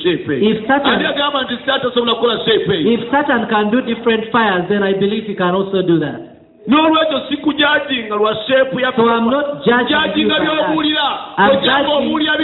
Satan- 0.66 0.92
ani 0.94 1.04
agamba 1.06 1.42
nti 1.42 1.56
sitaani 1.56 1.82
tasobola 1.82 2.14
kukola 2.14 2.40
sheepu 2.44 2.72
eyo 2.72 2.90
If 2.92 3.00
Satan 3.10 3.46
can 3.46 3.70
do 3.70 3.80
different 3.80 4.24
fires, 4.32 4.64
then 4.68 4.82
I 4.82 4.92
believe 4.94 5.24
he 5.26 5.34
can 5.34 5.54
also 5.54 5.82
do 5.82 5.98
that. 5.98 6.20
n'olwekyo 6.68 7.20
si 7.28 7.36
kujajinga 7.36 8.14
lwa 8.16 8.36
sheepu 8.46 8.80
ya 8.80 8.92
So 8.96 9.02
I'm 9.08 9.28
not 9.30 9.46
judging 9.66 9.90
you 9.90 9.98
jajinga 10.00 10.34
by 10.38 10.44
that. 10.44 10.48
by'obuulira 10.48 11.06
judging 11.36 11.86
obuulira 11.96 12.34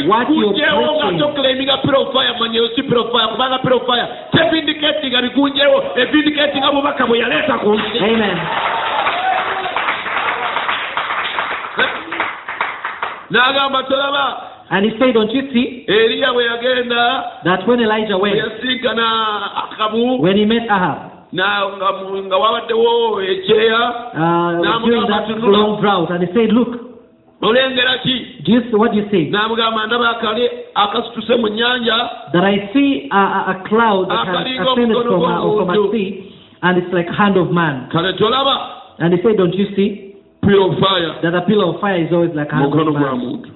nga 0.93 1.07
preaching. 1.07 1.19
tokilaiminga 1.21 1.77
pirofaya 1.77 2.35
manyeyo 2.39 2.69
si 2.75 2.83
pirofaya 2.83 3.29
kubanga 3.29 3.59
pirofaya 3.59 4.09
tevindiketinga 4.33 5.23
bikunjewo 5.23 5.85
evindiketinga 5.97 6.73
bubaka 6.73 7.07
bwe 7.07 7.19
yaleeta 7.19 7.59
ku 7.59 7.75
nsi 7.75 7.99
And 14.73 14.85
he 14.87 14.93
said, 14.99 15.15
Don't 15.15 15.33
you 15.35 15.43
see 15.53 15.67
that 17.45 17.67
when 17.67 17.81
Elijah 17.81 18.15
went, 18.23 18.39
when 20.23 20.37
he 20.37 20.45
met 20.47 20.65
Ahab, 20.71 20.99
uh, 24.15 24.51
during 24.87 25.07
that 25.11 25.27
long 25.51 25.81
drought, 25.83 26.11
and 26.11 26.23
he 26.23 26.31
said, 26.35 26.51
Look, 26.53 26.71
Do 28.45 28.53
you 28.53 28.61
what 28.79 28.93
do 28.93 28.99
you 28.99 29.07
see? 29.11 29.31
That 32.33 32.45
I 32.45 32.57
see 32.73 33.09
a, 33.11 33.23
a, 33.39 33.41
a 33.53 33.57
cloud 33.69 34.07
that 34.11 34.27
has 34.27 34.47
ascended 34.77 34.97
from, 35.09 35.23
uh, 35.23 35.41
the 35.75 35.81
a 35.89 35.93
sea, 35.93 36.09
and 36.63 36.79
it's 36.79 36.93
like 36.93 37.09
hand 37.11 37.37
of 37.37 37.51
man. 37.51 37.89
And 39.03 39.15
he 39.15 39.19
said, 39.23 39.37
Don't 39.37 39.55
you 39.55 39.67
see? 39.77 40.10
Purofaya 40.51 41.11
that 41.23 41.35
a 41.35 41.41
pillar 41.47 41.65
of 41.71 41.81
fire 41.81 42.03
is 42.05 42.13
always 42.13 42.35
like 42.35 42.51
a 42.53 42.57
hand 42.57 42.67
mukono 42.73 42.91
of 42.91 42.97
gwa 42.97 43.11
man? 43.17 43.19
muntu 43.21 43.49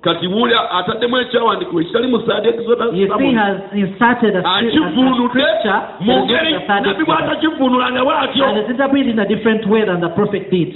kati 0.00 0.26
wuulya 0.26 0.70
ataddemu 0.70 1.16
ekyawandiikibwa 1.18 1.82
ekitali 1.82 2.06
mu 2.08 2.20
saadi 2.26 2.48
You 2.48 3.06
see, 3.18 3.34
has 3.34 3.56
inserted 3.72 4.36
a, 4.36 4.40
scrip- 4.40 4.46
a, 4.46 4.48
a 4.48 4.56
akivuunudde 4.56 5.28
scripture. 5.28 5.80
Mu 6.00 6.12
that 6.12 6.24
is 6.24 6.30
ngeri 6.30 6.52
not 6.52 6.60
the 6.60 6.66
third 6.66 6.82
nabbi 6.86 7.02
exodus. 7.02 7.06
bw'atakivuunulanga 7.06 8.00
bw'atyo 8.04 8.44
and 8.48 8.58
it's 8.58 8.70
interpreted 8.70 9.08
in 9.12 9.18
a 9.18 9.28
different 9.28 9.62
way 9.68 9.84
than 9.84 10.00
the 10.00 10.08
prophet 10.16 10.50
did. 10.50 10.70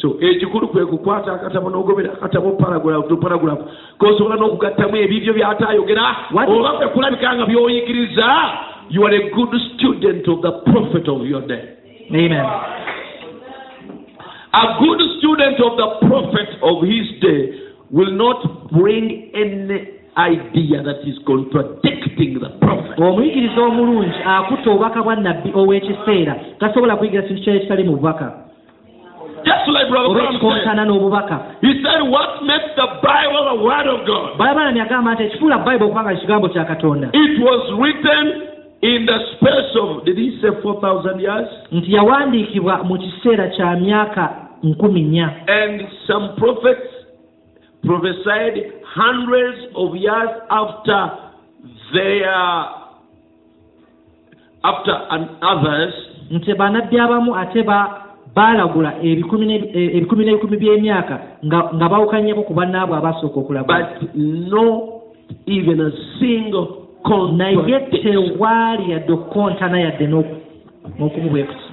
so 0.00 0.14
ekikulu 0.20 0.68
kwe 0.68 0.86
kukwata 0.86 1.32
akatabo 1.32 1.70
n'ogobera 1.70 2.12
akatabo 2.14 2.50
paragulafu 2.52 3.08
to 3.08 3.16
paragulafu 3.16 3.64
kosobola 3.98 4.36
n'okugattamu 4.36 4.96
ebibyo 4.96 5.32
by'ataayogera 5.34 6.04
What- 6.32 6.48
oba 6.50 6.70
kwe 6.78 6.86
kulabika 6.88 7.34
nga 7.34 7.46
by'oyigiriza 7.46 8.26
you 8.90 9.04
are 9.06 9.14
a 9.16 9.30
good 9.30 9.50
student 9.74 10.28
of 10.28 10.40
the 10.42 10.52
prophet 10.70 11.08
of 11.08 11.26
your 11.26 11.42
day. 11.46 11.62
Amen. 12.10 12.46
A 14.52 14.64
good 14.80 15.00
student 15.18 15.56
of 15.60 15.76
the 15.76 15.88
prophet 16.06 16.48
of 16.62 16.84
his 16.84 17.06
day 17.20 17.72
will 17.90 18.12
not 18.12 18.70
bring 18.72 19.32
any 19.34 20.00
idea 20.16 20.82
that 20.84 21.00
is 21.08 21.16
contradicting 21.26 22.36
the 22.40 22.50
prophet. 22.60 22.98
Omuyigiriza 22.98 23.62
omulungi 23.62 24.12
akutta 24.24 24.70
obubaka 24.70 25.02
bwa 25.02 25.16
nabbi 25.16 25.52
ow'ekiseera 25.54 26.36
tasobola 26.58 26.96
kuyigira 26.96 27.22
kintu 27.22 27.42
kyali 27.42 27.60
kitali 27.60 27.84
mu 27.84 27.96
bubaka. 27.96 28.32
Just 29.44 29.66
like 29.68 29.88
brother 29.90 30.14
Branham 30.14 30.38
said 30.38 30.78
he 31.60 31.82
said 31.82 32.00
what 32.06 32.44
makes 32.46 32.70
the 32.76 32.86
bible 33.02 33.42
the 33.50 33.64
word 33.64 33.86
of 33.88 34.06
god? 34.06 34.38
Balabanami 34.38 34.80
agamba 34.80 35.14
nti 35.14 35.22
ekifuula 35.22 35.58
bayibuli 35.58 35.90
okubanga 35.90 36.14
kigambo 36.14 36.48
kya 36.48 36.64
katonda. 36.64 37.08
It 37.12 37.40
was 37.40 37.72
written 37.80 38.52
in 38.82 39.06
the 39.06 39.18
space 39.36 39.72
of, 39.80 40.04
did 40.04 40.18
he 40.18 40.38
say 40.42 40.50
4,000 40.62 41.20
years? 41.20 41.48
nti 41.72 41.92
yawandiikibwa 41.94 42.84
mu 42.84 42.98
kiseera 42.98 43.48
kya 43.48 43.76
myaka 43.76 44.41
nkumi 44.62 45.02
nnya 45.02 45.30
And 45.46 45.82
some 46.06 46.34
prophets 46.36 46.86
prophesied 47.86 48.72
hundreds 48.94 49.58
of 49.74 49.96
years 49.96 50.30
after 50.50 51.10
their, 51.92 52.34
after 54.64 54.94
and 55.10 55.28
others, 55.42 55.94
nti 56.30 56.54
bannabbi 56.54 56.98
abamu 56.98 57.36
ate 57.36 57.62
ba 57.62 57.98
baalagula 58.34 58.94
ebikumi 59.02 59.46
n'ebi- 59.46 59.96
ebikumi 59.96 60.24
n'ebikumi 60.24 60.56
by'emyaka 60.56 61.18
nga 61.44 61.88
bawukanyeko 61.88 62.42
ku 62.46 62.54
bannaabwe 62.54 62.96
abasooka 62.96 63.40
okulagula 63.40 63.64
but 63.66 64.14
no 64.16 65.02
even 65.46 65.80
a 65.80 65.90
single 66.18 66.68
naye 67.36 67.56
tewaali 68.02 68.90
yadde 68.92 69.12
okukontana 69.12 69.80
yadde 69.80 70.06
n'oku- 70.06 70.40
n'okumu 70.98 71.28
bwe 71.30 71.42
kuti 71.44 71.71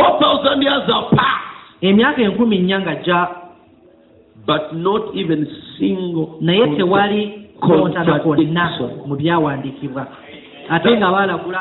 4,000 0.00 0.62
years 0.62 0.86
have 0.88 1.10
passed, 1.16 1.44
emyaka 1.80 2.22
enkumi 2.22 2.58
nnya 2.58 2.80
nga 2.80 2.94
jja 2.94 3.28
but 4.46 4.72
not 4.72 5.02
even 5.16 5.46
single 5.78 6.28
naye 6.40 6.66
tewali 6.76 7.32
kontana 7.60 8.18
contradiction. 8.18 8.90
mu 9.06 9.16
byawandiikibwa 9.16 10.06
ate 10.70 10.96
nga 10.96 11.10
baalagula 11.10 11.60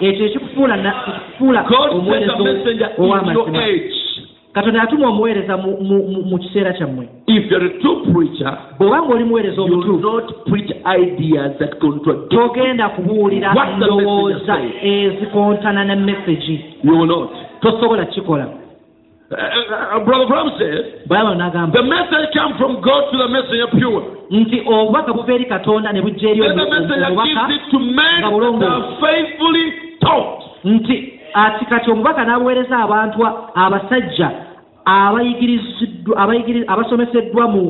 ekyo 0.00 0.24
ekikufuula 0.26 0.94
omuweereza 1.90 2.88
ow'amazima. 2.98 4.07
Katonda 4.52 4.80
yatuma 4.80 5.08
omuweereza 5.08 5.56
mu- 5.56 5.76
kiseera 6.38 6.72
kyammwe 6.72 7.08
bw'oba 8.78 8.98
ng'oli 9.02 9.24
muweereza 9.24 9.56
you 9.56 9.64
will 9.64 9.74
omutuufu 9.74 10.06
not 10.12 10.44
preach 10.48 10.70
ideas 11.02 11.58
that 11.58 11.78
contradict. 11.78 12.30
togenda 12.30 12.88
kubuulira 12.88 13.54
ndowooza 13.76 14.58
ezikontana 14.82 15.84
ne 15.84 15.94
mesagi 15.96 16.60
tosobola 17.60 18.04
kukikola 18.06 18.46
Uh, 19.30 19.36
uh, 19.36 20.04
Brother 20.06 20.26
Bram 20.26 20.48
said, 20.58 21.04
the 21.72 21.82
message 21.82 22.32
comes 22.32 22.56
from 22.56 22.80
God 22.80 23.12
to 23.12 23.18
the 23.18 23.28
messenger 23.28 23.66
pure. 23.76 24.02
nti 24.30 24.62
obubaka 24.66 25.12
buva 25.12 25.32
eri 25.34 25.44
katonda 25.44 25.92
ne 25.92 26.00
bujja 26.02 26.28
eri 26.30 26.40
omubaka 26.40 26.80
nga 28.20 28.30
bulongoofu. 28.30 29.00
nti 30.64 31.17
ati 31.46 31.64
kati 31.64 31.90
omubaka 31.90 32.24
n'abuweereza 32.24 32.76
abantu 32.78 33.18
abasajja 33.54 34.28
abasomeseddwa 36.72 37.44
mu 37.48 37.62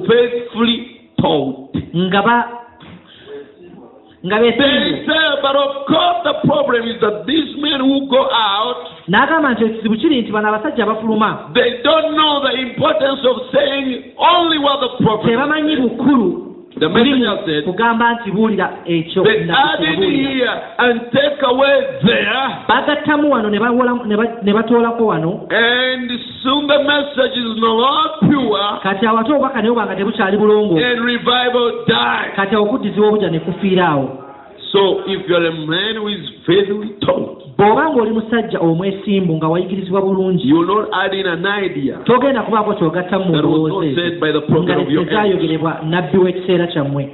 nga 1.96 2.22
ba 2.22 2.36
n'agamba 9.08 9.52
nti 9.52 9.64
ekizibu 9.64 9.96
kiri 9.96 10.20
nti 10.22 10.32
bano 10.32 10.48
abasajja 10.48 10.82
abafuluma. 10.84 11.30
tebamanyi 15.24 15.76
bukulu 15.76 16.47
The 16.78 16.88
messenger 16.88 17.38
said, 17.46 17.64
kugamba 17.64 18.12
nti 18.12 18.30
buulira 18.30 18.78
ekyo 18.86 19.24
bagattamu 22.68 23.30
wano 23.30 23.50
ne 24.42 24.52
batoolako 24.52 25.06
wano. 25.06 25.46
And 25.50 26.10
soon 26.42 26.66
the 26.66 26.78
message 26.84 27.36
is 27.36 27.60
no 27.60 27.74
longer 27.74 28.10
pure, 28.20 28.80
kati 28.82 29.06
awo 29.06 29.18
ate 29.18 29.32
obubaka 29.32 29.62
naye 29.62 29.74
bwanga 29.74 29.96
tebukyali 29.96 30.36
bulongo. 30.36 30.76
And 30.78 31.04
revival 31.04 31.84
dies. 31.86 32.34
kati 32.36 32.54
awo 32.54 32.64
okuddizibwa 32.64 33.08
obujja 33.08 33.30
ne 33.30 33.40
kufiira 33.40 33.88
awo. 33.88 34.24
So 34.72 35.02
if 35.06 35.28
you're 35.28 35.46
a 35.46 35.52
man 35.66 35.96
who 35.96 36.08
is 36.08 36.28
faithfully 36.46 36.94
taught, 37.00 37.47
bw'oba 37.58 37.90
ng'oli 37.90 38.10
musajja 38.10 38.58
omwesimbu 38.60 39.36
nga 39.36 39.48
wayigirizibwa 39.48 40.02
bulungi 40.02 40.54
togenda 42.04 42.42
kubaako 42.42 42.74
kyogattamu 42.74 43.24
mu 43.24 43.36
ndowooza 43.36 43.86
ezo. 43.86 44.62
nga 44.62 44.74
tezaayogerebwa 44.84 45.80
nabbi 45.90 46.18
w'ekiseera 46.18 46.66
kyammwe. 46.66 47.10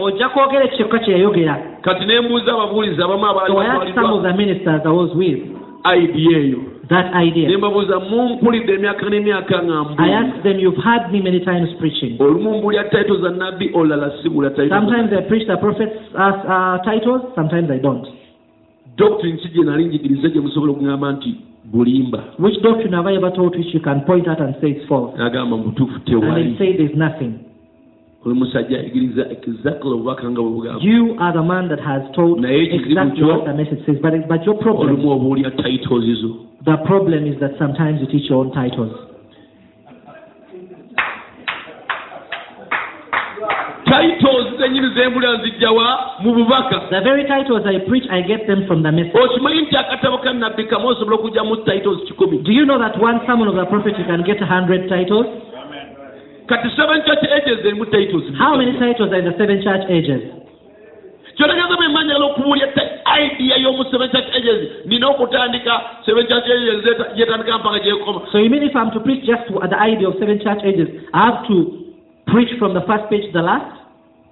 Ojja 0.00 0.28
kwogera 0.28 0.64
ekikyoka 0.64 0.98
kye 0.98 1.12
yayogera. 1.12 1.58
Kati 1.82 2.04
ne 2.06 2.20
mbuuza 2.20 2.52
ababuulizi 2.52 3.02
abamu 3.02 3.34
batwaliddwa. 3.34 4.22
the 4.22 4.32
ministers 4.36 4.82
I 4.84 4.88
was 4.88 5.14
with. 5.14 5.38
Idea 5.84 6.38
eyo 6.38 6.58
that 6.88 7.14
idea. 7.14 7.58
Mbabuuza 7.58 8.00
mumpulidde 8.00 8.74
emyaka 8.74 9.10
n'emyaka 9.10 9.62
nga 9.62 9.86
I 9.98 10.08
asked 10.10 10.42
them 10.42 10.58
you've 10.58 10.82
heard 10.82 11.12
me 11.12 11.20
many 11.20 11.40
times 11.40 11.68
preaching. 11.78 12.16
Olumu 12.18 12.58
mbuulira 12.58 12.84
taito 12.84 13.16
za 13.16 13.30
nabbi 13.30 13.70
olala 13.74 14.12
sibula 14.22 14.50
sometimes 14.56 15.12
I 15.12 15.22
preach 15.28 15.46
the 15.46 15.56
prophets 15.56 15.96
as 16.14 16.34
uh, 16.44 16.78
titles 16.84 17.22
sometimes 17.34 17.70
I 17.70 17.78
don't. 17.78 18.06
Doctrine 18.96 19.36
ki 19.36 19.48
gye 19.48 19.64
nali 19.64 19.84
njigiriza 19.84 20.28
gye 20.28 20.40
musobola 20.40 20.72
okugamba 20.72 21.12
nti 21.12 21.34
bulimba. 21.64 22.24
Which 22.38 22.60
doctrine 22.62 22.96
have 22.96 23.06
I 23.06 23.16
ever 23.16 23.30
taught 23.30 23.56
which 23.56 23.74
you 23.74 23.80
can 23.80 24.00
point 24.00 24.28
out 24.28 24.40
and 24.40 24.54
say 24.60 24.70
it's 24.70 24.88
false? 24.88 25.18
N'agamba 25.18 25.56
mu 25.56 25.62
butuufu 25.64 26.22
and 26.22 26.36
they 26.36 26.58
say 26.58 26.76
there's 26.76 26.96
nothing 26.96 27.47
You 28.24 28.34
are 31.20 31.32
the 31.32 31.42
man 31.42 31.68
that 31.68 31.78
has 31.80 32.02
told 32.16 32.44
exactly 32.44 33.22
what 33.22 33.44
the 33.46 33.54
message 33.54 33.86
says. 33.86 33.96
But, 34.02 34.12
but 34.28 34.44
your 34.44 34.58
problem, 34.60 34.96
olumu 34.96 35.10
obuulira 35.14 35.50
titles 35.56 36.04
zo 36.22 36.48
the 36.64 36.76
problem 36.84 37.26
is 37.26 37.38
that 37.40 37.52
sometimes 37.58 38.00
you 38.02 38.06
teach 38.10 38.28
your 38.28 38.44
own 38.44 38.52
titles. 38.52 38.92
titles 43.88 44.46
zenyini 44.58 44.88
zembulira 44.94 45.32
nzijjawa 45.38 45.86
mu 46.20 46.34
bubaka 46.34 46.80
The 46.90 47.00
very 47.00 47.24
titles 47.24 47.62
I 47.66 47.78
preach, 47.88 48.04
I 48.10 48.20
get 48.22 48.46
them 48.46 48.66
from 48.66 48.82
the 48.82 48.92
message. 48.92 49.12
Oh, 49.14 49.24
okimanyi 49.24 49.60
nti 49.62 49.76
akatabo 49.76 50.18
ka 50.18 50.32
nabbi 50.32 50.64
kamu 50.64 50.88
osobola 50.88 51.16
okugyamu 51.16 51.56
titles 51.56 52.04
kikumi 52.04 52.38
Do 52.44 52.52
you 52.52 52.66
know 52.66 52.78
that 52.78 53.00
one 53.00 53.20
sermon 53.26 53.48
of 53.48 53.54
the 53.56 53.64
prophet 53.64 53.98
you 53.98 54.04
can 54.04 54.22
get 54.24 54.42
a 54.42 54.46
hundred 54.46 54.88
titles? 54.88 55.26
Church 56.48 57.24
ages 57.36 57.58
erimu 57.64 57.86
titles 57.86 58.24
How 58.38 58.56
many 58.56 58.72
titles 58.78 59.12
are 59.12 59.18
in 59.18 59.24
the 59.24 59.36
seven 59.38 59.62
church 59.62 59.84
ages? 59.90 60.22
kyotegeeza 61.36 61.76
bwe 61.76 61.88
mba 61.88 62.04
njagala 62.04 62.26
idea 63.24 63.56
y'omu 63.56 63.84
seven 63.90 64.10
church 64.10 64.28
ages 64.36 64.86
nina 64.86 65.08
okutandika 65.08 65.80
seven 66.06 66.26
church 66.26 66.44
ages 66.50 66.84
gyetandika 67.16 67.58
mpaka 67.58 67.78
gyekoma 67.78 68.20
So 68.32 68.38
you 68.38 68.50
mean 68.50 68.62
if 68.62 68.76
I'm 68.76 68.90
to 68.90 69.00
preach 69.00 69.24
just 69.24 69.46
the 69.48 69.78
idea 69.92 70.08
of 70.08 70.14
seven 70.18 70.38
church 70.40 70.62
ages, 70.64 70.88
I 71.14 71.26
have 71.26 71.46
to 71.48 71.56
preach 72.26 72.58
from 72.58 72.74
the 72.74 72.80
first 72.82 73.04
page 73.10 73.24
to 73.26 73.32
the 73.32 73.42
last? 73.42 73.74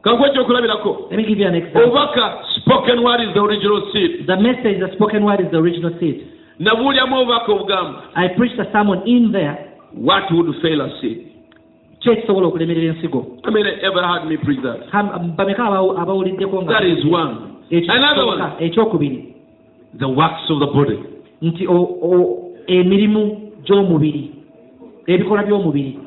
Let 0.04 1.16
me 1.16 1.24
give 1.26 1.38
you 1.38 1.46
an 1.48 1.54
example. 1.54 1.82
obubaka 1.82 2.44
spoken 2.60 3.02
word 3.02 3.20
is 3.26 3.34
the 3.34 3.42
original 3.42 3.90
seed 3.92 4.26
The 4.26 4.36
message, 4.36 4.78
the 4.78 4.90
spoken 4.94 5.24
word 5.24 5.40
is 5.40 5.50
the 5.50 5.58
original 5.58 5.90
seed. 6.00 6.26
nabuulyamu 6.58 7.18
obubaka 7.20 7.52
obugamba 7.52 8.02
I 8.14 8.28
preached 8.28 8.58
a 8.58 8.70
sermon 8.72 9.02
in 9.06 9.32
there. 9.32 9.56
what 9.94 10.24
would 10.32 10.54
fail 10.62 10.80
a 10.80 10.90
seed 11.00 11.35
Ki 12.00 12.10
ekisobola 12.10 12.46
okulemerera 12.46 12.86
ensigo? 12.94 13.20
Bameka 15.36 15.62
abawu- 15.64 15.96
abawuliddeko 15.98 16.62
ekyokubiri. 18.60 19.18
Nti 21.42 21.66
emirimu 22.66 23.22
gy'omubiri 23.66 24.30
ebikola 25.06 25.42
by'omubiri. 25.42 25.98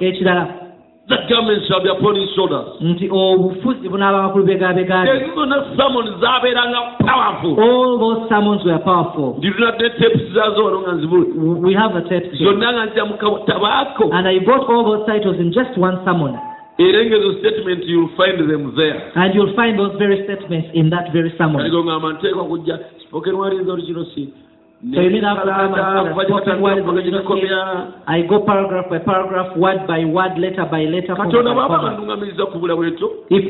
Ekirala 0.00 0.67
the 1.08 1.16
garment 1.28 1.64
shall 1.68 1.80
be 1.82 1.88
upon 1.88 2.20
his 2.20 2.28
shoulders. 2.36 2.76
Nti 2.80 3.08
obufuzi 3.10 3.88
bunaaba 3.88 4.22
bakulu 4.22 4.44
begabegabye 4.44 5.12
ezo 5.16 5.34
zonna 5.34 5.64
sermon 5.76 6.20
zabeeranga 6.20 6.80
powerful. 7.00 7.56
All 7.60 7.98
those 7.98 8.28
sermons 8.28 8.64
were 8.64 8.78
powerful. 8.78 9.34
Nditunadde 9.38 9.90
tapes 9.90 10.32
zazo 10.34 10.64
wano 10.64 10.80
nga 10.80 10.92
nzibule 10.92 11.26
we 11.66 11.74
have 11.74 11.92
the 11.94 12.08
tapes 12.08 12.38
here. 12.38 12.50
zonna 12.50 12.72
nga 12.72 12.86
nzija 12.86 13.04
mukatabaako 13.04 14.10
and 14.12 14.28
I 14.28 14.38
got 14.38 14.68
all 14.68 14.84
those 14.84 15.06
titles 15.06 15.36
in 15.40 15.52
just 15.52 15.78
one 15.78 15.96
sermon. 16.04 16.36
Era 16.78 17.04
ngezo 17.04 17.38
statement 17.40 17.84
you'll 17.84 18.12
find 18.16 18.38
them 18.50 18.76
there. 18.76 19.12
And 19.14 19.34
you'll 19.34 19.56
find 19.56 19.78
those 19.78 19.96
very 19.98 20.24
statements 20.24 20.68
in 20.74 20.90
that 20.90 21.12
very 21.12 21.32
sermon. 21.38 21.56
Kaligo 21.56 21.84
ngamba 21.84 22.12
nteekwa 22.12 22.44
kujja. 22.44 22.78
Spoken 23.08 23.36
word 23.38 23.66
the 23.66 23.72
original 23.72 24.06
seed 24.14 24.32
So 24.78 25.02
you 25.02 25.10
mean 25.10 25.26
after 25.26 25.50
I'm 25.50 25.74
a 25.74 26.14
kuva 26.14 26.22
spoken 26.30 26.62
word 26.62 26.86
I 28.06 28.22
go 28.30 28.46
paragraph 28.46 28.86
by 28.88 28.98
paragraph, 29.02 29.56
word 29.58 29.88
by 29.90 30.04
word, 30.06 30.38
letter 30.38 30.70
by 30.70 30.86
letter, 30.86 31.18
If 31.18 31.34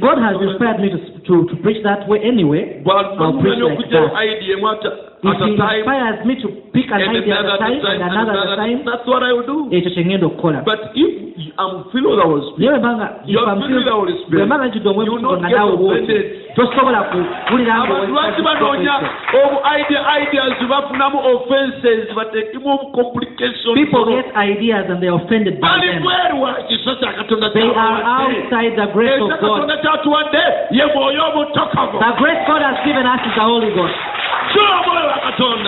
God 0.01 0.17
has 0.25 0.41
inspired 0.41 0.81
me 0.81 0.89
to, 0.89 0.97
to, 1.29 1.45
to 1.53 1.55
preach 1.61 1.85
that 1.85 2.09
way 2.09 2.25
anyway, 2.25 2.81
I'll 2.89 3.37
preach 3.45 3.61
like 3.61 3.77
that. 3.93 5.18
Idea 5.25 5.35
emu 5.35 5.35
at 5.35 5.35
If 5.35 5.35
at 5.35 5.43
a 5.43 5.47
He 5.49 5.57
time 5.57 5.79
inspires 5.79 6.19
me 6.27 6.35
to 6.43 6.49
pick 6.73 6.87
an 6.91 7.01
and 7.03 7.17
idea 7.17 7.35
at 7.35 7.45
another 7.45 7.55
a 7.55 7.59
time 7.59 7.81
time 7.83 7.93
and 7.93 8.03
and 8.03 8.13
another 8.13 8.31
at 8.31 8.39
a 8.39 8.43
another 8.43 8.57
time, 8.57 8.79
that's 8.87 9.07
what 9.09 9.23
I 9.23 9.33
will 9.33 9.47
do. 9.47 9.59
Ekyo 9.77 9.91
kye 9.91 10.05
ngenda 10.05 10.27
okukola. 10.27 10.65
but 10.65 10.81
if 10.95 11.11
I'm 11.59 11.85
filled 11.91 12.07
with 12.07 12.19
the 12.19 12.27
Holy 12.27 12.43
Spirit 12.53 12.71
naye 12.71 12.79
bwembanga 12.79 13.07
You 13.27 13.39
are 13.41 13.57
filled 13.59 13.75
with 13.75 13.85
the 13.85 13.97
Holy 13.99 14.15
Spirit. 14.23 14.39
bwe 14.39 14.47
mbanga 14.47 14.67
njudde 14.67 14.89
You 14.89 14.95
will 14.95 15.09
omwebuuzo 15.09 15.31
not 15.31 15.41
nga 15.41 15.49
get 15.49 15.59
naawe 15.59 15.77
bwoti 15.77 16.03
offended. 16.03 16.55
tosobola 16.55 17.01
kuwulira 17.03 17.75
nga 17.75 17.83
abantu 17.85 18.13
lwaki 18.13 18.43
banoonya 18.43 18.95
obu 19.43 19.57
idea 19.79 20.01
ideas 20.23 20.59
bafunamu 20.71 21.19
offenses 21.35 22.15
bateekemu 22.17 22.69
obu 22.75 22.87
complications 22.93 23.75
people 23.75 24.05
get 24.17 24.27
ideas 24.51 24.85
and 24.91 25.01
they 25.01 25.09
are 25.09 25.19
offended 25.23 25.55
by 25.61 25.69
bali 25.69 25.89
them. 25.93 26.03
bweru 26.03 26.43
wa 26.43 26.53
kisa 26.69 26.95
kya 27.01 27.13
katonda 27.13 27.51
they 27.51 27.63
are 27.63 27.75
kyatuwadde. 27.75 28.39
outside 28.39 28.73
the 28.81 28.87
grace 28.95 29.15
ekyo 29.15 29.25
of 29.25 29.31
God. 29.31 29.41
katonda 29.41 29.77
kyatuwadde 29.77 30.43
ye 30.71 30.85
mwoyo 30.95 31.23
omutokavu 31.31 31.99
the 31.99 32.13
grace 32.23 32.43
God 32.47 32.63
has 32.63 32.79
given 32.87 33.07
us 33.07 33.21
is 33.29 33.35
the 33.35 33.41
Holy 33.41 33.71
Ghost 33.75 33.99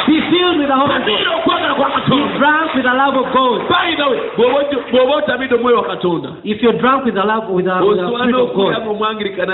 be 0.07 0.17
filled 0.31 0.59
with 0.59 0.69
the 0.69 0.77
Holy 0.77 1.01
Ghost. 1.05 1.25
Be 2.11 2.21
drunk 2.39 2.75
with 2.75 2.85
the 2.85 2.95
love 2.95 3.17
of 3.17 3.27
God. 3.33 3.69
By 3.69 3.95
the 3.97 4.07
way 4.11 4.21
bw'oba 4.37 5.15
otamidde 5.17 5.55
omwoyo 5.55 5.77
wa 5.77 5.87
katonda. 5.89 6.29
If 6.45 6.63
you're 6.63 6.79
drunk 6.79 7.05
with 7.05 7.15
the 7.15 7.25
love 7.25 7.49
with 7.49 7.65
the, 7.65 7.75
with 7.81 7.99
the 7.99 8.07
Spirit 8.09 8.35
of 8.35 8.55
God 8.55 8.73
mu 8.85 8.95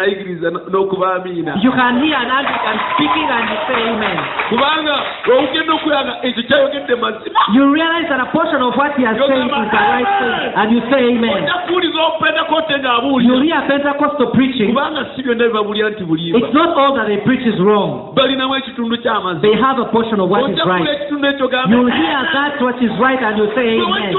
ayigiriza 0.01 0.51
n'okuba 0.51 1.15
amiina 1.15 1.57
you 1.63 1.73
can 1.73 2.01
hear 2.03 2.17
an 2.17 2.31
Anglican 2.31 2.77
speaking 2.95 3.29
and 3.29 3.49
say 3.67 3.81
amen. 3.91 4.19
Kubanga 4.49 4.97
ogenda 5.27 5.73
okuyanga 5.75 6.15
ekyo 6.23 6.43
kyayogedde 6.43 6.95
mazima. 6.95 7.41
You 7.55 7.73
realize 7.73 8.09
that 8.09 8.21
a 8.21 8.29
portion 8.33 8.63
of 8.63 8.75
what 8.77 8.95
he 8.97 9.05
has 9.05 9.17
said 9.17 9.39
is 9.39 9.51
the 9.51 9.83
right 9.93 10.11
thing 10.21 10.53
and 10.57 10.73
you 10.73 10.81
say 10.91 11.03
amen. 11.11 11.43
Ojja 11.43 11.55
kuwuliza 11.67 12.03
opentekote 12.03 12.75
you 13.27 13.41
hear 13.43 13.63
Pentecostal 13.69 14.31
preaching. 14.33 14.69
Kubanga 14.69 15.07
si 15.17 15.23
byonna 15.23 15.45
bibabulira 15.47 15.91
nti 15.91 16.05
bulimba 16.05 16.39
it's 16.39 16.55
not 16.55 16.77
all 16.77 16.95
that 16.95 17.07
they 17.07 17.19
preach 17.19 17.47
is 17.47 17.59
wrong. 17.61 18.15
Balinamu 18.15 18.57
ekitundu 18.57 18.97
ky'amazima. 18.99 19.43
They 19.43 19.57
have 19.61 19.76
a 19.78 19.86
portion 19.93 20.20
of 20.20 20.28
what 20.31 20.51
is 20.51 20.59
right. 20.66 20.89
ekitundu 20.89 21.27
ekyo 21.28 21.47
you 21.70 21.86
hear 21.86 22.19
that 22.32 22.61
what 22.61 22.77
is 22.82 22.93
right 23.01 23.20
and 23.23 23.39
you 23.39 23.47
say 23.55 23.78
amen. 23.81 24.12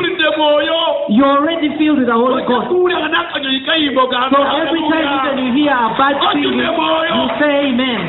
you're 1.09 1.33
already 1.37 1.69
filled 1.77 1.99
with 1.99 2.07
the 2.07 2.13
Holy 2.13 2.43
Ghost. 2.49 2.67
kuwulira 2.67 2.99
nga 2.99 3.09
n'akanyonyi 3.09 3.59
kayimba 3.67 4.01
so 4.31 4.39
every 4.61 4.81
time 4.91 5.07
even 5.17 5.35
you 5.45 5.51
hear 5.57 5.73
a 5.73 5.89
bad 5.97 6.15
thing, 6.33 6.43
you 6.43 7.27
say 7.39 7.53
amen. 7.69 8.01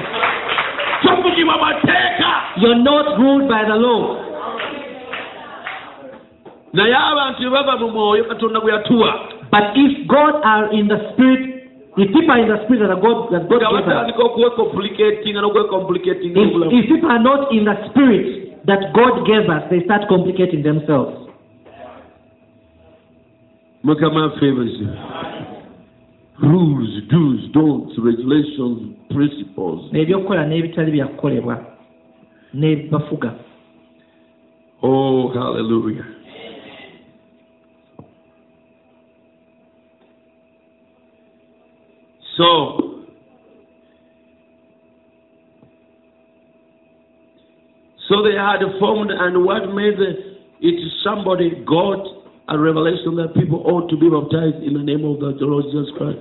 You're 2.56 2.82
not 2.82 3.18
ruled 3.20 3.48
by 3.48 3.64
the 3.64 3.76
law. 3.76 4.24
Naye 6.72 6.94
abantu 6.94 7.50
bwe 7.50 7.50
bava 7.50 7.76
mu 7.76 7.88
mwoyo 7.88 8.24
katonda 8.24 8.60
gwe 8.60 8.72
yatuwa 8.72 9.14
but 9.50 9.64
if 9.74 10.06
God 10.06 10.34
are 10.44 10.68
in 10.72 10.88
the 10.88 10.98
spirit 11.12 11.57
if 11.98 12.12
people 12.12 12.30
are 12.30 12.38
in 12.38 12.48
the 12.48 12.62
spirit 12.64 12.86
that 12.86 13.00
God 13.02 13.30
that 13.32 13.48
God 13.50 13.60
nga 13.62 13.70
gave 13.70 13.78
us 13.78 13.86
batandika 13.86 14.22
okuwecomplicatinga 14.22 15.40
n'okwecomplicatinga 15.40 16.40
if, 16.40 16.48
obulamu 16.48 16.70
if 16.78 16.86
people 16.88 17.10
are 17.10 17.22
not 17.22 17.52
in 17.52 17.64
the 17.64 17.76
spirit 17.90 18.26
that 18.66 18.92
God 18.94 19.26
gave 19.26 19.50
us 19.50 19.62
they 19.70 19.80
start 19.84 20.06
complicating 20.08 20.62
themselves. 20.62 21.14
Mukama 23.82 24.24
afeebeze 24.24 24.86
rules 26.42 27.02
do's 27.10 27.50
don'ts 27.52 27.98
regulations 27.98 28.94
principles. 29.10 29.90
Ebyokukola 29.92 30.46
n'ebitali 30.46 30.90
byakukolebwa 30.90 31.56
n'ebibafuga. 32.54 33.34
Oh 34.82 35.28
hallelujah 35.34 36.17
so 42.38 42.88
So 48.08 48.24
they 48.24 48.32
had 48.40 48.64
formed, 48.80 49.10
and 49.12 49.44
what 49.44 49.68
made 49.74 50.00
it 50.00 50.76
somebody 51.04 51.62
got 51.68 52.00
a 52.48 52.58
revelation 52.58 53.16
that 53.16 53.36
people 53.36 53.60
ought 53.68 53.90
to 53.90 53.96
be 54.00 54.08
baptized 54.08 54.64
in 54.64 54.72
the 54.72 54.82
name 54.82 55.04
of 55.04 55.20
the 55.20 55.36
Lord 55.44 55.64
Jesus 55.68 55.92
Christ. 55.98 56.16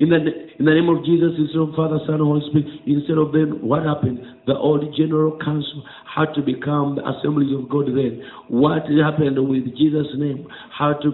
In 0.00 0.08
the, 0.08 0.20
in 0.20 0.64
the 0.64 0.72
name 0.72 0.88
of 0.88 1.04
Jesus, 1.04 1.32
instead 1.36 1.60
of 1.60 1.72
Father, 1.76 2.00
Son, 2.06 2.20
Holy 2.20 2.44
Spirit, 2.48 2.68
instead 2.86 3.16
of 3.16 3.32
them, 3.32 3.60
what 3.64 3.84
happened? 3.84 4.20
The 4.46 4.56
old 4.56 4.84
general 4.96 5.36
council 5.40 5.84
had 6.04 6.32
to 6.36 6.42
become 6.42 6.96
the 6.96 7.04
assemblies 7.08 7.52
of 7.56 7.68
God 7.68 7.88
then. 7.88 8.20
What 8.48 8.84
happened 8.88 9.40
with 9.40 9.64
Jesus' 9.76 10.12
name 10.16 10.46
had 10.76 11.00
to 11.04 11.12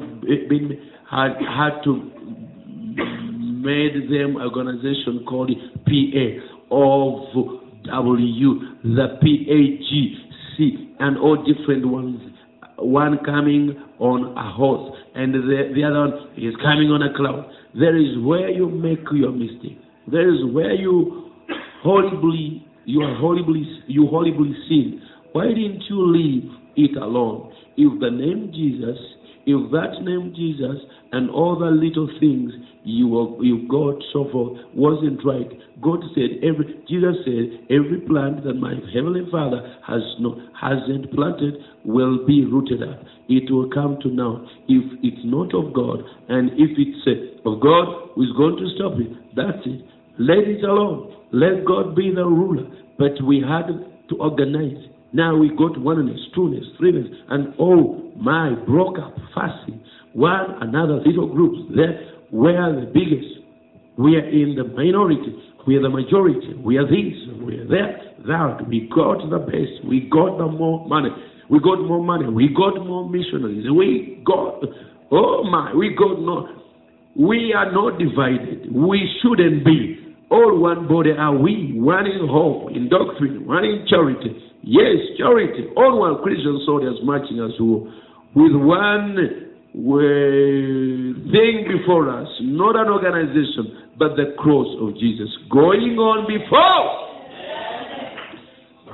be, 0.50 0.78
had, 1.10 1.38
had 1.38 1.82
to 1.86 3.35
made 3.66 4.06
them 4.06 4.36
an 4.36 4.42
organization 4.42 5.26
called 5.28 5.50
PA 5.50 6.26
of 6.70 7.34
W, 7.86 8.60
the 8.84 9.06
PAGC, 9.22 10.58
and 11.00 11.18
all 11.18 11.36
different 11.42 11.86
ones. 11.86 12.20
One 12.78 13.18
coming 13.24 13.74
on 13.98 14.36
a 14.36 14.52
horse, 14.54 14.96
and 15.14 15.34
the, 15.34 15.72
the 15.74 15.82
other 15.82 16.00
one 16.00 16.30
is 16.36 16.54
coming 16.62 16.94
on 16.94 17.02
a 17.02 17.14
cloud. 17.16 17.50
There 17.74 17.96
is 17.96 18.22
where 18.22 18.50
you 18.50 18.68
make 18.68 19.00
your 19.12 19.32
mistake. 19.32 19.80
There 20.10 20.28
is 20.28 20.40
where 20.52 20.74
you 20.74 21.32
horribly, 21.82 22.66
you 22.84 23.00
are 23.02 23.16
horribly, 23.18 23.64
you 23.88 24.06
horribly 24.06 24.54
sin. 24.68 25.02
Why 25.32 25.48
didn't 25.48 25.82
you 25.88 26.06
leave 26.06 26.50
it 26.76 26.96
alone? 26.96 27.52
If 27.76 27.98
the 28.00 28.10
name 28.10 28.52
Jesus, 28.54 28.98
if 29.46 29.70
that 29.72 30.02
name 30.02 30.32
Jesus 30.36 30.76
and 31.12 31.30
all 31.30 31.58
the 31.58 31.66
little 31.66 32.08
things 32.20 32.52
you 32.84 33.08
were, 33.08 33.42
you 33.44 33.66
got 33.68 34.02
so 34.12 34.28
forth 34.30 34.58
wasn't 34.74 35.24
right, 35.24 35.48
God 35.82 36.00
said 36.14 36.40
every 36.42 36.82
Jesus 36.88 37.16
said 37.24 37.66
every 37.70 38.00
plant 38.06 38.44
that 38.44 38.54
my 38.54 38.74
heavenly 38.94 39.26
Father 39.30 39.60
has 39.86 40.02
no 40.20 40.40
hasn't 40.58 41.12
planted 41.12 41.54
will 41.84 42.24
be 42.26 42.44
rooted 42.44 42.82
up. 42.82 43.02
It 43.28 43.50
will 43.50 43.68
come 43.70 43.98
to 44.02 44.08
naught 44.08 44.46
if 44.68 44.84
it's 45.02 45.24
not 45.24 45.54
of 45.54 45.74
God, 45.74 46.00
and 46.28 46.50
if 46.54 46.78
it's 46.78 47.06
uh, 47.06 47.50
of 47.50 47.60
God 47.60 48.10
who 48.14 48.22
is 48.22 48.32
going 48.36 48.56
to 48.56 48.68
stop 48.76 48.94
it. 48.98 49.12
That's 49.36 49.66
it. 49.66 49.84
Let 50.18 50.48
it 50.48 50.64
alone. 50.64 51.14
Let 51.32 51.64
God 51.66 51.94
be 51.94 52.12
the 52.14 52.24
ruler. 52.24 52.66
But 52.98 53.20
we 53.22 53.44
had 53.46 53.66
to 54.08 54.16
organize. 54.16 54.88
Now 55.12 55.36
we 55.36 55.50
got 55.50 55.78
oneness, 55.78 56.20
trueness, 56.34 56.64
threeness, 56.80 57.08
and 57.28 57.54
oh 57.58 58.12
my, 58.16 58.54
broke 58.66 58.98
up, 58.98 59.14
fasting. 59.34 59.80
One 60.16 60.62
another 60.62 61.04
little 61.04 61.28
groups. 61.28 61.68
There, 61.76 62.00
we 62.32 62.48
are 62.56 62.72
the 62.72 62.86
biggest. 62.88 63.44
We 63.98 64.16
are 64.16 64.24
in 64.24 64.56
the 64.56 64.64
minority. 64.64 65.36
We 65.66 65.76
are 65.76 65.82
the 65.82 65.90
majority. 65.90 66.54
We 66.56 66.78
are 66.78 66.88
this. 66.88 67.12
We 67.44 67.60
are 67.60 67.68
that. 67.68 68.24
That. 68.24 68.66
We 68.66 68.88
got 68.88 69.28
the 69.28 69.38
best. 69.44 69.84
We 69.84 70.08
got 70.08 70.38
the 70.38 70.48
more 70.48 70.88
money. 70.88 71.10
We 71.50 71.60
got 71.60 71.84
more 71.84 72.02
money. 72.02 72.32
We 72.32 72.48
got 72.48 72.80
more 72.86 73.04
missionaries. 73.08 73.66
We 73.70 74.22
got, 74.24 74.64
oh 75.12 75.44
my, 75.44 75.74
we 75.74 75.94
got 75.94 76.18
no. 76.18 76.48
We 77.14 77.52
are 77.52 77.70
not 77.70 77.98
divided. 77.98 78.72
We 78.72 79.04
shouldn't 79.20 79.66
be. 79.66 80.16
All 80.30 80.58
one 80.58 80.88
body 80.88 81.10
are 81.12 81.36
we, 81.36 81.78
one 81.78 82.06
in 82.06 82.26
hope, 82.26 82.70
in 82.74 82.88
doctrine, 82.88 83.46
one 83.46 83.64
in 83.64 83.86
charity. 83.86 84.32
Yes, 84.62 84.96
charity. 85.18 85.68
All 85.76 86.00
one 86.00 86.22
Christian 86.22 86.62
soldiers 86.64 86.96
marching 87.04 87.38
as 87.38 87.52
well, 87.60 87.86
with 88.34 88.56
one 88.56 89.45
uh, 89.76 91.30
thing 91.30 91.68
before 91.68 92.08
us, 92.08 92.28
not 92.40 92.76
an 92.76 92.88
organization, 92.88 93.92
but 93.98 94.16
the 94.16 94.34
cross 94.38 94.66
of 94.80 94.94
Jesus 94.98 95.28
going 95.50 95.98
on 95.98 96.26
before. 96.26 97.06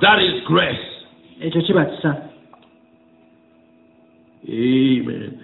That 0.01 0.19
is 0.19 0.43
grace. 0.47 0.93
ekyo 1.41 1.61
kiba 1.61 1.85
kisa 1.85 2.29
Amen. 4.49 5.39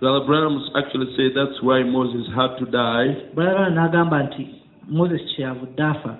Brother 0.00 0.26
Branham 0.26 0.60
actually 0.76 1.16
said 1.16 1.32
that's 1.34 1.60
why 1.62 1.82
Moses 1.82 2.26
had 2.34 2.56
to 2.58 2.66
die 2.70 3.30
balagana 3.34 3.70
n'agamba 3.70 4.22
nti 4.26 4.44
moses 4.88 5.20
kyeyavudde 5.36 5.82
afa 5.82 6.18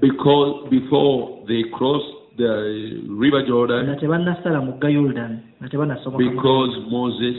because 0.00 0.68
before 0.70 1.44
they 1.48 1.62
crossed 1.76 2.15
the 2.36 3.00
river 3.08 3.40
nga 3.42 3.46
Jordan, 3.48 3.96
tebannasala 4.00 4.60
mugga 4.60 4.88
yoldan 4.88 5.40
nga 5.60 5.68
tebannasomoka 5.68 6.18
because 6.30 6.74
Moses 6.90 7.36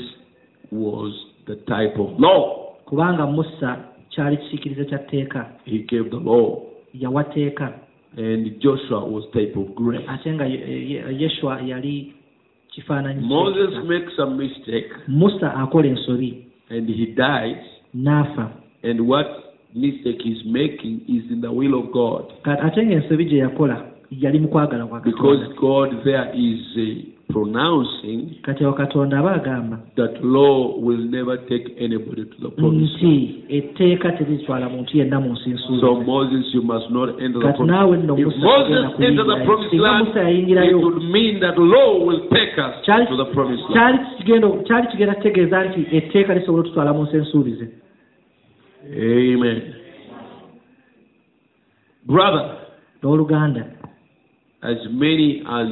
was 0.72 1.14
the 1.48 1.56
type 1.68 1.96
of 2.00 2.20
law. 2.20 2.76
kubanga 2.86 3.26
musa 3.28 3.78
kyali 4.10 4.38
kisiikirize 4.38 4.86
kya 4.86 4.98
tteeka. 5.00 5.46
He 5.66 5.80
gave 5.80 6.10
the 6.10 6.18
law, 6.18 6.64
yawa 6.94 7.24
tteeka. 7.24 7.74
And 8.18 8.60
Joshua 8.62 9.06
was 9.06 9.26
type 9.34 9.56
of 9.56 9.76
grace. 9.76 10.02
ate 10.10 10.34
nga 10.34 10.46
Ye- 10.46 10.90
Ye- 10.92 11.22
yeshua 11.22 11.62
yali 11.62 12.14
kifaananyi 12.74 13.22
Moses 13.28 13.84
makes 13.86 14.14
a 14.20 14.26
mistake. 14.26 14.90
Musa 15.08 15.54
akola 15.54 15.88
ensobi 15.88 16.46
and 16.70 16.90
he 16.90 17.06
dies, 17.14 17.62
n'afa. 17.96 18.52
And 18.84 19.02
what 19.08 19.28
mistake 19.76 20.22
he's 20.24 20.44
making 20.46 21.02
is 21.08 21.30
in 21.32 21.42
the 21.42 21.52
will 21.52 21.76
of 21.80 21.92
God. 21.92 22.34
Kati 22.44 22.62
ate 22.66 22.82
ng'ensobi 22.86 23.26
gye 23.30 23.38
yakola 23.38 23.86
yali 24.12 24.40
mu 24.40 24.48
kwagala 24.48 24.86
kwa 24.86 25.00
Because 25.00 25.48
God 25.60 26.04
there 26.04 26.32
is 26.36 26.60
uh, 26.78 27.34
pronouncing 27.34 28.40
kati 28.42 28.64
awo 28.64 28.74
katonda 28.74 29.20
aba 29.20 29.32
agamba 29.36 29.80
that 29.96 30.24
law 30.24 30.78
will 30.80 31.04
never 31.12 31.38
take 31.48 31.76
anybody 31.80 32.24
to 32.26 32.36
the 32.42 32.50
promised 32.50 33.02
land. 33.04 33.04
nti 33.04 33.44
etteeka 33.50 34.12
teritwala 34.12 34.70
muntu 34.70 34.98
yenna 34.98 35.20
mu 35.20 35.34
nsi 35.34 35.58
So 35.82 35.96
Moses, 36.02 36.46
you 36.54 36.62
must 36.62 36.90
not 36.90 37.10
enter 37.22 37.40
the 37.40 37.46
kati 37.48 37.58
promised 37.58 37.72
naawe 37.76 37.98
nno 37.98 38.18
If 38.18 38.26
musa 38.26 38.40
Moses 38.40 38.92
tagenda 38.92 39.24
the 39.24 39.46
kuyingirayo. 39.46 39.82
land, 39.82 40.72
it 40.72 40.76
would 40.84 41.04
mean 41.12 41.40
that 41.40 41.58
law 41.58 42.06
will 42.06 42.22
take 42.30 42.56
us 42.58 42.74
to 42.86 43.18
the 43.18 43.26
promised 43.34 43.64
land. 43.70 44.00
kyali 44.00 44.16
kigenda 44.18 44.48
kyali 44.64 44.88
kigenda 44.88 45.16
kitegeeza 45.16 45.64
nti 45.64 45.96
etteeka 45.98 46.34
lisobola 46.34 46.62
otutwala 46.64 46.94
mu 46.94 47.04
nsi 47.04 47.18
ensuubize 47.18 47.68
Amen. 48.88 49.62
Brother, 52.06 52.58
n'oluganda 53.04 53.66
as 54.64 54.78
many 54.92 55.42
as 55.48 55.68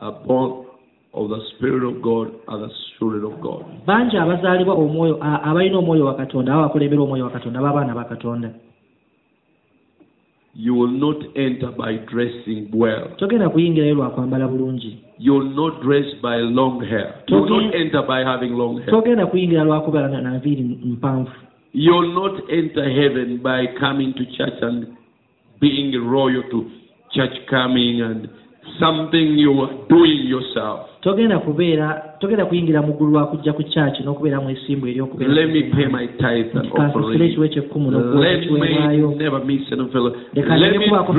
are 0.00 0.12
born 0.26 0.66
of 1.12 1.28
the 1.28 1.40
Spirit 1.56 1.82
of 1.84 2.00
God 2.02 2.30
are 2.48 2.58
the 2.58 2.70
children 2.98 3.24
of 3.24 3.40
God. 3.40 3.64
bangi 3.86 4.16
abazaalibwa 4.16 4.74
omwoyo 4.74 5.18
abalina 5.22 5.78
omwoyo 5.78 6.04
wa 6.06 6.14
katonda 6.14 6.52
aba 6.54 6.62
bakulembera 6.62 7.02
omwoyo 7.02 7.24
wa 7.24 7.30
katonda 7.30 7.60
b'abaana 7.60 7.94
ba 7.94 8.04
katonda 8.04 8.50
You 10.54 10.74
will 10.74 10.90
not 10.90 11.16
enter 11.36 11.70
by 11.70 11.96
dressing 12.10 12.70
well. 12.74 13.08
togenda 13.16 13.48
kuyingirayo 13.48 13.94
lwa 13.94 14.10
kwambala 14.10 14.48
bulungi 14.48 14.98
You 15.18 15.34
will 15.34 15.50
not 15.54 15.82
dress 15.82 16.06
by 16.22 16.36
long 16.38 16.80
hair. 16.84 17.14
You 17.28 17.36
will 17.42 17.62
not 17.62 17.74
enter 17.74 18.02
by 18.02 18.24
having 18.24 18.52
long 18.58 18.76
hair. 18.80 18.90
togenda 18.90 19.26
kuyingira 19.26 19.64
lwa 19.64 19.80
kubala 19.80 20.08
na 20.08 20.20
na 20.20 20.40
mpanvu 20.84 21.30
You 21.72 21.92
will 21.92 22.12
not 22.12 22.50
enter 22.50 22.84
heaven 22.90 23.38
by 23.42 23.66
coming 23.78 24.12
to 24.14 24.24
church 24.36 24.62
and 24.62 24.86
being 25.60 25.92
royal 26.10 26.42
to 26.50 26.64
church 27.14 27.36
coming 27.50 28.00
and 28.02 28.28
something 28.78 29.38
you 29.38 29.62
are 29.62 29.72
doing 29.88 30.28
yourself. 30.28 30.80
togenda 31.00 31.38
kubeera 31.38 32.02
togenda 32.20 32.44
kuyingira 32.44 32.82
mu 32.82 32.92
ggulu 32.92 33.10
lwa 33.10 33.26
kujja 33.26 33.52
ku 33.52 33.62
kyaki 33.62 34.02
n'okubeera 34.02 34.40
mwesimbu 34.40 34.86
eri 34.86 35.00
okubeera 35.00 35.32
Let 35.34 35.50
me 35.52 35.62
pay 35.62 35.86
my 35.86 36.06
tithe 36.06 36.58
and 36.58 36.70
kansasule 36.72 37.04
offering. 37.06 37.30
ekiwe 37.30 37.48
kyekkumu 37.48 37.90
n'okuwa 37.90 38.24
Let 38.28 38.42
ekiweebwayo 38.42 39.08
me 39.08 39.14
never 39.16 39.44
miss 39.44 39.72
an 39.72 39.88
fellow. 39.88 40.12
Leka 40.34 40.56
Let 40.56 40.68
ndeke 40.70 40.78
me 40.78 40.84
kubaako 40.84 41.12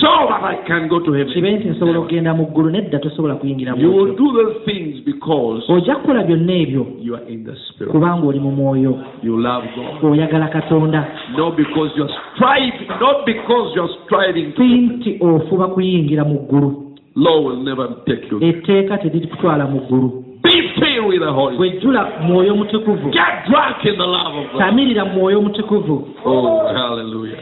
so 0.00 0.06
that 0.28 0.42
I 0.44 0.56
can 0.66 0.88
go 0.88 1.00
to 1.00 1.10
kibe 1.12 1.34
heaven. 1.34 1.56
nti 1.60 1.68
nsobola 1.68 1.98
okugenda 1.98 2.34
mu 2.34 2.44
ggulu 2.46 2.70
nedda 2.70 2.98
tosobola 2.98 3.34
kuyingira 3.34 3.76
mu 3.76 3.82
You 3.82 3.92
will 3.92 4.14
do 4.16 4.32
those 4.32 4.64
things 4.64 5.00
because 5.04 5.72
ojja 5.72 5.96
kukola 5.96 6.22
byonna 6.22 6.52
ebyo 6.52 6.86
you 7.02 7.14
are 7.16 7.24
in 7.28 7.44
the 7.44 7.54
spirit. 7.68 7.92
kubanga 7.92 8.26
oli 8.26 8.40
mu 8.40 8.50
mwoyo 8.50 8.98
You 9.22 9.36
love 9.40 9.66
God. 9.76 10.10
oyagala 10.10 10.48
katonda 10.48 11.06
Not 11.36 11.56
because 11.56 11.90
you're 11.96 12.14
striving, 12.34 12.88
not 13.00 13.24
because 13.26 13.72
you're 13.76 13.94
striving 14.04 14.52
to 14.52 14.62
si 14.62 14.74
nti 14.80 15.16
ofuba 15.20 15.66
kuyingira 15.68 16.24
mu 16.24 16.38
ggulu 16.38 16.86
law 17.16 17.40
will 17.46 17.62
never 17.64 17.88
take 18.06 18.26
you. 18.30 18.38
etteeka 18.44 18.98
teririkutwala 18.98 19.66
mu 19.66 19.80
ggulu 19.80 20.24
Be 20.42 20.50
filled 20.80 21.06
with 21.12 21.20
the 21.20 21.32
Holy 21.32 21.56
Spirit. 21.56 21.72
bwejjula 21.72 22.08
mwoyo 22.26 22.54
mutukuvu 22.56 23.10
Get 23.10 23.44
drunk 23.50 23.84
in 23.84 23.92
the 23.96 24.06
love 24.06 24.38
of 24.40 24.52
God. 24.52 24.58
tamirira 24.60 25.04
mu 25.04 25.12
mwoyo 25.12 25.42
mutukuvu 25.42 26.08
Oh, 26.24 26.58
hallelujah. 26.66 27.38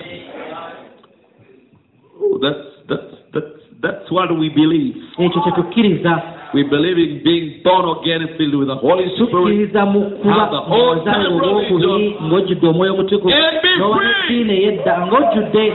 Oh, 2.21 2.39
that's 2.39 2.65
that's 2.89 3.15
that's 3.33 3.55
that's 3.83 4.11
what 4.11 4.31
we 4.39 4.49
believe. 4.51 4.95
ekyo 5.19 5.41
kyetukkiriza 5.43 6.23
We 6.55 6.65
believe 6.65 6.97
in 6.99 7.23
being 7.23 7.61
born 7.63 7.85
again 8.01 8.23
and 8.23 8.31
filled 8.39 8.55
with 8.55 8.69
the 8.69 8.75
Holy 8.75 9.05
Spirit. 9.15 9.31
tukkiriza 9.31 9.87
mu 9.87 10.01
kuba 10.11 10.35
Have 10.35 10.51
the 10.51 10.75
old 10.75 10.99
muzale 10.99 11.25
time 11.25 11.35
olwokubiri 11.35 12.17
ng'ojjudde 12.23 12.67
omwoyo 12.69 12.97
mutukuvu 12.97 13.35
And 13.35 13.63
be 13.63 13.69
free. 13.69 14.11
eddiini 14.11 14.55
ey'edda 14.65 15.07
ng'ojjudde 15.07 15.73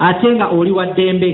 ate 0.00 0.28
nga 0.34 0.48
oli 0.48 0.70
wa 0.70 0.86
ddembe 0.86 1.30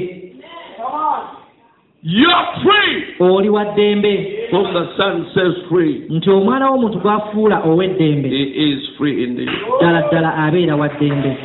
free. 2.62 3.04
oli 3.20 3.48
wa 3.48 3.64
ddembe 3.64 4.12
whom 4.52 4.66
the 4.72 4.86
Son 4.96 5.26
free, 5.68 6.02
nti 6.10 6.30
omwana 6.30 6.70
w'omuntu 6.70 6.98
gwafuula 6.98 7.62
ow'eddembe 7.64 8.28
he 8.28 8.76
free 8.98 9.24
indeed. 9.24 9.48
ddala 9.78 10.02
ddala 10.02 10.34
abeera 10.34 10.76
wa 10.76 10.88
ddembe 10.88 11.36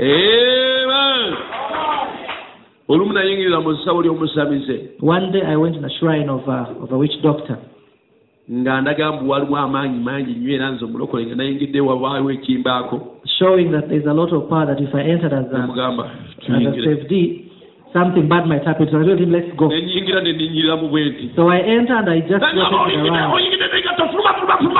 Amen. 0.00 1.49
Olumu 2.90 3.12
nayingirira 3.12 3.60
mu 3.60 3.70
ssabo 3.76 4.02
ly'omusamize 4.02 4.76
one 5.02 5.26
day 5.32 5.42
i 5.46 5.56
went 5.56 5.76
in 5.76 5.84
a 5.84 5.92
shrine 5.98 6.28
of 6.28 6.42
a, 6.48 6.60
of 6.82 6.92
a 6.92 6.98
witch 6.98 7.22
doctor. 7.22 7.56
Nga 8.50 8.80
ndaga 8.80 9.12
mbu 9.12 9.30
waliwo 9.30 9.56
amaanyi 9.56 9.98
mangi 9.98 10.32
nnyo 10.32 10.54
era 10.54 10.70
nze 10.70 10.84
omulokole 10.84 11.26
nga 11.26 11.34
nayingidde 11.34 11.80
wabaawo 11.80 12.30
ekimbaako 12.30 12.96
showing 13.38 13.70
that 13.70 13.88
there's 13.88 14.06
a 14.06 14.12
lot 14.14 14.32
of 14.36 14.48
power 14.48 14.66
that 14.66 14.80
if 14.80 14.94
i 14.94 15.02
entered 15.02 15.32
as 15.32 15.46
a, 15.52 15.62
as 16.48 16.66
a 16.66 16.84
safety 16.84 17.49
something 17.92 18.28
bad 18.28 18.46
might 18.46 18.64
happen. 18.64 18.86
So 18.90 19.00
i 19.00 19.04
told 19.04 19.18
him 19.20 19.32
let's 19.32 19.50
go. 19.56 19.68
Nenyingira 19.68 20.20
ne 20.22 20.32
ninnyirira 20.32 20.76
mu 20.76 20.88
bwe 20.88 21.04
nti 21.04 21.30
so 21.36 21.48
i 21.48 21.58
entered 21.58 22.06
and 22.06 22.10
i 22.10 22.20
just 22.20 22.42
walked 22.42 22.54
"Oyingidde, 22.54 23.10
around. 23.10 23.34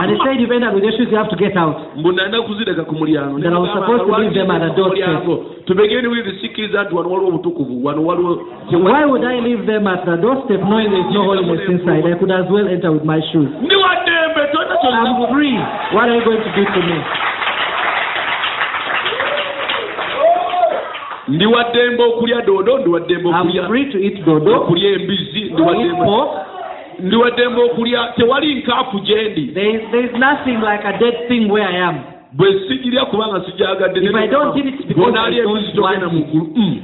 and 0.00 0.10
he 0.10 0.16
fuluma." 0.16 0.24
said 0.24 0.40
you've 0.40 0.50
entered 0.52 0.74
with 0.74 0.84
your 0.84 0.92
shoes 0.96 1.08
you 1.10 1.16
have 1.18 1.30
to 1.30 1.36
get 1.36 1.56
out. 1.56 1.76
Mbu 1.96 2.12
nalina 2.12 2.42
kuzireka 2.42 2.84
ku 2.84 2.94
mulyango 2.94 3.38
That 3.42 3.52
I 3.52 3.58
was 3.58 3.70
supposed 3.74 4.04
to 4.06 4.14
leave 4.18 4.34
them 4.34 4.50
at 4.50 4.60
the 4.62 4.70
doorstep. 4.76 5.26
tubegere 5.66 6.08
sikiriza 6.40 6.82
nti 6.84 6.94
wano 6.94 7.10
waliwo 7.10 7.28
obutukuvu 7.28 7.84
wano 7.84 8.06
waliwo 8.06 8.38
why 8.72 9.04
would 9.04 9.24
i 9.24 9.40
leave 9.40 9.66
them 9.66 9.86
at 9.86 10.04
the 10.04 10.16
doorstep 10.16 10.60
knowing 10.60 10.90
there's 10.90 11.12
no 11.14 11.22
holiness 11.24 11.68
inside? 11.68 12.06
I 12.06 12.14
could 12.18 12.30
as 12.30 12.46
well 12.50 12.68
enter 12.68 12.92
with 12.92 13.04
my 13.04 13.20
shoes. 13.32 13.48
Ndi 13.62 13.76
waddembe 13.76 14.40
tolina 14.52 14.76
kyonna 14.80 15.00
i'm 15.10 15.34
free. 15.34 15.56
What 15.94 16.08
are 16.08 16.16
you 16.16 16.24
going 16.24 16.42
to 16.42 16.50
do 16.56 16.64
to 16.64 16.80
me 16.88 16.98
ndi 21.30 21.46
waddembe 21.46 22.02
okulya 22.02 22.40
doodo 22.42 22.78
ndi 22.78 22.88
waddembe 22.90 23.28
okulya 23.28 23.62
to 23.92 23.98
dodo 24.30 24.50
embizi 24.94 25.40
ndi 25.40 25.56
to 25.56 25.62
waddembe 25.64 26.04
ndi 27.00 27.16
waddembe 27.16 27.60
okulya 27.62 28.12
tewali 28.16 28.54
nkaafu 28.54 28.98
gye 29.00 29.22
ndi 29.28 29.44
bwe 32.32 32.48
sigirya 32.68 33.04
kubanga 33.04 33.40
sijyagadde 33.46 34.00
If 34.00 34.14
I 34.14 34.26
don't 34.26 34.56
eat 34.56 34.66
it 34.66 34.88
because 34.88 35.10
Bw'onaalya 35.12 35.42
I 35.42 35.44
don't 35.44 35.56
embizi 35.56 35.76
togenda 35.76 36.06
want 36.06 36.12
mu 36.12 36.20
it. 36.20 36.26
ggulu 36.26 36.46
Mm. 36.56 36.76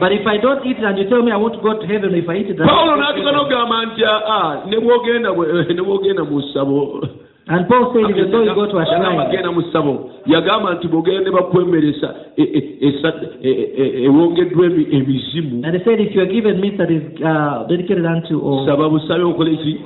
but 0.00 0.12
if 0.12 0.26
i 0.26 0.36
don't 0.38 0.64
eat 0.66 0.78
it 0.78 0.84
and 0.84 0.98
you 0.98 1.04
tell 1.08 1.22
me 1.22 1.32
i 1.32 1.36
want 1.36 1.54
to 1.54 1.60
go 1.60 1.72
to 1.74 1.86
heaven 1.86 2.14
if 2.14 2.28
i 2.28 2.36
eat 2.36 2.50
it 2.50 2.60
I 2.60 2.64
pawulo 2.66 2.92
won't 2.92 3.00
go 3.00 3.22
to 3.22 3.22
n'atuka 3.22 3.30
heaven. 3.30 3.34
n'ogamba 3.34 3.86
nti 3.86 4.02
aa 4.04 4.56
ne 4.66 4.76
bwogenda 4.80 5.30
bwe- 5.30 5.74
ne 5.74 5.82
bwogenda 5.82 6.24
mu 6.24 6.42
ssabo 6.42 7.00
and 7.48 7.66
paul 7.68 7.92
said 7.94 8.10
even 8.10 8.30
though 8.30 8.42
you 8.44 8.54
go 8.54 8.66
to 8.66 8.78
a 8.78 8.84
Yagamba 8.84 9.24
shrine 9.24 9.30
genda 9.32 9.52
mu 9.52 9.62
ssabo 9.62 10.10
yagamba 10.26 10.74
nti 10.74 10.88
bwogenda 10.88 11.20
ne 11.24 11.30
bakwemeresa 11.30 12.14
esa- 12.36 13.14
ewongeddwa 14.06 14.66
emi- 14.66 14.88
emizimu 14.96 15.64
and 15.64 15.74
he 15.76 15.84
said 15.84 16.00
if 16.00 16.14
you 16.14 16.20
are 16.22 16.32
given 16.32 16.60
meat 16.60 16.76
that 16.78 16.90
is 16.90 17.02
uh, 17.24 17.64
dedicated 17.68 18.04
unto 18.06 18.40
or 18.40 18.66
saba 18.66 18.88
busabe 18.88 19.22
okole 19.24 19.56
ki 19.56 19.80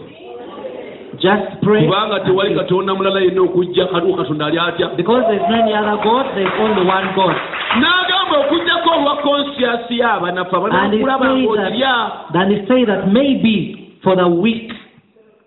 just 1.21 1.61
pray. 1.63 1.85
Kubanga 1.87 2.21
tewali 2.21 2.55
katonda 2.55 2.95
mulala 2.95 3.21
yenna 3.21 3.41
okujja 3.43 3.87
kaliwo 3.87 4.17
katonda 4.17 4.47
ali 4.47 4.59
atya. 4.59 4.89
Because 4.97 5.23
there's 5.29 5.45
no 5.51 5.55
any 5.63 5.75
other 5.75 6.03
god 6.03 6.27
there's 6.35 6.53
only 6.59 6.83
one 6.89 7.07
god. 7.15 7.37
N'agamba 7.79 8.39
okugjako 8.47 8.91
olwa 8.91 9.13
And 9.23 9.89
he 9.91 10.03
abanakulaba 10.03 11.27
ng'olya 11.37 12.33
then 12.33 12.51
he 12.51 12.67
say 12.67 12.85
that 12.87 13.13
maybe 13.13 13.99
for 14.03 14.17
the 14.17 14.27
weak, 14.27 14.73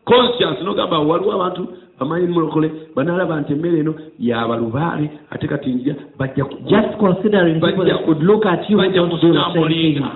conscience 0.07 0.61
nogamba 0.63 0.99
waliwo 0.99 1.33
abantu 1.33 1.67
bamanyi 1.99 2.27
mulokole 2.27 2.71
banaalaba 2.95 3.41
nti 3.41 3.53
emmere 3.53 3.79
eno 3.79 3.93
yabalubaale 4.19 5.09
ate 5.31 5.47
kati 5.47 5.69
nja 5.69 5.95
bajja 6.19 6.43
just 6.67 6.97
considering 6.99 7.59
people 7.61 7.85
that 7.85 8.05
could 8.05 8.21
look 8.23 8.45
at 8.45 8.69
you 8.69 8.77
bajja 8.77 8.95
don't 8.95 9.09
do 9.21 9.33
the 9.33 9.39
same 9.53 9.67
thing, 9.69 9.95
kustambulinga. 9.95 10.11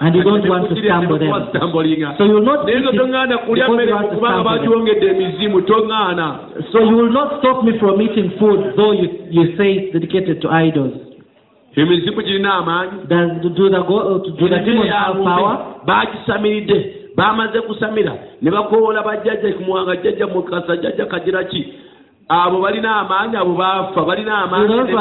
and 0.00 0.14
you 0.16 0.22
don't 0.24 0.48
want 0.48 0.66
to 0.68 0.74
stumble 0.82 1.18
them. 1.18 1.30
So 2.18 2.24
you 2.26 2.34
will 2.34 2.44
not 2.44 2.68
eat 2.68 2.82
it 2.82 2.90
kulya 3.46 3.66
because 3.66 3.70
mmere 3.70 3.88
you 3.88 3.94
want 3.94 4.10
to 4.10 4.16
kubanga 4.16 4.42
stumble 4.58 5.06
emizimu 5.12 5.60
toŋŋaana 5.68 6.26
So 6.72 6.78
you 6.88 6.96
will 6.96 7.12
not 7.12 7.38
stop 7.40 7.64
me 7.64 7.78
from 7.78 8.00
eating 8.02 8.32
food, 8.38 8.74
though 8.76 8.92
you, 8.92 9.08
you 9.30 9.56
say 9.56 9.68
it's 9.78 9.92
dedicated 9.92 10.40
to 10.42 10.48
idols. 10.50 10.94
emizimu 11.76 12.22
girina 12.22 12.54
amaanyi 12.54 13.06
Does 13.08 13.30
do 13.56 13.70
the 13.70 13.82
go, 13.88 14.18
do 14.24 14.48
the 14.48 14.58
demons 14.66 14.90
have 14.90 15.16
power? 15.22 15.80
Bamaze 17.22 17.60
kusamira 17.60 18.12
ne 18.42 18.50
bakoola 18.50 19.02
bajjajja 19.02 19.52
kumuwanga 19.54 19.96
jjajja 19.96 20.26
mukasa 20.26 20.76
jjajja 20.76 21.06
kagira 21.06 21.44
ki? 21.44 21.62
Abo 22.28 22.60
balina 22.62 22.96
amaanyi 23.00 23.36
abo 23.36 23.52
baafa 23.54 24.00
balina 24.08 24.38
amaanyi 24.42 24.68
Those 24.68 24.90
who 24.92 24.98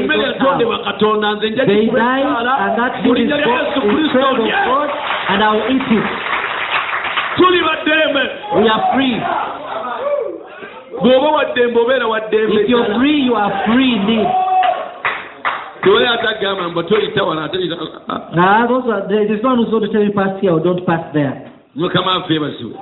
Emmere- 0.00 0.22
yatondebwa 0.26 0.78
katonda 0.78 1.32
nze 1.32 1.50
nja 1.50 1.64
They 1.66 1.74
die, 1.74 1.84
gikubesaala 1.84 2.52
and 2.64 2.76
that 2.78 2.92
mu 2.96 3.02
food 3.08 3.18
is 3.18 3.28
linnya 3.30 3.36
lya 3.36 3.54
yesu 3.58 3.80
kristo 3.80 4.18
it. 5.90 6.04
tuli 7.36 7.60
baddembe. 7.62 8.22
Bw'oba 11.02 11.28
waddembe 11.36 11.80
obeera 11.80 12.06
waddembe 12.06 12.64
Now, 18.34 18.66
those 18.68 18.84
are, 18.90 19.08
there 19.08 19.22
is 19.24 19.42
no 19.42 19.48
one 19.50 19.58
who's 19.58 19.70
going 19.70 19.82
to 19.82 19.92
tell 19.92 20.02
you 20.04 20.12
pass 20.12 20.40
here 20.40 20.52
or 20.52 20.60
don't 20.60 20.84
pass 20.86 21.12
there. 21.14 21.50
mukama 21.76 22.12
affe 22.14 22.34
ebasiwe 22.34 22.74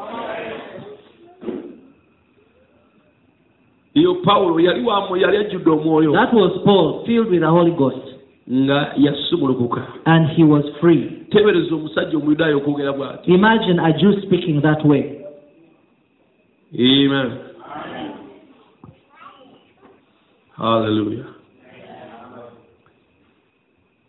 eyo 3.95 4.15
pawulo 4.15 4.61
yali 4.61 4.83
wamu 4.85 5.17
yali 5.17 5.37
ajjudde 5.37 5.71
omwoyo 5.71 6.13
That 6.13 6.33
was 6.35 6.61
Paul, 6.65 7.05
filled 7.07 7.31
with 7.31 7.41
the 7.41 7.47
Holy 7.51 7.71
Ghost, 7.71 8.07
nga 8.53 8.93
yasumulukuka 8.97 9.83
and 10.07 10.29
he 10.37 10.45
was 10.45 10.65
free. 10.81 11.27
tebereza 11.31 11.75
omusajja 11.75 12.17
omuyudaaya 12.19 12.57
okwogera 12.57 12.93
bw'ati. 12.93 13.31
Imagine 13.35 13.79
a 13.81 13.93
Jew 13.93 14.21
speaking 14.23 14.61
that 14.63 14.85
way. 14.87 15.25
amen. 16.75 17.39
Hallelujah 20.57 21.38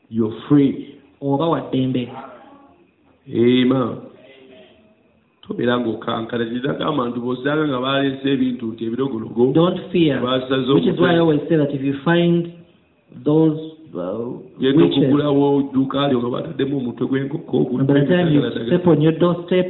you're 0.10 0.36
free. 0.48 1.00
Oba 1.22 1.46
waddembe 1.46 2.10
amen. 3.30 3.98
Tobeera 5.42 5.80
ng'okankana 5.80 6.46
kinagamba 6.46 7.10
nti 7.10 7.20
bw'osanga 7.20 7.68
nga 7.68 7.80
baleese 7.82 8.26
ebintu 8.26 8.66
nti 8.74 8.86
ebirogologo. 8.86 9.54
Don't 9.54 9.80
fear. 9.92 10.22
Which 10.22 10.86
is 10.86 11.00
why 11.00 11.16
i 11.16 11.20
always 11.20 11.42
say 11.50 11.58
that 11.58 11.74
if 11.74 11.82
you 11.82 11.98
find 12.06 12.54
those 13.26 13.58
uh, 13.94 14.38
genda 14.62 14.78
witches 14.78 15.04
okugulawo 15.04 15.62
dduuka 15.74 16.08
lyo 16.08 16.20
nga 16.20 16.30
bataddemu 16.30 16.78
omutwe 16.78 17.30
doorstep 19.12 19.70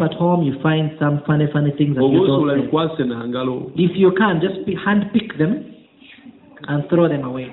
bikwase 2.56 3.04
nangalo 3.04 3.72
if 3.76 3.96
you 3.96 4.12
can 4.12 4.40
just 4.42 4.60
hand 4.86 5.06
pick 5.14 5.38
them 5.38 5.64
and 6.68 6.84
throw 6.90 7.08
them 7.08 7.24
away. 7.24 7.48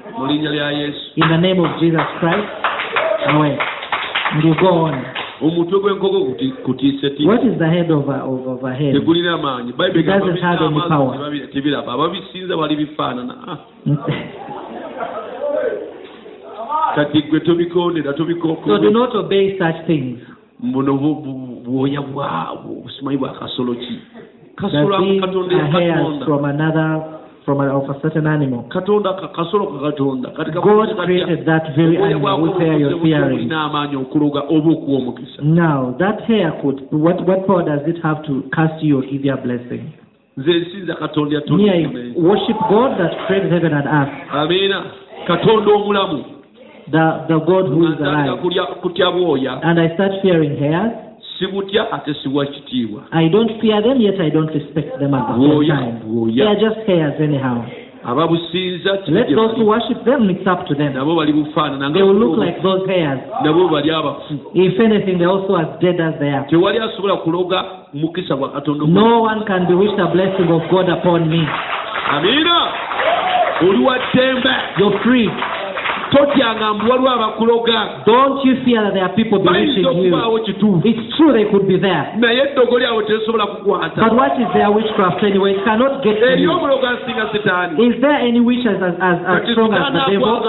In 1.17 1.29
the 1.29 1.37
name 1.39 1.61
of 1.61 1.79
jesus 1.81 2.01
christ 2.21 2.49
away 3.29 3.59
and 4.33 4.43
you 4.45 4.55
go 4.61 4.69
on. 4.87 5.05
Omutwe 5.41 5.81
gw'enkoko 5.81 6.21
kuti- 6.21 6.53
kutiise 6.65 7.11
tegulina 8.93 9.37
maanyi 9.39 9.73
bayibuli 9.73 10.01
It 10.01 10.07
doesn't 10.07 10.37
egamba 10.37 10.49
have 10.49 10.61
any 10.65 10.75
birina 10.75 10.89
power. 10.89 11.15
amaaso 11.15 11.25
tebabi- 11.31 11.47
tebiraba. 11.53 11.93
Ababisinza 11.93 12.57
bali 12.57 12.77
bifaanana. 12.77 13.59
Kati 16.95 17.23
gwe 17.23 17.41
tobikondera 17.41 18.13
so 18.13 18.19
do 18.19 18.25
tobikooko 18.25 18.91
not 18.93 19.15
obey 19.15 19.59
such 19.59 19.87
things. 19.87 20.19
Buno 20.61 20.95
bu- 20.97 21.15
bu- 21.15 21.61
bwoya 21.65 22.01
bwabwo 22.01 22.75
busimanyi 22.83 23.19
bwa 23.19 23.29
kasolo 23.29 23.75
ki? 23.75 23.99
Kasolo 24.57 24.99
these 24.99 25.21
katonda 25.21 25.57
yakatonda 25.57 26.27
from 27.47 27.61
another 27.61 27.79
a, 27.79 27.91
of 27.91 27.97
a 27.97 28.01
certain 28.03 28.27
animal 28.27 28.63
katonda 28.69 29.15
ka- 29.15 29.29
kasolo 29.39 29.67
ka 29.67 29.79
katonda 29.91 30.31
kati 30.37 30.51
God 30.53 30.89
created 31.05 31.47
that 31.47 31.63
very 31.77 31.97
animal 31.97 32.37
whose 32.43 32.59
hair 32.61 32.79
you're 32.79 33.01
fearing. 33.01 33.39
bulina 33.49 33.61
amaanyi 33.65 33.97
okuloga 33.97 34.41
oba 34.51 34.71
okuwa 34.73 34.99
omukisa 34.99 35.43
Now, 35.43 35.95
that 35.99 36.21
hair 36.27 36.53
could, 36.63 36.89
what, 36.91 37.23
what 37.29 37.47
power 37.47 37.63
does 37.63 37.87
it 37.87 38.03
have 38.03 38.23
to 38.27 38.43
cast 38.53 38.83
you 38.83 38.99
or 38.99 39.03
give 39.03 39.25
you 39.25 39.33
a 39.33 39.37
blessing? 39.37 39.93
I 40.37 40.43
worship 42.19 42.59
God 42.69 42.99
that 43.01 43.13
created 43.27 43.53
heaven 43.53 43.73
and 43.73 43.87
earth, 43.87 44.15
katonda 45.27 45.71
omulamu 45.73 46.25
the, 46.91 47.25
the 47.29 47.39
God 47.41 47.67
who 47.67 47.87
is 47.93 47.99
alive. 48.01 48.39
kulya- 48.43 48.81
kutya 48.83 49.11
bwoya 49.11 49.61
And 49.63 49.81
I 49.81 49.95
start 49.95 50.13
fearing 50.23 50.57
hairs. 50.59 50.93
Sibutya 51.39 51.93
ate 51.93 52.15
siwa 52.15 52.47
kitiibwa. 52.47 53.03
I 53.11 53.29
don't 53.29 53.61
fear 53.61 53.83
them, 53.83 54.01
yet 54.01 54.21
I 54.21 54.31
don't 54.31 54.55
respect 54.55 54.99
them 54.99 55.15
at 55.15 55.27
the 55.27 55.35
same 55.35 55.67
time. 55.67 56.33
They 56.35 56.47
are 56.47 56.61
just 56.61 56.87
hairs 56.87 57.21
anyhow. 57.21 57.63
ababusinza 58.07 58.99
nabo 60.95 61.15
bali 61.17 61.33
bufaanana 61.33 61.91
They 61.93 62.03
will 62.03 62.19
look 62.19 62.39
like 62.39 62.63
those 62.63 62.87
hairs. 62.87 63.21
nabo 63.45 63.69
bali 63.69 63.91
abafu. 63.91 64.35
Tewali 66.49 66.79
asobola 66.79 67.17
kuloga 67.17 67.65
mukisa 67.95 68.37
gwa 68.37 68.49
katonda 68.49 68.85
amiina 72.11 72.69
oli 73.69 73.85
wa 73.85 73.99
ddembe 73.99 74.51
You're 76.13 76.27
totyanga 76.27 76.75
mbu 76.75 76.91
waliwo 76.91 77.11
abakuloga 77.11 77.89
Don't 78.07 78.45
you 78.45 78.57
fear 78.65 78.83
that 78.83 78.93
there 78.95 79.05
are 79.05 79.15
people 79.15 79.39
bewitching 79.39 79.85
you? 79.85 79.91
okubaawo 79.91 80.39
kituufu 80.39 80.89
It's 80.89 81.17
true 81.17 81.33
they 81.33 81.45
could 81.45 81.67
be 81.67 81.79
there. 81.79 82.05
naye 82.17 82.39
eddogo 82.43 82.79
lyabwe 82.79 83.05
tesobola 83.05 83.47
kukwata 83.47 84.03
But 84.03 84.13
what 84.13 84.33
is 84.41 84.49
their 84.53 84.71
witchcraft 84.71 85.23
anyway? 85.23 85.53
It 85.53 85.65
cannot 85.65 86.03
get 86.03 86.21
to 86.21 86.37
you. 86.39 86.51
asinga 86.53 87.33
Is 87.79 88.01
there 88.01 88.19
any 88.29 88.41
witch 88.41 88.67
as, 88.67 88.83
as, 88.83 88.95
as, 89.01 89.51
strong 89.53 89.73
as 89.75 89.93
the 89.93 90.13
devil? 90.13 90.41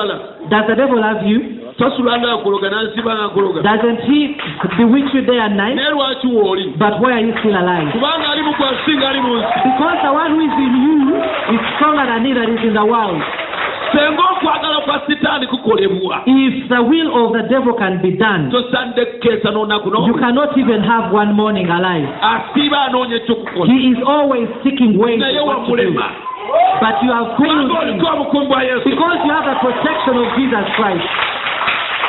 Does 0.50 0.66
the 0.68 0.76
devil 0.76 1.00
love 1.00 1.24
you? 1.26 1.40
tasulanga 1.78 2.32
akologa 2.34 2.70
nansibanga 2.70 3.26
akologa 3.26 3.62
Doesn't 3.62 4.02
he 4.10 4.36
bewitch 4.78 5.14
you 5.14 5.22
day 5.22 5.40
and 5.40 5.58
night? 5.58 5.76
naye 5.76 5.92
lwaki 5.92 6.28
wooli 6.28 6.74
But 6.78 7.00
why 7.02 7.12
are 7.14 7.22
you 7.26 7.34
still 7.40 7.56
alive? 7.56 7.92
kubanga 7.92 8.30
ali 8.32 8.42
mugwe 8.42 8.66
asinga 8.68 9.10
ali 9.10 9.22
mu 9.22 9.36
nsi 9.38 9.48
Because 9.64 9.98
the 10.04 10.14
one 10.14 10.32
who 10.34 10.42
is 10.42 10.56
in 10.66 10.74
you 10.86 11.18
is 11.56 11.62
stronger 11.76 12.06
than 12.06 12.26
he 12.26 12.34
that 12.34 12.50
is 12.50 12.64
in 12.66 12.74
the 12.74 12.86
world. 12.86 13.22
Senga 13.92 14.24
okwagala 14.32 14.78
kwa 14.86 15.02
sitaani 15.08 15.48
kukolebwa 15.48 16.22
If 16.26 16.70
the 16.70 16.80
will 16.84 17.10
of 17.26 17.34
the 17.34 17.44
devil 17.50 17.74
can 17.74 17.98
be 18.02 18.12
done, 18.12 18.52
tosande 18.52 19.06
kukeesa 19.06 19.52
n'onaku 19.52 20.08
you 20.08 20.14
cannot 20.20 20.58
even 20.58 20.82
have 20.84 21.12
one 21.16 21.34
morning 21.34 21.70
alive. 21.70 22.08
asiiba 22.22 22.82
anoonya 22.82 23.16
ekyokukola 23.16 23.74
He 23.74 23.80
is 23.92 23.98
always 24.08 24.48
seeking 24.64 24.98
ways 25.00 25.22
what 25.46 25.66
to 25.68 25.76
do. 25.76 25.94
But 26.80 27.04
you 27.04 27.12
have 27.12 27.38
failed 27.38 27.70
him 27.70 27.76
oliko 27.78 28.08
obukumu 28.14 28.46
bwa 28.48 28.64
yesu 28.64 28.84
because 28.90 29.20
you 29.26 29.32
have 29.34 29.46
the 29.46 29.60
protection 29.60 30.18
of 30.18 30.28
Jesus 30.38 30.66
Christ. 30.76 31.08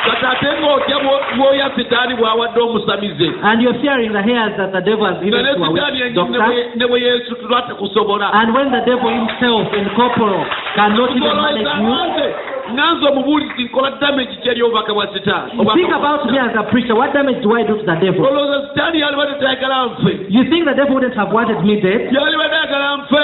kati 0.05 0.25
ate 0.25 0.61
ng'otya 0.61 0.97
bwoya 1.37 1.69
sitaani 1.75 2.15
bw'awadde 2.15 2.59
omusamize 2.61 3.31
And 3.43 3.61
you're 3.61 3.79
fearing 3.81 4.13
the 4.13 4.21
hairs 4.21 4.53
that 4.57 4.71
the 4.71 4.81
devil 4.81 5.05
has 5.05 5.19
given 5.23 5.43
to 5.43 5.51
a 5.51 5.53
sitaani 5.53 5.73
witch 5.73 6.01
yennyini 6.01 6.31
ne 6.31 6.37
doctor. 6.37 6.75
ne 6.75 6.85
bwe 6.87 6.99
yesu 7.01 7.35
tekusobola 7.67 8.31
And 8.33 8.53
when 8.55 8.71
the 8.71 8.81
devil 8.85 9.09
himself 9.09 9.73
in 9.73 9.85
corporal 9.95 10.45
cannot 10.75 11.11
even 11.17 11.35
manage 11.35 11.67
you, 11.79 11.93
nze 12.09 12.35
nanze 12.75 13.07
omubuulizi 13.07 13.63
nkola 13.63 13.91
damage 13.91 14.35
kyeri 14.43 14.61
obubaka 14.63 14.93
bwa 14.93 15.07
sitaani 15.13 15.51
think 15.75 15.91
about 15.93 16.31
me 16.31 16.37
as 16.39 16.55
a 16.55 16.63
preacher. 16.63 16.95
What 16.95 17.13
damage 17.13 17.41
do 17.41 17.53
I 17.57 17.63
do 17.63 17.75
to 17.77 17.83
the 17.85 17.95
devil? 17.95 18.25
olowooza 18.25 18.67
sitaani 18.67 18.99
yaliba 18.99 19.25
tetayagala 19.25 19.85
nfe 19.85 20.11
You 20.29 20.43
think 20.49 20.65
the 20.65 20.73
devil 20.73 20.93
wouldn't 20.95 21.15
have 21.15 21.31
wanted 21.33 21.63
me 21.65 21.75
dead? 21.81 22.09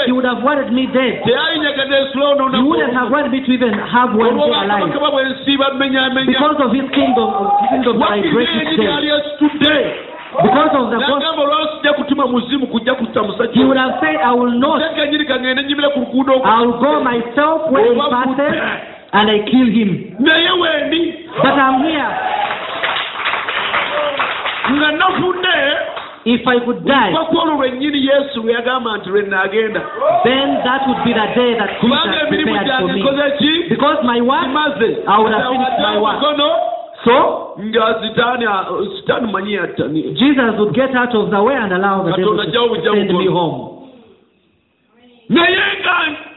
He 0.05 0.11
would 0.11 0.25
have 0.25 0.43
wanted 0.43 0.71
me 0.73 0.87
dead. 0.87 1.21
He 1.25 1.31
wouldn't 2.61 2.93
have 2.93 3.11
wanted 3.11 3.31
me 3.31 3.41
to 3.45 3.51
even 3.53 3.73
have 3.73 4.09
one 4.15 4.35
day 4.37 4.43
alive. 4.43 4.83
olwobakabaka 4.83 5.11
bwe 5.11 5.23
nsiiba 5.29 5.73
mmenyamenya 5.73 6.25
Because 6.31 6.63
of 6.65 6.71
his 6.71 6.89
kingdom, 6.91 7.29
of 7.29 7.69
kingdom 7.69 7.99
that 7.99 8.11
I 8.11 8.21
break 8.33 8.49
each 8.49 10.14
wakiri 10.35 10.49
day. 10.49 10.59
yali 10.59 10.75
esitudde 10.75 10.75
Because 10.75 10.75
of 10.77 10.89
the 10.91 10.99
gospel, 10.99 11.43
olwasijja 11.43 11.93
kutuma 11.93 12.27
muzimu 12.27 12.67
kujja 12.67 12.95
kutta 12.95 13.21
he 13.53 13.63
would 13.63 13.77
have 13.77 13.93
said, 14.01 14.15
I 14.21 14.33
will 14.33 14.51
not. 14.59 14.81
tekenyiri 14.81 15.25
kagende 15.25 15.63
nyimire 15.63 15.89
ku 15.89 15.99
luguudo. 15.99 16.33
I'll 16.43 16.71
go 16.79 16.99
myself 17.03 17.71
where 17.71 17.93
he 17.93 17.99
passes 17.99 18.55
and 19.13 19.29
I 19.29 19.39
kill 19.39 19.67
him. 19.67 20.15
naye 20.19 20.51
wendi 20.51 21.29
But 21.41 21.53
I'm 21.53 21.83
here. 21.83 22.11
nga 24.71 24.91
nafudde 24.91 25.57
If 26.25 26.41
I 26.47 26.57
could 26.65 26.81
die, 26.85 27.11
paka 27.13 27.37
olwo 27.37 27.55
lwennyini 27.61 28.07
yesu 28.07 28.41
lwe 28.41 28.53
yagamba 28.53 28.97
nti 28.97 29.09
lwe 29.09 29.21
naagenda 29.21 29.81
then 30.23 30.57
that 30.63 30.81
would 30.87 31.03
be 31.05 31.13
the 31.13 31.27
day 31.35 31.53
that 31.53 31.69
Jesus 31.81 32.01
prepared 32.29 32.67
for 32.81 32.87
me. 32.87 33.69
Because 33.69 34.01
my 34.03 34.21
work, 34.21 34.49
I 35.07 35.19
would 35.21 35.33
have 35.33 35.51
finished 35.53 35.79
my 35.85 35.97
work. 36.01 36.17
So 37.05 37.15
nga 37.61 37.85
sitaani 38.01 38.45
sitaani 38.97 40.01
Jesus 40.19 40.59
would 40.59 40.73
get 40.73 40.95
out 40.95 41.13
of 41.15 41.29
the 41.29 41.41
way 41.43 41.55
and 41.55 41.71
allow 41.73 42.03
the 42.03 42.17
devil 42.17 42.35
to 42.37 42.81
send 42.83 43.09
me 43.17 43.27
home. 43.27 43.57
naye 45.29 45.57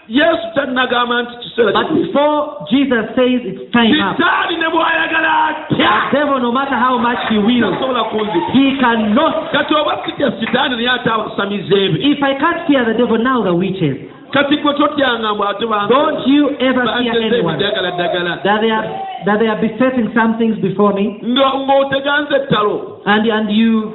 yesu 0.09 0.47
tannagamba 0.55 1.23
nti 1.23 1.37
kiseera 1.43 1.73
But 1.73 1.89
before 1.95 2.65
Jesus 2.71 3.05
says 3.17 3.41
it's 3.45 3.73
time 3.73 3.93
up, 4.01 4.17
sitaani 4.17 4.57
ne 4.57 4.69
bw'ayagala 4.73 5.35
the 5.69 5.75
atya 5.77 6.13
devil, 6.13 6.39
no 6.41 6.53
matter 6.53 6.77
how 6.77 6.97
much 6.99 7.19
he 7.29 7.39
will 7.39 7.73
tasobola 7.73 8.05
kunzita 8.13 8.53
he 8.53 8.77
cannot. 8.81 9.53
kati 9.53 9.75
oba 9.75 10.01
sitya 10.07 10.33
sitaani 10.41 10.77
naye 10.77 10.89
ate 10.89 11.11
abasamiza 11.11 11.77
ebe 11.77 11.97
If 12.13 12.23
I 12.23 12.35
can't 12.41 12.67
fear 12.67 12.85
the 12.85 12.95
devil, 12.95 13.19
now 13.19 13.43
the 13.43 13.55
witches. 13.55 13.97
Kati 14.31 14.57
gwe 14.57 14.75
totyanga 14.75 15.35
mbu 15.35 15.45
ate 15.45 15.67
bange- 15.67 15.89
Don't 15.89 16.27
you 16.27 16.51
ever 16.59 16.85
fear 16.99 17.23
anyone 17.23 17.59
that 17.59 18.61
they 18.61 18.71
are 18.71 18.85
that 19.25 19.39
they 19.39 19.49
are 19.49 19.61
besetting 19.61 20.11
some 20.15 20.35
things 20.39 20.57
before 20.59 20.93
me, 20.95 21.21
nga 21.25 21.53
ng'oteganza 21.59 22.37
ettalo. 22.37 23.01
And 23.07 23.27
and 23.27 23.51
you 23.51 23.93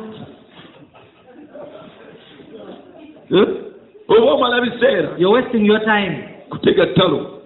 oba 4.09 4.31
omala 4.31 4.61
biseera. 4.61 5.17
you're 5.17 5.31
wasting 5.31 5.65
your 5.65 5.79
time. 5.85 6.23
Kutega 6.49 6.85
ttalo 6.85 7.41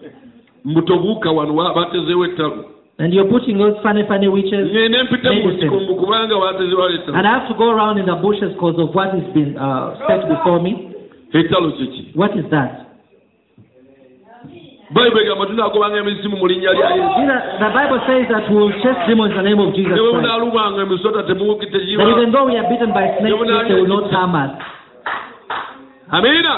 mbu 0.66 1.20
wano 1.36 1.54
batezeewo 1.74 2.26
ettalo. 2.26 2.66
And 3.00 3.14
you're 3.14 3.30
putting 3.30 3.58
those 3.58 3.78
funny 3.84 4.04
funny 4.08 4.28
witches. 4.28 4.72
ngende 4.72 5.04
mpita 5.04 5.34
mu 5.34 5.36
Medicine. 5.36 5.58
nsiko 5.58 5.80
mbu 5.80 5.96
kubanga 5.96 6.36
batezeewo 6.40 6.90
ettalo. 6.90 7.18
And 7.18 7.28
I 7.28 7.32
have 7.40 7.48
to 7.48 7.54
go 7.54 7.70
around 7.72 7.98
in 8.00 8.06
the 8.06 8.16
bushes 8.16 8.54
because 8.54 8.80
of 8.82 8.96
what 8.96 9.10
has 9.12 9.34
been 9.34 9.58
uh, 9.58 9.96
set 10.08 10.28
before 10.30 10.60
me. 10.62 10.97
Ettalo 11.40 11.72
kiki 11.72 12.12
What 12.16 12.36
is 12.36 12.46
that? 12.50 12.72
bayibuli 14.90 15.24
egamba 15.26 15.46
tunaagobanga 15.46 15.98
emisimu 15.98 16.38
mu 16.38 16.48
linnya 16.48 16.72
lya 16.74 16.90
yesu 16.90 17.20
the 17.60 17.70
Bible 17.78 18.00
says 18.08 18.28
that 18.30 18.50
we 18.50 18.56
will 18.56 18.72
chase 18.82 19.00
demons 19.08 19.32
in 19.32 19.38
the 19.38 19.44
name 19.50 19.60
of 19.60 19.74
Jesus 19.76 19.92
ne 19.92 20.00
bwe 20.00 20.12
Christ. 20.12 20.16
munaalumanga 20.16 20.82
emisota 20.82 21.24
temuwuki 21.24 21.66
That 21.66 21.82
even 21.84 22.32
though 22.32 22.46
we 22.46 22.56
are 22.58 22.70
bitten 22.70 22.94
by 22.94 23.06
snakes, 23.20 23.68
they 23.68 23.76
will 23.76 23.88
not 23.88 24.12
harm 24.12 24.36
us. 24.36 24.52
amiina 26.12 26.56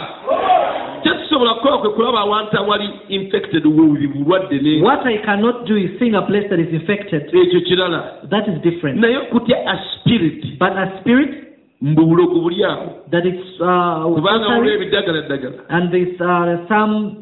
kyetusobola 1.03 1.53
kukola 1.53 1.77
kwe 1.77 1.89
kulaba 1.89 2.19
awantu 2.19 2.57
awali 2.57 2.89
infected 3.09 3.63
bulwadde 3.63 4.59
ne 4.61 4.81
What 4.81 5.05
I 5.07 5.17
cannot 5.17 5.65
do 5.65 5.75
is 5.77 5.89
seeing 5.99 6.13
a 6.15 6.21
place 6.21 6.47
that 6.49 6.59
is 6.59 6.69
infected. 6.73 7.33
ekyo 7.33 7.61
kirala 7.61 8.03
That 8.29 8.47
is 8.47 8.61
different. 8.61 8.99
naye 8.99 9.17
kutya 9.19 9.57
a 9.65 9.77
spirit 9.95 10.45
But 10.59 10.71
a 10.77 10.99
spirit 11.01 11.48
mbu 11.81 12.05
bulogo 12.05 12.39
buli 12.39 12.63
awo 12.63 12.87
that 13.11 13.25
is 13.25 13.39
uh, 13.61 14.03
kubanga 14.15 14.47
waliwo 14.47 14.73
ebiddagala 14.75 15.21
ddagala 15.21 15.55
and 15.69 15.91
this 15.91 16.21
uh, 16.21 16.67
some 16.67 17.15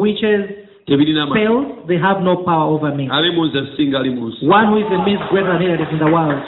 witches 0.00 0.64
spells, 0.84 1.66
they 1.88 1.96
have 1.98 2.20
no 2.22 2.36
power 2.44 2.68
over 2.74 2.94
me. 2.94 3.08
ali 3.10 3.30
mu 3.30 3.44
nze 3.44 3.66
singa 3.76 3.98
ali 3.98 4.10
mu 4.10 4.28
nsi 4.28 4.46
One 4.48 4.66
who 4.66 4.78
is 4.78 4.86
in 4.92 5.04
me 5.04 5.14
is 5.14 5.20
greater 5.30 5.52
than 5.52 5.62
he 5.62 5.68
that 5.68 5.80
is 5.80 5.92
in 5.92 5.98
the 5.98 6.10
world. 6.12 6.42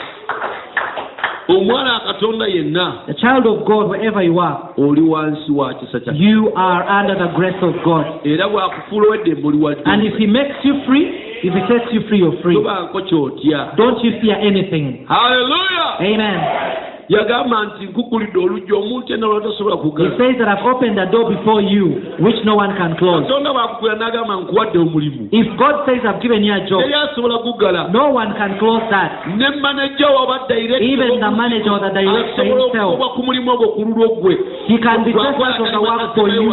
omwana 1.47 1.95
akatonda 2.03 2.47
yenna 2.47 2.93
The 3.07 3.13
child 3.13 3.47
of 3.47 3.65
God, 3.65 3.89
wherever 3.89 4.21
you 4.23 4.39
are, 4.39 4.57
oli 4.77 5.01
wansi 5.01 5.51
wa 5.51 5.73
kisa 5.73 5.99
kya 5.99 6.13
you 6.13 6.51
are 6.55 6.83
under 7.01 7.15
the 7.17 7.33
grace 7.35 7.61
of 7.61 7.73
God. 7.83 8.05
era 8.23 8.47
bw'akufuula 8.47 9.07
oli 9.09 9.75
And 9.85 10.03
if 10.03 10.13
he 10.17 10.27
makes 10.27 10.55
you 10.63 10.75
free, 10.85 11.07
if 11.43 11.53
he 11.53 11.61
sets 11.67 11.91
you 11.91 12.01
free, 12.07 12.19
you're 12.19 12.41
free. 12.41 12.55
tobaako 12.55 13.01
kyotya 13.01 13.73
Don't 13.75 14.03
you 14.03 14.11
fear 14.21 14.35
anything. 14.37 15.05
hallelujah 15.07 15.97
Amen. 15.99 16.96
Yagamba 17.09 17.63
nti 17.63 17.85
nkugulidde 17.85 18.39
oluggi 18.39 18.73
omuntu 18.73 19.11
yenna 19.11 19.27
lwatasobola 19.27 19.75
He 19.75 19.81
kugala 19.81 20.17
says 20.17 20.35
that 20.37 20.47
I've 20.47 20.65
opened 20.65 20.99
a 20.99 21.05
door 21.11 21.29
before 21.31 21.61
you, 21.61 21.85
which 22.19 22.39
no 22.43 22.55
one 22.55 22.75
can 22.77 22.95
close. 22.97 23.23
katonda 23.23 23.53
bwakugula 23.53 23.95
n'agamba 23.95 24.35
nkuwadde 24.35 24.77
omulimu. 24.79 25.29
If 25.31 25.47
God 25.57 25.85
says 25.85 26.03
I've 26.03 26.21
given 26.21 26.43
you 26.43 26.53
a 26.53 26.59
job, 26.67 26.81
teri 26.81 26.93
asobola 26.93 27.37
kugala 27.39 27.87
no 27.93 28.11
one 28.11 28.33
can 28.35 28.59
close 28.59 28.83
that. 28.89 29.27
ne 29.27 29.49
manaja 29.61 30.07
oba 30.09 30.47
Even 30.51 31.19
the 31.19 31.31
manager 31.31 31.71
or 31.71 31.79
the 31.79 31.89
director 31.95 32.43
himself, 32.43 32.99
ku 33.15 33.23
mulimu 33.23 33.51
ogwo 33.51 33.67
ku 33.75 33.81
lulwo 33.85 34.07
gwe 34.21 34.35
he 34.67 34.77
can 34.77 35.03
be 35.03 35.13
justice 35.13 35.59
of 35.63 35.71
the 35.71 35.81
work 35.81 36.15
for 36.15 36.27
you. 36.29 36.43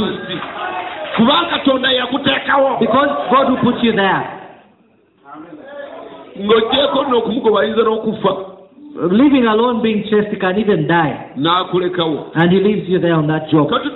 kubanga 1.17 1.51
katonda 1.51 1.93
yakuteekawo. 1.93 2.79
Because 2.79 3.11
God 3.31 3.51
will 3.51 3.73
put 3.73 3.83
you 3.83 3.93
there. 3.93 4.23
ng'ogyeko 6.39 7.05
nno 7.05 7.19
okumugoba 7.19 7.61
ayinza 7.61 7.83
n'okufa 7.83 8.54
Living 8.95 9.43
alone, 9.51 9.83
being 9.83 10.07
chased, 10.07 10.31
he 10.31 10.39
can 10.39 10.55
even 10.57 10.87
die. 10.87 11.35
n'akulekawo 11.37 12.31
And 12.39 12.53
he 12.53 12.61
leaves 12.63 12.87
you 12.89 13.01
there 13.03 13.15
on 13.19 13.27
that 13.27 13.51
job. 13.51 13.67
kati 13.69 13.91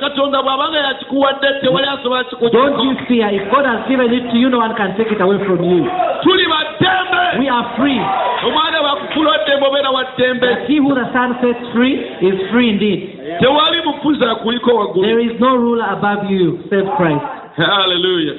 katonda 0.00 0.42
bw'abanga 0.42 0.78
yakikuwadde 0.78 1.46
tewali 1.60 1.86
asobola 1.86 2.24
Don't 2.52 2.78
you 2.84 2.94
fear. 3.08 3.26
If 3.34 3.50
God 3.50 3.66
has 3.66 3.88
given 3.90 4.06
it 4.14 4.30
to 4.30 4.36
you, 4.38 4.48
no 4.48 4.58
one 4.58 4.74
can 4.76 4.94
take 4.96 5.10
it 5.10 5.20
away 5.20 5.38
from 5.46 5.64
you. 5.66 5.82
tuli 6.22 6.46
baddembe 6.46 7.38
We 7.42 7.48
are 7.48 7.66
free. 7.76 7.98
omwana 8.46 8.78
bwakufula 8.82 9.30
waddembe 9.30 9.66
obeera 9.66 9.90
wa 9.90 10.04
ddembe 10.14 10.48
he 10.68 10.78
who 10.78 10.94
the 10.94 11.10
Son 11.12 11.34
sets 11.42 11.66
free 11.74 11.98
is 12.22 12.38
free 12.52 12.70
indeed. 12.70 13.18
tewali 13.40 13.82
mufuzi 13.84 14.24
akuliko 14.24 14.74
waggulu 14.76 15.06
There 15.06 15.20
is 15.26 15.40
no 15.40 15.56
ruler 15.56 15.90
above 15.90 16.30
you, 16.30 16.62
save 16.70 16.86
Christ. 16.96 17.24
hallelujah 17.56 18.34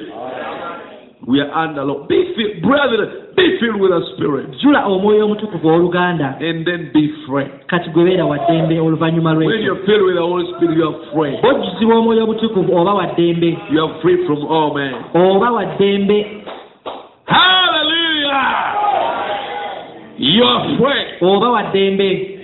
we 1.27 1.41
are 1.41 1.51
under 1.67 1.83
law 1.83 2.07
be 2.07 2.23
brethren 2.63 3.26
be 3.37 3.57
filled 3.59 3.79
with 3.79 3.91
the 3.91 4.01
spirit. 4.13 4.49
Jjula 4.57 4.85
omwoyo 4.85 5.25
omutukuvu 5.25 5.67
oluganda 5.67 6.37
and 6.39 6.65
then 6.65 6.89
be 6.93 7.09
free. 7.27 7.45
Kati 7.67 7.89
gwe 7.89 8.03
beera 8.03 8.25
wa 8.25 8.37
ddembe 8.37 8.79
oluvannyuma 8.79 9.29
when 9.33 9.47
lwekyo 9.47 9.65
you're 9.65 9.85
filled 9.85 10.01
with 10.05 10.15
the 10.15 10.21
holy 10.21 10.45
spirit 10.53 10.77
you 10.77 10.87
are 10.89 10.97
free. 11.13 11.37
Bojjuzibwa 11.41 11.95
omwoyo 11.95 12.23
omutukuvu 12.23 12.75
oba 12.75 12.93
wa 12.93 13.07
ddembe 13.07 13.57
you 13.71 13.85
are 13.85 13.93
free 14.01 14.17
from 14.25 14.45
all 14.51 14.73
men. 14.73 14.93
Oba 15.13 15.51
wa 15.51 15.65
ddembe 15.65 16.43
hallelujah! 17.25 18.75
You 20.17 20.43
are 20.43 20.77
free. 20.77 21.27
Oba 21.27 21.49
wa 21.49 21.63
ddembe 21.63 22.37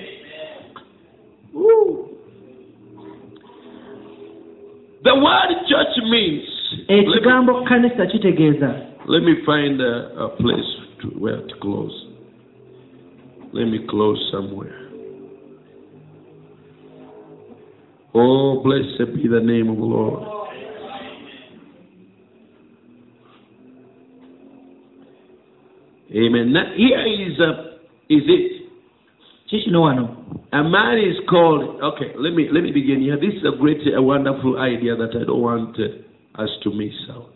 the 5.04 5.16
word 5.16 5.68
church 5.68 5.98
means 6.10 6.44
ekigambo 6.88 7.54
kanisa 7.62 8.06
kitegeeza 8.06 8.76
Let 9.08 9.22
me 9.24 9.36
find 9.46 9.82
a, 9.82 10.26
a 10.26 10.30
place 10.38 10.70
to, 11.02 11.08
where 11.20 11.42
to 11.42 11.54
close. 11.62 12.08
Let 13.54 13.66
me 13.66 13.86
close 13.90 14.32
somewhere. 14.32 14.80
Oh, 18.16 18.62
blessed 18.64 19.16
be 19.16 19.28
the 19.28 19.42
name 19.42 19.70
of 19.70 19.78
the 19.78 19.84
Lord. 19.84 20.34
Amen. 26.16 26.54
Now, 26.54 26.72
here 26.78 27.02
is 27.02 27.40
uh, 27.40 27.74
is 28.08 28.22
it. 28.28 28.54
A 30.54 30.64
man 30.64 30.98
is 31.00 31.18
called. 31.30 31.82
Okay, 31.82 32.14
let 32.18 32.34
me 32.34 32.50
let 32.52 32.62
me 32.62 32.72
begin 32.72 33.02
here. 33.02 33.18
This 33.18 33.34
is 33.34 33.44
a 33.44 33.58
great, 33.58 33.80
a 33.96 34.02
wonderful 34.02 34.60
idea 34.60 34.96
that 34.96 35.10
I 35.10 35.26
don't 35.26 35.42
want 35.42 35.78
uh, 35.80 36.42
us 36.42 36.50
to 36.64 36.72
miss 36.72 36.94
out. 37.12 37.33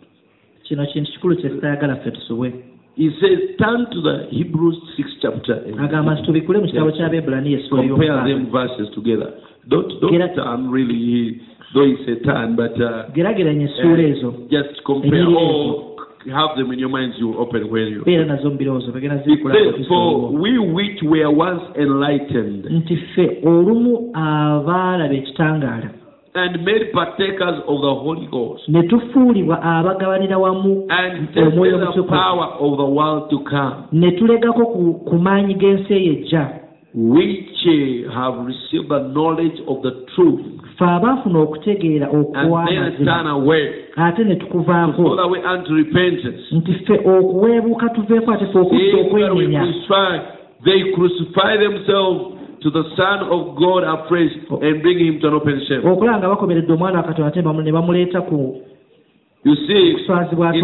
Kino 0.68 0.86
kintu 0.86 1.12
kikulu 1.12 1.36
kye 1.36 1.50
sitayagala 1.50 1.96
ffe 1.96 2.10
tusobwe 2.10 2.52
He 2.98 3.10
says, 3.20 3.54
turn 3.62 3.86
to 3.94 4.02
the 4.02 4.26
Hebrews 4.30 4.74
6 4.96 5.22
chapter 5.22 5.62
agamba 5.78 6.14
nti 6.14 6.22
tubikule 6.22 6.58
mu 6.58 6.66
kitabo 6.66 6.90
ky'abeebulaniya 6.90 7.58
essula 7.58 7.82
compare 7.88 8.24
them 8.26 8.50
verses 8.50 8.90
together. 8.94 9.30
Don't 9.68 10.00
don't 10.00 10.34
turn 10.34 10.70
really, 10.70 11.40
though 11.74 11.86
it's 11.86 12.02
a 12.10 12.16
turn, 12.26 12.56
but 12.56 12.74
uh, 12.82 13.06
gerageranya 13.14 13.70
essuula 13.70 14.02
ezo 14.02 14.34
just 14.50 14.82
compare 14.84 15.26
all. 15.26 15.94
Have 16.26 16.58
them 16.58 16.72
in 16.72 16.78
your 16.78 16.90
minds. 16.90 17.14
You 17.18 17.38
open 17.38 17.70
when 17.70 17.86
you. 17.86 18.02
beera 18.04 18.24
nazo 18.24 18.50
mu 18.50 18.58
birowoozo 18.58 18.92
begenda 18.92 19.22
It 19.22 19.26
zikulako 19.26 19.76
says, 19.78 19.86
for 19.86 20.32
we 20.34 20.58
which 20.58 20.98
were 21.02 21.30
once 21.30 21.62
enlightened 21.78 22.64
nti 22.70 22.96
ffe 22.96 23.38
olumu 23.46 24.10
abaalaba 24.12 25.14
ekitangaala 25.14 25.90
and 26.38 26.64
made 26.64 26.92
partakers 26.92 27.58
of 27.66 27.80
the 27.80 27.94
Holy 28.04 28.26
Ghost. 28.26 28.68
Ne 28.68 28.82
tufuulibwa 28.82 29.62
abagabanira 29.62 30.38
wamu 30.38 30.86
and 30.88 31.28
omwoyo 31.36 31.78
the 31.94 32.02
power 32.02 32.46
of 32.60 32.76
the 32.76 32.84
world 32.84 33.30
to 33.30 33.38
come, 33.38 33.74
ne 33.92 34.10
tulegako 34.10 34.66
ku, 35.04 35.18
maanyi 35.18 35.54
g'ensi 35.54 35.94
eyo 35.94 36.12
ejja 36.12 36.48
which 36.94 37.66
uh, 37.66 38.10
have 38.10 38.46
received 38.46 38.88
the 38.88 38.98
knowledge 39.12 39.60
of 39.68 39.82
the 39.82 40.06
truth, 40.14 40.40
ffe 40.76 40.84
abaafuna 40.84 41.38
okutegeera 41.38 42.08
away, 43.30 43.68
ate 43.96 44.24
ne 44.24 44.36
tukuvaako. 44.36 45.18
Nti 46.52 46.72
ffe 46.74 47.00
okuweebuuka 47.04 47.88
tuveeko 47.88 48.32
ate 48.32 48.46
ffe 48.46 48.58
okudda 48.58 48.98
okwenenya. 49.00 49.66
they 50.64 50.92
crucify 50.92 51.56
themselves 51.56 52.37
to 52.62 52.70
the 52.70 52.84
Son 52.96 53.18
of 53.30 53.56
God 53.56 53.84
afresh 53.84 54.32
and 54.50 54.82
bring 54.82 54.98
him 54.98 55.20
to 55.20 55.28
an 55.28 55.34
open 55.34 55.60
shame. 55.68 55.82
okulaba 55.86 56.18
nga 56.18 56.28
bakomeredde 56.28 56.72
omwana 56.72 56.98
wa 56.98 57.04
katonda 57.04 57.28
ate 57.28 57.42
ne 57.42 57.72
bamuleeta 57.72 58.20
ku 58.28 58.62
You 59.44 59.54
see, 59.54 59.94
in 59.94 60.06
that 60.08 60.34
verse, 60.34 60.58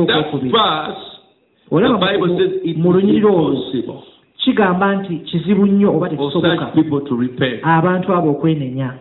the 1.70 1.98
Bible 2.00 2.36
says 2.36 2.52
it 2.64 2.74
is 2.74 2.76
impossible 2.76 4.02
kigamba 4.44 4.96
nti 4.96 5.16
kizibu 5.16 5.66
nnyo 5.66 5.96
oba 5.96 6.08
tekisoboka 6.08 6.72
abantu 7.62 8.12
abo 8.12 8.30
okwenenya 8.30 8.94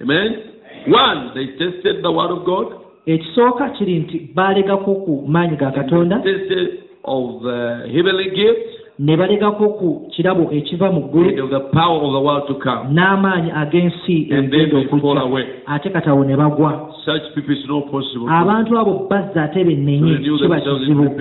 Amen. 0.00 0.36
One, 0.86 1.30
they 1.34 1.46
tested 1.58 2.02
the 2.02 2.10
word 2.10 2.30
of 2.30 2.44
God. 2.44 2.66
ekisooka 3.06 3.70
kiri 3.70 3.98
nti 3.98 4.30
balegako 4.34 4.94
ku 4.94 5.24
maanyi 5.28 5.56
ga 5.56 5.70
katonda 5.70 6.22
of 7.04 7.42
the 7.42 7.88
heavenly 7.92 8.30
gift 8.30 8.77
ne 8.98 9.16
balegako 9.16 9.68
ku 9.78 10.08
kirabo 10.10 10.50
ekiva 10.52 10.90
mu 10.92 11.00
ggulu 11.00 11.30
n'amaanyi 12.90 13.50
ag'ensi 13.50 14.16
egenda 14.30 14.78
ate 15.66 15.90
katawo 15.90 16.24
ne 16.24 16.36
bagwa. 16.36 16.90
Abantu 18.28 18.78
abo 18.78 19.06
bazza 19.10 19.42
ate 19.42 19.64
bennenye 19.64 20.18
kiba 20.18 20.60
kizibu. 20.60 21.16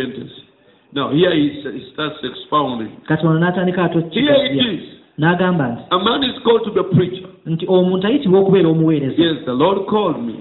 Now, 0.93 1.11
here 1.11 1.35
he, 1.35 1.49
he 1.49 1.91
starts 1.93 2.15
expounding. 2.23 2.91
Here 3.07 4.35
it 4.45 4.79
is. 4.79 4.97
n'agamba 5.17 5.77
nti 5.79 7.23
nti 7.45 7.65
omuntu 7.67 8.07
ayitibwa 8.07 8.39
okubeera 8.39 8.69
omuweereza. 8.69 9.15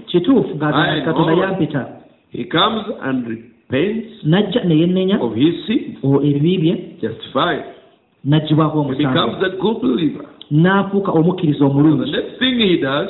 Kituufu 0.06 0.54
ng'agamba 0.56 1.00
katonda 1.04 1.32
yampita. 1.32 1.86
He 2.30 2.44
comes 2.44 2.84
and 3.02 3.55
n'ajja 4.24 4.64
ne 4.64 4.74
yennenya 4.78 5.16
ebibi 6.28 6.58
bye 6.62 6.74
n'aggyibwako 8.24 8.80
omusango 8.80 9.36
n'afuuka 10.50 11.10
omukkiriza 11.12 11.64
omulungi. 11.66 12.12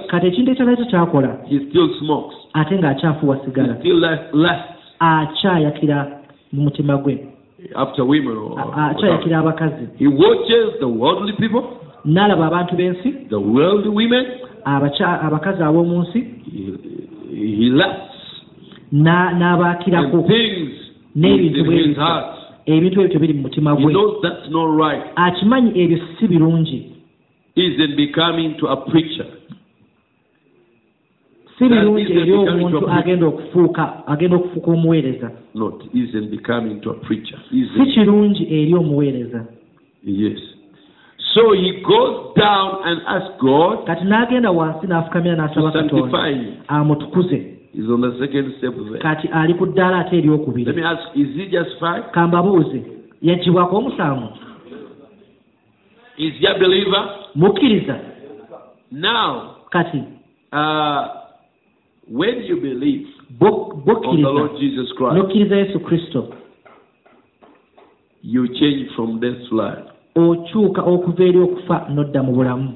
Kati 0.09 0.27
ekintu 0.27 0.51
ekirala 0.51 0.77
kyo 0.77 0.87
kyakola? 0.91 1.31
ate 2.55 2.75
ng'akyafuwa 2.79 3.37
He 3.37 3.45
sigala 3.45 3.77
akyayakira 4.99 5.99
mu 6.53 6.63
mutima 6.63 6.97
gwe. 6.97 7.29
After 7.75 8.05
women. 8.05 8.37
Or, 8.37 8.73
akyayakira 8.75 9.39
abakazi. 9.39 9.87
He 9.99 10.07
watches 10.07 10.81
the 10.81 10.89
worldly 10.89 11.33
people, 11.33 11.65
n'alaba 12.07 12.47
abantu 12.47 12.77
b'ensi. 12.77 13.29
the 13.29 13.41
worldly 13.41 13.91
women. 13.91 14.25
abakazi 14.65 15.63
ab'omu 15.63 16.03
nsi. 16.03 16.21
He, 17.31 17.69
and 17.69 18.16
n'abaakirako 19.03 20.19
n'ebintu 21.17 21.61
ebintu 22.67 23.01
ebyo 23.03 23.19
biri 23.21 23.35
mu 23.35 23.43
mutima 23.43 23.75
gwe. 23.75 23.93
akimanyi 25.17 25.71
ebyo 25.83 25.99
si 26.19 26.27
birungi. 26.27 26.79
Si 31.59 31.65
birungi 31.69 32.13
eri 32.13 32.33
omuntu 32.33 32.91
agenda 32.91 33.27
okufuuka 33.27 34.07
agenda 34.07 34.37
okufuuka 34.37 34.71
omuweereza. 34.71 35.31
Si 37.77 37.87
kirungi 37.93 38.43
eri 38.51 38.75
omuweereza. 38.75 39.47
So 41.35 41.53
he 41.53 41.83
goes 41.83 42.35
down 42.37 42.83
and 42.85 43.01
asks 43.07 43.41
God 43.41 43.87
to 43.87 43.95
sanctify 45.73 46.31
him. 46.33 47.56
He's 47.77 47.91
on 47.91 48.01
the 48.01 48.17
second 48.19 48.55
step 48.59 48.73
there. 48.75 48.99
kati 48.99 49.29
ali 49.29 49.55
ku 49.55 49.67
ddaala 49.67 49.99
ate 49.99 50.17
Let 50.17 50.25
me 50.25 50.33
eryokubiri 50.33 50.83
ask, 50.85 51.13
is 51.17 51.29
he 51.37 51.47
justified? 51.53 52.05
kambabuuze 52.13 52.83
yaggibwako 53.23 53.77
omusango 53.77 54.29
Is 56.19 56.33
he 56.41 56.47
a 56.47 56.59
believer? 56.59 57.05
mukkiriza 57.35 57.97
Now, 58.91 59.57
kati 59.71 59.99
uh, 60.53 61.05
when 62.09 62.43
you 62.49 62.57
believe 62.61 63.07
bo- 63.39 63.71
on 63.73 63.81
the 63.85 63.93
bokkiriza 63.93 64.29
Lord 64.33 64.51
Jesus 64.61 64.89
Christ, 64.97 65.15
n'okkiriza 65.17 65.57
yesu 65.57 65.81
kristo 65.81 66.33
you 68.23 68.49
change 68.49 68.89
from 68.97 69.21
death 69.21 69.49
to 69.49 69.55
life. 69.57 69.85
okyuka 70.15 70.83
okuva 70.83 71.25
eri 71.25 71.39
okufa 71.39 71.87
n'odda 71.91 72.23
mu 72.23 72.33
bulamu 72.33 72.73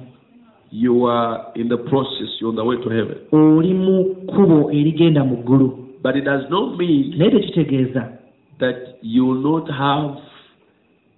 You 0.73 1.07
are 1.07 1.51
in 1.57 1.69
the 1.69 1.77
process, 1.79 2.29
you're 2.41 2.51
on 2.51 2.57
the 2.57 2.65
way 2.65 2.77
to 2.77 2.89
heaven. 2.91 3.17
oli 3.33 3.75
mu 3.75 4.05
kkubo 4.05 4.71
erigenda 4.73 5.25
mu 5.25 5.37
ggulu 5.37 5.77
But 6.03 6.17
it 6.17 6.25
does 6.25 6.45
not 6.51 6.79
mean 6.79 7.15
naye 7.19 7.31
tekitegeeza 7.31 8.09
that 8.59 8.77
you 9.03 9.27
will 9.27 9.43
not 9.43 9.69
have 9.71 10.17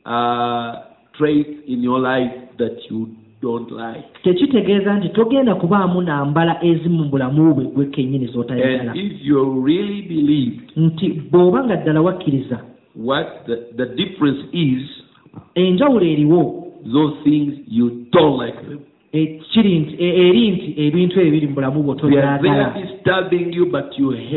uh, 0.06 0.72
traits 1.18 1.50
in 1.66 1.82
your 1.82 2.00
life 2.00 2.32
that 2.58 2.76
you 2.90 3.08
don't 3.42 3.70
like. 3.70 4.04
tekitegeeza 4.22 4.94
nti 4.94 5.08
togenda 5.08 5.54
kubaamu 5.54 6.02
nambala 6.02 6.64
ezimu 6.64 7.04
bulamu 7.04 7.54
bwe 7.54 7.64
gwe 7.64 7.86
kennyini 7.86 8.26
z'otayagala 8.26 8.92
And 8.92 9.00
if 9.00 9.12
you 9.24 9.64
really 9.66 10.02
believe 10.02 10.60
nti 10.76 11.08
bw'oba 11.30 11.64
nga 11.64 11.76
ddala 11.76 12.00
wakkiriza 12.02 12.58
what 12.96 13.26
the, 13.46 13.56
the 13.76 13.86
difference 13.94 14.40
is, 14.52 14.82
enjawulo 15.54 16.06
eriwo 16.06 16.64
those 16.92 17.14
things 17.24 17.54
you 17.68 17.90
don't 18.12 18.38
like 18.46 18.58
them. 18.68 18.78
Kiri 19.12 19.78
nti 19.78 20.04
eri 20.04 20.50
nti 20.50 20.74
ebintu 20.76 21.20
ebyo 21.20 21.30
biri 21.30 21.46
mu 21.46 21.54
bulamu 21.54 21.82
bwo 21.82 21.94
tobyagala 21.94 22.72
you, 23.52 23.66
you 23.66 23.66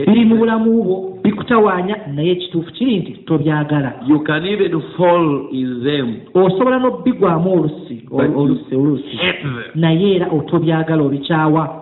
biri 0.07 0.25
mu 0.25 0.35
bulamu 0.35 0.83
bwo 0.83 1.19
bikutawaanya 1.23 1.95
naye 2.13 2.31
ekituufu 2.31 2.71
kiri 2.71 2.97
nti 2.97 3.11
tobyagala. 3.11 3.93
You 4.07 4.19
osobola 6.33 6.79
n'obbigwamu 6.79 7.53
olusi 7.53 8.03
you 8.11 8.39
olusi 8.39 8.75
olusi. 8.75 9.19
naye 9.75 10.15
era 10.15 10.27
otobyagala 10.27 11.03
obikyawa. 11.03 11.81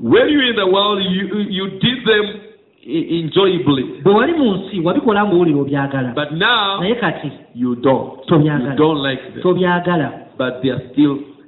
When 0.00 0.28
you're 0.28 0.50
in 0.50 0.56
the 0.56 0.66
world, 0.66 1.02
you, 1.10 1.40
you 1.48 1.70
did 1.80 2.04
them 2.04 2.40
enjoyably. 2.86 3.84
bwe 4.04 4.14
wali 4.14 4.32
mu 4.32 4.54
nsi 4.54 4.80
wabikola 4.80 5.24
ng'owulira 5.24 5.60
obyagala 5.60 6.14
naye 6.80 6.94
kati 6.94 7.32
you. 7.54 7.76
Tobyagala. 8.26 8.76
You 9.34 9.42
tobyagala 9.42 10.12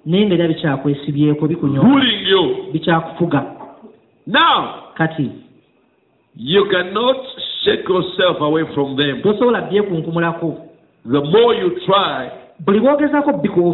Naye 0.07 0.27
nga 0.27 0.35
era 0.35 0.49
bikyakwesibyeko 0.49 1.47
bikunyooma 1.47 1.89
ruling 1.95 2.29
you. 2.31 2.57
bikyakufuga 2.73 3.45
Now, 4.27 4.65
kati 4.95 5.31
you 6.37 6.65
cannot 6.71 7.17
shake 7.65 7.89
yourself 7.89 8.41
away 8.41 8.65
from 8.75 8.97
them. 8.97 9.23
tosobola 9.23 9.61
byekunkumulako 9.61 10.57
The 11.13 11.21
more 11.21 11.55
you 11.55 11.71
try, 11.87 12.29
buli 12.61 12.81
bwogezaako 12.81 13.31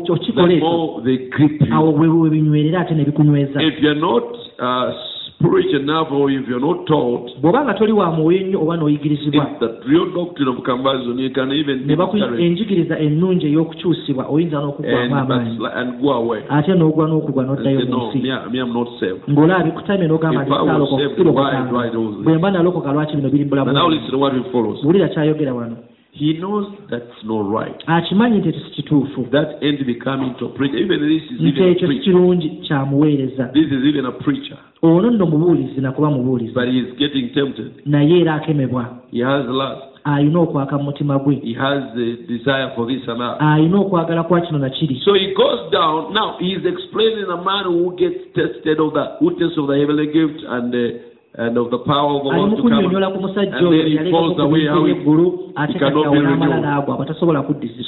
okikola 0.09 0.53
ekyo 0.53 1.51
awo 1.73 1.93
bwe 1.93 2.31
binywerera 2.31 2.81
ate 2.81 2.95
ne 2.95 3.05
bikunyweza 3.05 3.63
If 3.63 3.83
you're 3.83 4.01
not 4.01 4.25
uh, 4.59 4.95
spiritual 5.39 5.81
enough 5.83 6.09
or 6.13 6.31
if 6.31 6.49
you're 6.49 6.61
not 6.61 6.87
taught, 6.87 7.29
bw'oba 7.43 7.65
nga 7.65 7.75
toli 7.75 7.93
wa 7.93 8.11
mwoyo 8.11 8.39
ennyo 8.41 8.63
oba 8.63 8.77
n'oyigirizibwa 8.77 9.47
the 9.61 9.69
real 9.89 10.07
doctrine 10.15 10.49
of 10.49 10.63
conversion. 10.65 11.19
You 11.19 11.31
can 11.31 11.53
even 11.53 11.87
ne 11.87 11.97
bakuyi 11.97 12.21
discourage 12.23 12.47
enjigiriza 12.47 12.99
ennungi 12.99 13.47
ey'okukyusibwa 13.47 14.25
oyinza 14.33 14.57
and, 14.59 14.67
n'okuggwamu 14.67 15.17
amaanyi 15.17 15.59
ate 16.49 16.73
n'ogwa 16.75 17.09
n'okugwa 17.09 17.45
n'oddayo 17.45 17.81
mu 17.87 18.09
nsi 18.09 18.19
me, 18.23 18.31
I- 18.33 18.49
me, 18.51 18.59
I'm 18.61 18.73
not 18.73 18.89
saved. 19.01 19.21
ng'olaba 19.29 19.65
bikutamye 19.65 20.09
n'ogamba 20.09 20.43
If 20.43 20.49
nti 20.49 20.55
I 20.55 20.63
was 20.63 20.67
saalokoka 20.69 21.03
saved, 21.03 21.17
sirokokanga 21.17 21.73
why 21.73 21.89
do 21.89 21.89
I 21.89 21.91
do 21.91 22.03
this? 22.17 22.25
bwe 22.25 22.39
mba 22.39 22.51
nalokoka 22.51 22.93
lwaki 22.93 23.17
bino 23.17 23.29
birimbula 23.29 23.65
But 23.65 23.73
now 23.75 23.89
mu 23.89 23.95
listen 23.95 24.11
to 24.11 24.19
what 24.19 24.35
it 24.37 24.47
follows. 24.53 24.85
wulira 24.85 25.09
kyayogera 25.09 25.55
wano 25.55 25.77
He 26.19 26.33
knows 26.33 26.67
that's 26.91 27.25
not 27.25 27.51
right. 27.61 27.83
akimanyi 27.87 28.39
nti 28.39 28.53
That 29.31 29.59
ain't 29.63 29.87
becoming 29.87 30.35
to 30.39 30.47
a 30.47 30.49
preacher. 30.49 30.79
Even 30.79 31.01
this 31.09 31.23
is 31.31 31.41
nti 31.41 31.49
even 31.49 31.63
a 31.65 31.67
ekyo 31.71 31.81
si 31.81 31.87
preacher. 31.87 32.05
kirungi 32.05 32.49
kyamuweereza 32.67 33.45
This 33.53 33.67
is 33.73 33.85
even 33.85 34.07
a 34.07 34.13
preacher. 34.13 34.57
ono 34.83 35.11
nno 35.11 35.27
mubuulizi 35.27 35.81
nakuba 35.81 36.11
mubuulizi 36.11 36.53
But 36.55 36.69
he's 36.69 36.93
getting 36.99 37.33
tempted. 37.35 37.73
naye 37.87 38.21
era 38.21 38.35
akemebwa 38.35 38.87
He 39.13 39.23
has 39.25 39.47
lust. 39.47 39.83
alina 40.05 40.41
okwaka 40.41 40.79
mu 40.79 40.85
mutima 40.85 41.19
gwe 41.19 41.35
He 41.35 41.53
has 41.55 41.83
the 41.95 42.17
desire 42.29 42.71
for 42.77 42.87
this 42.87 43.09
and 43.09 43.21
that. 43.21 43.37
alina 43.41 43.79
okwagala 43.81 44.23
kwa 44.23 44.41
kino 44.41 44.59
na 44.59 44.71
kiri 44.71 45.01
So 45.05 45.15
he 45.15 45.35
goes 45.35 45.71
down. 45.73 46.13
Now 46.15 46.37
he's 46.39 46.65
explaining 46.65 47.27
a 47.31 47.43
man 47.45 47.65
who 47.65 47.93
gets 47.97 48.19
tested 48.35 48.81
of 48.81 48.93
the 48.95 49.05
who 49.21 49.31
tests 49.39 49.59
of 49.59 49.67
the 49.67 49.77
heavenly 49.79 50.07
gift 50.07 50.41
and 50.49 50.75
uh, 50.75 50.81
and 51.39 51.59
of 51.59 51.71
the 51.71 51.79
power 51.79 52.17
of 52.17 52.23
the 52.23 52.29
Lord 52.39 52.51
to 52.57 52.63
come. 52.77 52.85
And 53.53 53.53
then 53.81 53.87
he 54.05 54.11
falls 54.11 54.37
away 54.49 54.61
how 54.67 54.75
he- 54.95 54.95
he 55.73 55.79
cannot 55.79 56.05
be 56.13 56.19
renewed. 56.57 56.65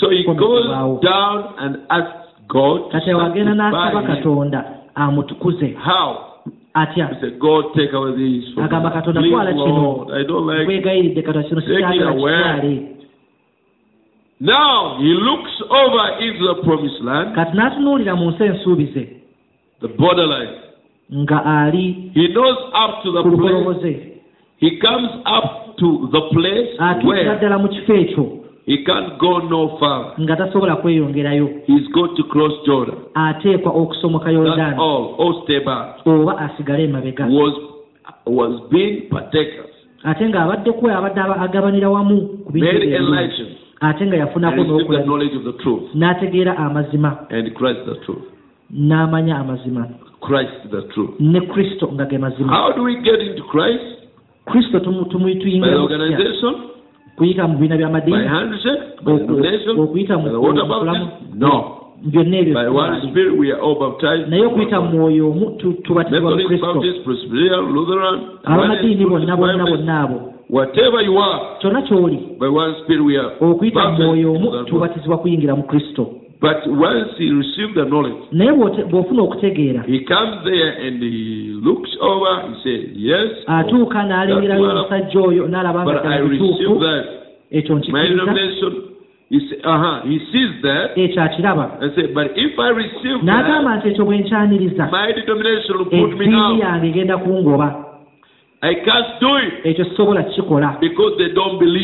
So 0.01 0.11
he 0.11 0.23
goes 0.41 0.65
down 1.03 1.45
and 1.59 1.77
asks 1.89 2.15
God 2.49 2.81
kati 2.93 3.11
awo 3.11 3.21
agenda 3.23 3.55
n'asaba 3.55 4.03
katonda 4.17 4.65
amutukuze. 4.95 5.69
How? 5.79 6.25
atya? 6.75 7.09
Agamba 8.65 8.91
katonda 8.91 9.21
twala 9.31 9.53
kino. 9.53 10.07
Nkwegayiridde 10.65 11.23
katonda 11.23 11.49
kino 11.49 11.61
sikyagala 11.61 12.13
kitwale 12.13 12.95
Now 14.41 14.99
he 15.01 15.13
looks 15.15 15.51
over 15.71 16.23
into 16.23 16.47
the 16.55 16.63
promised 16.63 17.01
land, 17.03 17.35
kati 17.35 17.57
n'atunuulira 17.57 18.17
mu 18.17 18.31
nsi 18.31 18.45
ensuubize. 18.45 19.09
The 19.81 19.89
borderline. 19.89 20.55
Nga 21.15 21.39
ali 21.45 22.11
He 22.15 22.29
knows 22.29 22.59
up 22.75 23.03
to 23.03 23.13
the 23.13 23.23
ku 23.23 23.31
place. 23.37 23.41
lukoloboze 23.53 23.95
He 24.59 24.71
comes 24.83 25.11
up 25.25 25.77
to 25.79 26.09
the 26.13 26.21
place 26.35 26.69
atuukira 26.79 27.09
where 27.09 27.37
ddala 27.39 27.59
mu 27.59 27.69
kifo 27.69 27.95
ekyo 27.95 28.25
he 28.69 28.85
can't 28.85 29.17
go 29.19 29.39
no 29.49 29.79
further. 29.81 30.13
nga 30.21 30.37
tasobola 30.37 30.77
kweyongerayo 30.77 31.49
He's 31.67 31.87
got 31.95 32.17
to 32.17 32.23
cross 32.25 32.53
Jordan. 32.67 32.95
ateekwa 33.15 33.73
okusomoka 33.73 34.25
That's 34.25 34.37
yoludaani 34.37 34.77
all. 34.79 35.15
Or 35.19 35.43
stay 35.45 35.61
back. 35.65 36.07
oba 36.07 36.39
asigale 36.39 36.85
emabega 36.85 37.25
Was 37.27 37.55
was 38.27 38.61
being 38.71 39.09
partakers. 39.11 39.73
ate 40.05 40.29
ng'abadde 40.29 40.73
kwe 40.73 40.93
abadde 40.95 41.21
aba- 41.21 41.41
agabanira 41.41 41.91
wamu 41.91 42.21
ku 42.45 42.53
bintu 42.53 42.67
Made 42.67 42.85
ebyo 42.85 42.97
enlightened. 42.99 43.57
ate 43.81 44.07
nga 44.07 44.17
And 44.17 44.21
yafunako 44.29 44.57
received 44.57 44.69
the 44.69 44.75
n'okulabira 44.85 45.07
knowledge 45.07 45.37
of 45.37 45.45
the 45.45 45.53
truth. 45.63 45.95
n'ategeera 45.95 46.57
amazima 46.59 47.11
And 47.31 47.55
Christ 47.55 47.81
the 47.87 47.95
truth. 48.05 48.27
n'amanya 48.75 49.39
amazima 49.39 49.87
Christ 50.21 50.71
the 50.71 50.83
truth. 50.83 51.11
ne 51.21 51.41
kristo 51.41 51.89
nga 51.95 52.05
ge 52.07 52.19
mazima 52.19 52.53
How 52.53 52.73
do 52.73 52.83
we 52.83 52.95
get 53.03 53.21
into 53.21 53.43
Christ? 53.43 53.85
kristo 54.47 54.81
tumu- 54.81 55.05
tumu- 55.05 55.25
By 55.27 55.35
the 55.35 55.41
tuyingira 55.41 55.79
mu 55.79 55.87
kutya? 55.89 55.97
organization? 55.99 56.55
kuyita 57.17 57.47
mu 57.49 57.55
bibiina 57.59 57.77
By 57.77 57.83
by'amadiini 57.83 58.27
handshake? 58.29 58.83
By 59.05 59.13
Oku- 59.13 59.27
donation? 59.27 59.79
okuyita 59.81 60.17
By 60.17 60.23
mu 60.23 60.29
the 60.31 60.41
water 60.41 60.65
baptism? 60.69 61.09
No. 61.39 61.75
byonna 62.05 62.37
ebyo 62.39 62.55
By 62.55 62.69
one 62.69 62.91
tubali. 62.95 63.11
spirit 63.11 63.39
we 63.39 63.51
are 63.53 63.61
all 63.61 63.75
baptized. 63.79 64.29
naye 64.31 64.45
okuyita 64.47 64.81
mu 64.81 64.89
mwoyo 64.91 65.31
omu 65.31 65.51
tu- 65.59 65.73
tubatizibwa 65.83 66.31
mu 66.31 66.37
Methodist, 66.37 66.49
kristo 66.49 66.75
Baptist, 66.75 67.05
Presbyterian, 67.05 67.73
Lutheran, 67.75 68.21
abamadiini 68.45 69.05
bonna 69.07 69.37
bonna 69.37 69.57
Baptist, 69.59 69.77
bonna 69.77 70.01
abo 70.03 70.19
whatever 70.51 71.03
you 71.05 71.19
are, 71.19 71.41
kyonna 71.61 71.83
ky'oli 71.83 72.19
by 72.39 72.47
one 72.49 72.75
spirit 72.85 73.03
we 73.05 73.17
are 73.19 73.31
okuyita 73.41 73.91
mu 73.91 74.05
mwoyo 74.05 74.31
omu 74.33 74.51
baptized. 74.51 74.67
tubatizibwa 74.71 75.19
kuyingira 75.19 75.57
mu 75.57 75.63
kristo 75.63 76.07
But 76.41 76.69
once 76.69 77.19
he 77.19 77.31
received 77.33 77.75
the 77.75 77.85
knowledge, 77.85 78.31
naye 78.33 78.53
bw'ofuna 78.53 79.23
okutegeera 79.23 79.83
he 79.87 80.01
comes 80.05 80.45
there 80.45 80.71
and 80.87 81.03
he 81.03 81.59
looks 81.63 81.91
over, 82.01 82.49
he 82.49 82.55
says, 82.63 82.91
Yes, 82.95 83.31
atuuka 83.47 84.03
n'alengerayo 84.03 84.71
omusajja 84.71 85.21
oyo 85.21 85.49
n'alaba 85.49 85.83
nga 85.83 85.85
but 85.85 85.97
I 85.97 86.01
ddala 86.01 86.29
received 86.29 86.59
kituufu 86.59 86.79
that. 86.81 87.05
ekyo 87.51 87.79
nkikkiriza 87.79 88.09
denomination, 88.09 88.73
he, 89.31 89.39
say, 89.39 89.59
sees 90.33 90.63
that. 90.63 90.97
Ekyo 90.97 91.23
akiraba. 91.23 91.79
Say, 91.95 92.07
n'agamba 93.23 93.77
nti 93.77 93.89
ekyo 93.89 94.05
bwe 94.05 94.19
nkyaniriza 94.19 94.91
eddiini 95.91 96.61
yange 96.61 96.87
egenda 96.89 97.19
kungoba. 97.19 97.85
I 98.63 98.75
can't 98.75 99.21
do 99.21 99.39
it 99.39 99.65
ekyo 99.65 99.85
sisobola 99.85 100.23
kukikola. 100.23 100.79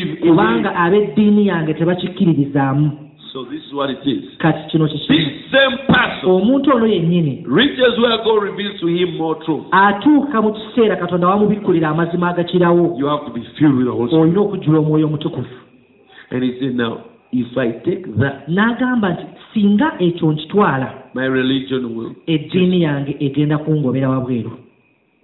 me. 0.07 0.17
kubanga 0.17 0.75
ab'eddiini 0.75 1.47
yange 1.47 1.75
tebakikkiririzaamu 1.75 3.05
So 3.35 3.43
this 3.45 3.59
is 3.67 3.73
what 3.75 3.91
it 3.91 3.99
is. 4.07 4.25
kati 4.39 4.71
kino 4.71 4.87
This 4.87 5.07
same 5.51 5.77
person 5.91 6.31
omuntu 6.31 6.71
ono 6.75 6.87
yennyini 6.87 7.45
reaches 7.47 7.99
where 7.99 8.17
God 8.25 8.43
reveals 8.43 8.81
to 8.81 8.87
him 8.87 9.17
more 9.19 9.35
truth. 9.45 9.65
atuuka 9.73 10.43
mu 10.43 10.53
kiseera 10.53 10.97
katonda 10.97 11.29
wamubikkulira 11.29 11.89
amazima 11.89 12.29
agakirawo 12.29 12.97
You 12.99 13.07
have 13.07 13.27
to 13.27 13.33
be 13.33 13.43
filled 13.59 13.75
with 13.77 13.87
the 13.87 13.93
Holy 13.93 14.09
Spirit. 14.09 14.23
olina 14.23 14.41
okujjula 14.41 14.79
omwoyo 14.79 15.07
omutukufu 15.07 15.55
And 16.31 16.43
he 16.45 16.59
said, 16.61 16.75
Now, 16.77 17.05
if 17.33 17.57
I 17.59 17.73
take 17.85 18.07
that, 18.19 18.49
n'agamba 18.49 19.11
nti 19.13 19.25
singa 19.55 19.93
ekyo 19.99 20.33
nkitwala 20.33 20.95
my 21.15 21.27
religion 21.29 21.97
will, 21.97 22.13
eddiini 22.27 22.83
yange 22.83 23.17
egenda 23.21 23.59
kungobera 23.59 24.09
wabweru 24.11 24.51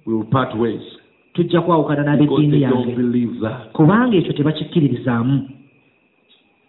will 0.07 0.25
part 0.25 0.55
ways. 0.55 0.83
tujja 1.35 1.61
kwawukana 1.61 2.17
Because 2.17 2.43
n'ab'eddiini 2.43 2.51
they 2.51 2.61
yange 2.61 2.85
don't 2.85 2.97
believe 2.97 3.41
that. 3.41 3.73
kubanga 3.73 4.17
ekyo 4.17 4.33
tebakikkiririzaamu 4.33 5.49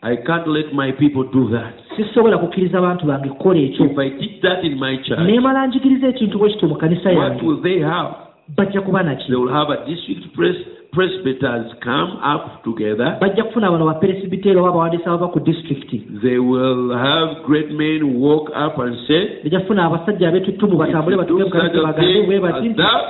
I 0.03 0.15
can't 0.17 0.47
let 0.47 0.73
my 0.73 0.91
people 0.91 1.23
do 1.33 1.49
that. 1.49 1.73
sisobola 1.97 2.37
kukkiriza 2.37 2.81
bantu 2.81 3.05
bange 3.05 3.29
kukola 3.29 3.59
ekyo 3.59 3.85
If 3.85 3.97
I 3.97 4.09
teach 4.09 4.41
that 4.41 4.63
in 4.63 4.79
my 4.79 4.97
church, 4.97 5.19
neemala 5.19 5.67
njigiriza 5.67 6.07
ekintu 6.07 6.37
bwe 6.39 6.49
kityo 6.49 6.67
mu 6.67 6.75
kanisa 6.75 7.09
what 7.09 7.17
yange 7.17 7.45
will 7.45 7.61
they 7.61 7.79
have? 7.79 8.09
bajja 8.57 8.81
kuba 8.81 9.03
naki 9.03 9.27
They 9.27 9.35
will 9.35 9.51
have 9.53 9.69
a 9.73 9.85
district 9.85 10.35
pres- 10.37 10.65
presbyters 10.91 11.71
come 11.83 12.11
up 12.35 12.63
together. 12.63 13.17
bajja 13.21 13.43
kufuna 13.43 13.71
bano 13.71 13.85
baperesibiteeri 13.85 14.59
oba 14.59 14.69
abawandiisi 14.69 15.05
abava 15.05 15.27
ku 15.27 15.39
disitulikiti 15.39 15.97
They 16.21 16.37
will 16.37 16.91
have 16.93 17.35
great 17.45 17.71
men 17.71 18.15
walk 18.21 18.49
up 18.49 18.79
and 18.79 18.95
say, 19.07 19.27
bajja 19.43 19.59
kufuna 19.59 19.85
abasajja 19.85 20.27
abeetuttumu 20.29 20.77
batambule 20.77 21.15
if 21.15 21.29
you 21.29 21.35
batuge 21.37 21.39
do 21.39 21.45
mu 21.45 21.51
kanisa 21.51 21.73
such 21.75 21.83
a 21.83 21.87
bagambe 21.87 22.21
bwe 22.25 22.35
thing 22.35 22.41
bati 22.41 22.57
as 22.57 22.65
nti 22.65 22.73
that, 22.81 23.01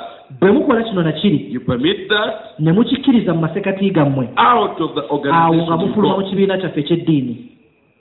bwe 0.41 0.51
mukola 0.51 0.83
kino 0.83 1.03
na 1.03 1.11
kiri 1.11 1.47
you 1.53 1.59
permit 1.61 2.07
that 2.09 2.59
ne 2.59 2.71
mukikkiriza 2.71 3.33
mu 3.33 3.41
masekati 3.41 3.89
gammwe 3.91 4.29
out 4.37 4.81
of 4.81 4.93
the 4.93 5.01
awo 5.01 5.19
nga 5.19 5.31
organization. 5.31 5.73
of 5.73 5.79
mufuluma 5.81 6.13
mu 6.17 6.21
God. 6.21 6.29
kibiina 6.29 6.57
kyaffe 6.57 6.79
eky'eddiini 6.79 7.35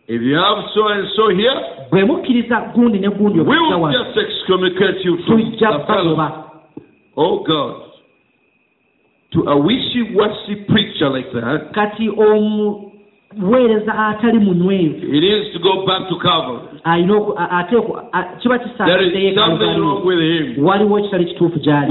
If 0.09 0.23
you 0.23 0.35
have 0.35 0.63
so 0.75 0.89
and 0.89 1.07
so 1.17 1.29
here, 1.29 1.61
bwe 1.91 2.05
mukkiriza 2.05 2.61
gundi 2.75 2.99
ne 2.99 3.09
gundi 3.09 3.41
we 3.41 3.45
okukisa 3.47 3.77
will 3.77 3.83
wano 3.83 3.99
just 4.05 4.17
excommunicate 4.19 5.05
you 5.05 5.17
from 5.27 5.41
tujja 5.43 5.73
the 5.79 5.85
fellow. 5.87 6.17
bagoba 6.17 6.45
Oh 7.17 7.39
God. 7.47 7.75
To 9.31 9.43
a 9.49 9.57
wishy-washy 9.57 10.55
preacher 10.67 11.09
like 11.11 11.31
that, 11.33 11.71
kati 11.73 12.09
omuweereza 12.09 13.95
atali 14.07 14.39
munywevu 14.39 15.13
he 15.13 15.21
needs 15.21 15.53
to 15.53 15.59
go 15.59 15.87
back 15.87 16.09
to 16.09 16.17
Calvary. 16.17 16.70
Alina 16.85 17.15
ate 17.51 17.77
kiba 18.41 18.59
There 18.59 18.69
kisaaniddeyo 18.69 19.31
is 19.31 19.37
something 19.37 19.81
wrong 19.81 20.05
with 20.05 20.19
him. 20.19 20.65
waliwo 20.65 20.99
ekitali 20.99 21.25
kituufu 21.25 21.59
gy'ali. 21.59 21.91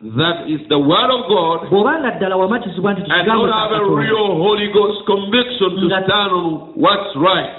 That 0.00 0.46
it's 0.46 0.68
the 0.68 0.78
Word 0.78 1.10
of 1.10 1.26
God 1.26 1.62
and 1.72 3.26
not 3.26 3.50
have 3.50 3.72
a 3.72 3.84
real 3.96 4.38
Holy 4.38 4.68
Ghost 4.72 5.04
conviction 5.06 5.70
to 5.74 5.86
stand 5.88 6.32
on 6.32 6.70
what's 6.76 7.16
right, 7.16 7.50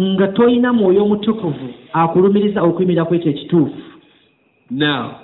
nga 0.00 0.28
toyina 0.28 0.72
mwoyo 0.72 1.02
omutukuvu 1.04 1.68
akulumiriza 1.92 2.62
okuyimirira 2.62 3.04
ku 3.04 3.14
ekyo 3.14 3.30
ekituufu. 3.30 3.82
Now, 4.70 5.20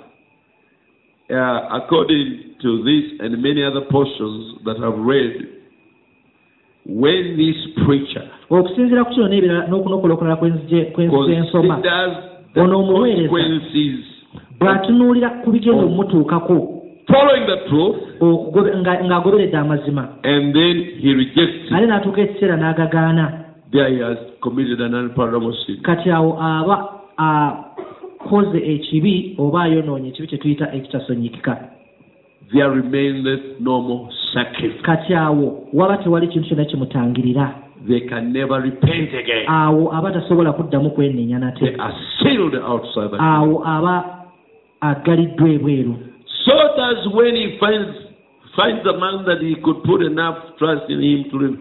uh, 1.29 1.75
according 1.75 2.55
to 2.61 2.83
this 2.83 3.19
and 3.19 3.41
many 3.43 3.63
other 3.63 3.81
portions 3.91 4.63
that 4.63 4.77
I've 4.77 4.99
read, 4.99 5.58
when 6.85 7.37
this 7.37 7.57
preacher 7.85 8.23
okusinziira 8.49 9.03
ku 9.05 9.13
kino 9.13 9.27
n'okunokola 9.67 10.13
okulala 10.13 10.35
kwenzije- 10.35 10.91
kwenzize 10.91 11.33
ensoma 11.35 11.75
considers 11.75 12.13
the 12.53 12.61
Ono 12.61 12.79
omuweereza. 12.79 13.29
bw'atunuulira 14.59 15.29
ku 15.43 15.51
bigenda 15.51 15.83
nga- 18.81 19.01
ng'agoberedde 19.03 19.57
amazima. 19.57 20.07
ate 21.71 21.85
n'atuuka 21.85 22.21
ekiseera 22.21 22.57
n'agagaana. 22.57 23.25
Kati 25.81 26.09
awo 26.11 26.37
aba 26.41 26.89
akoze 27.17 28.57
ekibi 28.57 29.35
oba 29.37 29.61
ayonoonye 29.63 30.09
ekibi 30.09 30.27
kye 30.27 30.37
tuyita 30.37 30.73
ekitasonyikika 30.73 31.57
There 32.51 32.69
remaineth 32.69 33.59
no 33.61 33.81
more 33.81 34.09
sacrifice. 34.33 34.81
kati 34.81 35.13
awo 35.13 35.67
waba 35.73 35.97
tewali 35.97 36.27
kintu 36.27 36.47
kyonna 36.49 36.65
kimutangirira 36.65 37.55
They 37.87 38.01
can 38.01 38.33
never 38.33 38.61
repent 38.61 39.13
again. 39.13 39.45
awo 39.47 39.93
aba 39.93 40.11
tasobola 40.11 40.53
kuddamu 40.53 40.89
kwenneenya 40.91 41.39
They 41.39 41.69
nate 41.69 41.75
are 41.81 41.95
sealed 42.23 42.55
outside 42.55 43.15
awo 43.19 43.63
aba 43.65 44.25
agaliddwa 44.81 45.49
ebweru 45.49 45.95
So 46.45 46.53
does 46.77 47.07
when 47.13 47.35
he 47.35 47.57
finds 47.59 48.09
finds 48.55 48.85
a 48.87 48.93
man 48.97 49.25
that 49.25 49.41
he 49.41 49.55
could 49.63 49.83
put 49.83 50.01
enough 50.01 50.35
trust 50.57 50.89
in 50.89 50.99
him 51.01 51.29
to 51.31 51.37
live. 51.37 51.57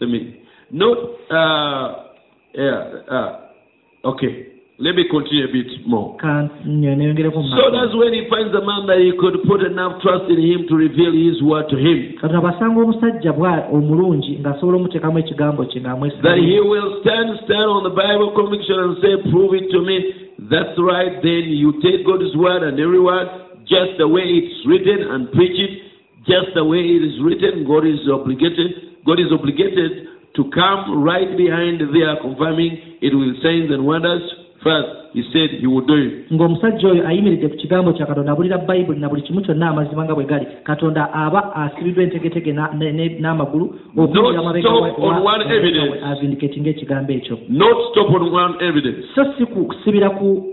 Let 0.00 0.10
me 0.10 0.36
not 0.70 0.98
uh 1.30 1.94
yeah 2.54 2.82
uh 3.10 4.08
okay. 4.10 4.46
Let 4.78 4.96
me 4.96 5.04
continue 5.04 5.44
a 5.44 5.52
bit 5.52 5.68
more. 5.86 6.16
Ka 6.16 6.48
nyo- 6.64 6.96
neyongereko 6.96 7.36
mu 7.36 7.48
So 7.54 7.70
that's 7.70 7.94
when 7.94 8.12
he 8.16 8.24
finds 8.32 8.54
a 8.56 8.64
man 8.64 8.86
that 8.88 8.98
he 8.98 9.12
could 9.20 9.36
put 9.44 9.60
enough 9.62 10.00
trust 10.00 10.26
in 10.32 10.40
him 10.40 10.66
to 10.66 10.74
reveal 10.74 11.12
his 11.12 11.42
word 11.42 11.68
to 11.68 11.76
him. 11.76 12.16
katonda 12.18 12.40
bw'asanga 12.40 12.80
omusajja 12.80 13.32
bwa 13.36 13.68
omulungi 13.70 14.40
ng'asobola 14.40 14.76
omuteekamu 14.80 15.18
ekigambo 15.18 15.64
kye 15.68 15.80
That 16.24 16.38
he 16.40 16.58
will 16.60 17.00
stand 17.04 17.36
stand 17.44 17.68
on 17.68 17.84
the 17.84 17.94
Bible 17.94 18.32
conviction 18.32 18.78
and 18.80 18.96
say, 19.04 19.12
Prove 19.30 19.54
it 19.54 19.70
to 19.70 19.80
me. 19.84 19.96
That's 20.50 20.74
right. 20.80 21.20
Then 21.22 21.52
you 21.52 21.78
take 21.84 22.02
God's 22.08 22.34
word 22.34 22.62
and 22.64 22.80
every 22.80 22.98
word 23.00 23.28
just 23.68 23.98
the 23.98 24.08
way 24.08 24.24
it's 24.24 24.56
written 24.66 25.04
and 25.12 25.30
preach 25.32 25.54
it 25.54 25.72
just 26.26 26.54
the 26.54 26.64
way 26.64 26.80
it 26.80 27.02
is 27.06 27.20
written. 27.22 27.62
God 27.68 27.86
is 27.86 28.00
obligated. 28.10 28.98
God 29.06 29.20
is 29.20 29.30
obligated 29.30 30.08
to 30.34 30.42
come 30.50 31.04
right 31.04 31.36
behind 31.36 31.78
there, 31.92 32.16
confirming 32.22 32.98
it 33.02 33.12
with 33.14 33.36
signs 33.44 33.70
and 33.70 33.84
wonders. 33.84 34.22
First, 34.62 34.88
He 35.12 35.22
said 35.32 35.50
He 35.60 35.66
would 35.66 35.86
do 35.86 35.94
it. 35.94 36.30
ng'omusajja 36.32 36.88
oyo 36.88 37.02
ayimiridde 37.08 37.48
ku 37.48 37.56
kigambo 37.56 37.92
kya 37.92 38.06
katonda 38.06 38.32
abulira 38.32 38.58
bayibuli 38.58 39.00
na 39.00 39.08
buli 39.08 39.22
kimu 39.22 39.40
kyonna 39.44 39.68
amazima 39.70 40.04
nga 40.04 40.14
bwe 40.14 40.24
gali 40.24 40.46
katonda 40.64 41.12
aba 41.12 41.52
asibiddwa 41.56 42.02
entegetege 42.04 42.52
n'amagulu 43.20 43.74
okuyingira 43.96 44.38
amabega 44.40 44.68
stop 44.68 44.82
wa- 44.82 45.08
on 45.08 45.22
wa- 45.24 45.32
one 45.34 45.44
wa- 45.44 45.52
evidence. 45.54 46.00
avindicatinga 46.04 46.70
ekigambo 46.70 47.12
ekyo 47.12 47.36
so 49.14 49.24
si 49.38 49.44
ku- 49.46 49.64
kusibira 49.68 50.10
ku 50.10 50.48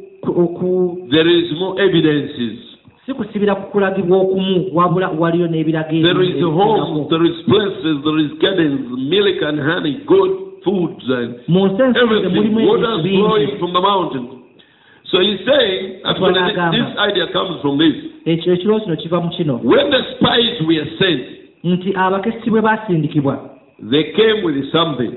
There 1.11 1.27
is 1.29 1.51
more 1.59 1.79
evidences. 1.81 2.59
si 3.05 3.13
kusibira 3.13 3.55
ku 3.55 3.71
kulagibwa 3.71 4.17
okumu 4.17 4.69
wabula 4.73 5.09
waliyo 5.09 5.47
n'ebiraga 5.47 5.89
There 5.89 6.21
is 6.23 6.43
homes, 6.43 7.07
there 7.09 7.25
is 7.25 7.37
places, 7.47 8.03
there 8.03 8.19
is 8.19 8.31
gardens, 8.41 8.81
milk 9.09 9.41
and 9.41 9.59
honey, 9.59 9.97
good 10.05 10.48
foods 10.63 11.03
and 11.09 11.35
everything. 11.95 12.55
Waters 12.67 12.99
ebintu 12.99 13.19
flowing 13.19 13.59
from 13.59 13.73
the 13.73 13.81
mountain. 13.81 14.25
So 15.11 15.17
he's 15.21 15.41
saying, 15.41 16.01
actually, 16.05 16.37
this, 16.37 16.53
this 16.77 16.89
idea 17.01 17.25
comes 17.33 17.57
from 17.61 17.77
this. 17.81 17.95
mu 18.25 19.29
kino 19.37 19.57
When 19.63 19.89
the 19.89 20.01
spies 20.15 20.61
were 20.67 20.85
sent, 20.99 21.21
nti 21.63 21.93
abakessi 21.95 22.49
bwe 22.49 22.61
baasindikibwa 22.61 23.49
they 23.91 24.03
came 24.15 24.43
with 24.43 24.71
something. 24.71 25.11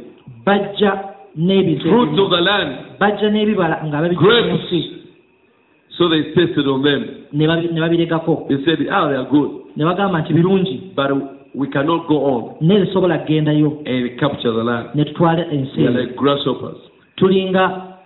bajja 0.47 0.93
n'ebintu 1.37 1.89
Fruits 1.89 2.13
ebimu. 2.13 2.25
of 2.25 2.31
the 2.31 2.41
land. 2.41 2.71
bajja 2.99 3.31
n'ebibala 3.31 3.85
nga 3.87 4.01
babijja 4.03 4.21
Grapes. 4.23 4.49
mu 4.51 4.57
nsi 4.59 4.81
So 5.99 6.09
they 6.09 6.23
tasted 6.35 6.67
on 6.67 6.83
them. 6.83 7.05
ne 7.33 7.47
babiregako 7.81 8.47
They 8.49 8.65
said, 8.65 8.79
ah, 8.91 9.09
they 9.09 9.17
are 9.17 9.29
good. 9.31 9.51
ne 9.77 9.85
bagamba 9.85 10.19
nti 10.21 10.33
birungi 10.35 10.81
But 10.97 11.11
we 11.55 11.69
cannot 11.69 12.09
go 12.09 12.25
on. 12.25 12.57
Nezisobola 12.61 13.19
kugendayo 13.19 13.83
and 13.87 14.19
capture 14.19 14.53
the 14.53 14.65
land. 14.65 14.95
ne 14.95 15.05
tutwala 15.05 15.45
ensi. 15.51 15.77
They 15.77 15.87
are 15.87 15.91
like 15.91 16.17
grasshoppers. 16.17 16.79
tulinga 17.17 17.99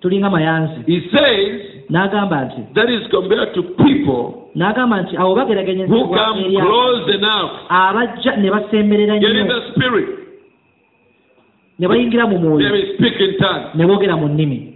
tulinga 0.00 0.30
mayanzi. 0.30 0.84
He 0.86 1.00
says, 1.10 1.84
n'agamba 1.90 2.44
nti 2.44 2.74
that 2.74 2.88
is 2.88 3.06
compared 3.10 3.54
to 3.54 3.62
people 3.62 4.50
n'agamba 4.54 5.02
nti 5.02 5.16
abo 5.16 5.34
who 5.34 5.36
bageraganyizibwa 5.36 6.16
come 6.16 6.40
eri 6.40 6.56
abo 6.56 6.66
close 6.66 7.14
enough, 7.14 7.50
abajja 7.68 8.36
ne 8.36 8.50
basemberera 8.50 9.16
nnyo. 9.16 9.28
ne 11.78 11.88
bayingira 11.88 12.26
mu 12.26 12.38
mwoyo. 12.38 12.68
Ne 13.74 13.86
boogera 13.86 14.16
mu 14.16 14.28
nnimi. 14.28 14.74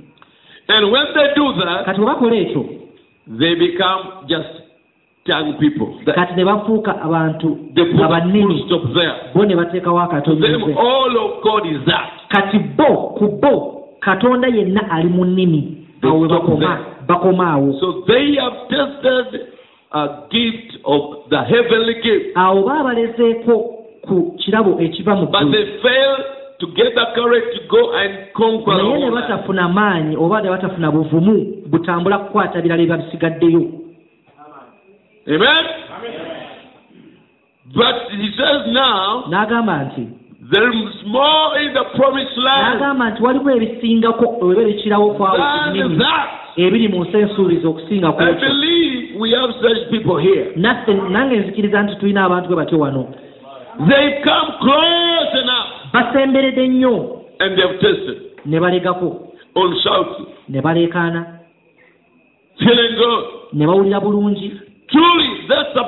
Kati 0.66 2.00
bwe 2.00 2.06
bakola 2.06 2.36
ekyo 2.36 2.82
they 3.38 3.54
become 3.54 4.26
just 4.26 4.61
tongue 5.26 5.54
people. 5.58 5.88
Kati 6.04 6.34
ne 6.36 6.44
bafuuka 6.44 7.02
abantu 7.02 7.58
They 7.74 7.84
put 7.84 7.94
nga 7.94 8.04
a 8.04 8.08
full 8.08 8.10
bannimi 8.10 8.66
stop 8.66 8.82
there. 8.94 9.14
bo 9.34 9.44
ne 9.44 9.54
bateekawo 9.54 9.98
To 9.98 10.04
akatonyeze 10.04 11.92
kati 12.28 12.58
bo 12.76 13.14
ku 13.18 13.28
bo 13.40 13.88
katonda 14.00 14.48
yenna 14.48 14.90
ali 14.90 15.08
mu 15.08 15.24
nnimi. 15.24 15.78
Awo 16.02 16.20
we 16.20 16.28
bakoma 16.28 16.78
bakoma 17.06 17.52
awo. 17.52 17.74
Awo 22.34 22.62
baabalezeeko 22.66 23.54
ku 24.02 24.34
kirabo 24.38 24.80
ekiva 24.80 25.14
mu 25.14 25.26
to 26.62 26.68
get 26.76 26.94
the 26.94 27.04
courage 27.14 27.58
to 27.58 27.60
go 27.68 27.90
and 27.92 28.30
conquer 28.34 28.70
naye 28.78 28.98
ne 28.98 29.10
batafuna 29.10 29.68
maanyi 29.68 30.16
oba 30.16 30.40
ne 30.42 30.48
batafuna 30.48 30.90
buvumu 30.90 31.46
butambula 31.66 32.18
kukwata 32.18 32.62
birala 32.62 32.82
ebiba 32.82 32.96
bisigaddeyo 32.96 33.81
Amen? 35.28 35.64
But 37.74 38.10
he 38.10 38.28
says 38.36 38.66
now, 38.74 39.24
n'agamba 39.30 39.92
nti 39.92 40.18
there 40.52 40.68
is 40.68 40.94
more 41.06 41.58
in 41.62 41.72
the 41.72 41.84
promised 41.96 42.36
land 42.36 42.80
n'agamba 42.80 43.10
nti 43.10 43.22
waliwo 43.22 43.50
ebisingako 43.50 44.36
oba 44.40 44.62
ebikirawo 44.62 45.14
kwawo 45.14 45.36
ku 45.36 45.42
than 45.42 45.70
nnimi 45.70 45.98
that. 45.98 46.28
ebiri 46.56 46.88
mu 46.88 47.04
nsi 47.04 47.16
ensuubizi 47.16 47.66
okusinga 47.66 48.12
ku 48.12 48.20
I 48.20 48.30
ekyo. 48.30 48.40
believe 48.40 49.20
we 49.20 49.30
have 49.30 49.50
such 49.62 49.90
people 49.90 50.18
here. 50.18 50.52
naffe 50.56 50.92
nange 50.94 51.36
nzikiriza 51.36 51.82
nti 51.82 51.96
tulina 51.96 52.24
abantu 52.24 52.48
bwe 52.48 52.56
batyo 52.56 52.78
wano. 52.78 53.06
Basemberedde 55.92 56.68
nnyo. 56.68 57.22
ne 58.46 58.60
balegako. 58.60 59.28
Ne 60.48 60.60
baleekaana 60.60 61.26
ne 63.52 63.66
bawulira 63.66 64.00
bulungi 64.00 64.71
Truly, 64.92 65.30
that's 65.48 65.76
a, 65.76 65.84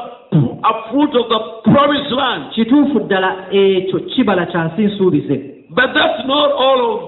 a 0.64 0.72
fruit 0.90 1.12
of 1.20 1.28
the 1.28 1.40
promised 1.70 2.10
land. 2.12 2.52
kituufu 2.54 3.00
ddala 3.00 3.46
ekyo 3.50 4.00
kibala 4.00 4.46
kya 4.46 4.64
nsi 4.64 4.82
nsuubize 4.84 5.36
But 5.70 5.92
that's 5.94 6.26
not 6.26 6.50
all 6.52 6.80
of 6.94 7.00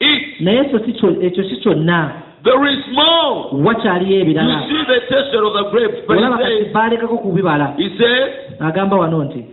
it. 0.00 0.40
naye 0.40 0.70
so 0.70 0.78
si 0.84 0.92
kyo- 0.92 1.20
ekyo 1.22 1.44
si 1.44 1.56
kyonna 1.56 2.12
There 2.44 2.64
is 2.72 2.84
more. 2.92 3.64
wakyaliyo 3.64 4.16
You 4.16 4.22
ebirala 4.22 4.68
see 4.68 4.84
the 4.84 5.00
texture 5.08 5.44
of 5.44 5.52
the 5.54 5.64
grapes, 5.70 6.00
but 6.06 6.16
olaba 6.18 6.36
he 6.36 6.42
kati 6.44 6.64
says, 6.64 6.72
baalekako 6.74 7.16
ku 7.22 7.32
bibala 7.32 7.74
he 7.76 7.88
says 7.98 8.60
agamba 8.60 8.96
wano 8.96 9.24
nti 9.24 9.44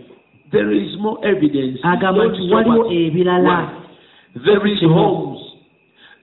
there 0.52 0.70
is 0.72 0.96
more 1.00 1.18
evidence. 1.24 1.80
agamba 1.82 2.24
Not 2.24 2.32
nti 2.36 2.48
so 2.48 2.54
waliwo 2.54 2.76
much. 2.84 2.92
ebirala 2.92 3.68
There 4.44 4.66
is 4.72 4.80
homes. 4.80 5.40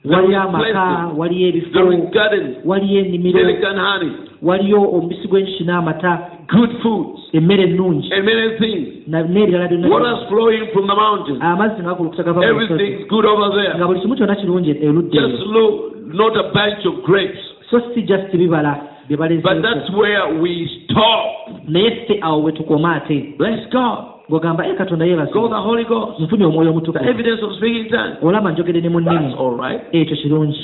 There 0.03 0.15
waliyo 0.15 0.39
is 0.39 0.45
amaka 0.45 0.61
places. 0.61 1.17
waliyo 1.17 1.51
There 1.51 1.59
ebifo 1.59 1.93
is 1.93 2.13
gardens. 2.13 2.57
waliyo 2.65 2.99
ennimiro 3.05 3.39
honey. 3.75 4.11
Waliyo 4.41 4.81
omubisi 4.81 5.27
gw'enjuki 5.27 5.63
n'amata 5.63 6.19
Good 6.49 6.71
foods. 6.81 7.19
emmere 7.33 7.63
ennungi 7.63 8.09
And 8.13 8.25
many 8.25 8.49
things. 8.57 8.87
na- 9.07 9.23
n'ebirala 9.23 9.67
byonna 9.67 9.89
Waters 9.89 10.27
flowing 10.29 10.65
from 10.73 10.87
the 10.87 10.95
mountain. 10.95 11.37
amazzi 11.41 11.81
nga 11.81 11.89
gakulukuta 11.89 12.23
gava 12.23 12.41
mu 12.41 12.47
lusozi 12.59 12.73
Everything's 12.73 13.07
good 13.09 13.25
over 13.25 13.49
there. 13.55 13.73
nga 13.77 13.87
buli 13.87 13.99
kimu 13.99 14.15
kyonna 14.15 14.35
kirungi 14.35 14.69
erudde 14.81 15.17
eyo. 15.17 15.27
Just 15.29 15.45
look, 15.47 15.95
not 16.13 16.35
a 16.37 16.43
bunch 16.53 16.85
of 16.85 17.03
grapes. 17.05 17.39
so 17.69 17.79
si 17.93 18.01
just 18.01 18.31
bibala 18.33 18.73
bye 19.09 19.17
But 19.17 19.29
that's 19.29 19.89
balezeeko 19.89 19.97
where 19.97 20.41
we 20.41 20.69
stop. 20.85 21.49
naye 21.67 21.91
ffe 21.91 22.19
awo 22.21 22.43
we 22.43 22.51
tukoma 22.51 22.95
ate 22.95 23.35
Bless 23.37 23.69
God. 23.69 23.97
ng'ogamba 24.29 24.65
e 24.67 24.73
katonda 24.73 25.05
Go 25.05 25.09
yeebasi 25.11 25.33
the 25.49 25.61
Holy 25.61 25.83
Ghost. 25.85 26.19
nfunye 26.19 26.45
omwoyo 26.45 26.63
The 26.63 26.69
omutukuvu 26.77 27.05
evidence 27.09 27.43
of 27.45 27.53
speaking 27.57 27.89
tongues. 27.89 28.17
olaba 28.23 28.51
njogere 28.51 28.81
ne 28.81 28.89
mu 28.89 29.01
That's 29.01 29.11
nnimi 29.21 29.33
all 29.39 29.57
right. 29.57 29.81
ekyo 29.91 30.15
kirungi 30.17 30.57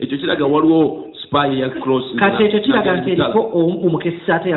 ekyo 0.00 0.18
kiraga 0.18 0.46
waliwo 0.46 1.04
spy 1.22 1.58
ya 1.60 1.68
cross 1.70 2.04
kati 2.16 2.44
ekyo 2.44 2.60
kiraga 2.60 2.96
nti 2.96 3.10
eriko 3.12 3.40
omu- 3.54 3.86
omukessi 3.86 4.32
ate 4.32 4.54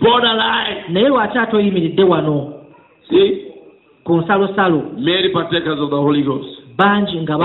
borderline? 0.00 0.84
Naye 0.88 1.08
lwaki 1.08 1.38
ate 1.38 1.56
oyimiridde 1.56 2.02
wano? 2.04 2.52
Ku 4.04 4.16
nsalosalo 4.16 4.82
bangi 6.78 7.16
nga 7.20 7.38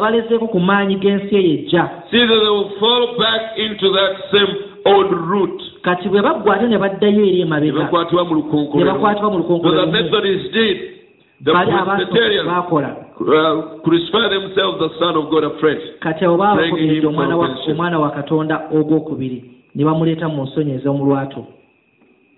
balezeeko 0.00 0.46
ku 0.48 0.60
maanyi 0.60 0.94
g'ensi 0.96 1.36
eyo 1.36 1.52
ejja 1.54 1.88
kati 5.82 6.08
bwe 6.08 6.22
baggwa 6.22 6.54
ate 6.56 6.66
ne 6.68 6.78
baddayo 6.78 7.24
eri 7.24 7.40
emabega. 7.40 7.78
Ne 8.34 8.84
bakwatibwa 8.92 9.30
mu 9.30 9.38
lukonkolero 9.38 9.86
methodists 11.40 11.44
did 11.44 11.46
the 11.46 11.52
bali 11.52 11.72
abasooka 11.72 11.96
presbyterians 11.96 12.48
baakola. 12.48 12.96
Uh, 13.20 13.80
crucify 13.82 14.28
themselves 14.28 14.78
the 14.78 14.90
son 14.98 15.16
of 15.16 15.30
god 15.30 15.44
afresh 15.44 15.82
kati 16.00 16.24
abo 16.24 16.76
him 16.76 17.06
omwana 17.06 17.98
wa 17.98 18.10
katonda 18.10 18.68
ogwokubiri. 18.72 19.44
Ne 19.74 19.84
bamuleeta 19.84 20.28
mu 20.28 20.42
nsonyi 20.42 20.72
ez'omulwato 20.72 21.46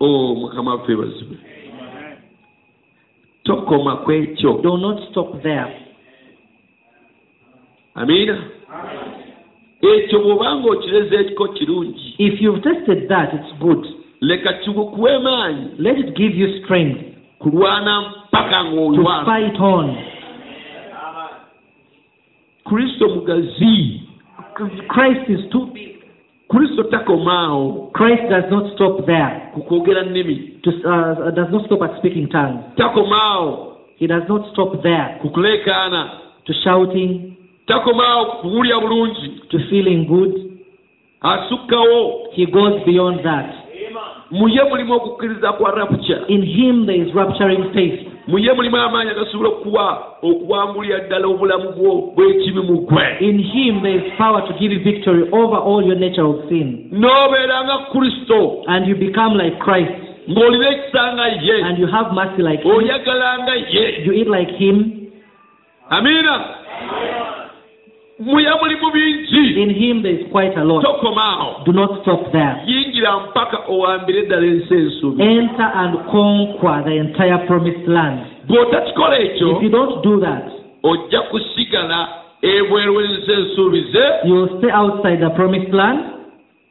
oh 0.01 0.35
mukama 0.35 0.71
waffe 0.71 0.95
bazibwe. 0.95 1.37
Tokoma 3.43 3.95
ku 3.95 4.11
ekyo. 4.11 4.59
Do 4.61 4.77
not 4.77 5.09
stop 5.09 5.41
there. 5.41 5.75
Amiina 7.95 8.37
ekyo 9.81 10.19
bw'obanga 10.19 10.69
okireze 10.69 11.15
ekiko 11.15 11.47
kirungi. 11.47 12.15
If 12.17 12.41
you've 12.41 12.61
tested 12.61 13.07
that 13.09 13.33
it's 13.33 13.59
good. 13.59 13.85
Leka 14.21 14.53
kikukuwe 14.53 15.17
maanyi. 15.17 15.67
Let 15.77 15.99
it 15.99 16.15
give 16.15 16.37
you 16.37 16.63
strength. 16.63 17.01
Kulwana 17.39 18.20
mpaka 18.31 18.63
to 18.95 19.25
fight 19.25 19.59
on. 19.59 19.95
kristo 22.65 23.07
mugazi 23.07 24.01
Christ 24.87 25.29
is 25.29 25.49
too 25.51 25.65
big. 25.73 25.95
kristo 26.49 26.83
takomaawo 26.83 27.91
Christ 27.93 28.29
does 28.29 28.51
not 28.51 28.73
stop 28.73 29.05
there. 29.05 29.51
ku 29.53 29.61
kwogera 29.61 30.03
nnimi 30.03 30.35
To, 30.63 30.69
uh, 30.69 31.31
does 31.31 31.49
not 31.51 31.65
stop 31.65 31.81
at 31.81 31.97
speaking 31.97 32.27
tongues. 32.29 32.59
takomaawo 32.77 33.67
He 33.97 34.07
does 34.07 34.23
not 34.29 34.51
stop 34.53 34.81
there 34.83 35.19
ku 35.21 35.29
kuleekaana 35.29 36.11
to 36.45 36.53
shouting, 36.63 37.35
takomaawo 37.67 38.25
ku 38.25 38.37
kuwulya 38.41 38.79
bulungi 38.79 39.41
to 39.49 39.59
feeling 39.69 40.05
good. 40.07 40.51
asukkawo 41.21 42.31
He 42.33 42.45
goes 42.45 42.81
beyond 42.85 43.19
that. 43.23 43.60
Muye 44.31 44.63
mulimu 44.63 44.93
okukkiriza 44.93 45.51
kwa 45.53 45.71
rapture 45.71 46.19
In 46.27 46.41
him 46.45 46.85
there 46.85 47.01
is 47.07 47.13
rapturing 47.15 47.63
faith. 47.73 48.07
muye 48.27 48.53
mulimu 48.53 48.77
amaanyi 48.77 49.11
agasobola 49.11 49.49
okuwa 49.49 50.07
okuwangulira 50.21 50.99
ddala 50.99 51.27
obulamu 51.27 51.71
bwo 51.71 52.13
bw'ekibi 52.15 52.59
mu 52.61 52.75
gwe 52.81 53.17
In 53.19 53.37
him 53.39 53.81
there 53.81 53.95
is 53.97 54.13
power 54.17 54.41
to 54.47 54.53
give 54.59 54.73
you 54.73 54.79
victory 54.79 55.23
over 55.31 55.57
all 55.57 55.83
your 55.85 55.99
natural 55.99 56.43
sin. 56.49 56.87
n'obeera 56.91 57.63
nga 57.63 57.77
kristo 57.91 58.63
And 58.67 58.87
you 58.87 58.95
become 58.95 59.35
like 59.37 59.59
Christ. 59.59 59.91
ng'olina 60.29 60.69
ekisa 60.69 61.13
nga 61.13 61.27
ye 61.27 61.61
And 61.63 61.77
you 61.79 61.87
have 61.87 62.13
mercy 62.13 62.41
like 62.41 62.61
him. 62.63 62.71
oyagala 62.71 63.39
nga 63.43 63.55
ye 63.55 64.03
You 64.05 64.11
eat 64.13 64.27
like 64.27 64.51
him. 64.57 64.77
amina 65.89 66.45
In 68.21 69.69
him 69.73 70.03
there 70.03 70.13
is 70.13 70.31
quite 70.31 70.55
a 70.55 70.63
lot. 70.63 70.85
Do 71.65 71.73
not 71.73 72.01
stop 72.03 72.31
there. 72.31 72.61
yingira 72.67 73.17
mpaka 73.19 73.57
owambire 73.67 74.21
ddala 74.21 74.45
ensi 74.45 74.73
ensuubi 74.73 75.23
Enter 75.23 75.71
and 75.75 75.97
conquer 76.11 76.83
the 76.85 76.97
entire 76.97 77.47
promised 77.47 77.87
land. 77.87 78.19
If 78.49 79.63
you 79.63 79.69
don't 79.69 80.03
do 80.03 80.19
that, 80.19 80.51
ojja 80.83 81.21
kusigala 81.21 82.07
ebweru 82.41 82.93
w'ensi 82.95 83.31
ensuubize 83.31 84.03
you 84.25 84.33
will 84.35 84.57
stay 84.59 84.71
outside 84.71 85.19
the 85.19 85.29
promised 85.29 85.73
land. 85.73 85.99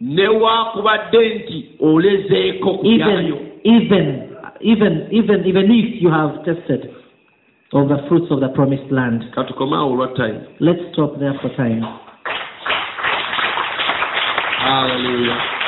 newaakubadde 0.01 1.35
nti 1.35 1.65
olezeeko 1.81 2.75
ku 2.75 2.85
byayo 2.85 3.37
Even, 3.65 3.83
even, 3.83 4.29
even, 4.61 5.07
even, 5.11 5.47
even 5.47 5.71
if 5.71 6.03
you 6.03 6.11
have 6.11 6.45
tested 6.45 6.91
of 7.73 7.89
the 7.89 7.99
fruits 8.09 8.27
of 8.31 8.41
the 8.41 8.49
promised 8.49 8.91
land. 8.91 9.23
olwa 9.37 10.09
time 10.17 10.47
Let's 10.61 10.81
stop 10.93 11.19
there 11.19 11.35
for 11.41 11.51
time. 11.57 11.83
haleluya 14.59 15.60